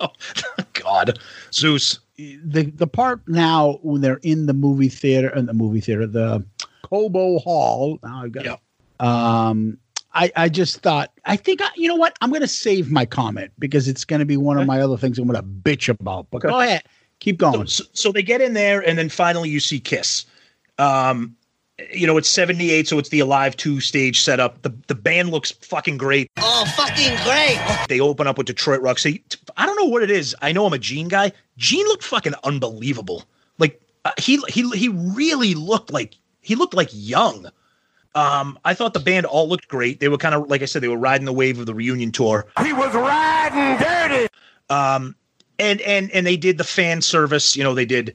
Oh 0.00 0.08
God, 0.72 1.20
Zeus. 1.52 2.00
the 2.16 2.72
the 2.74 2.88
part 2.88 3.20
now 3.28 3.78
when 3.82 4.00
they're 4.00 4.18
in 4.24 4.46
the 4.46 4.52
movie 4.52 4.88
theater 4.88 5.28
and 5.28 5.48
the 5.48 5.52
movie 5.52 5.80
theater 5.80 6.08
the 6.08 6.44
Cobo 6.82 7.38
Hall. 7.38 8.00
Now 8.02 8.24
I've 8.24 8.32
got 8.32 8.60
um 8.98 9.78
I, 10.14 10.32
I 10.36 10.48
just 10.48 10.80
thought, 10.80 11.10
I 11.24 11.36
think, 11.36 11.62
I, 11.62 11.68
you 11.76 11.88
know 11.88 11.94
what? 11.94 12.16
I'm 12.20 12.30
going 12.30 12.42
to 12.42 12.48
save 12.48 12.90
my 12.90 13.06
comment 13.06 13.50
because 13.58 13.88
it's 13.88 14.04
going 14.04 14.20
to 14.20 14.26
be 14.26 14.36
one 14.36 14.58
of 14.58 14.66
my 14.66 14.80
other 14.80 14.96
things 14.96 15.18
I'm 15.18 15.26
going 15.26 15.40
to 15.40 15.46
bitch 15.46 15.88
about. 15.88 16.26
But 16.30 16.42
go 16.42 16.60
ahead. 16.60 16.82
Keep 17.20 17.38
going. 17.38 17.66
So, 17.66 17.84
so 17.92 18.12
they 18.12 18.22
get 18.22 18.40
in 18.40 18.52
there, 18.52 18.86
and 18.86 18.98
then 18.98 19.08
finally 19.08 19.48
you 19.48 19.60
see 19.60 19.80
Kiss. 19.80 20.26
Um, 20.82 21.36
you 21.92 22.06
know, 22.06 22.16
it's 22.16 22.28
78, 22.28 22.86
so 22.86 22.98
it's 22.98 23.08
the 23.08 23.20
Alive 23.20 23.56
2 23.56 23.80
stage 23.80 24.20
setup. 24.20 24.62
The, 24.62 24.72
the 24.88 24.94
band 24.94 25.30
looks 25.30 25.50
fucking 25.50 25.96
great. 25.96 26.30
Oh, 26.38 26.64
fucking 26.76 27.16
great. 27.24 27.86
They 27.88 28.00
open 28.00 28.26
up 28.26 28.38
with 28.38 28.46
Detroit 28.46 28.80
Rock. 28.82 28.98
City. 28.98 29.24
I 29.56 29.66
don't 29.66 29.76
know 29.76 29.86
what 29.86 30.02
it 30.02 30.10
is. 30.10 30.36
I 30.42 30.52
know 30.52 30.66
I'm 30.66 30.72
a 30.72 30.78
Gene 30.78 31.08
guy. 31.08 31.32
Gene 31.56 31.86
looked 31.86 32.04
fucking 32.04 32.34
unbelievable. 32.44 33.24
Like 33.58 33.80
uh, 34.04 34.12
he 34.18 34.38
he 34.48 34.68
he 34.70 34.88
really 34.88 35.54
looked 35.54 35.92
like 35.92 36.14
he 36.40 36.54
looked 36.54 36.74
like 36.74 36.88
young. 36.92 37.46
Um, 38.14 38.58
I 38.64 38.74
thought 38.74 38.92
the 38.92 39.00
band 39.00 39.26
all 39.26 39.48
looked 39.48 39.68
great. 39.68 40.00
They 40.00 40.08
were 40.08 40.18
kind 40.18 40.34
of 40.34 40.48
like 40.48 40.62
I 40.62 40.66
said, 40.66 40.82
they 40.82 40.88
were 40.88 40.98
riding 40.98 41.24
the 41.24 41.32
wave 41.32 41.58
of 41.58 41.66
the 41.66 41.74
reunion 41.74 42.12
tour. 42.12 42.46
He 42.64 42.72
was 42.72 42.94
riding 42.94 43.82
dirty. 43.82 44.28
Um, 44.68 45.16
and 45.58 45.80
and 45.82 46.10
and 46.10 46.26
they 46.26 46.36
did 46.36 46.58
the 46.58 46.64
fan 46.64 47.00
service. 47.00 47.56
You 47.56 47.64
know, 47.64 47.74
they 47.74 47.86
did, 47.86 48.14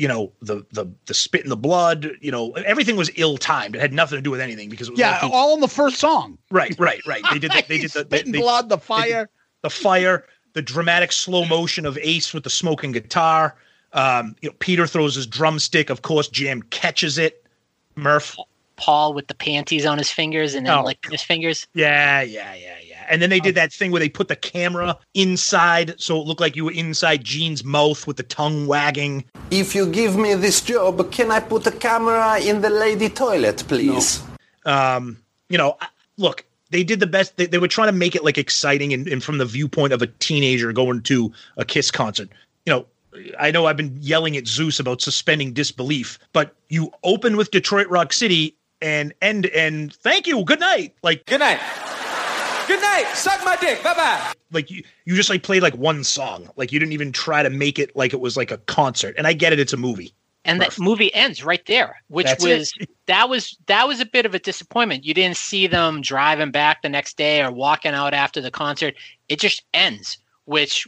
you 0.00 0.08
know, 0.08 0.32
the 0.40 0.64
the 0.72 0.86
the 1.06 1.12
spit 1.14 1.42
in 1.42 1.50
the 1.50 1.56
blood. 1.56 2.10
You 2.20 2.30
know, 2.32 2.52
everything 2.52 2.96
was 2.96 3.10
ill 3.16 3.36
timed. 3.36 3.76
It 3.76 3.80
had 3.80 3.92
nothing 3.92 4.16
to 4.16 4.22
do 4.22 4.30
with 4.30 4.40
anything 4.40 4.70
because 4.70 4.88
it 4.88 4.92
was 4.92 5.00
yeah, 5.00 5.18
all, 5.22 5.32
all 5.32 5.54
in 5.54 5.60
the 5.60 5.68
first 5.68 5.96
song. 5.96 6.38
right, 6.50 6.74
right, 6.78 7.00
right. 7.06 7.22
They 7.30 7.38
did 7.38 7.50
the, 7.52 7.64
they 7.68 7.78
did 7.78 7.90
the 7.90 8.04
they, 8.08 8.16
Spitting 8.18 8.32
they- 8.32 8.40
blood, 8.40 8.68
the 8.70 8.78
fire. 8.78 9.28
the 9.62 9.68
fire, 9.70 10.24
the 10.54 10.62
dramatic 10.62 11.12
slow 11.12 11.44
motion 11.44 11.84
of 11.84 11.98
Ace 11.98 12.32
with 12.32 12.44
the 12.44 12.50
smoking 12.50 12.92
guitar. 12.92 13.56
Um, 13.92 14.36
you 14.40 14.48
know, 14.48 14.54
Peter 14.58 14.86
throws 14.86 15.14
his 15.16 15.26
drumstick. 15.26 15.90
Of 15.90 16.00
course, 16.02 16.28
Jam 16.28 16.62
catches 16.62 17.18
it. 17.18 17.44
Murph. 17.96 18.36
Paul 18.76 19.12
with 19.12 19.26
the 19.26 19.34
panties 19.34 19.84
on 19.84 19.98
his 19.98 20.10
fingers 20.10 20.54
and 20.54 20.66
then 20.66 20.78
Oh. 20.78 20.82
like 20.82 21.04
his 21.10 21.20
fingers. 21.22 21.66
Yeah, 21.74 22.22
yeah, 22.22 22.54
yeah, 22.54 22.76
yeah. 22.82 22.89
And 23.10 23.20
then 23.20 23.28
they 23.28 23.40
did 23.40 23.56
that 23.56 23.72
thing 23.72 23.90
where 23.90 23.98
they 23.98 24.08
put 24.08 24.28
the 24.28 24.36
camera 24.36 24.96
inside, 25.14 26.00
so 26.00 26.20
it 26.20 26.26
looked 26.26 26.40
like 26.40 26.54
you 26.54 26.64
were 26.66 26.72
inside 26.72 27.24
Gene's 27.24 27.64
mouth 27.64 28.06
with 28.06 28.16
the 28.16 28.22
tongue 28.22 28.68
wagging. 28.68 29.24
If 29.50 29.74
you 29.74 29.90
give 29.90 30.16
me 30.16 30.34
this 30.34 30.60
job, 30.60 31.10
can 31.10 31.32
I 31.32 31.40
put 31.40 31.66
a 31.66 31.72
camera 31.72 32.38
in 32.38 32.60
the 32.60 32.70
lady 32.70 33.08
toilet, 33.08 33.64
please? 33.66 34.22
Um, 34.64 35.18
you 35.48 35.58
know, 35.58 35.76
look, 36.18 36.44
they 36.70 36.84
did 36.84 37.00
the 37.00 37.08
best. 37.08 37.36
They, 37.36 37.46
they 37.46 37.58
were 37.58 37.68
trying 37.68 37.88
to 37.88 37.92
make 37.92 38.14
it 38.14 38.24
like 38.24 38.38
exciting 38.38 38.92
and, 38.92 39.08
and 39.08 39.24
from 39.24 39.38
the 39.38 39.44
viewpoint 39.44 39.92
of 39.92 40.02
a 40.02 40.06
teenager 40.06 40.72
going 40.72 41.02
to 41.02 41.32
a 41.56 41.64
Kiss 41.64 41.90
concert. 41.90 42.28
You 42.64 42.72
know, 42.74 42.86
I 43.40 43.50
know 43.50 43.66
I've 43.66 43.76
been 43.76 43.98
yelling 44.00 44.36
at 44.36 44.46
Zeus 44.46 44.78
about 44.78 45.00
suspending 45.00 45.52
disbelief, 45.52 46.20
but 46.32 46.54
you 46.68 46.92
open 47.02 47.36
with 47.36 47.50
Detroit 47.50 47.88
Rock 47.88 48.12
City 48.12 48.54
and 48.80 49.12
end 49.20 49.46
and 49.46 49.92
thank 49.92 50.28
you, 50.28 50.44
good 50.44 50.60
night. 50.60 50.94
Like 51.02 51.26
good 51.26 51.40
night. 51.40 51.60
Good 52.70 52.82
night. 52.82 53.16
Suck 53.16 53.44
my 53.44 53.56
dick. 53.56 53.82
Bye 53.82 53.94
bye. 53.94 54.32
like 54.52 54.70
you, 54.70 54.84
you 55.04 55.16
just 55.16 55.28
like 55.28 55.42
played 55.42 55.60
like 55.60 55.74
one 55.74 56.04
song. 56.04 56.48
Like 56.54 56.70
you 56.70 56.78
didn't 56.78 56.92
even 56.92 57.10
try 57.10 57.42
to 57.42 57.50
make 57.50 57.80
it 57.80 57.96
like 57.96 58.12
it 58.12 58.20
was 58.20 58.36
like 58.36 58.52
a 58.52 58.58
concert. 58.58 59.16
And 59.18 59.26
I 59.26 59.32
get 59.32 59.52
it, 59.52 59.58
it's 59.58 59.72
a 59.72 59.76
movie. 59.76 60.14
And 60.44 60.60
that 60.60 60.78
movie 60.78 61.12
ends 61.12 61.44
right 61.44 61.66
there, 61.66 62.00
which 62.06 62.26
That's 62.26 62.44
was 62.44 62.72
that 63.06 63.28
was 63.28 63.58
that 63.66 63.88
was 63.88 63.98
a 63.98 64.06
bit 64.06 64.24
of 64.24 64.36
a 64.36 64.38
disappointment. 64.38 65.04
You 65.04 65.14
didn't 65.14 65.36
see 65.36 65.66
them 65.66 66.00
driving 66.00 66.52
back 66.52 66.82
the 66.82 66.88
next 66.88 67.16
day 67.16 67.42
or 67.42 67.50
walking 67.50 67.92
out 67.92 68.14
after 68.14 68.40
the 68.40 68.52
concert. 68.52 68.94
It 69.28 69.40
just 69.40 69.64
ends, 69.74 70.18
which 70.44 70.86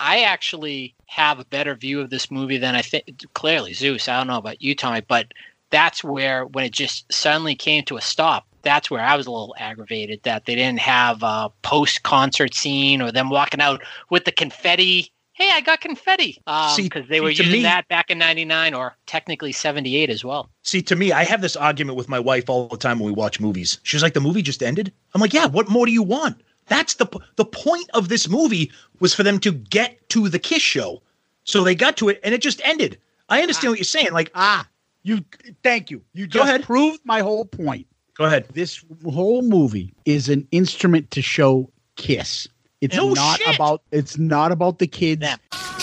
I 0.00 0.24
actually 0.24 0.94
have 1.06 1.38
a 1.38 1.46
better 1.46 1.74
view 1.74 2.02
of 2.02 2.10
this 2.10 2.30
movie 2.30 2.58
than 2.58 2.74
I 2.74 2.82
think. 2.82 3.06
Clearly, 3.32 3.72
Zeus. 3.72 4.08
I 4.08 4.18
don't 4.18 4.26
know 4.26 4.36
about 4.36 4.60
you, 4.60 4.74
Tommy, 4.74 5.00
but 5.00 5.32
that's 5.70 6.04
where 6.04 6.44
when 6.44 6.66
it 6.66 6.72
just 6.72 7.10
suddenly 7.10 7.54
came 7.54 7.82
to 7.84 7.96
a 7.96 8.02
stop. 8.02 8.46
That's 8.64 8.90
where 8.90 9.02
I 9.02 9.16
was 9.16 9.26
a 9.26 9.30
little 9.30 9.54
aggravated 9.58 10.22
that 10.24 10.46
they 10.46 10.54
didn't 10.54 10.80
have 10.80 11.22
a 11.22 11.50
post 11.62 12.02
concert 12.02 12.54
scene 12.54 13.00
or 13.02 13.12
them 13.12 13.30
walking 13.30 13.60
out 13.60 13.82
with 14.10 14.24
the 14.24 14.32
confetti. 14.32 15.10
Hey, 15.34 15.50
I 15.52 15.60
got 15.60 15.80
confetti 15.80 16.40
See- 16.74 16.82
because 16.82 17.08
they 17.08 17.20
were 17.20 17.30
using 17.30 17.50
me- 17.50 17.62
that 17.62 17.88
back 17.88 18.10
in 18.10 18.18
'99 18.18 18.72
or 18.72 18.96
technically 19.06 19.50
'78 19.52 20.08
as 20.10 20.24
well. 20.24 20.48
See, 20.62 20.80
to 20.82 20.96
me, 20.96 21.12
I 21.12 21.24
have 21.24 21.40
this 21.40 21.56
argument 21.56 21.96
with 21.96 22.08
my 22.08 22.20
wife 22.20 22.48
all 22.48 22.68
the 22.68 22.76
time 22.76 22.98
when 23.00 23.06
we 23.06 23.12
watch 23.12 23.40
movies. 23.40 23.78
She's 23.82 24.02
like, 24.02 24.14
"The 24.14 24.20
movie 24.20 24.42
just 24.42 24.62
ended." 24.62 24.92
I'm 25.14 25.20
like, 25.20 25.32
"Yeah, 25.32 25.46
what 25.46 25.68
more 25.68 25.86
do 25.86 25.92
you 25.92 26.02
want?" 26.02 26.40
That's 26.66 26.94
the 26.94 27.06
the 27.36 27.44
point 27.44 27.90
of 27.94 28.08
this 28.08 28.28
movie 28.28 28.70
was 29.00 29.12
for 29.14 29.22
them 29.22 29.38
to 29.40 29.52
get 29.52 30.08
to 30.10 30.28
the 30.28 30.38
Kiss 30.38 30.62
show, 30.62 31.02
so 31.42 31.62
they 31.64 31.74
got 31.74 31.96
to 31.98 32.08
it 32.08 32.20
and 32.22 32.32
it 32.34 32.40
just 32.40 32.60
ended. 32.64 32.98
I 33.28 33.42
understand 33.42 33.72
what 33.72 33.78
you're 33.78 33.84
saying. 33.84 34.12
Like, 34.12 34.30
ah, 34.34 34.66
you 35.02 35.24
thank 35.62 35.90
you. 35.90 36.02
You 36.14 36.26
Go 36.26 36.38
just 36.38 36.48
ahead. 36.48 36.62
proved 36.62 37.00
my 37.04 37.20
whole 37.20 37.44
point. 37.44 37.86
Go 38.16 38.24
ahead. 38.24 38.46
This 38.52 38.84
whole 39.04 39.42
movie 39.42 39.92
is 40.04 40.28
an 40.28 40.46
instrument 40.52 41.10
to 41.12 41.22
show 41.22 41.70
Kiss. 41.96 42.48
It's 42.80 42.96
No 42.96 43.12
not 43.12 43.40
shit. 43.40 43.54
about 43.54 43.82
it's 43.90 44.18
not 44.18 44.52
about 44.52 44.78
the 44.78 44.86
kids. 44.86 45.26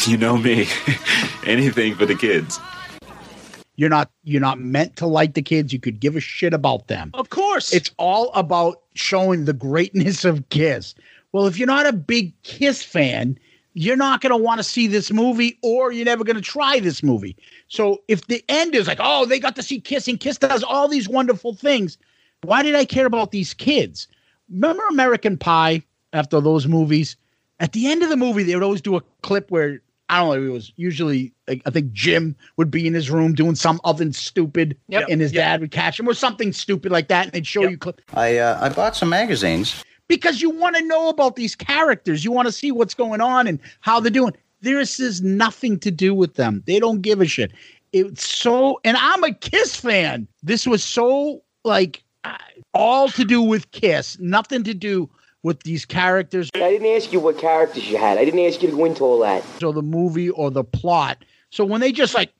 You 0.07 0.17
know 0.17 0.37
me. 0.37 0.67
Anything 1.45 1.95
for 1.95 2.05
the 2.05 2.15
kids. 2.15 2.59
You're 3.75 3.89
not 3.89 4.11
you're 4.23 4.41
not 4.41 4.59
meant 4.59 4.95
to 4.97 5.07
like 5.07 5.33
the 5.33 5.41
kids. 5.41 5.73
You 5.73 5.79
could 5.79 5.99
give 5.99 6.15
a 6.15 6.19
shit 6.19 6.53
about 6.53 6.87
them. 6.87 7.09
Of 7.13 7.29
course. 7.29 7.73
It's 7.73 7.91
all 7.97 8.31
about 8.33 8.81
showing 8.93 9.45
the 9.45 9.53
greatness 9.53 10.23
of 10.25 10.47
Kiss. 10.49 10.93
Well, 11.31 11.47
if 11.47 11.57
you're 11.57 11.67
not 11.67 11.87
a 11.87 11.93
big 11.93 12.33
Kiss 12.43 12.83
fan, 12.83 13.37
you're 13.73 13.95
not 13.95 14.21
going 14.21 14.31
to 14.31 14.37
want 14.37 14.59
to 14.59 14.63
see 14.63 14.85
this 14.87 15.11
movie 15.11 15.57
or 15.63 15.91
you're 15.91 16.05
never 16.05 16.23
going 16.25 16.35
to 16.35 16.41
try 16.41 16.79
this 16.79 17.01
movie. 17.01 17.35
So 17.69 18.01
if 18.07 18.27
the 18.27 18.43
end 18.49 18.75
is 18.75 18.85
like, 18.87 18.99
oh, 19.01 19.25
they 19.25 19.39
got 19.39 19.55
to 19.55 19.63
see 19.63 19.79
Kiss 19.79 20.07
and 20.07 20.19
Kiss 20.19 20.37
does 20.37 20.61
all 20.61 20.87
these 20.89 21.07
wonderful 21.09 21.55
things, 21.55 21.97
why 22.43 22.63
did 22.63 22.75
I 22.75 22.85
care 22.85 23.05
about 23.05 23.31
these 23.31 23.53
kids? 23.53 24.07
Remember 24.49 24.83
American 24.89 25.37
Pie 25.37 25.83
after 26.13 26.41
those 26.41 26.67
movies? 26.67 27.15
At 27.59 27.73
the 27.73 27.87
end 27.91 28.03
of 28.03 28.09
the 28.09 28.17
movie, 28.17 28.43
they 28.43 28.55
would 28.55 28.63
always 28.63 28.81
do 28.81 28.95
a 28.95 29.01
clip 29.21 29.51
where 29.51 29.81
I 30.09 30.19
don't 30.19 30.35
know. 30.41 30.45
It 30.49 30.51
was 30.51 30.73
usually, 30.75 31.31
I 31.47 31.69
think 31.69 31.93
Jim 31.93 32.35
would 32.57 32.69
be 32.69 32.85
in 32.85 32.93
his 32.93 33.09
room 33.09 33.33
doing 33.33 33.55
some 33.55 33.79
other 33.85 34.11
stupid, 34.11 34.75
Yep. 34.89 35.05
and 35.09 35.21
his 35.21 35.31
Yep. 35.31 35.41
dad 35.41 35.61
would 35.61 35.71
catch 35.71 35.97
him 35.97 36.09
or 36.09 36.13
something 36.13 36.51
stupid 36.51 36.91
like 36.91 37.07
that, 37.07 37.25
and 37.25 37.31
they'd 37.31 37.47
show 37.47 37.65
you 37.65 37.77
clip 37.77 38.01
I 38.13 38.37
uh, 38.37 38.57
I 38.61 38.67
bought 38.69 38.97
some 38.97 39.07
magazines. 39.09 39.73
because 40.09 40.41
you 40.41 40.49
want 40.49 40.75
to 40.75 40.83
know 40.85 41.07
about 41.07 41.37
these 41.37 41.55
characters. 41.55 42.25
You 42.25 42.33
want 42.33 42.47
to 42.47 42.51
see 42.51 42.71
what's 42.73 42.93
going 42.93 43.21
on 43.21 43.47
and 43.47 43.57
how 43.79 44.01
they're 44.01 44.11
doing. 44.11 44.33
This 44.59 44.99
is 44.99 45.21
nothing 45.21 45.79
to 45.79 45.91
do 45.91 46.13
with 46.13 46.33
them. 46.33 46.61
They 46.67 46.79
don't 46.79 47.01
give 47.01 47.21
a 47.21 47.25
shit. 47.25 47.53
It's 47.93 48.27
so, 48.27 48.81
and 48.83 48.97
I'm 48.97 49.23
a 49.23 49.33
Kiss 49.33 49.77
fan. 49.77 50.27
This 50.43 50.67
was 50.67 50.83
so 50.83 51.41
like 51.63 52.03
all 52.73 53.09
to 53.09 53.25
do 53.25 53.41
with 53.41 53.71
Kiss, 53.71 54.19
nothing 54.19 54.63
to 54.63 54.73
do 54.73 55.09
with 55.43 55.63
these 55.63 55.85
characters. 55.85 56.49
I 56.55 56.59
didn't 56.59 56.95
ask 56.95 57.11
you 57.11 57.19
what 57.19 57.37
characters 57.37 57.89
you 57.89 57.97
had. 57.97 58.17
I 58.17 58.25
didn't 58.25 58.39
ask 58.41 58.61
you 58.61 58.69
to 58.69 58.75
go 58.75 58.85
into 58.85 59.03
all 59.03 59.19
that. 59.19 59.43
or 59.63 59.73
the 59.73 59.81
movie 59.81 60.29
or 60.29 60.51
the 60.51 60.63
plot. 60.63 61.23
So 61.49 61.65
when 61.65 61.81
they 61.81 61.91
just 61.91 62.13
like, 62.13 62.31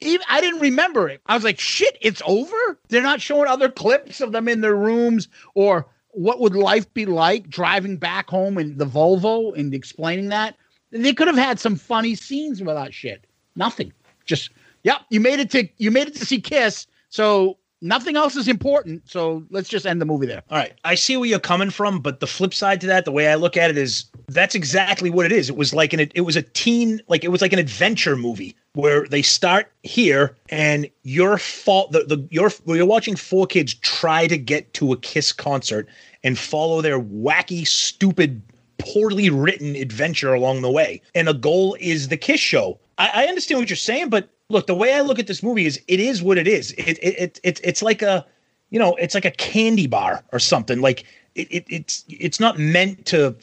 even 0.00 0.24
I 0.28 0.40
didn't 0.40 0.60
remember 0.60 1.08
it. 1.08 1.20
I 1.26 1.34
was 1.34 1.44
like, 1.44 1.60
shit, 1.60 1.96
it's 2.00 2.22
over. 2.26 2.78
They're 2.88 3.02
not 3.02 3.20
showing 3.20 3.48
other 3.48 3.68
clips 3.68 4.20
of 4.20 4.32
them 4.32 4.48
in 4.48 4.60
their 4.60 4.76
rooms 4.76 5.28
or 5.54 5.86
what 6.10 6.40
would 6.40 6.54
life 6.54 6.92
be 6.94 7.06
like 7.06 7.48
driving 7.48 7.96
back 7.96 8.28
home 8.30 8.58
in 8.58 8.78
the 8.78 8.86
Volvo 8.86 9.56
and 9.56 9.74
explaining 9.74 10.28
that. 10.28 10.56
They 10.90 11.12
could 11.12 11.26
have 11.26 11.36
had 11.36 11.58
some 11.58 11.76
funny 11.76 12.14
scenes 12.14 12.62
with 12.62 12.74
that 12.76 12.94
shit. 12.94 13.26
Nothing. 13.56 13.92
Just 14.24 14.50
yep. 14.84 15.00
You 15.10 15.20
made 15.20 15.40
it 15.40 15.50
to 15.50 15.68
you 15.78 15.90
made 15.90 16.06
it 16.08 16.14
to 16.16 16.24
see 16.24 16.40
Kiss. 16.40 16.86
So 17.08 17.58
nothing 17.84 18.16
else 18.16 18.34
is 18.34 18.48
important. 18.48 19.08
So 19.08 19.44
let's 19.50 19.68
just 19.68 19.86
end 19.86 20.00
the 20.00 20.06
movie 20.06 20.26
there. 20.26 20.42
All 20.50 20.58
right, 20.58 20.72
I 20.84 20.94
see 20.96 21.16
where 21.16 21.28
you're 21.28 21.38
coming 21.38 21.70
from, 21.70 22.00
but 22.00 22.18
the 22.18 22.26
flip 22.26 22.54
side 22.54 22.80
to 22.80 22.86
that, 22.88 23.04
the 23.04 23.12
way 23.12 23.28
I 23.28 23.36
look 23.36 23.56
at 23.56 23.70
it 23.70 23.78
is 23.78 24.06
that's 24.28 24.54
exactly 24.54 25.10
what 25.10 25.26
it 25.26 25.32
is. 25.32 25.50
It 25.50 25.56
was 25.56 25.74
like 25.74 25.92
an 25.92 26.00
it 26.00 26.22
was 26.22 26.34
a 26.34 26.42
teen 26.42 27.00
like 27.06 27.22
it 27.22 27.28
was 27.28 27.42
like 27.42 27.52
an 27.52 27.58
adventure 27.58 28.16
movie 28.16 28.56
where 28.72 29.06
they 29.06 29.22
start 29.22 29.70
here 29.84 30.34
and 30.48 30.88
your 31.04 31.38
fault 31.38 31.92
the, 31.92 32.04
the 32.04 32.26
you're 32.30 32.50
you're 32.66 32.86
watching 32.86 33.14
four 33.14 33.46
kids 33.46 33.74
try 33.74 34.26
to 34.26 34.38
get 34.38 34.72
to 34.74 34.92
a 34.92 34.96
Kiss 34.96 35.32
concert 35.32 35.86
and 36.24 36.38
follow 36.38 36.80
their 36.80 36.98
wacky, 36.98 37.66
stupid, 37.66 38.42
poorly 38.78 39.28
written 39.28 39.76
adventure 39.76 40.32
along 40.32 40.62
the 40.62 40.70
way. 40.70 41.02
And 41.14 41.28
the 41.28 41.34
goal 41.34 41.76
is 41.78 42.08
the 42.08 42.16
Kiss 42.16 42.40
show. 42.40 42.80
I, 42.96 43.10
I 43.14 43.26
understand 43.26 43.60
what 43.60 43.68
you're 43.68 43.76
saying, 43.76 44.08
but 44.08 44.30
look, 44.48 44.66
the 44.66 44.74
way 44.74 44.94
I 44.94 45.00
look 45.00 45.18
at 45.18 45.26
this 45.26 45.42
movie 45.42 45.66
is 45.66 45.80
it 45.88 46.00
is 46.00 46.22
what 46.22 46.38
it 46.38 46.48
is. 46.48 46.72
It 46.72 46.98
it, 46.98 47.18
it, 47.18 47.40
it 47.42 47.60
it's 47.62 47.82
like 47.82 48.02
a 48.02 48.26
you 48.70 48.78
know, 48.78 48.94
it's 48.96 49.14
like 49.14 49.24
a 49.24 49.30
candy 49.30 49.86
bar 49.86 50.24
or 50.32 50.38
something. 50.38 50.80
Like 50.80 51.04
it, 51.34 51.48
it 51.50 51.64
it's 51.68 52.04
it's 52.08 52.40
not 52.40 52.58
meant 52.58 53.06
to 53.06 53.36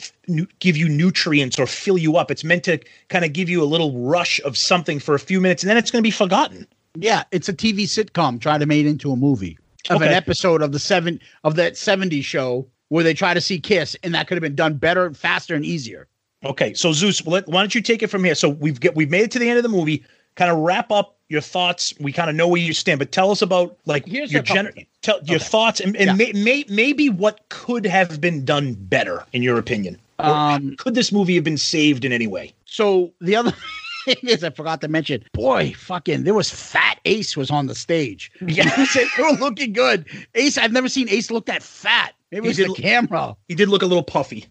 give 0.59 0.77
you 0.77 0.89
nutrients 0.89 1.59
or 1.59 1.67
fill 1.67 1.97
you 1.97 2.17
up. 2.17 2.31
It's 2.31 2.43
meant 2.43 2.63
to 2.65 2.79
kind 3.09 3.25
of 3.25 3.33
give 3.33 3.49
you 3.49 3.63
a 3.63 3.65
little 3.65 3.99
rush 3.99 4.39
of 4.41 4.57
something 4.57 4.99
for 4.99 5.15
a 5.15 5.19
few 5.19 5.41
minutes, 5.41 5.63
and 5.63 5.69
then 5.69 5.77
it's 5.77 5.91
going 5.91 6.01
to 6.01 6.07
be 6.07 6.11
forgotten. 6.11 6.67
Yeah, 6.95 7.23
it's 7.31 7.47
a 7.47 7.53
TV 7.53 7.83
sitcom 7.83 8.39
trying 8.41 8.59
to 8.59 8.65
make 8.65 8.85
it 8.85 8.89
into 8.89 9.11
a 9.11 9.15
movie 9.15 9.57
of 9.89 10.01
an 10.01 10.09
episode 10.09 10.61
of 10.61 10.71
the 10.71 10.79
seven 10.79 11.19
of 11.43 11.55
that 11.55 11.73
70s 11.73 12.23
show 12.23 12.67
where 12.89 13.03
they 13.03 13.13
try 13.13 13.33
to 13.33 13.41
see 13.41 13.59
Kiss, 13.59 13.95
and 14.03 14.13
that 14.13 14.27
could 14.27 14.35
have 14.35 14.41
been 14.41 14.55
done 14.55 14.73
better, 14.73 15.13
faster, 15.13 15.55
and 15.55 15.65
easier. 15.65 16.07
Okay, 16.43 16.73
so 16.73 16.91
Zeus, 16.91 17.23
why 17.23 17.41
don't 17.41 17.73
you 17.73 17.81
take 17.81 18.03
it 18.03 18.07
from 18.07 18.23
here? 18.23 18.35
So 18.35 18.49
we've 18.49 18.79
get 18.79 18.95
we've 18.95 19.09
made 19.09 19.21
it 19.21 19.31
to 19.31 19.39
the 19.39 19.47
end 19.47 19.57
of 19.57 19.63
the 19.63 19.69
movie. 19.69 20.03
Kind 20.35 20.51
of 20.51 20.57
wrap 20.57 20.91
up 20.91 21.15
your 21.29 21.41
thoughts. 21.41 21.93
We 21.99 22.11
kind 22.11 22.29
of 22.29 22.35
know 22.35 22.47
where 22.47 22.61
you 22.61 22.73
stand, 22.73 22.99
but 22.99 23.11
tell 23.11 23.31
us 23.31 23.41
about 23.41 23.77
like 23.85 24.05
Here's 24.05 24.31
your 24.31 24.41
a 24.41 24.45
couple 24.45 24.63
gen- 24.71 24.85
tell 25.01 25.19
your 25.23 25.39
thoughts 25.39 25.79
and, 25.79 25.95
and 25.95 26.17
may, 26.17 26.31
may, 26.33 26.65
maybe 26.69 27.09
what 27.09 27.41
could 27.49 27.85
have 27.85 28.19
been 28.21 28.45
done 28.45 28.73
better 28.73 29.25
in 29.33 29.41
your 29.41 29.57
opinion. 29.57 29.99
Um, 30.19 30.75
could 30.77 30.93
this 30.93 31.11
movie 31.11 31.35
have 31.35 31.43
been 31.43 31.57
saved 31.57 32.05
in 32.05 32.11
any 32.11 32.27
way? 32.27 32.53
So 32.65 33.11
the 33.21 33.35
other 33.35 33.53
thing 34.05 34.17
is, 34.23 34.43
I 34.43 34.51
forgot 34.51 34.81
to 34.81 34.87
mention, 34.87 35.23
boy, 35.33 35.73
fucking, 35.75 36.23
there 36.23 36.33
was 36.33 36.49
Fat 36.49 36.99
Ace 37.05 37.35
was 37.35 37.49
on 37.49 37.67
the 37.67 37.75
stage. 37.75 38.31
Yeah, 38.41 38.85
they 38.93 39.05
were 39.17 39.37
looking 39.39 39.73
good. 39.73 40.05
Ace, 40.35 40.57
I've 40.57 40.71
never 40.71 40.89
seen 40.89 41.09
Ace 41.09 41.31
look 41.31 41.45
that 41.47 41.63
fat. 41.63 42.13
Maybe 42.31 42.45
it 42.45 42.49
was 42.49 42.57
He 42.57 42.63
the 42.65 42.73
camera. 42.73 43.35
He 43.47 43.55
did 43.55 43.69
look 43.69 43.81
a 43.81 43.85
little 43.85 44.03
puffy. 44.03 44.47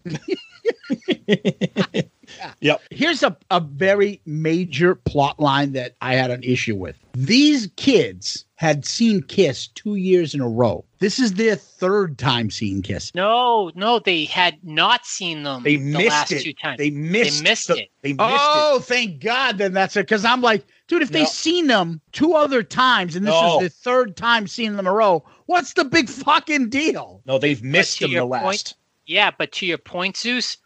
Yep. 2.61 2.81
Here's 2.91 3.23
a, 3.23 3.35
a 3.49 3.59
very 3.59 4.21
major 4.25 4.95
plot 4.95 5.39
line 5.39 5.73
that 5.73 5.95
I 6.01 6.13
had 6.15 6.31
an 6.31 6.43
issue 6.43 6.75
with. 6.75 6.95
These 7.13 7.69
kids 7.75 8.45
had 8.55 8.85
seen 8.85 9.23
Kiss 9.23 9.67
two 9.67 9.95
years 9.95 10.33
in 10.35 10.41
a 10.41 10.47
row. 10.47 10.85
This 10.99 11.17
is 11.19 11.33
their 11.33 11.55
third 11.55 12.17
time 12.19 12.51
seeing 12.51 12.81
Kiss. 12.83 13.13
No, 13.15 13.71
no, 13.75 13.99
they 13.99 14.25
had 14.25 14.57
not 14.63 15.05
seen 15.05 15.43
them 15.43 15.63
They 15.63 15.77
the 15.77 15.97
missed 15.97 16.09
last 16.09 16.31
it. 16.31 16.43
two 16.43 16.53
times. 16.53 16.77
They 16.77 16.91
missed 16.91 17.43
They 17.43 17.49
missed 17.49 17.67
the- 17.67 17.77
it. 17.83 17.89
They 18.03 18.15
oh, 18.19 18.79
thank 18.83 19.21
God. 19.23 19.57
Then 19.57 19.73
that's 19.73 19.95
it. 19.95 20.01
Because 20.01 20.23
I'm 20.25 20.41
like, 20.41 20.63
dude, 20.87 21.01
if 21.01 21.09
they've 21.09 21.27
seen 21.27 21.67
them 21.67 22.01
two 22.11 22.33
other 22.33 22.61
times 22.63 23.15
and 23.15 23.25
this 23.25 23.33
No. 23.33 23.59
is 23.59 23.63
the 23.63 23.69
third 23.69 24.15
time 24.15 24.47
seeing 24.47 24.71
them 24.71 24.79
in 24.81 24.87
a 24.87 24.93
row, 24.93 25.23
what's 25.47 25.73
the 25.73 25.85
big 25.85 26.07
fucking 26.09 26.69
deal? 26.69 27.21
No, 27.25 27.39
they've 27.39 27.63
missed 27.63 27.99
them 27.99 28.13
the 28.13 28.23
last. 28.25 28.43
point- 28.43 28.73
Yeah, 29.07 29.31
but 29.37 29.51
to 29.53 29.65
your 29.65 29.77
point, 29.79 30.15
Zeus, 30.17 30.57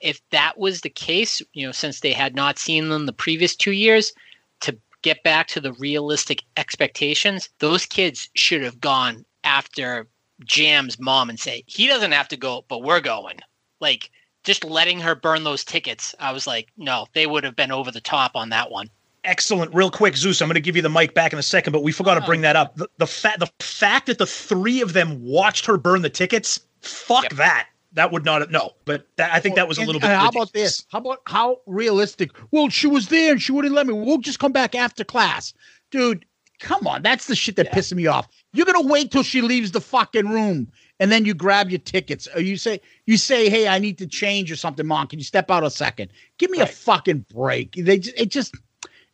if 0.00 0.20
that 0.30 0.58
was 0.58 0.80
the 0.80 0.90
case, 0.90 1.42
you 1.52 1.66
know, 1.66 1.72
since 1.72 2.00
they 2.00 2.12
had 2.12 2.34
not 2.34 2.58
seen 2.58 2.88
them 2.88 3.06
the 3.06 3.12
previous 3.12 3.56
two 3.56 3.72
years, 3.72 4.12
to 4.60 4.76
get 5.02 5.22
back 5.22 5.46
to 5.48 5.60
the 5.60 5.72
realistic 5.74 6.42
expectations, 6.56 7.48
those 7.58 7.86
kids 7.86 8.28
should 8.34 8.62
have 8.62 8.80
gone 8.80 9.24
after 9.44 10.06
Jam's 10.44 10.98
mom 10.98 11.30
and 11.30 11.38
say, 11.38 11.64
he 11.66 11.86
doesn't 11.86 12.12
have 12.12 12.28
to 12.28 12.36
go, 12.36 12.64
but 12.68 12.82
we're 12.82 13.00
going. 13.00 13.38
Like, 13.80 14.10
just 14.44 14.64
letting 14.64 15.00
her 15.00 15.14
burn 15.14 15.44
those 15.44 15.64
tickets, 15.64 16.14
I 16.18 16.32
was 16.32 16.46
like, 16.46 16.68
no, 16.76 17.06
they 17.12 17.26
would 17.26 17.44
have 17.44 17.56
been 17.56 17.72
over 17.72 17.90
the 17.90 18.00
top 18.00 18.32
on 18.34 18.48
that 18.50 18.70
one. 18.70 18.88
Excellent. 19.24 19.74
Real 19.74 19.90
quick, 19.90 20.16
Zeus, 20.16 20.40
I'm 20.40 20.48
going 20.48 20.54
to 20.54 20.60
give 20.60 20.76
you 20.76 20.82
the 20.82 20.88
mic 20.88 21.12
back 21.12 21.32
in 21.32 21.38
a 21.38 21.42
second, 21.42 21.72
but 21.72 21.82
we 21.82 21.92
forgot 21.92 22.14
to 22.14 22.20
bring 22.22 22.40
oh. 22.40 22.42
that 22.42 22.56
up. 22.56 22.76
The, 22.76 22.88
the 22.98 23.06
fact 23.06 23.40
the 23.40 23.50
fact 23.60 24.06
that 24.06 24.18
the 24.18 24.26
three 24.26 24.80
of 24.80 24.92
them 24.92 25.22
watched 25.22 25.66
her 25.66 25.76
burn 25.76 26.02
the 26.02 26.10
tickets, 26.10 26.60
fuck 26.80 27.28
that. 27.30 27.68
That 27.98 28.12
would 28.12 28.24
not 28.24 28.42
have 28.42 28.52
no. 28.52 28.70
But 28.84 29.08
that, 29.16 29.34
I 29.34 29.40
think 29.40 29.56
that 29.56 29.66
was 29.66 29.76
a 29.76 29.80
And- 29.80 29.88
little 29.88 30.00
bit. 30.00 30.08
and 30.08 30.20
how 30.20 30.28
about 30.28 30.52
this? 30.52 30.84
How 30.92 30.98
about 30.98 31.18
how 31.26 31.58
realistic? 31.66 32.30
Well, 32.52 32.68
she 32.68 32.86
was 32.86 33.08
there 33.08 33.32
and 33.32 33.42
she 33.42 33.50
wouldn't 33.50 33.74
let 33.74 33.88
me. 33.88 33.92
We'll 33.92 34.18
just 34.18 34.38
come 34.38 34.52
back 34.52 34.76
after 34.76 35.02
class, 35.02 35.52
dude. 35.90 36.24
Come 36.60 36.86
on, 36.86 37.02
that's 37.02 37.26
the 37.26 37.34
shit 37.34 37.56
that 37.56 37.72
pisses 37.72 37.94
me 37.94 38.06
off. 38.06 38.28
You're 38.52 38.66
gonna 38.66 38.82
wait 38.86 39.10
till 39.10 39.24
she 39.24 39.40
leaves 39.42 39.72
the 39.72 39.80
fucking 39.80 40.28
room 40.28 40.68
and 41.00 41.10
then 41.10 41.24
you 41.24 41.34
grab 41.34 41.70
your 41.70 41.80
tickets. 41.80 42.28
Or 42.36 42.40
you 42.40 42.56
say 42.56 42.80
you 43.06 43.16
say, 43.16 43.50
"Hey, 43.50 43.66
I 43.66 43.80
need 43.80 43.98
to 43.98 44.06
change 44.06 44.50
or 44.52 44.56
something, 44.56 44.86
mom. 44.86 45.08
Can 45.08 45.18
you 45.18 45.24
step 45.24 45.50
out 45.50 45.64
a 45.64 45.70
second? 45.70 46.10
Give 46.38 46.50
me 46.52 46.60
a 46.60 46.66
fucking 46.66 47.26
break." 47.34 47.72
They 47.76 47.96
it 48.16 48.26
just 48.30 48.54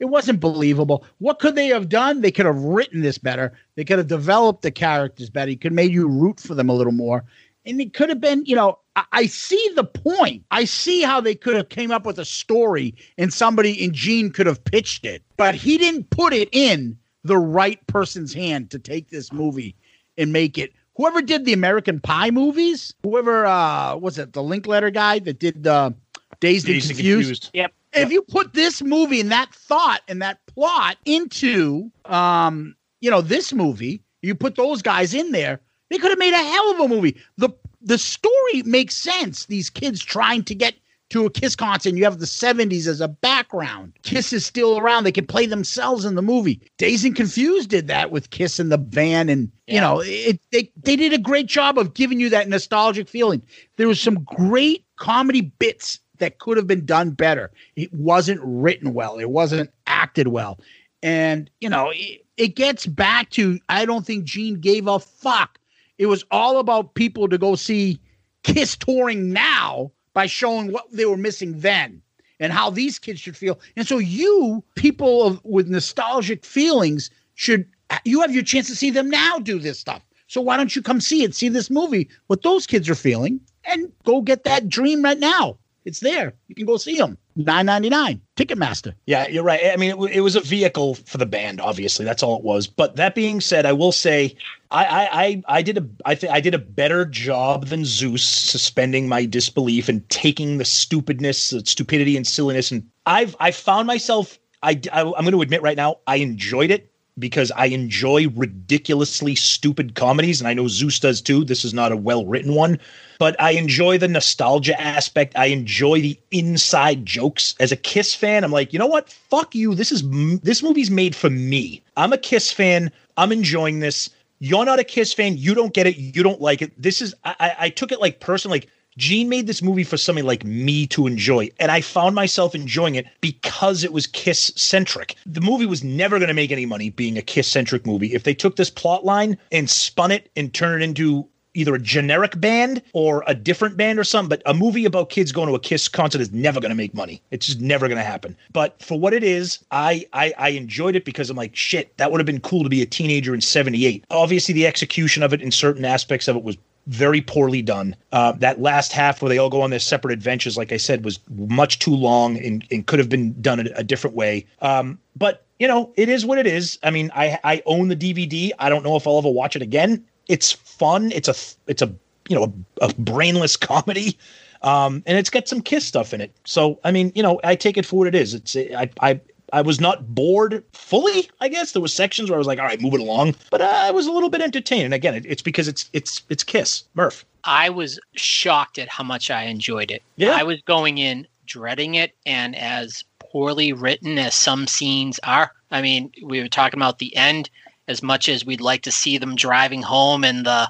it 0.00 0.06
wasn't 0.06 0.40
believable. 0.40 1.04
What 1.18 1.38
could 1.38 1.54
they 1.54 1.68
have 1.68 1.88
done? 1.88 2.20
They 2.20 2.32
could 2.32 2.46
have 2.46 2.58
written 2.58 3.00
this 3.00 3.16
better. 3.16 3.52
They 3.76 3.84
could 3.84 3.96
have 3.98 4.08
developed 4.08 4.60
the 4.62 4.70
characters 4.70 5.30
better. 5.30 5.50
You 5.50 5.56
could 5.56 5.70
have 5.72 5.76
made 5.76 5.92
you 5.92 6.06
root 6.08 6.40
for 6.40 6.54
them 6.54 6.68
a 6.68 6.74
little 6.74 6.92
more. 6.92 7.24
And 7.66 7.80
it 7.80 7.94
could 7.94 8.08
have 8.08 8.20
been, 8.20 8.44
you 8.44 8.56
know, 8.56 8.78
I, 8.96 9.04
I 9.12 9.26
see 9.26 9.70
the 9.74 9.84
point. 9.84 10.44
I 10.50 10.64
see 10.64 11.02
how 11.02 11.20
they 11.20 11.34
could 11.34 11.56
have 11.56 11.68
came 11.68 11.90
up 11.90 12.04
with 12.04 12.18
a 12.18 12.24
story 12.24 12.94
and 13.18 13.32
somebody 13.32 13.82
in 13.82 13.92
Gene 13.92 14.30
could 14.30 14.46
have 14.46 14.62
pitched 14.64 15.04
it, 15.04 15.22
but 15.36 15.54
he 15.54 15.78
didn't 15.78 16.10
put 16.10 16.32
it 16.32 16.48
in 16.52 16.98
the 17.22 17.38
right 17.38 17.84
person's 17.86 18.34
hand 18.34 18.70
to 18.70 18.78
take 18.78 19.08
this 19.08 19.32
movie 19.32 19.74
and 20.18 20.32
make 20.32 20.58
it. 20.58 20.72
Whoever 20.96 21.22
did 21.22 21.44
the 21.44 21.52
American 21.52 21.98
Pie 22.00 22.30
movies, 22.30 22.94
whoever 23.02 23.46
uh 23.46 23.96
was 23.96 24.18
it 24.18 24.32
the 24.32 24.42
Linklater 24.42 24.90
guy 24.90 25.18
that 25.20 25.38
did 25.38 25.64
the 25.64 25.94
Dazed, 26.40 26.66
Dazed 26.66 26.68
and 26.68 26.76
and 26.76 26.82
Confused? 26.82 27.26
Confused. 27.26 27.50
Yep. 27.54 27.72
If 27.94 28.12
you 28.12 28.22
put 28.22 28.52
this 28.52 28.82
movie 28.82 29.20
and 29.20 29.30
that 29.32 29.54
thought 29.54 30.02
and 30.08 30.20
that 30.20 30.44
plot 30.46 30.96
into 31.04 31.90
um, 32.04 32.74
you 33.04 33.10
know, 33.10 33.20
this 33.20 33.52
movie, 33.52 34.02
you 34.22 34.34
put 34.34 34.54
those 34.54 34.80
guys 34.80 35.12
in 35.12 35.30
there, 35.30 35.60
they 35.90 35.98
could 35.98 36.10
have 36.10 36.18
made 36.18 36.34
a 36.34 36.36
hell 36.36 36.70
of 36.72 36.80
a 36.80 36.88
movie. 36.88 37.16
The 37.36 37.50
the 37.82 37.98
story 37.98 38.62
makes 38.64 38.94
sense. 38.94 39.46
These 39.46 39.68
kids 39.70 40.02
trying 40.02 40.44
to 40.44 40.54
get 40.54 40.74
to 41.10 41.26
a 41.26 41.30
Kiss 41.30 41.54
concert, 41.54 41.94
you 41.94 42.04
have 42.04 42.18
the 42.18 42.26
70s 42.26 42.86
as 42.86 43.00
a 43.00 43.08
background. 43.08 43.92
Kiss 44.02 44.32
is 44.32 44.46
still 44.46 44.78
around. 44.78 45.04
They 45.04 45.12
can 45.12 45.26
play 45.26 45.46
themselves 45.46 46.06
in 46.06 46.14
the 46.14 46.22
movie. 46.22 46.60
Dazed 46.78 47.04
and 47.04 47.14
Confused 47.14 47.68
did 47.68 47.88
that 47.88 48.10
with 48.10 48.30
Kiss 48.30 48.58
in 48.58 48.70
the 48.70 48.78
van, 48.78 49.28
and 49.28 49.52
you 49.66 49.80
know, 49.80 50.00
it, 50.04 50.40
they 50.50 50.70
they 50.82 50.96
did 50.96 51.12
a 51.12 51.18
great 51.18 51.46
job 51.46 51.78
of 51.78 51.94
giving 51.94 52.20
you 52.20 52.30
that 52.30 52.48
nostalgic 52.48 53.08
feeling. 53.08 53.42
There 53.76 53.88
was 53.88 54.00
some 54.00 54.24
great 54.24 54.84
comedy 54.96 55.42
bits 55.42 56.00
that 56.18 56.38
could 56.38 56.56
have 56.56 56.66
been 56.66 56.84
done 56.86 57.10
better. 57.10 57.50
It 57.76 57.92
wasn't 57.92 58.40
written 58.42 58.94
well. 58.94 59.18
It 59.18 59.30
wasn't 59.30 59.70
acted 59.86 60.28
well. 60.28 60.58
And, 61.02 61.50
you 61.60 61.68
know, 61.68 61.90
it, 61.90 62.24
it 62.36 62.56
gets 62.56 62.86
back 62.86 63.30
to 63.30 63.58
I 63.68 63.84
don't 63.84 64.06
think 64.06 64.24
Gene 64.24 64.60
gave 64.60 64.86
a 64.86 64.98
fuck. 64.98 65.58
It 65.98 66.06
was 66.06 66.24
all 66.30 66.58
about 66.58 66.94
people 66.94 67.28
to 67.28 67.38
go 67.38 67.54
see 67.54 68.00
Kiss 68.42 68.76
touring 68.76 69.32
now 69.32 69.92
by 70.12 70.26
showing 70.26 70.72
what 70.72 70.90
they 70.92 71.06
were 71.06 71.16
missing 71.16 71.60
then 71.60 72.02
and 72.40 72.52
how 72.52 72.70
these 72.70 72.98
kids 72.98 73.20
should 73.20 73.36
feel. 73.36 73.58
And 73.76 73.86
so 73.86 73.98
you, 73.98 74.62
people 74.74 75.24
of, 75.24 75.44
with 75.44 75.68
nostalgic 75.68 76.44
feelings, 76.44 77.10
should 77.34 77.66
you 78.04 78.20
have 78.20 78.34
your 78.34 78.42
chance 78.42 78.66
to 78.68 78.76
see 78.76 78.90
them 78.90 79.08
now 79.08 79.38
do 79.38 79.58
this 79.58 79.78
stuff. 79.78 80.04
So 80.26 80.40
why 80.40 80.56
don't 80.56 80.74
you 80.74 80.82
come 80.82 81.00
see 81.00 81.22
it, 81.22 81.34
see 81.34 81.48
this 81.48 81.70
movie, 81.70 82.08
what 82.26 82.42
those 82.42 82.66
kids 82.66 82.88
are 82.88 82.94
feeling, 82.94 83.40
and 83.64 83.92
go 84.04 84.20
get 84.20 84.44
that 84.44 84.68
dream 84.68 85.02
right 85.02 85.18
now. 85.18 85.58
It's 85.84 86.00
there. 86.00 86.32
You 86.48 86.54
can 86.54 86.64
go 86.64 86.78
see 86.78 86.96
them. 86.96 87.18
Nine 87.36 87.66
ninety 87.66 87.90
nine. 87.90 88.22
Ticketmaster. 88.36 88.94
Yeah, 89.06 89.28
you're 89.28 89.44
right. 89.44 89.60
I 89.70 89.76
mean, 89.76 89.90
it, 89.90 90.16
it 90.16 90.20
was 90.20 90.34
a 90.34 90.40
vehicle 90.40 90.94
for 90.94 91.18
the 91.18 91.26
band. 91.26 91.60
Obviously, 91.60 92.04
that's 92.06 92.22
all 92.22 92.38
it 92.38 92.44
was. 92.44 92.66
But 92.66 92.96
that 92.96 93.14
being 93.14 93.40
said, 93.40 93.66
I 93.66 93.72
will 93.72 93.92
say, 93.92 94.34
I 94.70 94.84
I 94.84 95.08
I, 95.24 95.42
I 95.46 95.62
did 95.62 95.78
a 95.78 95.86
I 96.06 96.14
think 96.14 96.32
I 96.32 96.40
did 96.40 96.54
a 96.54 96.58
better 96.58 97.04
job 97.04 97.66
than 97.66 97.84
Zeus 97.84 98.24
suspending 98.24 99.08
my 99.08 99.26
disbelief 99.26 99.88
and 99.88 100.08
taking 100.08 100.56
the 100.56 100.64
stupidness, 100.64 101.50
the 101.50 101.64
stupidity, 101.66 102.16
and 102.16 102.26
silliness. 102.26 102.70
And 102.70 102.88
I've 103.04 103.36
I 103.38 103.50
found 103.50 103.86
myself. 103.86 104.38
I, 104.62 104.80
I 104.90 105.02
I'm 105.02 105.24
going 105.24 105.32
to 105.32 105.42
admit 105.42 105.60
right 105.60 105.76
now, 105.76 105.96
I 106.06 106.16
enjoyed 106.16 106.70
it 106.70 106.90
because 107.18 107.52
I 107.52 107.66
enjoy 107.66 108.28
ridiculously 108.30 109.34
stupid 109.34 109.94
comedies, 109.94 110.40
and 110.40 110.48
I 110.48 110.54
know 110.54 110.68
Zeus 110.68 110.98
does 110.98 111.20
too. 111.20 111.44
This 111.44 111.64
is 111.64 111.72
not 111.72 111.92
a 111.92 111.96
well 111.96 112.26
written 112.26 112.54
one, 112.54 112.78
but 113.18 113.40
I 113.40 113.52
enjoy 113.52 113.98
the 113.98 114.08
nostalgia 114.08 114.80
aspect. 114.80 115.36
I 115.36 115.46
enjoy 115.46 116.00
the 116.00 116.18
inside 116.30 117.06
jokes. 117.06 117.54
As 117.60 117.72
a 117.72 117.76
Kiss 117.76 118.14
fan, 118.14 118.44
I'm 118.44 118.52
like, 118.52 118.72
you 118.72 118.78
know 118.78 118.86
what? 118.86 119.08
Fuck 119.08 119.54
you. 119.54 119.74
This 119.74 119.92
is 119.92 120.02
this 120.40 120.62
movie's 120.62 120.90
made 120.90 121.14
for 121.14 121.30
me. 121.30 121.82
I'm 121.96 122.12
a 122.12 122.18
Kiss 122.18 122.52
fan. 122.52 122.90
I'm 123.16 123.32
enjoying 123.32 123.80
this. 123.80 124.10
You're 124.40 124.64
not 124.64 124.80
a 124.80 124.84
Kiss 124.84 125.12
fan. 125.12 125.38
You 125.38 125.54
don't 125.54 125.72
get 125.72 125.86
it. 125.86 125.96
You 125.96 126.22
don't 126.22 126.40
like 126.40 126.62
it. 126.62 126.72
This 126.80 127.00
is. 127.00 127.14
I, 127.24 127.54
I, 127.58 127.68
took 127.70 127.92
it 127.92 128.00
like 128.00 128.20
personally. 128.20 128.60
Like 128.60 128.68
Gene 128.96 129.28
made 129.28 129.46
this 129.46 129.62
movie 129.62 129.84
for 129.84 129.96
somebody 129.96 130.26
like 130.26 130.44
me 130.44 130.86
to 130.88 131.06
enjoy, 131.06 131.48
and 131.58 131.70
I 131.70 131.80
found 131.80 132.14
myself 132.14 132.54
enjoying 132.54 132.94
it 132.94 133.06
because 133.20 133.82
it 133.82 133.92
was 133.92 134.06
Kiss 134.06 134.52
centric. 134.56 135.16
The 135.26 135.40
movie 135.40 135.66
was 135.66 135.82
never 135.82 136.18
going 136.18 136.28
to 136.28 136.34
make 136.34 136.52
any 136.52 136.66
money 136.66 136.90
being 136.90 137.18
a 137.18 137.22
Kiss 137.22 137.48
centric 137.48 137.86
movie. 137.86 138.14
If 138.14 138.22
they 138.22 138.34
took 138.34 138.56
this 138.56 138.70
plot 138.70 139.04
line 139.04 139.36
and 139.50 139.68
spun 139.68 140.10
it 140.10 140.30
and 140.36 140.52
turned 140.54 140.82
it 140.82 140.84
into 140.84 141.28
either 141.54 141.74
a 141.74 141.80
generic 141.80 142.38
band 142.40 142.82
or 142.92 143.22
a 143.26 143.34
different 143.34 143.76
band 143.76 143.98
or 143.98 144.04
something, 144.04 144.28
but 144.28 144.42
a 144.44 144.54
movie 144.54 144.84
about 144.84 145.08
kids 145.08 145.32
going 145.32 145.48
to 145.48 145.54
a 145.54 145.60
Kiss 145.60 145.88
concert 145.88 146.20
is 146.20 146.32
never 146.32 146.60
going 146.60 146.70
to 146.70 146.76
make 146.76 146.94
money. 146.94 147.22
It's 147.30 147.46
just 147.46 147.60
never 147.60 147.88
going 147.88 147.98
to 147.98 148.04
happen. 148.04 148.36
But 148.52 148.80
for 148.82 148.98
what 148.98 149.14
it 149.14 149.22
is, 149.22 149.58
I, 149.70 150.04
I 150.12 150.34
I 150.38 150.48
enjoyed 150.50 150.96
it 150.96 151.04
because 151.04 151.30
I'm 151.30 151.36
like, 151.36 151.56
shit, 151.56 151.96
that 151.96 152.10
would 152.10 152.20
have 152.20 152.26
been 152.26 152.40
cool 152.40 152.64
to 152.64 152.68
be 152.68 152.82
a 152.82 152.86
teenager 152.86 153.34
in 153.34 153.40
'78. 153.40 154.04
Obviously, 154.10 154.52
the 154.52 154.66
execution 154.66 155.22
of 155.22 155.32
it 155.32 155.42
in 155.42 155.50
certain 155.50 155.84
aspects 155.84 156.28
of 156.28 156.36
it 156.36 156.42
was 156.42 156.56
very 156.86 157.20
poorly 157.20 157.62
done. 157.62 157.96
Uh, 158.12 158.32
that 158.32 158.60
last 158.60 158.92
half 158.92 159.22
where 159.22 159.28
they 159.28 159.38
all 159.38 159.50
go 159.50 159.62
on 159.62 159.70
their 159.70 159.78
separate 159.78 160.12
adventures, 160.12 160.56
like 160.56 160.72
I 160.72 160.76
said, 160.76 161.04
was 161.04 161.18
much 161.30 161.78
too 161.78 161.94
long 161.94 162.36
and, 162.38 162.66
and 162.70 162.86
could 162.86 162.98
have 162.98 163.08
been 163.08 163.40
done 163.40 163.60
a, 163.60 163.70
a 163.76 163.84
different 163.84 164.16
way. 164.16 164.46
Um, 164.60 164.98
but 165.16 165.46
you 165.58 165.68
know, 165.68 165.92
it 165.96 166.08
is 166.08 166.26
what 166.26 166.38
it 166.38 166.46
is. 166.46 166.78
I 166.82 166.90
mean, 166.90 167.10
I 167.14 167.38
I 167.44 167.62
own 167.66 167.88
the 167.88 167.96
DVD. 167.96 168.50
I 168.58 168.68
don't 168.68 168.84
know 168.84 168.96
if 168.96 169.06
I'll 169.06 169.18
ever 169.18 169.30
watch 169.30 169.56
it 169.56 169.62
again. 169.62 170.04
It's 170.28 170.52
fun. 170.52 171.12
It's 171.12 171.28
a 171.28 171.34
it's 171.70 171.82
a 171.82 171.86
you 172.28 172.36
know 172.36 172.52
a, 172.80 172.86
a 172.86 172.94
brainless 172.94 173.56
comedy. 173.60 174.18
Um, 174.62 175.02
and 175.06 175.18
it's 175.18 175.28
got 175.28 175.46
some 175.46 175.60
kiss 175.60 175.84
stuff 175.84 176.14
in 176.14 176.20
it. 176.20 176.32
So 176.44 176.80
I 176.84 176.90
mean, 176.90 177.12
you 177.14 177.22
know, 177.22 177.40
I 177.44 177.54
take 177.54 177.76
it 177.76 177.86
for 177.86 177.96
what 178.00 178.08
it 178.08 178.14
is. 178.14 178.34
It's 178.34 178.56
I 178.56 178.90
I 179.00 179.20
I 179.54 179.60
was 179.60 179.80
not 179.80 180.14
bored 180.14 180.64
fully. 180.72 181.30
I 181.40 181.48
guess 181.48 181.72
there 181.72 181.80
was 181.80 181.94
sections 181.94 182.28
where 182.28 182.36
I 182.36 182.38
was 182.38 182.46
like, 182.48 182.58
all 182.58 182.64
right, 182.64 182.80
move 182.80 182.94
it 182.94 183.00
along, 183.00 183.36
but 183.50 183.60
uh, 183.60 183.70
I 183.72 183.92
was 183.92 184.08
a 184.08 184.12
little 184.12 184.28
bit 184.28 184.40
entertained. 184.40 184.86
And 184.86 184.94
again, 184.94 185.14
it, 185.14 185.24
it's 185.26 185.42
because 185.42 185.68
it's 185.68 185.88
it's 185.92 186.22
it's 186.28 186.42
Kiss 186.42 186.82
Murph. 186.94 187.24
I 187.44 187.70
was 187.70 188.00
shocked 188.16 188.78
at 188.78 188.88
how 188.88 189.04
much 189.04 189.30
I 189.30 189.44
enjoyed 189.44 189.92
it. 189.92 190.02
Yeah. 190.16 190.32
I 190.32 190.42
was 190.42 190.60
going 190.62 190.98
in 190.98 191.28
dreading 191.46 191.94
it, 191.94 192.16
and 192.26 192.56
as 192.56 193.04
poorly 193.20 193.72
written 193.72 194.18
as 194.18 194.34
some 194.34 194.66
scenes 194.66 195.20
are. 195.22 195.52
I 195.70 195.82
mean, 195.82 196.10
we 196.24 196.40
were 196.40 196.48
talking 196.48 196.78
about 196.78 196.98
the 196.98 197.14
end 197.16 197.48
as 197.86 198.02
much 198.02 198.28
as 198.28 198.44
we'd 198.44 198.60
like 198.60 198.82
to 198.82 198.92
see 198.92 199.18
them 199.18 199.36
driving 199.36 199.82
home 199.82 200.24
and 200.24 200.46
the 200.46 200.68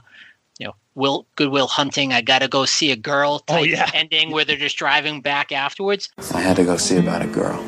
you 0.59 0.67
know 0.67 0.75
will 0.95 1.27
Good 1.37 1.51
Will 1.51 1.69
Hunting 1.69 2.13
i 2.13 2.21
gotta 2.21 2.49
go 2.49 2.65
see 2.65 2.91
a 2.91 2.97
girl 2.97 3.45
oh, 3.49 3.53
type 3.53 3.61
Oh, 3.61 3.65
yeah. 3.65 3.91
ending 3.95 4.33
where 4.33 4.45
they're 4.45 4.57
just 4.57 4.77
driving 4.77 5.21
back 5.21 5.53
afterwards 5.53 6.09
I 6.35 6.41
had 6.41 6.57
to 6.57 6.65
go 6.65 6.77
see 6.77 6.97
about 6.97 7.23
a 7.23 7.27
girl. 7.27 7.63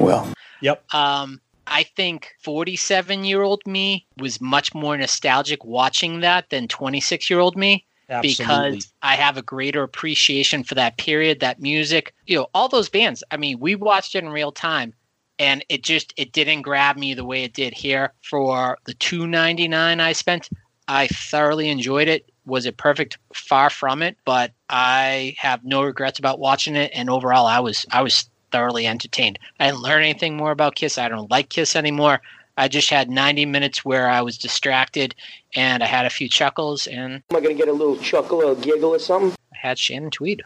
Well, 0.00 0.28
Yep. 0.62 0.84
um 0.94 1.40
i 1.66 1.82
think 1.82 2.32
47 2.42 3.24
year 3.24 3.42
old 3.42 3.62
me 3.66 4.06
was 4.18 4.40
much 4.40 4.74
more 4.74 4.96
nostalgic 4.96 5.64
watching 5.64 6.20
that 6.20 6.50
than 6.50 6.68
26 6.68 7.30
year 7.30 7.38
old 7.38 7.56
me 7.56 7.86
Absolutely. 8.10 8.32
because 8.32 8.92
I 9.02 9.14
have 9.14 9.36
a 9.36 9.42
greater 9.42 9.84
appreciation 9.84 10.64
for 10.64 10.74
that 10.74 10.98
period, 10.98 11.38
that 11.40 11.60
music, 11.60 12.12
you 12.26 12.36
know, 12.36 12.48
all 12.54 12.68
those 12.68 12.88
bands. 12.88 13.22
I 13.30 13.36
mean, 13.36 13.60
we 13.60 13.76
watched 13.76 14.16
it 14.16 14.24
in 14.24 14.30
real 14.30 14.50
time 14.50 14.94
and 15.38 15.64
it 15.68 15.84
just 15.84 16.12
it 16.16 16.32
didn't 16.32 16.62
grab 16.62 16.96
me 16.96 17.14
the 17.14 17.24
way 17.24 17.44
it 17.44 17.54
did 17.54 17.72
here 17.72 18.12
for 18.22 18.78
the 18.84 18.94
299 18.94 20.00
I 20.00 20.12
spent. 20.12 20.50
I 20.88 21.06
thoroughly 21.06 21.68
enjoyed 21.68 22.08
it. 22.08 22.30
Was 22.46 22.66
it 22.66 22.76
perfect? 22.76 23.16
Far 23.32 23.70
from 23.70 24.02
it, 24.02 24.16
but 24.24 24.52
I 24.68 25.36
have 25.38 25.64
no 25.64 25.82
regrets 25.82 26.18
about 26.18 26.40
watching 26.40 26.74
it 26.74 26.90
and 26.92 27.08
overall 27.08 27.46
I 27.46 27.60
was 27.60 27.86
I 27.92 28.02
was 28.02 28.28
thoroughly 28.50 28.86
entertained. 28.86 29.38
I 29.58 29.66
didn't 29.66 29.82
learn 29.82 30.02
anything 30.02 30.36
more 30.36 30.50
about 30.50 30.74
Kiss. 30.74 30.98
I 30.98 31.08
don't 31.08 31.30
like 31.30 31.48
Kiss 31.48 31.76
anymore. 31.76 32.20
I 32.56 32.68
just 32.68 32.90
had 32.90 33.08
90 33.08 33.46
minutes 33.46 33.84
where 33.84 34.08
I 34.08 34.20
was 34.20 34.36
distracted 34.36 35.14
and 35.54 35.82
I 35.82 35.86
had 35.86 36.04
a 36.04 36.10
few 36.10 36.28
chuckles 36.28 36.86
and 36.86 37.22
Am 37.30 37.36
I 37.36 37.40
gonna 37.40 37.54
get 37.54 37.68
a 37.68 37.72
little 37.72 37.96
chuckle 37.96 38.44
or 38.44 38.54
giggle 38.54 38.94
or 38.94 38.98
something? 38.98 39.34
I 39.54 39.56
had 39.56 39.78
Shannon 39.78 40.10
Tweed. 40.10 40.42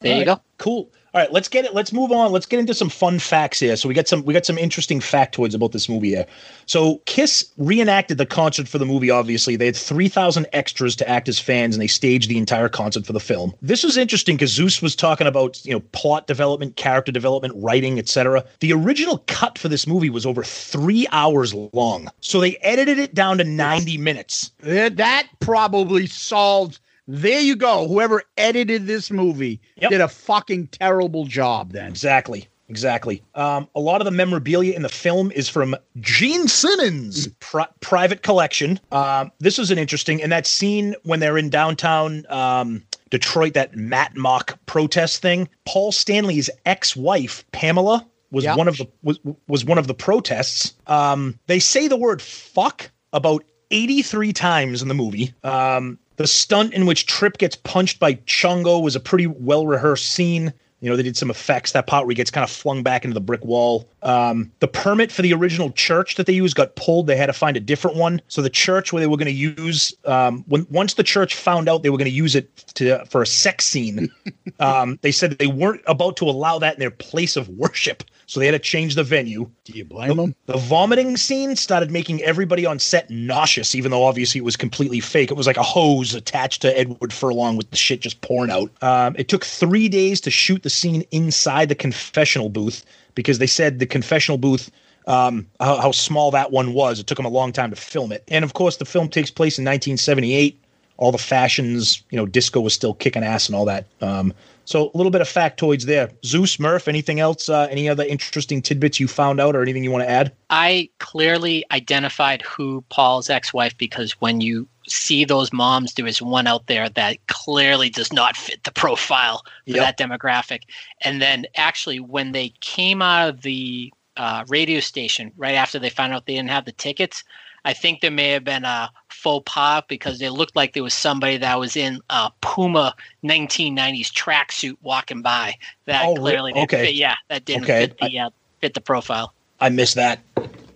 There 0.00 0.12
All 0.12 0.20
you 0.20 0.26
right, 0.26 0.36
go. 0.36 0.42
Cool. 0.58 0.88
All 1.14 1.20
right, 1.20 1.32
let's 1.32 1.46
get 1.46 1.64
it. 1.64 1.74
Let's 1.74 1.92
move 1.92 2.10
on. 2.10 2.32
Let's 2.32 2.44
get 2.44 2.58
into 2.58 2.74
some 2.74 2.88
fun 2.88 3.20
facts 3.20 3.60
here. 3.60 3.76
So 3.76 3.88
we 3.88 3.94
got 3.94 4.08
some 4.08 4.24
we 4.24 4.34
got 4.34 4.44
some 4.44 4.58
interesting 4.58 4.98
factoids 4.98 5.54
about 5.54 5.70
this 5.70 5.88
movie 5.88 6.08
here. 6.08 6.26
So 6.66 7.00
Kiss 7.06 7.52
reenacted 7.56 8.18
the 8.18 8.26
concert 8.26 8.66
for 8.66 8.78
the 8.78 8.84
movie. 8.84 9.10
Obviously, 9.10 9.54
they 9.54 9.66
had 9.66 9.76
three 9.76 10.08
thousand 10.08 10.48
extras 10.52 10.96
to 10.96 11.08
act 11.08 11.28
as 11.28 11.38
fans, 11.38 11.76
and 11.76 11.80
they 11.80 11.86
staged 11.86 12.28
the 12.28 12.36
entire 12.36 12.68
concert 12.68 13.06
for 13.06 13.12
the 13.12 13.20
film. 13.20 13.54
This 13.62 13.84
was 13.84 13.96
interesting 13.96 14.34
because 14.34 14.50
Zeus 14.50 14.82
was 14.82 14.96
talking 14.96 15.28
about 15.28 15.64
you 15.64 15.72
know 15.72 15.80
plot 15.92 16.26
development, 16.26 16.74
character 16.74 17.12
development, 17.12 17.54
writing, 17.58 18.00
etc. 18.00 18.44
The 18.58 18.72
original 18.72 19.18
cut 19.28 19.56
for 19.56 19.68
this 19.68 19.86
movie 19.86 20.10
was 20.10 20.26
over 20.26 20.42
three 20.42 21.06
hours 21.12 21.54
long, 21.54 22.08
so 22.22 22.40
they 22.40 22.56
edited 22.56 22.98
it 22.98 23.14
down 23.14 23.38
to 23.38 23.44
ninety 23.44 23.98
minutes. 23.98 24.50
That, 24.62 24.96
that 24.96 25.28
probably 25.38 26.08
solved. 26.08 26.80
There 27.06 27.40
you 27.40 27.56
go. 27.56 27.86
Whoever 27.86 28.22
edited 28.36 28.86
this 28.86 29.10
movie 29.10 29.60
did 29.78 30.00
a 30.00 30.08
fucking 30.08 30.68
terrible 30.68 31.26
job. 31.26 31.72
Then 31.72 31.88
Exactly. 31.88 32.48
Exactly. 32.68 33.22
Um, 33.34 33.68
a 33.74 33.80
lot 33.80 34.00
of 34.00 34.06
the 34.06 34.10
memorabilia 34.10 34.74
in 34.74 34.80
the 34.80 34.88
film 34.88 35.30
is 35.32 35.50
from 35.50 35.76
Gene 36.00 36.48
Simmons' 36.48 37.28
pri- 37.38 37.68
private 37.80 38.22
collection. 38.22 38.80
Um, 38.90 39.30
this 39.38 39.58
is 39.58 39.70
an 39.70 39.76
interesting, 39.76 40.22
and 40.22 40.32
that 40.32 40.46
scene 40.46 40.94
when 41.02 41.20
they're 41.20 41.36
in 41.36 41.50
downtown 41.50 42.24
um, 42.30 42.82
Detroit, 43.10 43.52
that 43.52 43.76
Matt 43.76 44.16
Mock 44.16 44.58
protest 44.64 45.20
thing. 45.20 45.46
Paul 45.66 45.92
Stanley's 45.92 46.48
ex-wife 46.64 47.44
Pamela 47.52 48.06
was 48.30 48.44
Yep. 48.44 48.56
one 48.56 48.68
of 48.68 48.78
the 48.78 48.88
was 49.02 49.18
was 49.46 49.62
one 49.64 49.76
of 49.76 49.86
the 49.86 49.94
protests. 49.94 50.72
Um, 50.86 51.38
they 51.46 51.58
say 51.58 51.86
the 51.86 51.98
word 51.98 52.22
"fuck" 52.22 52.90
about 53.12 53.44
83 53.70 54.32
times 54.32 54.80
in 54.82 54.88
the 54.88 54.94
movie. 54.94 55.34
Um, 55.44 55.98
the 56.16 56.26
stunt 56.26 56.72
in 56.72 56.86
which 56.86 57.06
Trip 57.06 57.38
gets 57.38 57.56
punched 57.56 57.98
by 57.98 58.14
Chungo 58.14 58.82
was 58.82 58.96
a 58.96 59.00
pretty 59.00 59.26
well 59.26 59.66
rehearsed 59.66 60.12
scene. 60.12 60.52
You 60.80 60.90
know, 60.90 60.96
they 60.96 61.02
did 61.02 61.16
some 61.16 61.30
effects. 61.30 61.72
That 61.72 61.86
part 61.86 62.04
where 62.04 62.10
he 62.10 62.14
gets 62.14 62.30
kind 62.30 62.44
of 62.44 62.50
flung 62.50 62.82
back 62.82 63.04
into 63.04 63.14
the 63.14 63.20
brick 63.20 63.42
wall. 63.42 63.88
Um, 64.02 64.52
the 64.60 64.68
permit 64.68 65.10
for 65.10 65.22
the 65.22 65.32
original 65.32 65.70
church 65.70 66.16
that 66.16 66.26
they 66.26 66.34
used 66.34 66.56
got 66.56 66.76
pulled. 66.76 67.06
They 67.06 67.16
had 67.16 67.26
to 67.26 67.32
find 67.32 67.56
a 67.56 67.60
different 67.60 67.96
one. 67.96 68.20
So 68.28 68.42
the 68.42 68.50
church 68.50 68.92
where 68.92 69.00
they 69.00 69.06
were 69.06 69.16
going 69.16 69.24
to 69.24 69.32
use, 69.32 69.94
um, 70.04 70.44
when 70.46 70.66
once 70.68 70.94
the 70.94 71.02
church 71.02 71.36
found 71.36 71.70
out 71.70 71.84
they 71.84 71.90
were 71.90 71.96
going 71.96 72.10
to 72.10 72.14
use 72.14 72.34
it 72.34 72.54
to 72.74 73.02
for 73.06 73.22
a 73.22 73.26
sex 73.26 73.64
scene, 73.64 74.10
um, 74.60 74.98
they 75.00 75.10
said 75.10 75.38
they 75.38 75.46
weren't 75.46 75.80
about 75.86 76.18
to 76.18 76.26
allow 76.26 76.58
that 76.58 76.74
in 76.74 76.80
their 76.80 76.90
place 76.90 77.34
of 77.36 77.48
worship. 77.48 78.04
So 78.26 78.40
they 78.40 78.46
had 78.46 78.52
to 78.52 78.58
change 78.58 78.94
the 78.94 79.04
venue. 79.04 79.50
Do 79.64 79.72
you 79.72 79.84
blame 79.84 80.16
them? 80.16 80.34
The 80.46 80.56
vomiting 80.56 81.16
scene 81.16 81.56
started 81.56 81.90
making 81.90 82.22
everybody 82.22 82.64
on 82.64 82.78
set 82.78 83.10
nauseous, 83.10 83.74
even 83.74 83.90
though 83.90 84.04
obviously 84.04 84.38
it 84.38 84.44
was 84.44 84.56
completely 84.56 85.00
fake. 85.00 85.30
It 85.30 85.36
was 85.36 85.46
like 85.46 85.56
a 85.56 85.62
hose 85.62 86.14
attached 86.14 86.62
to 86.62 86.78
Edward 86.78 87.12
Furlong 87.12 87.56
with 87.56 87.70
the 87.70 87.76
shit 87.76 88.00
just 88.00 88.20
pouring 88.20 88.50
out. 88.50 88.70
Um, 88.82 89.14
it 89.18 89.28
took 89.28 89.44
three 89.44 89.88
days 89.88 90.20
to 90.22 90.30
shoot 90.30 90.62
the 90.62 90.70
scene 90.70 91.04
inside 91.10 91.68
the 91.68 91.74
confessional 91.74 92.48
booth 92.48 92.84
because 93.14 93.38
they 93.38 93.46
said 93.46 93.78
the 93.78 93.86
confessional 93.86 94.38
booth. 94.38 94.70
Um, 95.06 95.46
how, 95.60 95.76
how 95.82 95.90
small 95.90 96.30
that 96.30 96.50
one 96.50 96.72
was. 96.72 96.98
It 96.98 97.06
took 97.06 97.16
them 97.16 97.26
a 97.26 97.30
long 97.30 97.52
time 97.52 97.68
to 97.68 97.76
film 97.76 98.10
it. 98.10 98.24
And 98.28 98.42
of 98.42 98.54
course, 98.54 98.78
the 98.78 98.86
film 98.86 99.10
takes 99.10 99.30
place 99.30 99.58
in 99.58 99.64
1978. 99.64 100.58
All 100.96 101.12
the 101.12 101.18
fashions, 101.18 102.02
you 102.08 102.16
know, 102.16 102.24
disco 102.24 102.60
was 102.60 102.72
still 102.72 102.94
kicking 102.94 103.22
ass 103.22 103.46
and 103.46 103.54
all 103.54 103.66
that. 103.66 103.84
Um, 104.00 104.32
so 104.64 104.90
a 104.92 104.96
little 104.96 105.10
bit 105.10 105.20
of 105.20 105.28
factoids 105.28 105.82
there. 105.84 106.10
Zeus, 106.24 106.58
Murph, 106.58 106.88
anything 106.88 107.20
else? 107.20 107.48
Uh, 107.48 107.66
any 107.70 107.88
other 107.88 108.04
interesting 108.04 108.62
tidbits 108.62 108.98
you 109.00 109.08
found 109.08 109.40
out, 109.40 109.54
or 109.54 109.62
anything 109.62 109.84
you 109.84 109.90
want 109.90 110.04
to 110.04 110.10
add? 110.10 110.32
I 110.50 110.88
clearly 110.98 111.64
identified 111.70 112.42
who 112.42 112.84
Paul's 112.88 113.30
ex-wife 113.30 113.76
because 113.78 114.12
when 114.20 114.40
you 114.40 114.68
see 114.86 115.24
those 115.24 115.52
moms, 115.52 115.94
there 115.94 116.06
is 116.06 116.20
one 116.20 116.46
out 116.46 116.66
there 116.66 116.88
that 116.90 117.26
clearly 117.28 117.88
does 117.90 118.12
not 118.12 118.36
fit 118.36 118.62
the 118.64 118.72
profile 118.72 119.42
for 119.66 119.76
Yep. 119.76 119.96
that 119.96 119.98
demographic. 119.98 120.62
And 121.02 121.22
then 121.22 121.46
actually, 121.56 122.00
when 122.00 122.32
they 122.32 122.52
came 122.60 123.00
out 123.00 123.28
of 123.28 123.42
the 123.42 123.92
uh, 124.16 124.44
radio 124.48 124.80
station 124.80 125.32
right 125.36 125.54
after 125.54 125.78
they 125.78 125.90
found 125.90 126.12
out 126.12 126.26
they 126.26 126.34
didn't 126.34 126.50
have 126.50 126.66
the 126.66 126.72
tickets, 126.72 127.24
I 127.64 127.72
think 127.72 128.00
there 128.00 128.10
may 128.10 128.28
have 128.30 128.44
been 128.44 128.64
a 128.64 128.90
faux 129.24 129.42
pas 129.50 129.82
because 129.88 130.20
it 130.20 130.30
looked 130.32 130.54
like 130.54 130.74
there 130.74 130.82
was 130.82 130.92
somebody 130.92 131.38
that 131.38 131.58
was 131.58 131.76
in 131.76 131.98
a 132.10 132.30
Puma 132.42 132.94
1990s 133.24 134.12
tracksuit 134.12 134.76
walking 134.82 135.22
by 135.22 135.54
that 135.86 136.04
Oh, 136.04 136.14
clearly 136.14 136.52
didn't 136.52 136.64
okay. 136.64 136.86
fit. 136.86 136.94
Yeah, 136.94 137.14
that 137.30 137.46
didn't 137.46 137.64
Okay. 137.64 137.86
fit 137.86 137.98
the 137.98 138.18
uh, 138.18 138.30
fit 138.60 138.74
the 138.74 138.82
profile. 138.82 139.32
I 139.60 139.70
missed 139.70 139.94
that. 139.94 140.20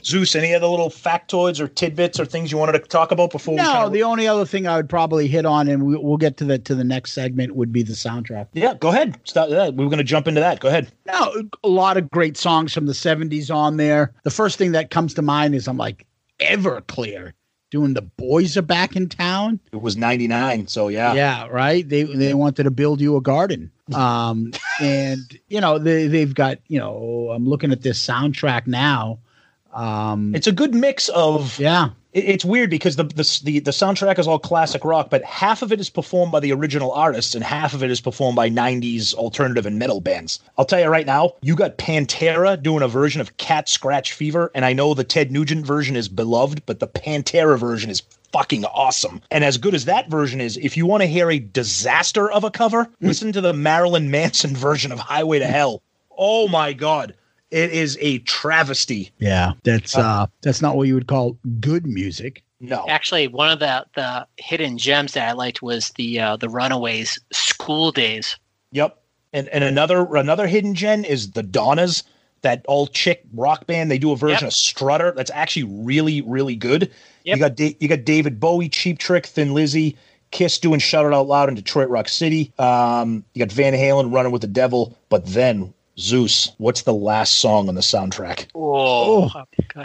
Zeus, 0.03 0.35
any 0.35 0.55
other 0.55 0.66
little 0.66 0.89
factoids 0.89 1.61
or 1.61 1.69
tidbits 1.69 2.19
or 2.19 2.25
things 2.25 2.51
you 2.51 2.57
wanted 2.57 2.73
to 2.73 2.79
talk 2.79 3.11
about 3.11 3.31
before 3.31 3.57
no, 3.57 3.65
kind 3.65 3.85
of 3.85 3.93
the 3.93 4.03
only 4.05 4.27
other 4.27 4.47
thing 4.47 4.66
I 4.66 4.77
would 4.77 4.89
probably 4.89 5.29
hit 5.29 5.45
on, 5.45 5.69
and 5.69 5.85
we, 5.85 5.97
we'll 5.99 6.16
get 6.16 6.39
to 6.39 6.45
the 6.47 6.59
to 6.61 6.75
the 6.75 6.85
next 6.85 7.12
segment, 7.12 7.55
would 7.55 7.73
be 7.73 7.83
the 7.83 7.93
soundtrack. 7.93 8.47
Yeah, 8.55 8.75
go 8.75 8.89
ahead. 8.89 9.19
Start 9.25 9.51
that. 9.51 9.75
We 9.75 9.85
were 9.85 9.91
going 9.91 9.99
to 9.99 10.05
jump 10.05 10.27
into 10.27 10.41
that. 10.41 10.61
Go 10.61 10.69
ahead. 10.69 10.91
No, 11.07 11.43
a 11.62 11.69
lot 11.69 11.99
of 11.99 12.09
great 12.11 12.39
songs 12.39 12.73
from 12.73 12.87
the 12.87 12.95
'70s 12.95 13.55
on 13.55 13.77
there. 13.77 14.15
The 14.23 14.31
first 14.31 14.57
thing 14.57 14.73
that 14.73 14.91
comes 14.91 15.12
to 15.15 15.23
mind 15.23 15.55
is 15.55 15.69
I'm 15.69 15.77
like 15.77 16.07
Everclear 16.41 17.33
doing 17.70 17.95
"The 17.95 18.03
Boys 18.03 18.57
Are 18.57 18.62
Back 18.62 18.97
in 18.97 19.09
Town." 19.09 19.61
It 19.73 19.81
was 19.81 19.97
99, 19.97 20.66
so 20.69 20.89
yeah. 20.89 21.15
Yeah, 21.15 21.47
right. 21.49 21.89
They 21.89 22.03
they 22.05 22.35
wanted 22.35 22.65
to 22.65 22.70
build 22.70 23.01
you 23.01 23.16
a 23.16 23.20
garden. 23.20 23.70
Um, 23.95 24.53
and 24.82 25.39
you 25.49 25.62
know 25.62 25.78
they 25.78 26.09
they've 26.09 26.35
got 26.35 26.59
you 26.69 26.78
know 26.78 27.31
I'm 27.32 27.49
looking 27.49 27.73
at 27.73 27.81
this 27.81 28.07
soundtrack 28.07 28.66
now. 28.66 29.19
Um, 29.79 30.35
It's 30.35 30.47
a 30.47 30.53
good 30.53 30.75
mix 30.75 31.09
of 31.11 31.59
yeah. 31.59 31.91
it- 32.13 32.25
It's 32.25 32.45
weird 32.45 32.69
because 32.71 32.97
the, 32.97 33.05
the 33.05 33.41
the 33.45 33.59
the 33.61 33.71
soundtrack 33.71 34.19
is 34.19 34.27
all 34.27 34.39
classic 34.39 34.85
rock, 34.85 35.09
but 35.09 35.23
half 35.25 35.63
of 35.63 35.71
it 35.73 35.79
is 35.79 35.89
performed 35.89 36.33
by 36.33 36.41
the 36.41 36.53
original 36.53 36.91
artists 36.93 37.35
and 37.37 37.45
half 37.45 37.75
of 37.75 37.83
it 37.85 37.91
is 37.91 38.01
performed 38.01 38.35
by 38.35 38.51
90s 38.51 39.15
alternative 39.15 39.67
and 39.67 39.79
metal 39.79 40.01
bands. 40.01 40.41
I'll 40.59 40.65
tell 40.65 40.81
you 40.81 40.89
right 40.89 41.07
now, 41.07 41.35
you 41.43 41.55
got 41.55 41.79
Pantera 41.79 42.61
doing 42.61 42.83
a 42.83 42.89
version 42.89 43.21
of 43.21 43.37
Cat 43.37 43.69
Scratch 43.69 44.13
Fever, 44.15 44.51
and 44.55 44.65
I 44.65 44.73
know 44.73 44.95
the 44.95 45.05
Ted 45.05 45.31
Nugent 45.31 45.65
version 45.65 45.95
is 45.97 46.09
beloved, 46.09 46.63
but 46.67 46.81
the 46.81 46.89
Pantera 46.89 47.57
version 47.59 47.89
is 47.91 48.03
fucking 48.33 48.65
awesome. 48.67 49.23
And 49.31 49.45
as 49.45 49.57
good 49.57 49.75
as 49.75 49.85
that 49.87 50.11
version 50.11 50.41
is, 50.41 50.57
if 50.57 50.77
you 50.77 50.87
want 50.87 51.03
to 51.03 51.07
hear 51.07 51.31
a 51.31 51.39
disaster 51.39 52.31
of 52.31 52.43
a 52.45 52.51
cover, 52.51 52.89
listen 53.01 53.33
to 53.33 53.41
the 53.41 53.53
Marilyn 53.55 54.11
Manson 54.11 54.57
version 54.69 54.91
of 54.93 54.99
Highway 54.99 55.39
to 55.39 55.47
Hell. 55.47 55.83
Oh 56.19 56.49
my 56.49 56.73
god. 56.73 57.15
It 57.51 57.70
is 57.70 57.97
a 58.01 58.19
travesty. 58.20 59.11
Yeah, 59.19 59.53
that's 59.65 59.97
uh, 59.97 60.27
that's 60.43 60.61
not 60.61 60.77
what 60.77 60.87
you 60.89 60.95
would 60.95 61.07
call 61.07 61.39
good 61.61 61.87
music. 61.87 62.43
No. 62.61 62.85
Actually, 62.89 63.29
one 63.29 63.51
of 63.51 63.59
the 63.61 63.87
the 63.95 64.27
hidden 64.37 64.79
gems 64.79 65.12
that 65.12 65.29
I 65.29 65.33
liked 65.33 65.62
was 65.62 65.91
the 65.97 66.20
uh, 66.20 66.37
the 66.37 66.49
Runaways 66.49 67.19
School 67.33 67.93
Days. 67.93 68.37
Yep. 68.73 68.99
And 69.33 69.49
and 69.49 69.62
another 69.65 70.16
another 70.16 70.47
hidden 70.47 70.75
gem 70.75 71.05
is 71.05 71.33
the 71.33 71.43
Donnas, 71.43 72.03
that 72.43 72.65
all 72.66 72.87
chick 72.87 73.23
rock 73.33 73.66
band. 73.66 73.91
They 73.91 73.99
do 73.99 74.12
a 74.12 74.16
version 74.16 74.45
Yep. 74.45 74.49
of 74.49 74.55
Strutter 74.55 75.12
that's 75.12 75.31
actually 75.33 75.65
really 75.65 76.20
really 76.23 76.57
good. 76.57 76.91
You 77.25 77.37
got 77.39 77.57
da- 77.57 77.77
you 77.79 77.89
got 77.89 78.05
David 78.05 78.41
Bowie, 78.41 78.69
Cheap 78.70 78.99
Trick, 78.99 79.27
Thin 79.27 79.53
Lizzy, 79.53 79.97
Kiss 80.31 80.59
doing 80.59 80.81
Shout 80.81 81.05
It 81.05 81.12
Out 81.12 81.27
Loud 81.27 81.51
in 81.51 81.55
Detroit 81.55 81.91
Rock 81.91 82.09
City. 82.09 82.53
Um, 82.59 83.25
you 83.35 83.45
got 83.45 83.53
Van 83.53 83.75
Halen 83.75 84.12
running 84.12 84.33
with 84.33 84.41
the 84.41 84.49
devil, 84.49 84.97
but 85.11 85.27
then 85.27 85.75
Zeus. 85.99 86.53
What's 86.59 86.83
the 86.83 86.95
last 86.95 87.37
song 87.37 87.69
on 87.69 87.75
the 87.75 87.81
soundtrack? 87.81 88.49
Oh, 88.55 89.31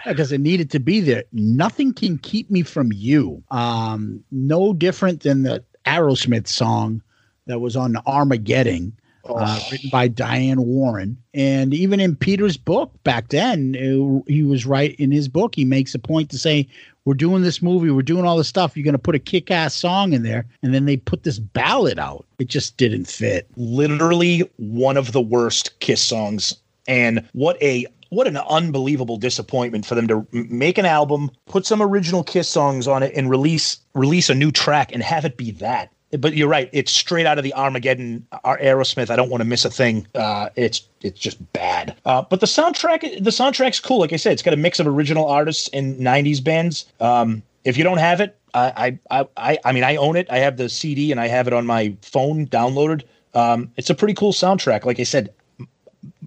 because 0.06 0.32
it 0.32 0.42
needed 0.42 0.70
to 0.72 0.80
be 0.80 1.00
there. 1.00 1.24
Nothing 1.32 1.94
can 1.94 2.18
keep 2.20 2.50
me 2.52 2.62
from 2.62 2.92
you. 2.94 3.44
Um, 3.52 4.24
no 4.32 4.74
different 4.74 5.22
than 5.24 5.44
the 5.44 5.64
Aerosmith 5.86 6.48
song 6.48 7.02
that 7.48 7.60
was 7.60 7.76
on 7.76 7.98
Armageddon. 8.06 8.94
uh, 9.26 9.60
written 9.72 9.90
by 9.90 10.08
Diane 10.08 10.66
Warren. 10.66 11.18
And 11.34 11.74
even 11.74 12.00
in 12.00 12.16
Peter's 12.16 12.58
book 12.58 12.92
back 13.04 13.30
then, 13.30 13.76
uh, 13.76 14.22
he 14.28 14.44
was 14.44 14.66
right 14.66 14.94
in 14.96 15.12
his 15.12 15.28
book. 15.28 15.56
He 15.56 15.66
makes 15.66 15.96
a 15.96 16.00
point 16.00 16.30
to 16.32 16.38
say, 16.38 16.68
We're 17.06 17.16
doing 17.16 17.44
this 17.44 17.62
movie, 17.62 17.92
we're 17.92 18.02
doing 18.02 18.26
all 18.26 18.38
this 18.38 18.48
stuff. 18.48 18.78
You're 18.78 18.86
going 18.86 18.94
to 18.94 19.00
put 19.00 19.16
a 19.16 19.20
kick 19.20 19.52
ass 19.52 19.76
song 19.76 20.14
in 20.14 20.24
there. 20.24 20.46
And 20.62 20.74
then 20.74 20.86
they 20.86 20.98
put 20.98 21.24
this 21.24 21.40
ballad 21.40 22.00
out. 22.00 22.26
It 22.40 22.48
just 22.48 22.78
didn't 22.78 23.06
fit. 23.06 23.48
literally 23.58 24.50
one 24.58 24.98
of 24.98 25.12
the 25.12 25.22
worst 25.22 25.80
Kiss 25.80 26.02
songs. 26.02 26.56
And 26.88 27.28
what 27.34 27.62
a 27.62 27.88
what 28.10 28.28
an 28.28 28.38
unbelievable 28.38 29.18
disappointment 29.18 29.86
for 29.86 29.96
them 29.96 30.08
to 30.08 30.28
make 30.32 30.78
an 30.78 30.86
album, 30.86 31.32
put 31.48 31.66
some 31.66 31.82
original 31.82 32.24
Kiss 32.24 32.48
songs 32.48 32.88
on 32.88 33.02
it, 33.02 33.12
and 33.16 33.30
release 33.30 33.78
release 33.96 34.30
a 34.30 34.36
new 34.36 34.52
track 34.52 34.92
and 34.94 35.02
have 35.02 35.26
it 35.26 35.36
be 35.36 35.52
that. 35.52 35.92
But 36.20 36.36
you're 36.36 36.48
right; 36.48 36.70
it's 36.74 36.92
straight 36.92 37.26
out 37.26 37.38
of 37.38 37.44
the 37.44 37.54
Armageddon, 37.54 38.26
our 38.44 38.58
Aerosmith. 38.60 39.10
I 39.10 39.16
don't 39.16 39.30
want 39.30 39.42
to 39.42 39.46
miss 39.46 39.66
a 39.66 39.70
thing. 39.70 40.08
Uh, 40.14 40.50
it's 40.56 40.88
it's 41.02 41.20
just 41.20 41.54
bad. 41.54 41.96
Uh, 42.06 42.22
but 42.22 42.40
the 42.40 42.46
soundtrack, 42.46 43.02
the 43.24 43.32
soundtrack's 43.32 43.80
cool. 43.80 44.00
Like 44.00 44.14
I 44.14 44.18
said, 44.18 44.34
it's 44.34 44.44
got 44.44 44.54
a 44.54 44.58
mix 44.58 44.80
of 44.80 44.88
original 44.88 45.28
artists 45.28 45.70
and 45.74 46.00
'90s 46.00 46.44
bands. 46.44 46.86
Um, 47.00 47.42
if 47.64 47.78
you 47.78 47.84
don't 47.84 47.98
have 47.98 48.22
it, 48.22 48.38
I, 48.54 49.00
I 49.10 49.28
I 49.38 49.60
I 49.66 49.72
mean, 49.72 49.84
I 49.84 49.96
own 49.96 50.16
it. 50.16 50.28
I 50.30 50.40
have 50.40 50.58
the 50.58 50.70
CD 50.70 51.12
and 51.12 51.20
I 51.20 51.28
have 51.28 51.48
it 51.48 51.54
on 51.54 51.66
my 51.66 51.96
phone 52.02 52.48
downloaded. 52.48 53.04
Um, 53.34 53.72
it's 53.78 53.90
a 53.90 53.96
pretty 53.96 54.14
cool 54.14 54.34
soundtrack. 54.34 54.86
Like 54.86 55.00
I 55.00 55.04
said, 55.04 55.34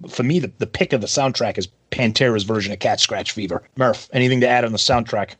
for 0.09 0.23
me, 0.23 0.39
the, 0.39 0.51
the 0.57 0.67
pick 0.67 0.93
of 0.93 1.01
the 1.01 1.07
soundtrack 1.07 1.57
is 1.57 1.67
Pantera's 1.91 2.43
version 2.43 2.73
of 2.73 2.79
Cat 2.79 2.99
Scratch 2.99 3.31
Fever. 3.31 3.63
Murph, 3.77 4.09
anything 4.11 4.41
to 4.41 4.47
add 4.47 4.65
on 4.65 4.71
the 4.71 4.77
soundtrack? 4.77 5.35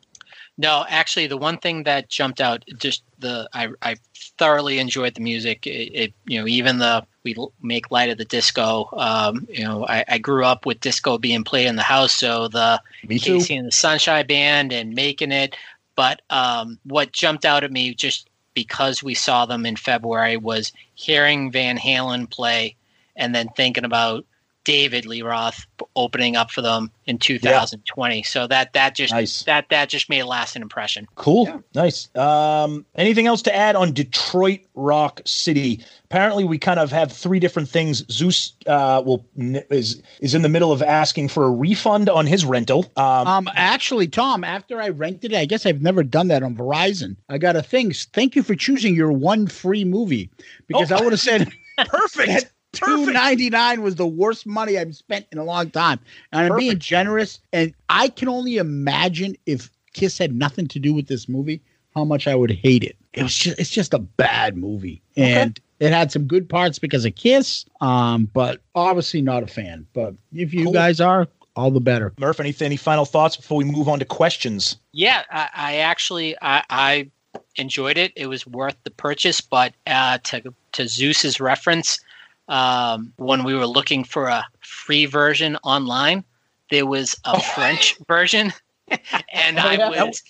No, 0.57 0.85
actually, 0.89 1.27
the 1.27 1.37
one 1.37 1.57
thing 1.57 1.83
that 1.83 2.09
jumped 2.09 2.41
out, 2.41 2.63
just 2.77 3.03
the 3.19 3.47
I, 3.53 3.69
I 3.81 3.95
thoroughly 4.37 4.79
enjoyed 4.79 5.15
the 5.15 5.21
music. 5.21 5.65
It, 5.67 5.91
it 5.93 6.13
you 6.25 6.39
know 6.39 6.47
even 6.47 6.79
the 6.79 7.05
we 7.23 7.35
make 7.61 7.91
light 7.91 8.09
of 8.09 8.17
the 8.17 8.25
disco. 8.25 8.89
Um, 8.93 9.47
you 9.49 9.63
know, 9.63 9.85
I, 9.87 10.05
I 10.07 10.17
grew 10.17 10.45
up 10.45 10.65
with 10.65 10.79
disco 10.79 11.17
being 11.17 11.43
played 11.43 11.67
in 11.67 11.75
the 11.75 11.81
house, 11.81 12.13
so 12.13 12.47
the 12.47 12.81
Me 13.07 13.19
too. 13.19 13.37
KC 13.37 13.57
and 13.57 13.67
the 13.67 13.71
Sunshine 13.71 14.25
Band 14.27 14.71
and 14.71 14.93
making 14.93 15.31
it. 15.31 15.55
But 15.95 16.21
um, 16.29 16.79
what 16.83 17.11
jumped 17.11 17.43
out 17.43 17.63
at 17.63 17.71
me 17.71 17.93
just 17.93 18.29
because 18.53 19.03
we 19.03 19.13
saw 19.13 19.45
them 19.45 19.65
in 19.65 19.75
February 19.75 20.37
was 20.37 20.71
hearing 20.95 21.51
Van 21.51 21.77
Halen 21.77 22.29
play 22.29 22.75
and 23.15 23.33
then 23.35 23.49
thinking 23.55 23.83
about 23.83 24.25
David 24.67 25.05
Lee 25.05 25.21
Roth 25.21 25.65
opening 25.95 26.35
up 26.35 26.51
for 26.51 26.61
them 26.61 26.91
in 27.05 27.17
2020. 27.17 28.21
So 28.23 28.47
that 28.47 28.73
that 28.73 28.95
just 28.95 29.45
that 29.45 29.69
that 29.69 29.87
just 29.87 30.09
made 30.09 30.19
a 30.19 30.25
lasting 30.25 30.61
impression. 30.61 31.07
Cool, 31.15 31.63
nice. 31.73 32.13
Um, 32.17 32.85
anything 32.95 33.27
else 33.27 33.41
to 33.43 33.55
add 33.55 33.77
on 33.77 33.93
Detroit 33.93 34.59
Rock 34.75 35.21
City? 35.23 35.85
Apparently, 36.03 36.43
we 36.43 36.57
kind 36.57 36.81
of 36.81 36.91
have 36.91 37.13
three 37.13 37.39
different 37.39 37.69
things. 37.69 38.03
Zeus 38.11 38.57
uh, 38.65 39.01
will 39.05 39.25
is 39.37 40.03
is 40.19 40.35
in 40.35 40.41
the 40.41 40.49
middle 40.49 40.73
of 40.73 40.81
asking 40.83 41.29
for 41.29 41.45
a 41.45 41.49
refund 41.49 42.09
on 42.09 42.27
his 42.27 42.43
rental. 42.43 42.91
Um, 42.97 43.25
Um, 43.25 43.49
actually, 43.55 44.09
Tom, 44.09 44.43
after 44.43 44.81
I 44.81 44.89
rented 44.89 45.31
it, 45.31 45.37
I 45.37 45.45
guess 45.45 45.65
I've 45.65 45.81
never 45.81 46.03
done 46.03 46.27
that 46.27 46.43
on 46.43 46.57
Verizon. 46.57 47.15
I 47.29 47.37
got 47.37 47.55
a 47.55 47.63
thing. 47.63 47.93
Thank 47.93 48.35
you 48.35 48.43
for 48.43 48.53
choosing 48.53 48.95
your 48.95 49.13
one 49.13 49.47
free 49.47 49.85
movie 49.85 50.29
because 50.67 50.91
I 50.91 51.01
would 51.01 51.13
have 51.13 51.21
said 51.21 51.49
perfect. 51.85 52.51
Two 52.77 53.11
ninety 53.11 53.49
nine 53.49 53.81
was 53.81 53.95
the 53.95 54.07
worst 54.07 54.45
money 54.45 54.77
I've 54.77 54.95
spent 54.95 55.25
in 55.31 55.37
a 55.37 55.43
long 55.43 55.69
time, 55.69 55.99
and 56.31 56.51
I'm 56.51 56.57
being 56.57 56.79
generous. 56.79 57.39
And 57.53 57.73
I 57.89 58.09
can 58.09 58.27
only 58.27 58.57
imagine 58.57 59.35
if 59.45 59.71
Kiss 59.93 60.17
had 60.17 60.33
nothing 60.33 60.67
to 60.69 60.79
do 60.79 60.93
with 60.93 61.07
this 61.07 61.27
movie, 61.27 61.61
how 61.95 62.03
much 62.03 62.27
I 62.27 62.35
would 62.35 62.51
hate 62.51 62.83
it. 62.83 62.95
It 63.13 63.23
was 63.23 63.35
just 63.35 63.59
it's 63.59 63.69
just 63.69 63.93
a 63.93 63.99
bad 63.99 64.55
movie, 64.55 65.01
and 65.15 65.59
it 65.79 65.91
had 65.91 66.11
some 66.11 66.25
good 66.25 66.47
parts 66.49 66.79
because 66.79 67.05
of 67.05 67.15
Kiss, 67.15 67.65
um, 67.81 68.29
but 68.33 68.61
obviously 68.75 69.21
not 69.21 69.43
a 69.43 69.47
fan. 69.47 69.85
But 69.93 70.15
if 70.33 70.53
you 70.53 70.65
Cool. 70.65 70.73
guys 70.73 70.99
are, 71.01 71.27
all 71.55 71.71
the 71.71 71.81
better. 71.81 72.13
Murph, 72.19 72.39
any 72.39 72.55
any 72.61 72.77
final 72.77 73.05
thoughts 73.05 73.35
before 73.35 73.57
we 73.57 73.63
move 73.63 73.89
on 73.89 73.99
to 73.99 74.05
questions? 74.05 74.77
Yeah, 74.91 75.23
I, 75.31 75.49
I 75.53 75.75
actually 75.77 76.35
I, 76.41 76.63
I 76.69 77.11
enjoyed 77.55 77.97
it. 77.97 78.13
It 78.15 78.27
was 78.27 78.45
worth 78.45 78.77
the 78.83 78.91
purchase, 78.91 79.41
but 79.41 79.73
uh, 79.87 80.19
to 80.25 80.53
to 80.73 80.87
Zeus's 80.87 81.39
reference, 81.39 81.99
um, 82.47 83.13
when 83.17 83.43
we 83.43 83.53
were 83.53 83.67
looking 83.67 84.03
for 84.03 84.27
a 84.27 84.45
free 84.61 85.05
version 85.05 85.57
online, 85.63 86.23
there 86.69 86.85
was 86.85 87.15
a 87.25 87.39
French 87.39 87.97
version, 88.07 88.53
and 89.31 89.59
Oh, 89.59 89.61
I 89.61 89.73
yeah, 89.73 89.89
that 89.91 90.07
was 90.07 90.23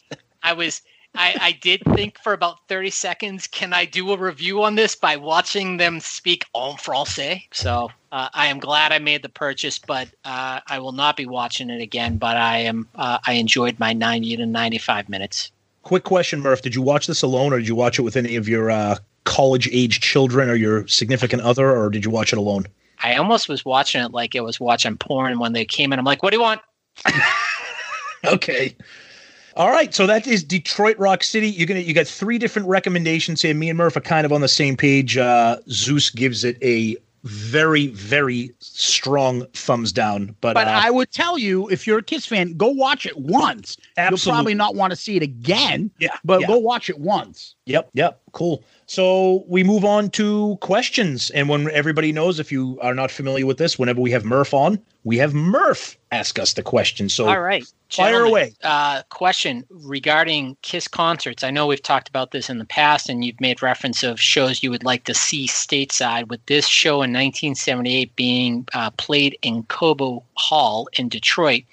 I 0.44 0.54
was. 0.54 0.82
I, 1.16 1.36
I 1.42 1.52
did 1.54 1.82
think 1.96 2.20
for 2.20 2.34
about 2.34 2.68
30 2.68 2.92
seconds, 2.92 3.48
can 3.48 3.74
I 3.74 3.86
do 3.86 4.12
a 4.12 4.18
review 4.18 4.62
on 4.62 4.76
this 4.76 4.96
by 4.96 5.16
watching 5.16 5.78
them 5.78 6.00
speak 6.00 6.46
en 6.54 6.74
français? 6.74 7.42
So 7.52 7.90
uh, 8.12 8.30
I 8.36 8.48
am 8.48 8.60
glad 8.60 8.92
I 8.92 9.00
made 9.00 9.24
the 9.24 9.30
purchase, 9.30 9.80
but 9.80 10.10
uh, 10.26 10.60
I 10.68 10.78
will 10.78 10.92
not 10.92 11.18
be 11.18 11.26
watching 11.26 11.72
it 11.72 11.82
again. 11.82 12.18
But 12.18 12.38
I 12.38 12.60
am 12.60 12.88
uh, 12.94 13.18
I 13.26 13.34
enjoyed 13.34 13.80
my 13.80 13.94
90 13.94 14.38
to 14.38 14.46
95 14.46 15.10
minutes. 15.10 15.52
Quick 15.88 16.04
question, 16.04 16.42
Murph. 16.42 16.64
Did 16.64 16.76
you 16.76 16.82
watch 16.82 17.08
this 17.08 17.22
alone, 17.22 17.54
or 17.54 17.60
did 17.60 17.68
you 17.70 17.74
watch 17.74 17.98
it 17.98 18.02
with 18.02 18.18
any 18.18 18.36
of 18.36 18.50
your 18.50 18.70
uh, 18.70 18.98
college 19.24 19.70
age 19.72 20.02
children 20.02 20.50
or 20.50 20.56
your 20.56 20.86
significant 20.86 21.44
other, 21.44 21.74
or 21.74 21.90
did 21.90 22.04
you 22.04 22.12
watch 22.12 22.34
it 22.34 22.38
alone? 22.38 22.66
I 23.04 23.16
almost 23.16 23.48
was 23.48 23.64
watching 23.64 24.04
it 24.04 24.12
like 24.12 24.36
it 24.36 24.44
was 24.44 24.60
watching 24.60 24.98
porn 24.98 25.40
when 25.40 25.54
they 25.54 25.64
came 25.64 25.94
in. 25.94 26.00
I'm 26.00 26.04
like, 26.04 26.22
what 26.22 26.32
do 26.32 26.36
you 26.36 26.44
want? 26.44 26.60
okay. 28.26 28.76
All 29.56 29.70
right, 29.70 29.96
so 29.96 30.06
that 30.08 30.28
is 30.28 30.44
Detroit 30.44 30.98
Rock 30.98 31.24
City. 31.24 31.48
You're 31.48 31.68
gonna 31.68 31.80
you 31.80 31.94
got 31.94 32.06
three 32.06 32.38
different 32.38 32.68
recommendations 32.68 33.42
here. 33.42 33.54
Me 33.54 33.70
and 33.70 33.78
Murph 33.78 33.96
are 33.96 34.02
kind 34.02 34.26
of 34.26 34.34
on 34.34 34.42
the 34.42 34.50
same 34.50 34.76
page. 34.76 35.16
Uh, 35.16 35.60
Zeus 35.70 36.10
gives 36.10 36.44
it 36.44 36.58
a 36.62 36.98
very 37.24 37.88
very 37.88 38.52
strong 38.60 39.46
thumbs 39.54 39.92
down, 39.92 40.36
but, 40.42 40.54
But 40.54 40.68
uh, 40.68 40.72
I 40.72 40.90
would 40.90 41.12
tell 41.12 41.38
you, 41.38 41.68
if 41.70 41.86
you're 41.86 42.00
a 42.00 42.04
Kiss 42.04 42.26
fan, 42.26 42.54
go 42.54 42.70
watch 42.70 43.06
it 43.06 43.18
once. 43.18 43.78
You'll 43.98 44.18
probably 44.18 44.54
not 44.54 44.76
want 44.76 44.92
to 44.92 44.96
see 44.96 45.18
it 45.18 45.24
again. 45.24 45.92
Yeah, 46.00 46.16
But 46.24 46.42
yeah. 46.42 46.48
go 46.48 46.58
watch 46.58 46.90
it 46.90 47.00
once. 47.00 47.56
Yep, 47.66 47.90
yep, 47.94 48.22
cool. 48.32 48.64
So 48.90 49.44
we 49.48 49.66
move 49.66 49.84
on 49.84 50.10
to 50.12 50.58
questions, 50.62 51.30
and 51.32 51.50
when 51.50 51.70
everybody 51.72 52.14
knows, 52.14 52.40
if 52.40 52.54
you 52.54 52.80
are 52.82 52.94
not 52.94 53.12
familiar 53.12 53.46
with 53.46 53.58
this, 53.58 53.78
whenever 53.78 54.00
we 54.00 54.12
have 54.12 54.24
Murph 54.24 54.54
on, 54.54 54.80
we 55.04 55.18
have 55.18 55.34
Murph 55.34 55.98
ask 56.14 56.40
us 56.40 56.54
the 56.54 56.64
question. 56.64 57.10
So 57.10 57.28
All 57.28 57.42
right. 57.42 57.66
fire 57.90 58.24
away. 58.24 58.54
Uh, 58.64 59.02
question 59.10 59.66
regarding 59.70 60.56
Kiss 60.62 60.88
concerts. 60.88 61.44
I 61.44 61.52
know 61.52 61.68
we've 61.68 61.84
talked 61.84 62.08
about 62.08 62.32
this 62.32 62.50
in 62.50 62.60
the 62.60 62.66
past, 62.66 63.10
and 63.10 63.26
you've 63.26 63.42
made 63.42 63.62
reference 63.62 64.04
of 64.04 64.22
shows 64.22 64.64
you 64.64 64.72
would 64.72 64.86
like 64.86 65.04
to 65.04 65.14
see 65.14 65.48
stateside. 65.48 66.30
With 66.30 66.46
this 66.46 66.66
show 66.66 66.96
in 66.96 67.12
1978 67.12 68.16
being 68.16 68.66
uh, 68.74 68.92
played 68.92 69.38
in 69.42 69.64
Cobo 69.64 70.24
Hall 70.36 70.88
in 70.98 71.10
Detroit, 71.10 71.64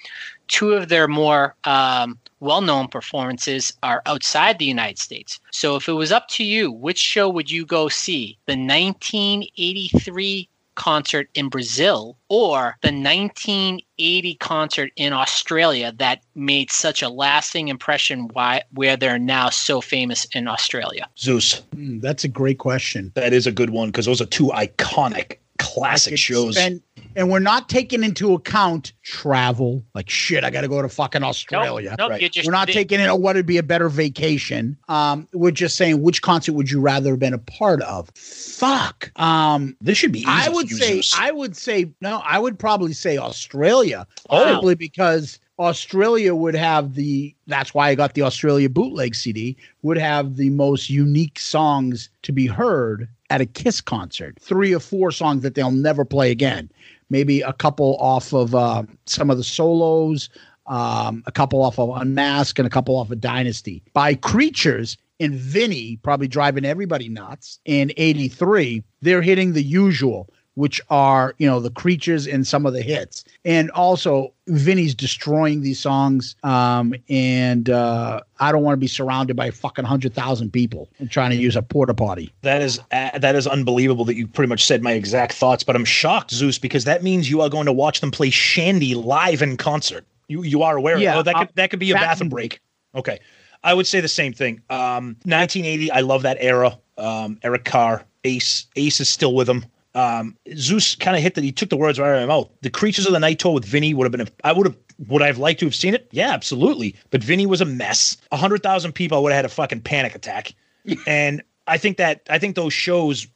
two 0.48 0.72
of 0.72 0.88
their 0.88 1.06
more 1.06 1.54
um, 1.62 2.18
well-known 2.44 2.88
performances 2.88 3.72
are 3.82 4.02
outside 4.06 4.58
the 4.58 4.64
United 4.64 4.98
States. 4.98 5.40
So, 5.50 5.76
if 5.76 5.88
it 5.88 5.94
was 5.94 6.12
up 6.12 6.28
to 6.28 6.44
you, 6.44 6.70
which 6.70 6.98
show 6.98 7.28
would 7.28 7.50
you 7.50 7.64
go 7.64 7.88
see? 7.88 8.38
The 8.46 8.52
1983 8.52 10.48
concert 10.74 11.28
in 11.34 11.48
Brazil 11.48 12.16
or 12.28 12.76
the 12.82 12.88
1980 12.88 14.34
concert 14.36 14.90
in 14.96 15.12
Australia 15.12 15.92
that 15.98 16.22
made 16.34 16.70
such 16.70 17.02
a 17.02 17.08
lasting 17.08 17.68
impression 17.68 18.28
why 18.32 18.62
where 18.72 18.96
they're 18.96 19.18
now 19.18 19.48
so 19.50 19.80
famous 19.80 20.24
in 20.34 20.48
Australia. 20.48 21.08
Zeus. 21.18 21.60
Hmm, 21.74 22.00
that's 22.00 22.24
a 22.24 22.28
great 22.28 22.58
question. 22.58 23.12
That 23.14 23.32
is 23.32 23.46
a 23.46 23.52
good 23.52 23.70
one 23.70 23.88
because 23.88 24.06
those 24.06 24.20
are 24.20 24.26
two 24.26 24.48
iconic 24.48 25.38
classic 25.58 26.18
shows. 26.18 26.56
And 26.56 26.82
and 27.16 27.30
we're 27.30 27.38
not 27.38 27.68
taking 27.68 28.02
into 28.02 28.34
account 28.34 28.92
travel. 29.02 29.84
Like 29.94 30.10
shit, 30.10 30.42
I 30.42 30.50
got 30.50 30.62
to 30.62 30.68
go 30.68 30.82
to 30.82 30.88
fucking 30.88 31.22
Australia. 31.22 31.94
nope, 31.96 32.20
you 32.20 32.28
just- 32.28 32.46
we're 32.46 32.52
not 32.52 32.66
they- 32.66 32.72
taking 32.72 32.98
into 33.00 33.14
what 33.14 33.36
would 33.36 33.46
be 33.46 33.58
a 33.58 33.62
better 33.62 33.88
vacation. 33.88 34.76
Um, 34.88 35.28
we're 35.32 35.52
just 35.52 35.76
saying 35.76 36.02
which 36.02 36.22
concert 36.22 36.54
would 36.54 36.70
you 36.70 36.80
rather 36.80 37.10
have 37.10 37.20
been 37.20 37.34
a 37.34 37.38
part 37.38 37.82
of? 37.82 38.10
Fuck. 38.16 39.12
Um, 39.20 39.76
this 39.80 39.96
should 39.98 40.12
be. 40.12 40.20
Easy 40.20 40.28
I 40.28 40.48
would 40.48 40.70
you, 40.70 40.76
say. 40.76 40.94
Zeus. 40.94 41.14
I 41.16 41.30
would 41.30 41.56
say 41.56 41.90
no. 42.00 42.20
I 42.24 42.38
would 42.38 42.58
probably 42.58 42.92
say 42.92 43.16
Australia. 43.18 44.06
Oh. 44.30 44.44
Simply 44.52 44.74
because. 44.74 45.38
Australia 45.56 46.34
would 46.34 46.56
have 46.56 46.94
the 46.94 47.32
that's 47.46 47.72
why 47.72 47.88
I 47.88 47.94
got 47.94 48.14
the 48.14 48.22
Australia 48.22 48.68
bootleg 48.68 49.14
CD 49.14 49.56
would 49.82 49.96
have 49.96 50.34
the 50.34 50.50
most 50.50 50.90
unique 50.90 51.38
songs 51.38 52.08
to 52.22 52.32
be 52.32 52.48
heard 52.48 53.08
at 53.30 53.40
a 53.40 53.46
Kiss 53.46 53.80
concert. 53.80 54.38
Three 54.40 54.74
or 54.74 54.80
four 54.80 55.10
songs 55.10 55.42
that 55.42 55.54
they'll 55.54 55.70
never 55.70 56.04
play 56.04 56.30
again. 56.30 56.70
Maybe 57.10 57.40
a 57.40 57.52
couple 57.52 57.96
off 57.98 58.32
of 58.32 58.54
uh, 58.54 58.84
some 59.06 59.30
of 59.30 59.36
the 59.36 59.44
solos, 59.44 60.28
um, 60.66 61.22
a 61.26 61.32
couple 61.32 61.62
off 61.62 61.78
of 61.78 61.90
Unmask, 61.90 62.58
and 62.58 62.66
a 62.66 62.70
couple 62.70 62.96
off 62.96 63.10
of 63.10 63.20
Dynasty 63.20 63.82
by 63.92 64.14
Creatures 64.14 64.96
and 65.20 65.34
Vinnie, 65.34 65.96
probably 66.02 66.28
driving 66.28 66.64
everybody 66.64 67.08
nuts. 67.08 67.60
In 67.64 67.92
'83, 67.96 68.82
they're 69.00 69.22
hitting 69.22 69.52
the 69.52 69.62
usual 69.62 70.28
which 70.54 70.80
are 70.90 71.34
you 71.38 71.46
know 71.46 71.60
the 71.60 71.70
creatures 71.70 72.26
and 72.26 72.46
some 72.46 72.66
of 72.66 72.72
the 72.72 72.82
hits, 72.82 73.24
and 73.44 73.70
also 73.72 74.32
Vinnie's 74.48 74.94
destroying 74.94 75.62
these 75.62 75.80
songs. 75.80 76.36
Um, 76.42 76.94
and 77.08 77.70
uh, 77.70 78.20
I 78.40 78.52
don't 78.52 78.62
want 78.62 78.74
to 78.74 78.80
be 78.80 78.86
surrounded 78.86 79.36
by 79.36 79.50
fucking 79.50 79.84
hundred 79.84 80.14
thousand 80.14 80.52
people 80.52 80.88
and 80.98 81.10
trying 81.10 81.30
to 81.30 81.36
use 81.36 81.56
a 81.56 81.62
porta 81.62 81.94
potty. 81.94 82.32
That 82.42 82.62
is 82.62 82.80
uh, 82.92 83.18
that 83.18 83.34
is 83.34 83.46
unbelievable 83.46 84.04
that 84.06 84.16
you 84.16 84.26
pretty 84.26 84.48
much 84.48 84.64
said 84.64 84.82
my 84.82 84.92
exact 84.92 85.34
thoughts, 85.34 85.64
but 85.64 85.76
I'm 85.76 85.84
shocked, 85.84 86.30
Zeus, 86.30 86.58
because 86.58 86.84
that 86.84 87.02
means 87.02 87.30
you 87.30 87.40
are 87.40 87.48
going 87.48 87.66
to 87.66 87.72
watch 87.72 88.00
them 88.00 88.10
play 88.10 88.30
Shandi 88.30 88.94
live 88.94 89.42
in 89.42 89.56
concert. 89.56 90.04
You 90.28 90.42
you 90.42 90.62
are 90.62 90.76
aware? 90.76 90.98
Yeah, 90.98 91.18
oh, 91.18 91.22
that 91.22 91.34
uh, 91.34 91.38
could 91.40 91.48
that 91.54 91.70
could 91.70 91.80
be 91.80 91.90
a 91.90 91.94
bathroom 91.94 92.26
and- 92.26 92.30
break. 92.30 92.60
Okay, 92.94 93.18
I 93.64 93.74
would 93.74 93.86
say 93.86 94.00
the 94.00 94.08
same 94.08 94.32
thing. 94.32 94.60
Um, 94.70 95.16
1980, 95.24 95.90
I 95.90 96.00
love 96.00 96.22
that 96.22 96.36
era. 96.38 96.78
Um, 96.96 97.38
Eric 97.42 97.64
Carr, 97.64 98.04
Ace, 98.22 98.66
Ace 98.76 99.00
is 99.00 99.08
still 99.08 99.34
with 99.34 99.48
him. 99.48 99.64
Um, 99.94 100.36
Zeus 100.56 100.94
kind 100.96 101.16
of 101.16 101.22
hit 101.22 101.34
that. 101.34 101.44
He 101.44 101.52
took 101.52 101.70
the 101.70 101.76
words 101.76 101.98
right 101.98 102.08
out 102.08 102.22
of 102.22 102.28
my 102.28 102.34
mouth. 102.34 102.50
The 102.62 102.70
Creatures 102.70 103.06
of 103.06 103.12
the 103.12 103.20
Night 103.20 103.38
tour 103.38 103.52
with 103.52 103.64
Vinnie 103.64 103.94
would 103.94 104.04
have 104.04 104.12
been. 104.12 104.22
A, 104.22 104.26
I 104.42 104.52
would 104.52 104.66
have. 104.66 104.76
Would 105.08 105.22
I 105.22 105.26
have 105.26 105.38
liked 105.38 105.60
to 105.60 105.66
have 105.66 105.74
seen 105.74 105.94
it? 105.94 106.08
Yeah, 106.12 106.30
absolutely. 106.32 106.94
But 107.10 107.22
Vinnie 107.22 107.46
was 107.46 107.60
a 107.60 107.64
mess. 107.64 108.16
A 108.32 108.36
hundred 108.36 108.62
thousand 108.62 108.92
people, 108.92 109.18
I 109.18 109.20
would 109.20 109.32
have 109.32 109.38
had 109.38 109.44
a 109.44 109.48
fucking 109.48 109.82
panic 109.82 110.14
attack. 110.14 110.54
and 111.06 111.42
I 111.66 111.78
think 111.78 111.96
that 111.98 112.22
I 112.28 112.38
think 112.38 112.56
those 112.56 112.72
shows, 112.72 113.26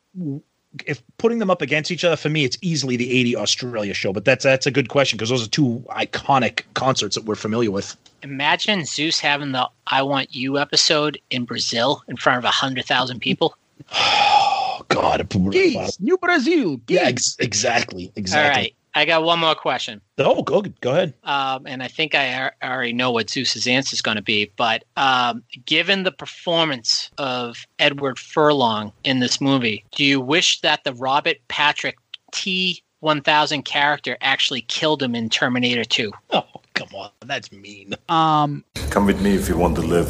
if 0.84 1.02
putting 1.18 1.38
them 1.38 1.50
up 1.50 1.62
against 1.62 1.90
each 1.90 2.04
other, 2.04 2.16
for 2.16 2.28
me, 2.28 2.44
it's 2.44 2.58
easily 2.60 2.96
the 2.96 3.10
'80 3.10 3.36
Australia 3.36 3.94
show. 3.94 4.12
But 4.12 4.24
that's 4.24 4.44
that's 4.44 4.66
a 4.66 4.72
good 4.72 4.88
question 4.88 5.16
because 5.16 5.30
those 5.30 5.46
are 5.46 5.50
two 5.50 5.84
iconic 5.90 6.62
concerts 6.74 7.14
that 7.14 7.24
we're 7.24 7.36
familiar 7.36 7.70
with. 7.70 7.96
Imagine 8.24 8.84
Zeus 8.84 9.20
having 9.20 9.52
the 9.52 9.68
"I 9.86 10.02
Want 10.02 10.34
You" 10.34 10.58
episode 10.58 11.20
in 11.30 11.44
Brazil 11.44 12.02
in 12.08 12.16
front 12.16 12.38
of 12.38 12.44
a 12.44 12.50
hundred 12.50 12.84
thousand 12.84 13.20
people. 13.20 13.56
Oh 14.78 14.84
God, 14.88 15.28
Geese, 15.50 15.98
New 16.00 16.16
Brazil. 16.18 16.76
Geese. 16.78 16.96
Yeah, 17.00 17.08
ex- 17.08 17.36
exactly, 17.38 18.12
exactly. 18.16 18.48
All 18.50 18.56
right, 18.62 18.74
I 18.94 19.04
got 19.04 19.24
one 19.24 19.38
more 19.40 19.54
question. 19.54 20.00
Oh, 20.18 20.42
go 20.42 20.62
go 20.80 20.92
ahead. 20.92 21.14
um, 21.24 21.66
and 21.66 21.82
I 21.82 21.88
think 21.88 22.14
I 22.14 22.32
ar- 22.34 22.54
already 22.62 22.92
know 22.92 23.10
what 23.10 23.28
Zeus's 23.30 23.66
answer 23.66 23.94
is 23.94 24.02
going 24.02 24.16
to 24.16 24.22
be. 24.22 24.52
But 24.56 24.84
um, 24.96 25.42
given 25.66 26.04
the 26.04 26.12
performance 26.12 27.10
of 27.18 27.66
Edward 27.78 28.18
Furlong 28.18 28.92
in 29.04 29.18
this 29.20 29.40
movie, 29.40 29.84
do 29.92 30.04
you 30.04 30.20
wish 30.20 30.60
that 30.60 30.84
the 30.84 30.94
Robert 30.94 31.38
Patrick 31.48 31.98
T 32.32 32.82
one 33.00 33.20
thousand 33.22 33.62
character 33.64 34.16
actually 34.20 34.60
killed 34.62 35.02
him 35.02 35.14
in 35.14 35.28
Terminator 35.28 35.84
Two? 35.84 36.12
Oh, 36.30 36.44
come 36.74 36.88
on, 36.94 37.10
that's 37.26 37.50
mean. 37.50 37.94
Um, 38.08 38.64
Come 38.90 39.06
with 39.06 39.20
me 39.20 39.34
if 39.34 39.48
you 39.48 39.56
want 39.58 39.74
to 39.76 39.82
live. 39.82 40.08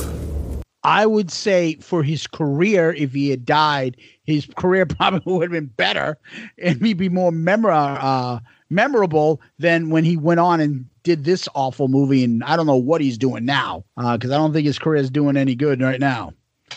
I 0.85 1.07
would 1.07 1.31
say 1.31 1.75
for 1.77 2.03
his 2.03 2.27
career, 2.27 2.93
if 2.93 3.13
he 3.13 3.31
had 3.31 3.45
died, 3.45 3.97
his 4.25 4.47
career 4.57 4.87
probably 4.87 5.33
would 5.33 5.43
have 5.43 5.51
been 5.53 5.67
better 5.67 6.19
and 6.59 6.85
he'd 6.85 6.99
be 6.99 7.09
more 7.09 7.33
memor- 7.33 7.71
uh, 7.71 8.41
memorable 8.71 9.41
than 9.59 9.91
when 9.91 10.05
he 10.05 10.17
went 10.17 10.41
on 10.41 10.61
and 10.61 10.87
did 11.03 11.25
this 11.25 11.49
awful 11.55 11.89
movie. 11.89 12.25
And 12.25 12.45
I 12.45 12.57
don't 12.57 12.67
know 12.67 12.77
what 12.77 13.01
he's 13.01 13.19
doing 13.19 13.45
now 13.45 13.85
because 13.97 14.31
I 14.31 14.37
don't 14.37 14.53
think 14.53 14.67
his 14.67 14.79
career 14.79 15.01
is 15.01 15.11
doing 15.11 15.37
any 15.37 15.55
good 15.55 15.81
right 15.81 16.01
now. 16.01 16.33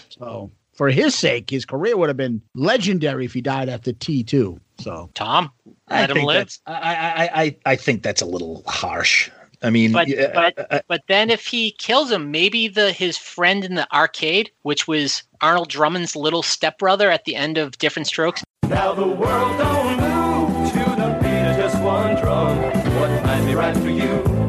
So 0.09 0.51
for 0.73 0.89
his 0.89 1.13
sake, 1.13 1.49
his 1.49 1.65
career 1.65 1.97
would 1.97 2.09
have 2.09 2.17
been 2.17 2.41
legendary 2.55 3.25
if 3.25 3.33
he 3.33 3.41
died 3.41 3.69
after 3.69 3.91
T2. 3.91 4.59
So, 4.79 5.09
Tom, 5.13 5.51
I 5.89 6.01
let 6.01 6.09
him 6.09 6.23
live. 6.23 6.57
I, 6.65 6.73
I 6.73 7.41
I 7.43 7.57
I 7.65 7.75
think 7.75 8.01
that's 8.01 8.21
a 8.21 8.25
little 8.25 8.63
harsh. 8.65 9.29
I 9.63 9.69
mean, 9.69 9.91
But 9.91 10.07
yeah, 10.07 10.31
but 10.33 10.71
uh, 10.71 10.81
but 10.87 11.01
then 11.07 11.29
if 11.29 11.45
he 11.45 11.71
kills 11.71 12.11
him, 12.11 12.31
maybe 12.31 12.67
the 12.67 12.91
his 12.91 13.17
friend 13.17 13.63
in 13.63 13.75
the 13.75 13.91
arcade, 13.93 14.51
which 14.63 14.87
was 14.87 15.23
Arnold 15.41 15.69
Drummond's 15.69 16.15
little 16.15 16.43
stepbrother 16.43 17.11
at 17.11 17.25
the 17.25 17.35
end 17.35 17.57
of 17.57 17.77
Diff'rent 17.77 18.07
Strokes. 18.07 18.43
Now 18.63 18.93
the 18.93 19.07
world 19.07 19.57
don't 19.57 19.97
move 19.99 20.71
to 20.71 20.79
the 20.79 21.19
beat 21.21 21.45
of 21.51 21.57
just 21.57 21.81
one 21.83 22.15
drum. 22.15 22.57
What 22.95 23.23
might 23.23 23.45
be 23.45 23.53
right 23.53 23.75
for 23.77 23.89
you 23.89 24.41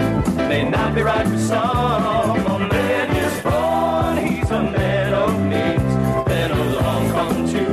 may 0.52 0.68
not 0.68 0.94
be 0.94 1.02
right 1.02 1.26
for 1.26 1.38
some. 1.38 2.36
A 2.46 2.58
man 2.68 3.16
is 3.16 3.40
born, 3.42 4.16
he's 4.26 4.50
a 4.50 4.62
man 4.62 5.14
of 5.14 5.32
means. 5.52 6.26
Then 6.28 6.50
along 6.50 7.10
come 7.10 7.48
two. 7.48 7.72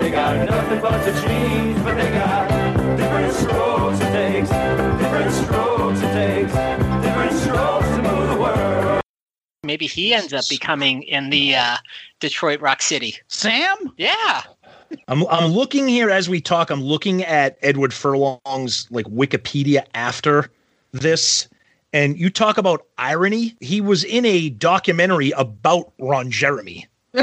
They 0.00 0.10
got 0.10 0.48
nothing 0.48 0.80
but 0.80 1.04
the 1.04 1.12
genes, 1.20 1.35
Maybe 9.66 9.86
he 9.86 10.14
ends 10.14 10.32
up 10.32 10.48
becoming 10.48 11.02
in 11.02 11.30
the 11.30 11.54
uh, 11.56 11.76
Detroit 12.20 12.60
Rock 12.60 12.82
City. 12.82 13.16
Sam? 13.28 13.76
Yeah. 13.96 14.42
I'm 15.08 15.26
I'm 15.26 15.50
looking 15.50 15.88
here 15.88 16.10
as 16.10 16.28
we 16.28 16.40
talk. 16.40 16.70
I'm 16.70 16.82
looking 16.82 17.24
at 17.24 17.58
Edward 17.62 17.92
Furlong's 17.92 18.86
like 18.90 19.06
Wikipedia 19.06 19.84
after 19.94 20.50
this, 20.92 21.48
and 21.92 22.16
you 22.18 22.30
talk 22.30 22.56
about 22.56 22.86
irony. 22.96 23.56
He 23.60 23.80
was 23.80 24.04
in 24.04 24.24
a 24.24 24.50
documentary 24.50 25.32
about 25.32 25.92
Ron 25.98 26.30
Jeremy. 26.30 26.86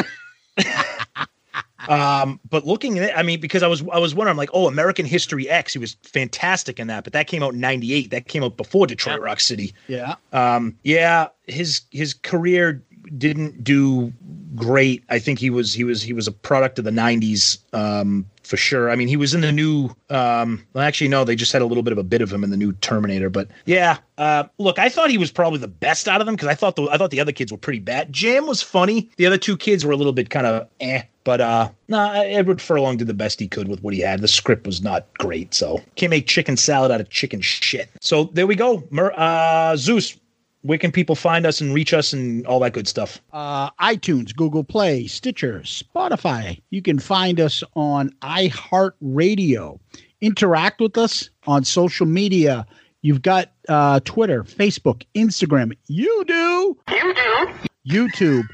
um, 1.87 2.39
but 2.49 2.65
looking 2.65 2.97
at 2.99 3.09
it, 3.09 3.13
I 3.15 3.23
mean, 3.23 3.39
because 3.39 3.63
I 3.63 3.67
was 3.67 3.83
I 3.91 3.99
was 3.99 4.15
wondering, 4.15 4.31
I'm 4.33 4.37
like, 4.37 4.49
oh, 4.53 4.67
American 4.67 5.05
History 5.05 5.49
X, 5.49 5.73
he 5.73 5.79
was 5.79 5.95
fantastic 6.03 6.79
in 6.79 6.87
that, 6.87 7.03
but 7.03 7.13
that 7.13 7.27
came 7.27 7.43
out 7.43 7.53
in 7.53 7.59
'98. 7.59 8.11
That 8.11 8.27
came 8.27 8.43
out 8.43 8.57
before 8.57 8.87
Detroit 8.87 9.21
Rock 9.21 9.39
City. 9.39 9.73
Yeah. 9.87 10.15
Um, 10.31 10.77
yeah, 10.83 11.27
his 11.47 11.81
his 11.91 12.13
career 12.13 12.83
didn't 13.17 13.63
do 13.63 14.13
great. 14.55 15.03
I 15.09 15.19
think 15.19 15.39
he 15.39 15.49
was 15.49 15.73
he 15.73 15.83
was 15.83 16.01
he 16.01 16.13
was 16.13 16.27
a 16.27 16.31
product 16.31 16.79
of 16.79 16.85
the 16.85 16.91
'90s 16.91 17.59
um, 17.73 18.25
for 18.43 18.57
sure. 18.57 18.89
I 18.89 18.95
mean, 18.95 19.07
he 19.07 19.17
was 19.17 19.33
in 19.33 19.41
the 19.41 19.51
new. 19.51 19.89
Um, 20.09 20.65
well, 20.73 20.83
actually, 20.83 21.07
no, 21.07 21.23
they 21.23 21.35
just 21.35 21.51
had 21.51 21.61
a 21.61 21.65
little 21.65 21.83
bit 21.83 21.93
of 21.93 21.97
a 21.97 22.03
bit 22.03 22.21
of 22.21 22.31
him 22.31 22.43
in 22.43 22.49
the 22.49 22.57
new 22.57 22.73
Terminator. 22.73 23.29
But 23.29 23.49
yeah, 23.65 23.97
uh, 24.17 24.43
look, 24.57 24.79
I 24.79 24.89
thought 24.89 25.09
he 25.09 25.17
was 25.17 25.31
probably 25.31 25.59
the 25.59 25.67
best 25.67 26.07
out 26.07 26.21
of 26.21 26.25
them 26.25 26.35
because 26.35 26.49
I 26.49 26.55
thought 26.55 26.75
the 26.75 26.89
I 26.89 26.97
thought 26.97 27.11
the 27.11 27.19
other 27.21 27.31
kids 27.31 27.51
were 27.51 27.57
pretty 27.57 27.79
bad. 27.79 28.11
Jam 28.11 28.45
was 28.45 28.61
funny. 28.61 29.09
The 29.17 29.25
other 29.25 29.37
two 29.37 29.57
kids 29.57 29.85
were 29.85 29.91
a 29.93 29.97
little 29.97 30.13
bit 30.13 30.29
kind 30.29 30.45
of 30.45 30.67
eh. 30.79 31.03
But 31.23 31.39
uh, 31.39 31.69
nah, 31.87 32.11
Edward 32.13 32.61
Furlong 32.61 32.97
did 32.97 33.07
the 33.07 33.13
best 33.13 33.39
he 33.39 33.47
could 33.47 33.69
with 33.69 33.81
what 33.81 33.93
he 33.93 34.01
had. 34.01 34.19
The 34.19 34.27
script 34.27 34.65
was 34.65 34.81
not 34.81 35.07
great, 35.17 35.53
so 35.53 35.81
can't 35.95 36.09
make 36.09 36.27
chicken 36.27 36.57
salad 36.57 36.91
out 36.91 36.99
of 36.99 37.09
chicken 37.09 37.39
shit. 37.39 37.89
So 38.01 38.25
there 38.33 38.45
we 38.45 38.55
go. 38.55 38.83
Mer- 38.89 39.13
uh, 39.15 39.77
Zeus, 39.77 40.17
where 40.63 40.77
can 40.77 40.91
people 40.91 41.15
find 41.15 41.45
us 41.45 41.61
and 41.61 41.73
reach 41.73 41.93
us 41.93 42.11
and 42.13 42.45
all 42.47 42.59
that 42.61 42.73
good 42.73 42.87
stuff? 42.87 43.21
uh, 43.31 43.69
iTunes, 43.81 44.35
Google 44.35 44.63
Play, 44.63 45.07
Stitcher, 45.07 45.59
Spotify. 45.59 46.61
You 46.71 46.81
can 46.81 46.99
find 46.99 47.39
us 47.39 47.63
on 47.75 48.09
iHeartRadio. 48.21 49.79
Interact 50.21 50.79
with 50.81 50.97
us 50.97 51.29
on 51.47 51.63
social 51.63 52.05
media. 52.05 52.65
You've 53.01 53.21
got 53.21 53.51
uh, 53.67 53.99
Twitter, 54.05 54.43
Facebook, 54.43 55.03
Instagram. 55.15 55.73
You 55.87 56.23
do. 56.25 56.77
You 56.89 57.13
do. 57.13 57.49
YouTube. 57.87 58.47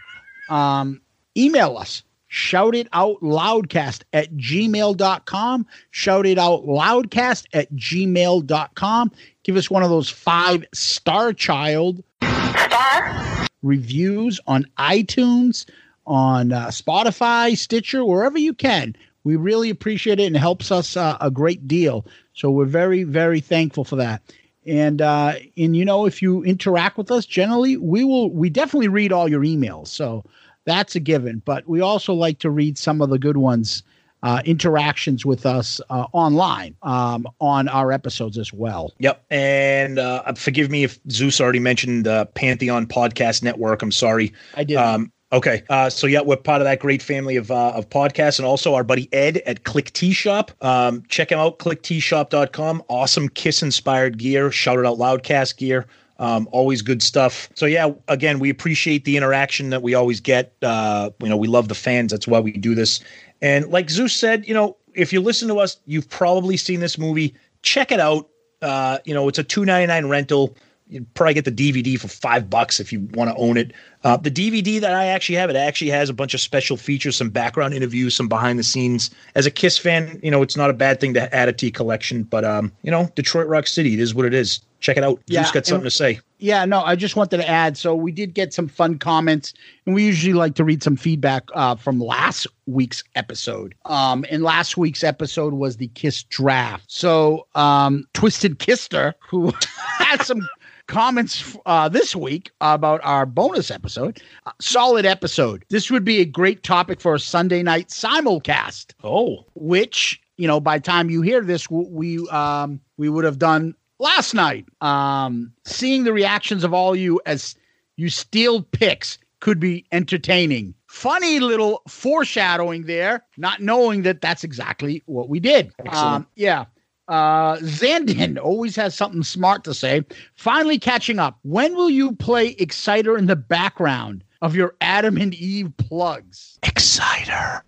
Um, 0.49 1.01
email 1.37 1.77
us. 1.77 2.03
Shout 2.31 2.75
it 2.75 2.87
out 2.93 3.19
loudcast 3.21 4.03
at 4.13 4.31
gmail.com. 4.35 5.65
Shout 5.89 6.25
it 6.27 6.37
out 6.37 6.63
loudcast 6.63 7.47
at 7.53 7.73
gmail.com. 7.73 9.11
Give 9.43 9.57
us 9.57 9.71
one 9.71 9.81
of 9.81 9.89
those 9.89 10.09
five 10.09 10.63
star 10.71 11.33
child 11.33 12.03
star. 12.21 13.47
reviews 13.63 14.39
on 14.45 14.67
iTunes, 14.77 15.65
on 16.05 16.51
uh, 16.51 16.67
Spotify, 16.67 17.57
Stitcher, 17.57 18.05
wherever 18.05 18.37
you 18.37 18.53
can. 18.53 18.95
We 19.23 19.35
really 19.35 19.71
appreciate 19.71 20.19
it 20.19 20.27
and 20.27 20.35
it 20.35 20.39
helps 20.39 20.71
us 20.71 20.95
uh, 20.95 21.17
a 21.19 21.31
great 21.31 21.67
deal. 21.67 22.05
So 22.33 22.51
we're 22.51 22.65
very, 22.65 23.03
very 23.03 23.39
thankful 23.39 23.85
for 23.85 23.95
that. 23.95 24.21
And 24.67 25.01
uh, 25.01 25.33
and 25.57 25.75
you 25.75 25.83
know, 25.83 26.05
if 26.05 26.21
you 26.21 26.43
interact 26.43 26.97
with 26.97 27.09
us, 27.09 27.25
generally 27.25 27.75
we 27.77 28.03
will 28.03 28.29
we 28.29 28.51
definitely 28.51 28.87
read 28.87 29.11
all 29.11 29.27
your 29.27 29.41
emails. 29.41 29.87
So 29.87 30.23
that's 30.69 30.95
a 30.95 30.99
given. 30.99 31.41
But 31.45 31.67
we 31.67 31.81
also 31.81 32.13
like 32.13 32.39
to 32.39 32.49
read 32.49 32.77
some 32.77 33.01
of 33.01 33.09
the 33.09 33.19
good 33.19 33.37
ones, 33.37 33.83
uh, 34.23 34.41
interactions 34.45 35.25
with 35.25 35.45
us 35.45 35.79
uh, 35.89 36.05
online 36.11 36.75
um, 36.83 37.27
on 37.39 37.67
our 37.67 37.91
episodes 37.91 38.37
as 38.37 38.53
well. 38.53 38.93
Yep. 38.99 39.23
And 39.29 39.99
uh, 39.99 40.33
forgive 40.33 40.69
me 40.69 40.83
if 40.83 40.99
Zeus 41.09 41.39
already 41.39 41.59
mentioned 41.59 42.07
uh, 42.07 42.25
Pantheon 42.25 42.85
Podcast 42.85 43.43
Network. 43.43 43.81
I'm 43.81 43.91
sorry. 43.91 44.33
I 44.55 44.63
did. 44.63 44.77
Um, 44.77 45.11
okay. 45.31 45.63
Uh, 45.69 45.89
so 45.89 46.05
yeah, 46.05 46.21
we're 46.21 46.37
part 46.37 46.61
of 46.61 46.65
that 46.65 46.79
great 46.79 47.01
family 47.01 47.35
of 47.37 47.49
uh, 47.49 47.71
of 47.71 47.89
podcasts, 47.89 48.39
and 48.39 48.45
also 48.45 48.75
our 48.75 48.83
buddy 48.83 49.07
Ed 49.13 49.37
at 49.45 49.63
Klick 49.63 49.93
Tee 49.93 50.11
Shop. 50.11 50.51
Um, 50.61 51.03
check 51.07 51.31
him 51.31 51.39
out, 51.39 51.59
klickteeshop.com. 51.59 52.83
Awesome 52.89 53.29
Kiss 53.29 53.63
inspired 53.63 54.17
gear. 54.17 54.51
Shout 54.51 54.79
it 54.79 54.85
out 54.85 54.97
loudcast 54.97 55.57
gear. 55.57 55.87
Um, 56.19 56.47
always 56.51 56.81
good 56.81 57.01
stuff. 57.01 57.49
So 57.55 57.65
yeah, 57.65 57.91
again, 58.09 58.39
we 58.39 58.49
appreciate 58.49 59.05
the 59.05 59.15
interaction 59.17 59.69
that 59.69 59.81
we 59.81 59.93
always 59.95 60.19
get. 60.19 60.53
Uh, 60.61 61.11
you 61.21 61.29
know, 61.29 61.37
we 61.37 61.47
love 61.47 61.69
the 61.69 61.75
fans. 61.75 62.11
That's 62.11 62.27
why 62.27 62.39
we 62.39 62.51
do 62.51 62.75
this. 62.75 62.99
And 63.41 63.69
like 63.69 63.89
Zeus 63.89 64.13
said, 64.13 64.45
you 64.47 64.53
know, 64.53 64.75
if 64.93 65.13
you 65.13 65.21
listen 65.21 65.47
to 65.47 65.59
us, 65.59 65.77
you've 65.85 66.09
probably 66.09 66.57
seen 66.57 66.81
this 66.81 66.97
movie. 66.97 67.33
Check 67.61 67.91
it 67.91 67.99
out. 68.01 68.27
Uh, 68.61 68.97
you 69.05 69.13
know, 69.13 69.29
it's 69.29 69.39
a 69.39 69.43
two 69.43 69.63
ninety 69.63 69.87
nine 69.87 70.07
rental. 70.07 70.57
you 70.89 71.05
probably 71.13 71.35
get 71.35 71.45
the 71.45 71.51
DVD 71.51 71.97
for 71.97 72.09
five 72.09 72.49
bucks 72.49 72.79
if 72.79 72.91
you 72.91 73.07
want 73.13 73.29
to 73.29 73.35
own 73.37 73.55
it. 73.55 73.71
Uh, 74.03 74.17
the 74.17 74.31
DVD 74.31 74.81
that 74.81 74.93
I 74.93 75.05
actually 75.05 75.35
have, 75.35 75.49
it 75.49 75.55
actually 75.55 75.91
has 75.91 76.09
a 76.09 76.13
bunch 76.13 76.33
of 76.33 76.41
special 76.41 76.75
features, 76.75 77.15
some 77.15 77.29
background 77.29 77.73
interviews, 77.73 78.15
some 78.15 78.27
behind 78.27 78.59
the 78.59 78.63
scenes. 78.63 79.11
As 79.35 79.45
a 79.45 79.51
Kiss 79.51 79.77
fan, 79.77 80.19
you 80.21 80.31
know, 80.31 80.41
it's 80.41 80.57
not 80.57 80.69
a 80.69 80.73
bad 80.73 80.99
thing 80.99 81.13
to 81.13 81.33
add 81.33 81.47
it 81.47 81.57
to 81.59 81.67
your 81.67 81.73
collection. 81.73 82.23
But 82.23 82.43
um, 82.43 82.73
you 82.81 82.91
know, 82.91 83.09
Detroit 83.15 83.47
Rock 83.47 83.67
City, 83.67 83.93
it 83.93 83.99
is 83.99 84.13
what 84.13 84.25
it 84.25 84.33
is. 84.33 84.59
Check 84.79 84.97
it 84.97 85.03
out. 85.03 85.21
Yeah, 85.27 85.43
Zeus 85.43 85.51
got 85.51 85.57
and- 85.59 85.65
something 85.67 85.83
to 85.85 85.91
say. 85.91 86.19
Yeah, 86.41 86.63
no, 86.63 86.81
I 86.81 86.95
just 86.95 87.17
wanted 87.17 87.37
to 87.37 87.49
add. 87.49 87.77
So 87.77 87.93
we 87.93 88.13
did 88.13 88.33
get 88.33 88.53
some 88.53 88.69
fun 88.69 88.97
comments, 88.97 89.53
and 89.85 89.93
we 89.93 90.05
usually 90.05 90.33
like 90.33 90.55
to 90.55 90.63
read 90.63 90.81
some 90.81 90.95
feedback 90.95 91.43
uh, 91.53 91.75
from 91.75 91.99
last 91.99 92.47
week's 92.65 93.03
episode. 93.15 93.75
Um, 93.85 94.25
and 94.31 94.41
last 94.41 94.77
week's 94.77 95.03
episode 95.03 95.53
was 95.53 95.77
the 95.77 95.89
Kiss 95.89 96.23
draft. 96.23 96.85
So 96.87 97.45
um, 97.55 98.05
Twisted 98.13 98.59
Kister, 98.59 99.15
who 99.29 99.51
had 99.97 100.21
some 100.23 100.47
comments 100.87 101.57
uh, 101.65 101.89
this 101.89 102.15
week 102.15 102.51
about 102.61 103.01
our 103.03 103.25
bonus 103.25 103.69
episode, 103.69 104.21
uh, 104.45 104.51
solid 104.61 105.05
episode. 105.05 105.65
This 105.69 105.91
would 105.91 106.05
be 106.05 106.21
a 106.21 106.25
great 106.25 106.63
topic 106.63 107.01
for 107.01 107.15
a 107.15 107.19
Sunday 107.19 107.63
night 107.63 107.89
simulcast. 107.89 108.93
Oh, 109.03 109.45
which 109.55 110.21
you 110.37 110.47
know, 110.47 110.61
by 110.61 110.79
time 110.79 111.09
you 111.09 111.21
hear 111.21 111.41
this, 111.41 111.69
we 111.69 112.25
um, 112.29 112.79
we 112.97 113.09
would 113.09 113.25
have 113.25 113.39
done 113.39 113.75
last 113.99 114.33
night. 114.33 114.65
Um, 114.81 115.51
seeing 115.65 116.03
the 116.03 116.13
reactions 116.13 116.63
of 116.63 116.73
all 116.73 116.95
you 116.95 117.21
as 117.25 117.55
you 117.97 118.09
steal 118.09 118.63
picks 118.63 119.17
could 119.39 119.59
be 119.59 119.85
entertaining. 119.91 120.73
Funny 120.87 121.39
little 121.39 121.81
foreshadowing 121.87 122.83
there, 122.83 123.23
not 123.37 123.61
knowing 123.61 124.01
that 124.03 124.21
that's 124.21 124.43
exactly 124.43 125.03
what 125.05 125.29
we 125.29 125.39
did. 125.39 125.71
Um, 125.89 126.27
yeah. 126.35 126.65
Uh, 127.07 127.57
Zandin 127.57 128.37
always 128.41 128.75
has 128.75 128.95
something 128.95 129.23
smart 129.23 129.63
to 129.63 129.73
say. 129.73 130.03
Finally 130.35 130.77
catching 130.77 131.19
up. 131.19 131.39
When 131.43 131.75
will 131.75 131.89
you 131.89 132.15
play 132.15 132.55
Exciter 132.59 133.17
in 133.17 133.25
the 133.25 133.35
background 133.35 134.23
of 134.41 134.55
your 134.55 134.75
Adam 134.81 135.17
and 135.17 135.33
Eve 135.33 135.71
plugs? 135.77 136.59
Exciter. 136.63 137.63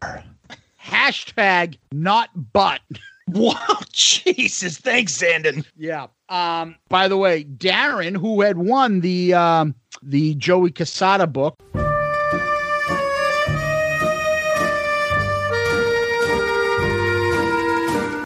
Hashtag 0.83 1.77
not 1.91 2.29
but. 2.53 2.81
Wow, 3.41 3.79
Jesus. 3.93 4.77
Thanks, 4.77 5.17
Zandon. 5.17 5.65
Yeah. 5.77 6.07
Um, 6.27 6.75
by 6.89 7.07
the 7.07 7.15
way, 7.15 7.45
Darren, 7.45 8.17
who 8.17 8.41
had 8.41 8.57
won 8.57 8.99
the 8.99 9.33
um, 9.33 9.73
the 10.03 10.35
Joey 10.35 10.71
Cassata 10.71 11.31
book. 11.31 11.57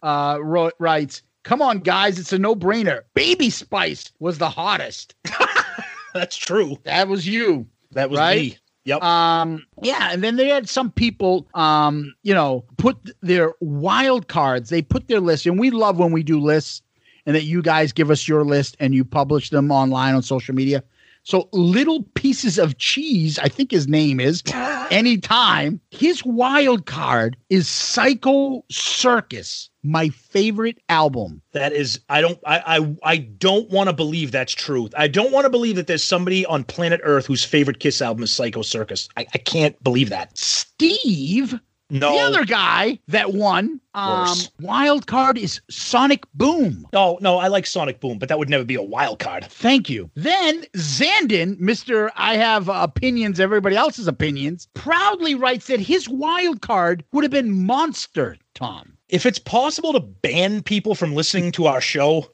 Uh, 0.02 0.40
wrote, 0.42 0.74
writes, 0.80 1.22
"Come 1.44 1.62
on, 1.62 1.80
guys, 1.80 2.18
it's 2.18 2.34
a 2.34 2.40
no-brainer. 2.40 3.02
Baby 3.14 3.52
Spice 3.52 4.12
was 4.18 4.40
the 4.40 4.50
hottest. 4.50 5.14
That's 6.16 6.36
true. 6.36 6.78
That 6.84 7.08
was 7.08 7.28
you. 7.28 7.68
That 7.92 8.10
was 8.10 8.18
right? 8.20 8.42
me. 8.42 8.58
Yep. 8.86 9.02
Um, 9.02 9.66
yeah, 9.82 10.10
and 10.12 10.24
then 10.24 10.36
they 10.36 10.48
had 10.48 10.70
some 10.70 10.92
people, 10.92 11.48
um, 11.56 12.14
you 12.22 12.34
know, 12.34 12.64
put 12.78 12.98
their 13.22 13.54
wild 13.60 14.28
cards. 14.28 14.70
They 14.70 14.84
put 14.84 15.08
their 15.08 15.20
list, 15.20 15.48
and 15.48 15.60
we 15.60 15.72
love 15.72 15.98
when 15.98 16.12
we 16.12 16.22
do 16.22 16.40
lists, 16.40 16.84
and 17.26 17.36
that 17.36 17.44
you 17.44 17.64
guys 17.64 17.92
give 17.92 18.12
us 18.12 18.28
your 18.28 18.46
list 18.46 18.78
and 18.80 18.94
you 18.94 19.04
publish 19.04 19.50
them 19.50 19.72
online 19.72 20.14
on 20.14 20.22
social 20.22 20.54
media. 20.54 20.84
So 21.26 21.50
little 21.54 22.04
pieces 22.14 22.60
of 22.60 22.78
cheese, 22.78 23.40
I 23.40 23.48
think 23.48 23.72
his 23.72 23.88
name 23.88 24.20
is. 24.20 24.44
Anytime 24.92 25.82
his 25.90 26.24
wild 26.24 26.86
card 26.86 27.36
is 27.50 27.68
Psycho 27.68 28.64
Circus, 28.70 29.72
my 29.82 30.10
favorite 30.10 30.78
album. 30.88 31.42
That 31.54 31.74
is, 31.74 32.00
I 32.10 32.22
don't, 32.22 32.38
I, 32.46 32.78
I, 32.78 32.96
I 33.14 33.18
don't 33.18 33.68
want 33.72 33.90
to 33.90 33.96
believe 33.96 34.32
that's 34.32 34.54
true. 34.54 34.88
I 34.96 35.08
don't 35.08 35.32
want 35.32 35.46
to 35.46 35.50
believe 35.50 35.78
that 35.78 35.88
there's 35.88 36.04
somebody 36.04 36.46
on 36.46 36.64
planet 36.64 37.02
Earth 37.04 37.26
whose 37.26 37.44
favorite 37.44 37.80
Kiss 37.80 38.04
album 38.04 38.24
is 38.24 38.32
Psycho 38.32 38.62
Circus. 38.62 39.10
I, 39.18 39.26
I 39.34 39.40
can't 39.40 39.84
believe 39.84 40.12
that. 40.12 40.38
Steve, 40.38 41.60
No. 41.90 42.14
the 42.14 42.24
other 42.24 42.46
guy 42.46 43.00
that 43.08 43.34
won, 43.34 43.80
um, 43.94 44.36
wild 44.60 45.06
card 45.06 45.38
is 45.38 45.62
Sonic 45.70 46.26
Boom. 46.34 46.88
No, 46.94 47.20
no, 47.22 47.38
I 47.38 47.48
like 47.48 47.68
Sonic 47.68 48.00
Boom, 48.00 48.18
but 48.18 48.30
that 48.30 48.40
would 48.40 48.50
never 48.50 48.64
be 48.64 48.76
a 48.76 48.82
wild 48.82 49.20
card. 49.20 49.46
Thank 49.46 49.90
you. 49.90 50.10
Then 50.16 50.64
Zandon, 50.76 51.60
Mr. 51.60 52.10
I 52.16 52.38
have 52.38 52.70
opinions, 52.70 53.40
everybody 53.40 53.76
else's 53.76 54.08
opinions, 54.08 54.68
proudly 54.74 55.36
writes 55.36 55.68
that 55.68 55.80
his 55.80 56.10
wild 56.10 56.62
card 56.62 57.04
would 57.12 57.24
have 57.24 57.32
been 57.32 57.66
Monster, 57.66 58.38
Tom. 58.56 58.95
If 59.10 59.26
it's 59.26 59.40
possible 59.40 59.94
to 59.94 60.00
ban 60.00 60.64
people 60.64 60.96
from 60.96 61.14
listening 61.14 61.52
to 61.54 61.68
our 61.68 61.82
show, 61.82 62.30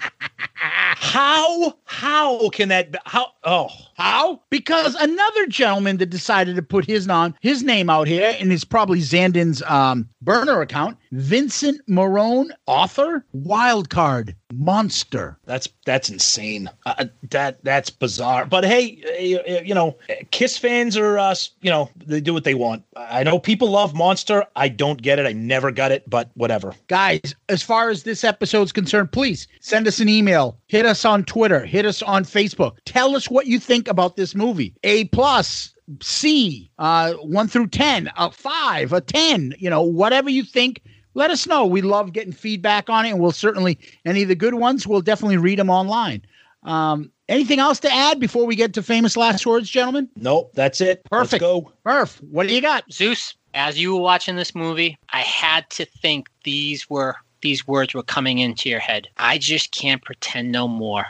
how, 0.56 1.78
how 1.86 2.50
can 2.50 2.70
that, 2.70 2.92
be, 2.92 3.00
how, 3.06 3.28
oh, 3.44 3.70
How? 3.96 4.42
Because 4.50 4.96
another 4.96 5.48
gentleman 5.48 5.98
that 5.98 6.08
decided 6.08 6.56
to 6.56 6.62
put 6.62 6.86
his 6.86 7.08
his 7.42 7.64
name 7.64 7.90
out 7.90 8.08
here, 8.08 8.36
and 8.40 8.52
it's 8.54 8.64
probably 8.64 9.00
Zandon's 9.00 9.62
um, 9.64 10.08
burner 10.22 10.62
account, 10.62 10.98
Vincent 11.12 11.82
Marone, 11.88 12.50
author, 12.68 13.26
wild 13.34 13.90
card, 13.90 14.36
monster. 14.54 15.38
That's 15.46 15.68
that's 15.86 16.10
insane. 16.10 16.70
Uh, 16.86 17.06
that 17.32 17.64
that's 17.64 17.90
bizarre. 17.90 18.46
But 18.46 18.66
hey, 18.66 19.02
uh, 19.48 19.62
you 19.64 19.74
know, 19.74 19.98
Kiss 20.32 20.58
fans 20.58 20.96
are 20.96 21.18
us. 21.18 21.52
You 21.62 21.72
know, 21.72 21.90
they 22.06 22.22
do 22.22 22.34
what 22.34 22.44
they 22.44 22.54
want. 22.54 22.84
I 22.96 23.24
know 23.24 23.40
people 23.40 23.72
love 23.72 23.96
Monster. 23.96 24.46
I 24.56 24.68
don't 24.68 25.02
get 25.02 25.18
it. 25.18 25.26
I 25.26 25.34
never 25.34 25.72
got 25.72 25.92
it. 25.92 26.08
But 26.10 26.30
whatever. 26.36 26.74
Guys, 26.88 27.36
as 27.50 27.64
far 27.64 27.90
as 27.90 28.04
this 28.04 28.24
episode's 28.24 28.72
concerned, 28.72 29.12
please 29.12 29.48
send 29.60 29.88
us 29.88 30.00
an 30.00 30.10
email, 30.10 30.58
hit 30.68 30.86
us 30.86 31.04
on 31.04 31.24
Twitter, 31.24 31.66
hit 31.66 31.86
us 31.86 32.02
on 32.02 32.26
Facebook. 32.26 32.78
Tell 32.86 33.16
us 33.16 33.30
what 33.30 33.48
you 33.48 33.60
think 33.60 33.88
about 33.88 34.16
this 34.16 34.36
movie. 34.36 34.76
A 34.84 35.06
plus, 35.06 35.74
C, 36.02 36.70
uh, 36.78 37.14
one 37.14 37.48
through 37.48 37.68
ten, 37.68 38.12
a 38.18 38.32
five, 38.32 38.94
a 38.94 39.02
ten. 39.02 39.56
You 39.58 39.70
know, 39.70 39.82
whatever 39.82 40.30
you 40.30 40.44
think. 40.44 40.82
Let 41.14 41.32
us 41.32 41.46
know. 41.46 41.66
We 41.66 41.82
love 41.82 42.14
getting 42.14 42.34
feedback 42.34 42.90
on 42.90 43.06
it, 43.06 43.12
and 43.12 43.20
we'll 43.20 43.32
certainly 43.32 43.78
any 44.06 44.22
of 44.22 44.28
the 44.28 44.36
good 44.36 44.56
ones, 44.56 44.88
we'll 44.88 45.02
definitely 45.02 45.38
read 45.38 45.60
them 45.60 45.70
online. 45.70 46.22
Um, 46.64 47.12
anything 47.28 47.60
else 47.60 47.80
to 47.82 47.92
add 47.92 48.20
before 48.20 48.46
we 48.46 48.56
get 48.56 48.74
to 48.76 48.84
famous 48.84 49.18
last 49.18 49.46
words, 49.46 49.70
gentlemen? 49.70 50.10
Nope, 50.16 50.52
that's 50.54 50.80
it. 50.80 51.04
Perfect. 51.06 51.42
Let's 51.42 51.42
go. 51.42 51.72
Murph, 51.86 52.22
what 52.24 52.48
do 52.48 52.54
you 52.54 52.62
got? 52.62 52.92
Zeus, 52.92 53.36
as 53.54 53.80
you 53.80 53.96
were 53.96 54.02
watching 54.02 54.36
this 54.36 54.56
movie, 54.56 54.98
I 55.10 55.22
had 55.22 55.70
to 55.72 55.86
think 55.86 56.30
these 56.44 56.90
were 56.90 57.16
these 57.42 57.68
words 57.68 57.94
were 57.94 58.04
coming 58.04 58.38
into 58.38 58.70
your 58.70 58.80
head. 58.80 59.08
I 59.18 59.38
just 59.38 59.72
can't 59.72 60.04
pretend 60.04 60.52
no 60.52 60.68
more. 60.68 61.06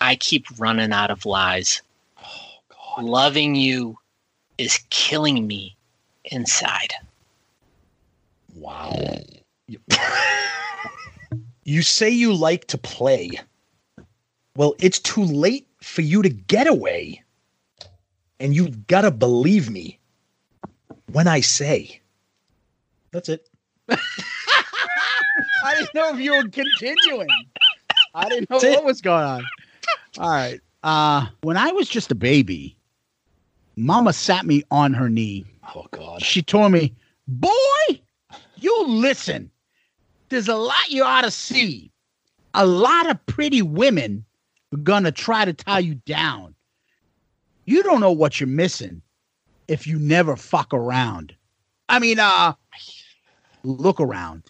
I 0.00 0.16
keep 0.16 0.46
running 0.58 0.92
out 0.92 1.10
of 1.10 1.24
lies. 1.24 1.80
Oh, 2.18 2.58
God. 2.96 3.04
Loving 3.04 3.54
you 3.54 3.96
is 4.58 4.80
killing 4.90 5.46
me 5.46 5.76
inside. 6.24 6.92
Wow. 8.58 8.92
You 11.64 11.82
say 11.82 12.08
you 12.10 12.32
like 12.34 12.66
to 12.68 12.78
play. 12.78 13.30
Well, 14.56 14.74
it's 14.80 14.98
too 14.98 15.22
late 15.24 15.66
for 15.82 16.02
you 16.02 16.22
to 16.22 16.28
get 16.28 16.66
away. 16.66 17.22
And 18.40 18.54
you've 18.54 18.86
got 18.86 19.02
to 19.02 19.10
believe 19.10 19.70
me 19.70 19.98
when 21.12 21.28
I 21.28 21.40
say. 21.40 22.00
That's 23.12 23.28
it. 23.28 23.48
I 23.90 25.74
didn't 25.74 25.94
know 25.94 26.12
if 26.14 26.20
you 26.20 26.32
were 26.32 26.48
continuing. 26.48 27.28
I 28.14 28.28
didn't 28.28 28.50
know 28.50 28.58
That's 28.60 28.74
what 28.76 28.82
it. 28.82 28.86
was 28.86 29.00
going 29.00 29.24
on. 29.24 29.44
All 30.18 30.30
right. 30.30 30.60
Uh, 30.82 31.26
when 31.42 31.56
I 31.56 31.70
was 31.72 31.88
just 31.88 32.10
a 32.10 32.14
baby, 32.14 32.76
Mama 33.76 34.12
sat 34.12 34.46
me 34.46 34.62
on 34.70 34.94
her 34.94 35.08
knee. 35.08 35.44
Oh 35.74 35.86
God. 35.90 36.22
She 36.22 36.42
told 36.42 36.72
me, 36.72 36.94
"Boy, 37.26 37.50
you 38.62 38.86
listen. 38.86 39.50
There's 40.28 40.48
a 40.48 40.56
lot 40.56 40.90
you 40.90 41.04
ought 41.04 41.22
to 41.22 41.30
see. 41.30 41.90
A 42.54 42.66
lot 42.66 43.10
of 43.10 43.24
pretty 43.26 43.62
women 43.62 44.24
are 44.74 44.78
gonna 44.78 45.12
try 45.12 45.44
to 45.44 45.52
tie 45.52 45.78
you 45.78 45.94
down. 46.06 46.54
You 47.64 47.82
don't 47.82 48.00
know 48.00 48.12
what 48.12 48.40
you're 48.40 48.46
missing 48.46 49.02
if 49.68 49.86
you 49.86 49.98
never 49.98 50.36
fuck 50.36 50.72
around. 50.72 51.34
I 51.88 51.98
mean, 51.98 52.18
uh, 52.18 52.54
look 53.62 54.00
around." 54.00 54.44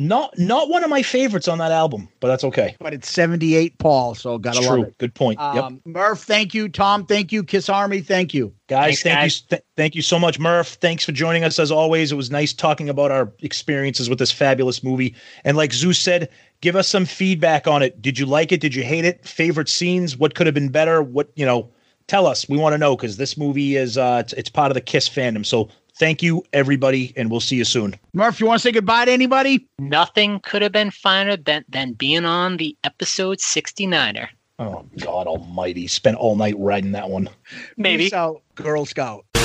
Not 0.00 0.38
not 0.38 0.68
one 0.68 0.84
of 0.84 0.90
my 0.90 1.02
favorites 1.02 1.48
on 1.48 1.58
that 1.58 1.72
album, 1.72 2.08
but 2.20 2.28
that's 2.28 2.44
okay. 2.44 2.76
But 2.78 2.94
it's 2.94 3.10
78 3.10 3.78
Paul, 3.78 4.14
so 4.14 4.38
gotta 4.38 4.58
It's 4.58 4.66
love 4.68 4.76
true. 4.76 4.84
it. 4.84 4.98
Good 4.98 5.12
point. 5.12 5.40
yep. 5.40 5.64
Um, 5.64 5.80
Murph, 5.84 6.20
thank 6.22 6.54
you. 6.54 6.68
Tom, 6.68 7.04
thank 7.04 7.32
you. 7.32 7.42
Kiss 7.42 7.68
Army, 7.68 8.00
thank 8.00 8.32
you. 8.32 8.54
Guys, 8.68 9.02
thank 9.02 9.24
you, 9.24 9.40
th- 9.50 9.62
thank 9.76 9.96
you 9.96 10.02
so 10.02 10.16
much, 10.16 10.38
Murph. 10.38 10.68
Thanks 10.74 11.04
for 11.04 11.10
joining 11.10 11.42
us 11.42 11.58
as 11.58 11.72
always. 11.72 12.12
It 12.12 12.14
was 12.14 12.30
nice 12.30 12.52
talking 12.52 12.88
about 12.88 13.10
our 13.10 13.32
experiences 13.40 14.08
with 14.08 14.20
this 14.20 14.30
fabulous 14.30 14.84
movie. 14.84 15.16
And 15.42 15.56
like 15.56 15.72
Zeus 15.72 15.98
said, 15.98 16.28
give 16.60 16.76
us 16.76 16.86
some 16.86 17.04
feedback 17.04 17.66
on 17.66 17.82
it. 17.82 18.00
Did 18.00 18.20
you 18.20 18.26
like 18.26 18.52
it? 18.52 18.60
Did 18.60 18.76
you 18.76 18.84
hate 18.84 19.04
it? 19.04 19.26
Favorite 19.26 19.68
scenes? 19.68 20.16
What 20.16 20.36
could 20.36 20.46
have 20.46 20.54
been 20.54 20.68
better? 20.68 21.02
What 21.02 21.28
you 21.34 21.44
know? 21.44 21.70
Tell 22.06 22.26
us. 22.26 22.48
We 22.48 22.56
want 22.56 22.72
to 22.72 22.78
know 22.78 22.96
because 22.96 23.16
this 23.16 23.36
movie 23.36 23.74
is 23.76 23.98
uh, 23.98 24.22
it's, 24.24 24.32
it's 24.34 24.48
part 24.48 24.70
of 24.70 24.74
the 24.74 24.80
Kiss 24.80 25.08
fandom. 25.08 25.44
So 25.44 25.68
thank 25.98 26.22
you, 26.22 26.42
everybody, 26.52 27.12
and 27.16 27.30
we'll 27.30 27.40
see 27.40 27.56
you 27.56 27.64
soon. 27.64 27.94
Murph, 28.12 28.40
you 28.40 28.46
want 28.46 28.60
to 28.60 28.62
say 28.62 28.72
goodbye 28.72 29.04
to 29.04 29.12
anybody? 29.12 29.66
Nothing 29.78 30.40
could 30.40 30.62
have 30.62 30.72
been 30.72 30.90
finer 30.90 31.36
than, 31.36 31.64
than 31.68 31.92
being 31.92 32.24
on 32.24 32.56
the 32.56 32.76
episode 32.84 33.38
69er. 33.38 34.28
Oh 34.60 34.84
God 34.98 35.28
Almighty! 35.28 35.86
Spent 35.86 36.16
all 36.16 36.34
night 36.34 36.54
riding 36.58 36.90
that 36.92 37.08
one. 37.08 37.28
Maybe. 37.76 38.04
Peace 38.04 38.12
out, 38.12 38.42
Girl 38.56 38.84
Scout. 38.84 39.24
Good 39.32 39.44